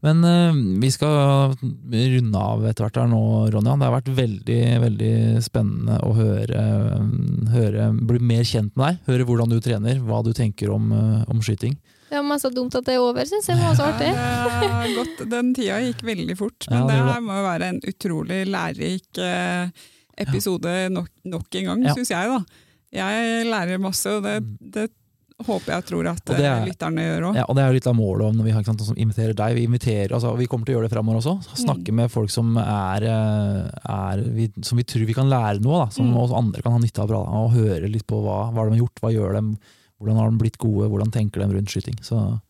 Men 0.07 0.21
eh, 0.23 0.55
vi 0.79 0.91
skal 0.95 1.57
runde 1.59 2.39
av 2.39 2.63
etter 2.71 2.85
hvert 2.87 2.99
her 3.01 3.09
nå, 3.11 3.21
Ronja. 3.51 3.75
Det 3.81 3.87
har 3.89 3.95
vært 3.97 4.11
veldig 4.15 4.59
veldig 4.85 5.13
spennende 5.43 5.97
å 6.07 6.13
høre, 6.15 6.61
eh, 6.63 7.49
høre 7.55 7.89
bli 8.07 8.21
mer 8.23 8.47
kjent 8.47 8.77
med 8.79 8.85
deg. 8.85 9.01
Høre 9.11 9.27
hvordan 9.27 9.51
du 9.51 9.59
trener, 9.65 9.99
hva 10.07 10.21
du 10.23 10.31
tenker 10.39 10.71
om, 10.71 10.93
eh, 10.95 11.25
om 11.33 11.43
skyting. 11.43 11.75
Det 12.09 12.17
var 12.17 12.25
masse 12.25 12.47
så 12.47 12.55
dumt 12.55 12.73
at 12.79 12.87
det 12.87 12.95
er 12.95 13.03
over, 13.05 13.27
syns 13.29 13.51
jeg. 13.51 13.59
Det 13.59 13.67
var 13.67 13.75
så 13.77 13.89
artig. 13.91 14.13
Ja, 14.15 14.85
det 14.87 14.95
godt. 14.97 15.25
Den 15.35 15.51
tida 15.59 15.81
gikk 15.83 16.07
veldig 16.07 16.37
fort, 16.39 16.69
men 16.71 16.79
Ja, 16.79 16.87
det 16.87 16.95
det 17.03 17.13
her 17.13 17.21
må 17.27 17.35
jo 17.37 17.49
være 17.51 17.69
en 17.75 17.81
utrolig 17.91 18.39
lærerik 18.49 19.19
episode 20.19 20.73
nok, 20.95 21.11
nok 21.29 21.59
en 21.61 21.65
gang, 21.69 21.83
Ja. 21.85 21.95
syns 21.95 22.09
jeg. 22.15 22.29
da. 22.33 22.41
Jeg 22.93 23.45
lærer 23.51 23.79
masse, 23.83 24.07
og 24.09 24.23
det, 24.25 24.39
det 24.73 24.91
håper 25.47 25.71
jeg 25.73 25.85
tror 25.87 26.07
at 26.11 26.31
Og 26.31 26.37
er- 26.41 26.45
eh, 26.63 26.67
lytterne 26.67 26.99
gjør 27.05 27.27
òg. 27.29 27.35
Ja, 27.37 27.45
og 27.49 27.55
det 27.57 27.63
er 27.63 27.69
jo 27.69 27.75
litt 27.79 27.87
av 27.87 27.95
målet 27.95 28.27
om 28.29 28.37
når 28.37 28.45
vi, 28.45 28.51
har, 28.51 28.63
sant, 28.65 28.81
som 28.81 28.97
inviterer 28.97 29.35
deg. 29.35 29.55
Vi, 29.55 29.67
inviterer, 29.69 30.11
altså, 30.13 30.37
vi 30.37 30.47
kommer 30.47 30.67
til 30.67 30.75
å 30.75 30.79
gjøre 30.81 30.89
det 30.89 30.97
framover 30.97 31.21
også. 31.21 31.37
Snakke 31.63 31.89
Mm. 31.93 31.95
med 31.95 32.11
folk 32.11 32.31
som, 32.31 32.57
er, 32.59 33.03
eh, 33.05 33.71
er 33.89 34.23
vi, 34.35 34.51
som 34.63 34.77
vi 34.79 34.85
tror 34.85 35.07
vi 35.07 35.15
kan 35.15 35.29
lære 35.31 35.61
noe 35.63 35.83
av. 35.83 35.93
Som 35.93 36.11
Mm. 36.13 36.17
også 36.17 36.37
andre 36.37 36.63
kan 36.63 36.73
ha 36.73 36.79
nytte 36.79 36.99
av. 37.01 37.09
bra, 37.09 37.21
Og 37.23 37.53
høre 37.53 37.89
litt 37.91 38.07
på 38.07 38.21
hva, 38.23 38.53
hva 38.53 38.65
de 38.69 38.77
har 38.77 38.87
gjort, 38.89 39.01
hva 39.01 39.13
gjør 39.15 39.33
dem, 39.35 39.59
hvordan 40.01 40.17
har 40.17 40.31
de 40.31 40.39
blitt 40.39 40.59
gode, 40.59 40.89
hvordan 40.91 41.11
tenker 41.13 41.39
de 41.47 41.55
rundt 41.55 41.69
skyting. 41.71 41.99
Så, 42.03 42.41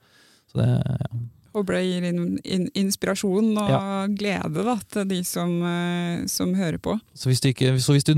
så 0.53 0.55
det, 0.65 0.83
ja. 0.87 1.19
Håper 1.59 1.75
ble 1.75 1.81
gir 1.85 2.07
in, 2.09 2.21
in, 2.47 2.69
inspirasjon 2.79 3.51
og 3.59 3.71
Ja. 3.73 3.81
glede 4.09 4.65
da, 4.65 4.77
til 4.95 5.09
de 5.11 5.23
som, 5.27 5.51
eh, 5.67 6.27
som 6.31 6.55
hører 6.55 6.79
på. 6.83 6.95
Så 7.15 7.29
hvis, 7.31 7.43
du 7.43 7.51
ikke, 7.51 7.75
så 7.83 7.97
hvis 7.97 8.07
du 8.09 8.15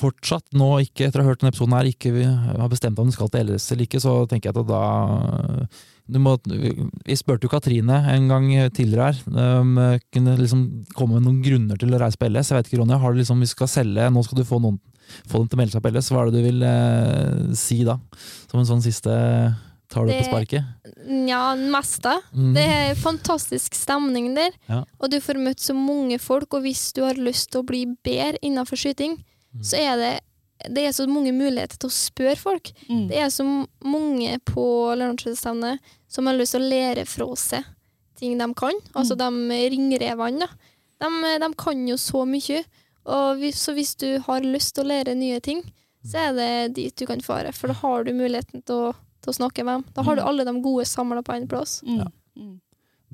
fortsatt 0.00 0.46
nå, 0.54 0.70
ikke, 0.86 1.08
etter 1.08 1.20
å 1.20 1.26
ha 1.26 1.32
hørt 1.32 1.42
denne 1.42 1.52
episoden 1.52 1.76
her, 1.76 1.90
ikke 1.90 2.14
har 2.62 2.70
bestemt 2.72 2.98
om 3.02 3.10
du 3.10 3.16
skal 3.16 3.28
til 3.34 3.50
LS 3.50 3.72
eller 3.74 3.88
ikke, 3.88 4.00
så 4.02 4.14
tenker 4.30 4.50
jeg 4.52 4.56
at 4.62 4.70
da 4.70 5.66
du 6.06 6.18
må, 6.20 6.34
Vi 6.44 7.16
spurte 7.16 7.46
jo 7.46 7.52
Katrine 7.52 7.96
en 8.12 8.26
gang 8.28 8.48
tidligere 8.76 9.06
her. 9.12 9.20
Um, 9.60 9.78
kunne 10.12 10.34
liksom 10.36 10.64
komme 10.94 11.16
med 11.16 11.24
noen 11.24 11.42
grunner 11.44 11.80
til 11.80 11.94
å 11.96 12.00
reise 12.02 12.20
på 12.20 12.28
LS. 12.28 12.50
Jeg 12.52 12.58
vet 12.58 12.68
ikke, 12.68 12.82
Ronja, 12.82 12.98
har 13.00 13.14
du 13.14 13.22
liksom, 13.22 13.40
vi 13.40 13.48
skal 13.48 13.70
selge, 13.72 14.10
Nå 14.12 14.24
skal 14.26 14.42
du 14.42 14.44
få, 14.44 14.60
noen, 14.60 14.76
få 15.24 15.40
dem 15.40 15.48
til 15.48 15.56
å 15.56 15.62
melde 15.62 15.72
seg 15.72 15.84
på 15.86 15.92
LS. 15.94 16.10
Hva 16.12 16.24
er 16.26 16.30
det 16.30 16.42
du 16.42 16.44
vil 16.50 16.66
eh, 16.68 17.54
si 17.56 17.80
da? 17.88 17.96
Som 18.50 18.60
en 18.60 18.68
sånn 18.68 18.84
siste 18.84 19.16
Tar 19.94 20.04
du 20.06 20.10
det 20.12 20.18
på 20.24 20.26
sparket? 20.32 20.64
Nja, 21.06 21.54
mest 21.70 22.02
da. 22.02 22.16
Mm. 22.34 22.50
Det 22.56 22.64
er 22.74 22.94
fantastisk 22.98 23.74
stemning 23.78 24.32
der, 24.34 24.50
Ja. 24.68 24.82
og 24.98 25.10
du 25.12 25.20
får 25.22 25.38
møtt 25.38 25.60
så 25.62 25.74
mange 25.78 26.18
folk. 26.18 26.52
Og 26.58 26.62
hvis 26.66 26.92
du 26.96 27.02
har 27.06 27.14
lyst 27.14 27.52
til 27.52 27.62
å 27.62 27.66
bli 27.68 27.84
bedre 28.04 28.38
innenfor 28.42 28.76
skyting, 28.76 29.20
Mm. 29.54 29.62
så 29.62 29.78
er 29.78 29.96
det 29.96 30.14
det 30.70 30.84
er 30.86 30.92
så 30.96 31.04
mange 31.10 31.32
muligheter 31.34 31.76
til 31.78 31.90
å 31.90 31.92
spørre 31.92 32.38
folk. 32.38 32.70
Mm. 32.88 33.08
Det 33.08 33.16
er 33.18 33.28
så 33.28 33.44
mange 33.84 34.38
på 34.46 34.64
Lørenskogstevnet 34.96 35.78
som 36.08 36.26
har 36.26 36.34
lyst 36.38 36.54
til 36.54 36.62
å 36.62 36.70
lære 36.70 37.04
fra 37.06 37.26
seg 37.36 37.64
ting 38.16 38.38
de 38.38 38.46
kan. 38.54 38.72
Altså 38.94 39.16
de 39.18 39.28
ringrevene. 39.70 40.38
da. 40.40 40.48
De, 41.00 41.38
de 41.42 41.54
kan 41.58 41.86
jo 41.88 41.96
så 42.00 42.24
mye. 42.24 42.62
Og 43.04 43.36
hvis, 43.42 43.56
så 43.60 43.74
hvis 43.74 43.94
du 44.00 44.18
har 44.24 44.40
lyst 44.46 44.74
til 44.76 44.84
å 44.84 44.88
lære 44.88 45.14
nye 45.18 45.40
ting, 45.40 45.60
så 46.06 46.30
er 46.30 46.32
det 46.38 46.74
dit 46.78 46.96
du 46.96 47.04
kan 47.06 47.20
fare. 47.20 47.52
For 47.52 47.68
da 47.68 47.74
har 47.74 48.04
du 48.04 48.12
muligheten 48.12 48.64
til 48.64 48.74
å, 48.74 48.94
til 49.24 49.32
å 49.32 49.38
snakke 49.40 49.64
med 49.66 49.80
dem. 49.80 49.86
Da 49.96 50.04
har 50.06 50.18
du 50.18 50.22
alle 50.24 50.46
de 50.46 50.54
gode 50.64 50.86
samla 50.88 51.24
på 51.24 51.34
én 51.36 51.48
plass. 51.50 51.80
Mm. 51.86 52.04
Mm. 52.36 52.54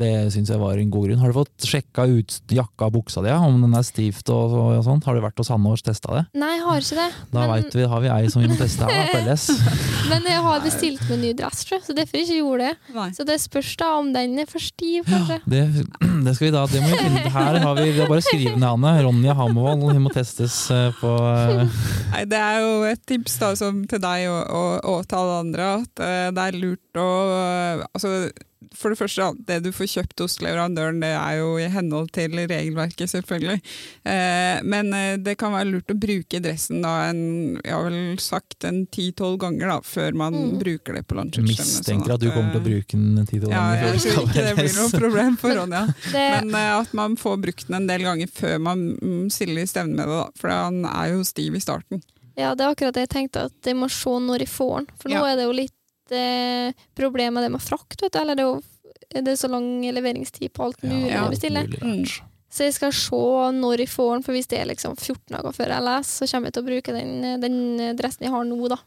Det 0.01 0.11
syns 0.33 0.51
jeg 0.53 0.61
var 0.61 0.81
en 0.81 0.93
god 0.93 1.09
grunn. 1.09 1.21
Har 1.21 1.33
du 1.33 1.37
fått 1.37 1.67
sjekka 1.69 2.07
ut 2.09 2.37
jakka 2.55 2.89
og 2.89 2.95
buksa 2.95 3.23
di, 3.25 3.33
om 3.35 3.59
den 3.61 3.77
er 3.77 3.85
stivt 3.87 4.31
og, 4.33 4.55
og, 4.57 4.71
sånt? 4.87 5.05
Har 5.05 5.17
du 5.17 5.23
vært 5.25 5.41
hos 5.41 5.51
Hanne 5.53 5.75
og 5.75 5.83
testa 5.85 6.15
det? 6.17 6.23
Nei, 6.41 6.55
jeg 6.57 6.65
har 6.67 6.85
ikke 6.87 6.99
det. 7.01 7.09
Da 7.35 7.45
men, 7.45 7.53
vet 7.53 7.77
vi, 7.77 7.87
har 7.93 8.05
vi 8.05 8.13
ei 8.15 8.31
som 8.33 8.45
vi 8.45 8.51
må 8.51 8.57
teste 8.59 8.89
her 8.89 9.13
på 9.13 9.21
LS. 9.27 9.47
men 10.13 10.29
jeg 10.31 10.45
har 10.47 10.65
bestilt 10.65 11.05
meg 11.11 11.23
ny 11.25 11.33
dress, 11.37 11.63
så 11.69 11.97
derfor 11.97 12.23
ikke 12.23 12.39
gjorde 12.41 12.71
det. 12.71 12.95
Nei. 12.97 13.09
Så 13.17 13.27
det 13.29 13.39
spørs 13.43 13.73
da 13.81 13.93
om 14.01 14.11
den 14.17 14.41
er 14.41 14.49
for 14.51 14.65
stiv, 14.65 15.05
kanskje. 15.09 15.41
Det, 15.51 15.63
det 16.25 16.37
skal 16.37 16.49
vi 16.49 16.53
da, 16.57 16.65
det 16.71 16.83
må 16.85 16.93
vi 16.93 17.01
finne. 17.05 17.25
Her 17.37 17.61
har 17.65 17.81
vi, 17.81 17.87
vi 17.91 18.03
har 18.03 18.11
bare 18.11 18.25
skrive 18.25 18.57
ned 18.57 18.69
Hanne. 18.71 18.95
Ronja 19.05 19.37
Hammervold, 19.37 19.87
hun 19.91 20.05
må 20.07 20.13
testes 20.15 20.63
eh, 20.75 20.89
på 21.01 21.15
eh, 21.31 21.81
Nei, 22.15 22.25
det 22.31 22.41
er 22.41 22.61
jo 22.65 22.75
et 22.89 23.03
tips 23.09 23.37
da, 23.43 23.53
som 23.59 23.85
til 23.91 24.01
deg 24.03 24.29
og, 24.31 24.41
og, 24.49 24.73
og 24.95 25.09
til 25.09 25.21
alle 25.21 25.41
andre, 25.45 25.73
at 25.81 26.05
eh, 26.07 26.29
det 26.37 26.47
er 26.47 26.61
lurt 26.61 27.01
å 27.01 27.11
altså, 27.91 28.15
For 28.77 28.93
det 28.93 28.99
første, 29.01 29.25
det 29.49 29.57
du 29.65 29.73
får 29.75 29.89
kjøpt 29.91 30.21
hos 30.23 30.37
leverandøren, 30.45 31.01
det 31.03 31.09
er 31.11 31.39
jo 31.41 31.57
i 31.59 31.65
henhold 31.73 32.13
til 32.15 32.31
regelverket, 32.39 33.11
selvfølgelig. 33.11 33.57
Eh, 34.07 34.61
men 34.63 34.93
eh, 34.95 35.17
det 35.19 35.35
kan 35.41 35.51
være 35.57 35.67
lurt 35.73 35.91
å 35.91 35.97
bruke 35.99 36.39
dressen 36.45 36.81
da 36.85 36.93
en, 37.09 37.59
jeg 37.65 37.75
har 37.75 37.89
vel 37.89 38.19
sagt 38.23 38.65
en 38.69 38.85
ti-tolv 38.95 39.41
ganger 39.43 39.73
da, 39.75 39.79
før 39.83 40.15
man 40.15 40.39
Mm. 40.41 40.59
bruker 40.63 40.95
det 40.95 41.03
på 41.11 41.17
lunsjutstillene. 41.19 41.67
Mistenker 41.67 42.15
at 42.15 42.21
du 42.23 42.31
kommer 42.31 42.53
til 42.55 42.61
å 42.63 42.69
bruke 42.69 42.95
den 43.01 43.27
ti-tolv 43.27 43.51
Ja, 43.51 43.65
ganger 43.75 43.83
før 43.83 43.93
jeg 43.99 44.15
tror 44.15 44.29
ikke 44.31 44.47
det 44.47 44.55
blir 44.61 44.79
noe 44.79 44.91
problem 45.03 45.37
for 45.43 45.59
Ronja. 45.59 45.83
Det, 46.15 46.29
Men 46.39 46.55
eh, 46.55 46.71
at 46.79 46.95
man 46.95 47.17
får 47.21 47.37
brukt 47.43 47.67
den 47.67 47.81
en 47.83 47.91
del 47.91 48.07
ganger 48.07 48.31
før 48.33 48.57
man 48.63 48.87
mm, 49.03 49.27
stiller 49.35 49.67
i 49.67 49.67
stevne 49.67 49.97
med 49.99 50.07
det, 50.07 50.21
da. 50.23 50.31
For 50.41 50.55
han 50.55 50.85
er 50.87 51.13
jo 51.17 51.25
stiv 51.27 51.59
i 51.59 51.61
starten. 51.67 52.03
Ja, 52.39 52.55
det 52.55 52.65
er 52.65 52.71
akkurat 52.73 52.95
det 52.97 53.03
jeg 53.09 53.13
tenkte, 53.19 53.49
at 53.51 53.59
de 53.67 53.75
må 53.77 53.91
se 53.91 54.15
når 54.23 54.45
de 54.47 54.49
får 54.49 54.75
den. 54.79 54.87
For 55.03 55.11
nå 55.13 55.19
Ja. 55.19 55.27
er 55.33 55.37
det 55.43 55.45
jo 55.51 55.53
litt 55.59 55.75
eh, 56.17 56.73
problem 56.97 57.39
med 57.39 57.47
det 57.47 57.53
med 57.55 57.63
frakt, 57.65 58.01
vet 58.03 58.13
du. 58.13 58.19
Eller 58.21 58.39
det 58.39 58.45
er 58.47 58.51
jo 58.51 58.61
det 59.11 59.33
er 59.33 59.39
så 59.41 59.49
lang 59.51 59.83
leveringstid 59.83 60.53
på 60.55 60.69
alt 60.69 60.85
mulig 60.87 61.11
Ja, 61.11 61.25
jeg 61.31 61.71
Mm. 61.83 62.05
Så 62.51 62.67
jeg 62.67 62.75
skal 62.75 62.93
se 62.95 63.19
når 63.55 63.79
jeg 63.85 63.89
får 63.93 64.09
den, 64.13 64.23
for 64.27 64.35
hvis 64.35 64.49
det 64.51 64.59
er 64.59 64.67
liksom 64.67 64.97
14 64.99 65.37
dager 65.37 65.53
før 65.55 65.71
jeg 65.71 65.87
leser, 65.87 66.27
så 66.27 66.35
kommer 66.35 66.51
jeg 66.51 66.57
til 66.57 66.65
å 66.65 66.67
bruke 66.67 66.95
den, 66.97 67.13
den 67.43 67.59
dressen 67.99 68.27
jeg 68.27 68.35
har 68.35 68.43
nå, 68.49 68.59
da. 68.73 68.79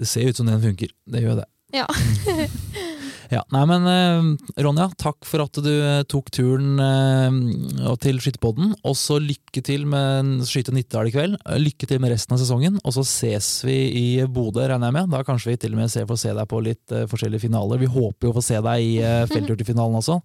Det 0.00 0.08
ser 0.08 0.30
ut 0.30 0.36
som 0.40 0.48
den 0.48 0.62
funker. 0.62 0.94
Det 1.04 1.20
gjør 1.20 1.42
det. 1.42 1.46
Ja. 1.76 1.84
ja, 3.32 3.40
nei, 3.54 3.62
men 3.68 3.86
eh, 3.88 4.26
Ronja, 4.64 4.90
takk 5.00 5.24
for 5.24 5.44
at 5.46 5.56
du 5.64 5.70
eh, 5.72 6.02
tok 6.10 6.28
turen 6.34 6.76
eh, 6.84 7.96
til 8.02 8.20
Skytterpodden. 8.20 8.74
Og 8.88 8.96
så 8.98 9.16
lykke 9.22 9.62
til 9.64 9.86
med 9.88 10.44
Skyte 10.48 10.74
Nittedal 10.76 11.08
i 11.08 11.14
kveld. 11.14 11.38
Lykke 11.62 11.88
til 11.88 12.02
med 12.02 12.12
resten 12.12 12.36
av 12.36 12.42
sesongen. 12.42 12.76
Og 12.84 12.96
så 12.98 13.06
ses 13.08 13.50
vi 13.64 13.78
i 13.96 14.06
Bodø, 14.28 14.66
regner 14.66 14.90
jeg 14.90 14.98
med. 14.98 15.12
Da 15.14 15.24
kanskje 15.24 15.54
vi 15.54 15.60
til 15.64 15.72
og 15.72 15.80
med 15.80 15.92
ser, 15.92 16.08
får 16.10 16.20
se 16.26 16.36
deg 16.36 16.50
på 16.50 16.60
litt 16.64 16.96
forskjellige 17.08 17.46
finaler. 17.46 17.80
Vi 17.80 17.90
håper 17.96 18.28
jo 18.28 18.34
å 18.34 18.36
få 18.36 18.44
se 18.44 18.60
deg 18.60 18.84
i 18.84 18.94
uh, 19.00 19.24
felthurtigfinalen 19.30 19.96
også, 20.02 20.18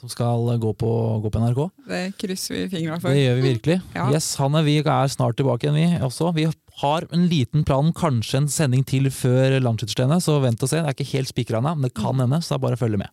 som 0.00 0.10
skal 0.10 0.50
gå 0.58 0.72
på, 0.82 0.90
gå 1.22 1.30
på 1.30 1.42
NRK. 1.42 1.60
Det 1.88 2.02
krysser 2.18 2.56
vi 2.56 2.64
fingra 2.74 2.98
for. 2.98 3.14
Det 3.14 3.22
gjør 3.22 3.38
vi 3.38 3.46
virkelig. 3.52 3.78
Ja. 3.94 4.08
Yes, 4.14 4.32
Hanne, 4.40 4.64
vi 4.66 4.80
er 4.82 5.14
snart 5.14 5.38
tilbake 5.38 5.68
igjen, 5.68 5.78
vi 5.78 6.06
også. 6.10 6.32
Vi 6.34 6.48
har 6.82 7.06
en 7.12 7.24
liten 7.30 7.64
plan, 7.66 7.92
kanskje 7.96 8.42
en 8.42 8.48
sending 8.52 8.84
til 8.86 9.08
før 9.14 9.58
Landsskytterstevnet, 9.62 10.22
så 10.24 10.38
vent 10.42 10.62
og 10.62 10.70
se. 10.70 10.82
Det 10.82 10.86
er 10.92 10.94
ikke 10.98 11.12
helt 11.16 11.32
spikra 11.32 11.58
ennå, 11.62 11.74
men 11.78 11.88
det 11.88 11.94
kan 11.98 12.18
hende, 12.22 12.38
så 12.42 12.54
det 12.54 12.60
er 12.60 12.66
bare 12.68 12.78
å 12.78 12.82
følge 12.84 13.00
med. 13.04 13.10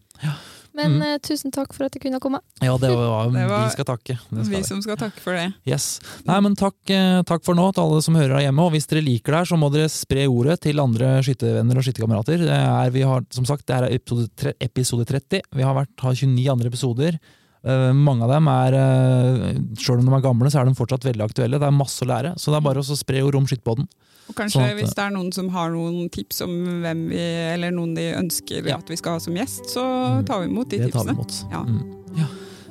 Men 0.76 0.97
Mm. 0.99 1.03
uh, 1.07 1.18
tusen 1.24 1.53
takk 1.55 1.72
for 1.72 1.86
at 1.86 1.93
jeg 1.95 2.01
kunne 2.03 2.20
komme. 2.20 2.41
Ja, 2.59 2.74
det 2.78 2.89
var, 2.91 3.30
Det 3.32 3.45
var 3.47 3.61
vi 3.63 3.72
skal 3.72 3.86
takke. 3.88 4.18
Skal 4.20 4.49
Vi 4.51 4.59
som 4.68 4.82
skal 4.84 4.97
takke 4.99 5.22
for 5.24 5.32
det. 5.32 5.45
Yes. 5.63 6.01
Nei, 6.28 6.36
men 6.43 6.53
takk, 6.59 6.76
eh, 6.91 7.22
takk 7.24 7.45
for 7.47 7.55
nå 7.55 7.70
til 7.74 7.86
alle 7.86 8.01
som 8.03 8.18
hører 8.20 8.36
her 8.41 8.49
hjemme. 8.49 8.66
Og 8.68 8.74
hvis 8.76 8.89
dere 8.91 9.05
liker 9.05 9.32
det 9.32 9.39
her, 9.39 9.49
så 9.53 9.57
må 9.61 9.70
dere 9.72 9.88
spre 9.88 10.28
ordet 10.28 10.59
til 10.68 10.84
andre 10.84 11.13
skyttervenner 11.24 11.80
og 11.80 11.88
skytterkamerater. 11.88 12.43
Det 12.43 12.59
er, 12.59 12.91
vi 12.91 13.05
har, 13.07 13.24
som 13.32 13.47
sagt, 13.47 13.63
det 13.66 13.78
her 13.78 13.88
er 13.88 13.95
episode, 13.95 14.51
episode 14.59 15.07
30. 15.07 15.41
Vi 15.55 15.63
har, 15.63 15.74
vært, 15.80 15.95
har 16.03 16.11
29 16.20 16.51
andre 16.57 16.68
episoder. 16.74 17.20
Eh, 17.66 17.91
mange 17.97 18.22
av 18.24 18.30
dem 18.30 18.47
er, 18.47 18.76
uh, 18.78 19.53
selv 19.82 19.99
om 19.99 20.05
de 20.05 20.13
er 20.13 20.22
gamle, 20.22 20.49
så 20.53 20.61
er 20.61 20.66
de 20.70 20.76
fortsatt 20.78 21.01
veldig 21.07 21.26
aktuelle. 21.26 21.57
Det 21.57 21.66
er 21.66 21.72
masse 21.74 22.03
å 22.05 22.07
lære, 22.07 22.36
så 22.38 22.51
det 22.53 22.57
er 22.59 22.66
bare 22.68 22.84
å 22.84 22.97
spre 22.97 23.24
ord 23.26 23.36
om 23.39 23.45
skytterpodden. 23.49 23.88
Og 24.30 24.36
kanskje 24.36 24.57
Sånn 24.59 24.70
at- 24.70 24.78
hvis 24.78 24.93
det 24.95 25.03
er 25.05 25.11
noen 25.11 25.34
som 25.34 25.49
har 25.49 25.70
noen 25.72 26.09
tips 26.11 26.41
om 26.41 26.82
hvem 26.84 27.09
vi, 27.09 27.18
eller 27.53 27.72
noen 27.72 27.95
de 27.95 28.13
ønsker 28.13 28.66
Ja. 28.66 28.78
at 28.78 28.88
vi 28.89 28.95
skal 28.95 29.13
ha 29.13 29.20
som 29.20 29.34
gjest, 29.34 29.66
så 29.70 29.82
Mm. 30.22 30.26
tar 30.26 30.39
vi 30.41 30.47
imot 30.53 30.70
de 30.70 30.78
Det 30.78 30.91
tar 30.93 31.03
vi 31.05 31.11
tipsene. 31.11 31.18
imot. 31.18 31.51
Ja. 31.51 31.63
Mm. 31.63 32.18
Ja. 32.18 32.26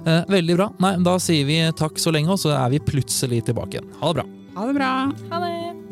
Eh, 0.06 0.24
veldig 0.26 0.56
bra. 0.56 0.68
Nei, 0.78 0.96
da 1.02 1.16
sier 1.18 1.44
vi 1.46 1.58
takk 1.72 1.94
så 1.98 2.12
lenge, 2.12 2.28
og 2.30 2.38
så 2.38 2.54
er 2.54 2.70
vi 2.70 2.78
plutselig 2.78 3.42
tilbake 3.44 3.74
igjen. 3.80 3.90
Ha 4.00 4.12
det 4.12 4.22
bra. 4.22 4.26
Ha 4.56 4.66
det 4.66 4.74
bra! 4.76 5.12
Ha 5.30 5.40
det! 5.40 5.83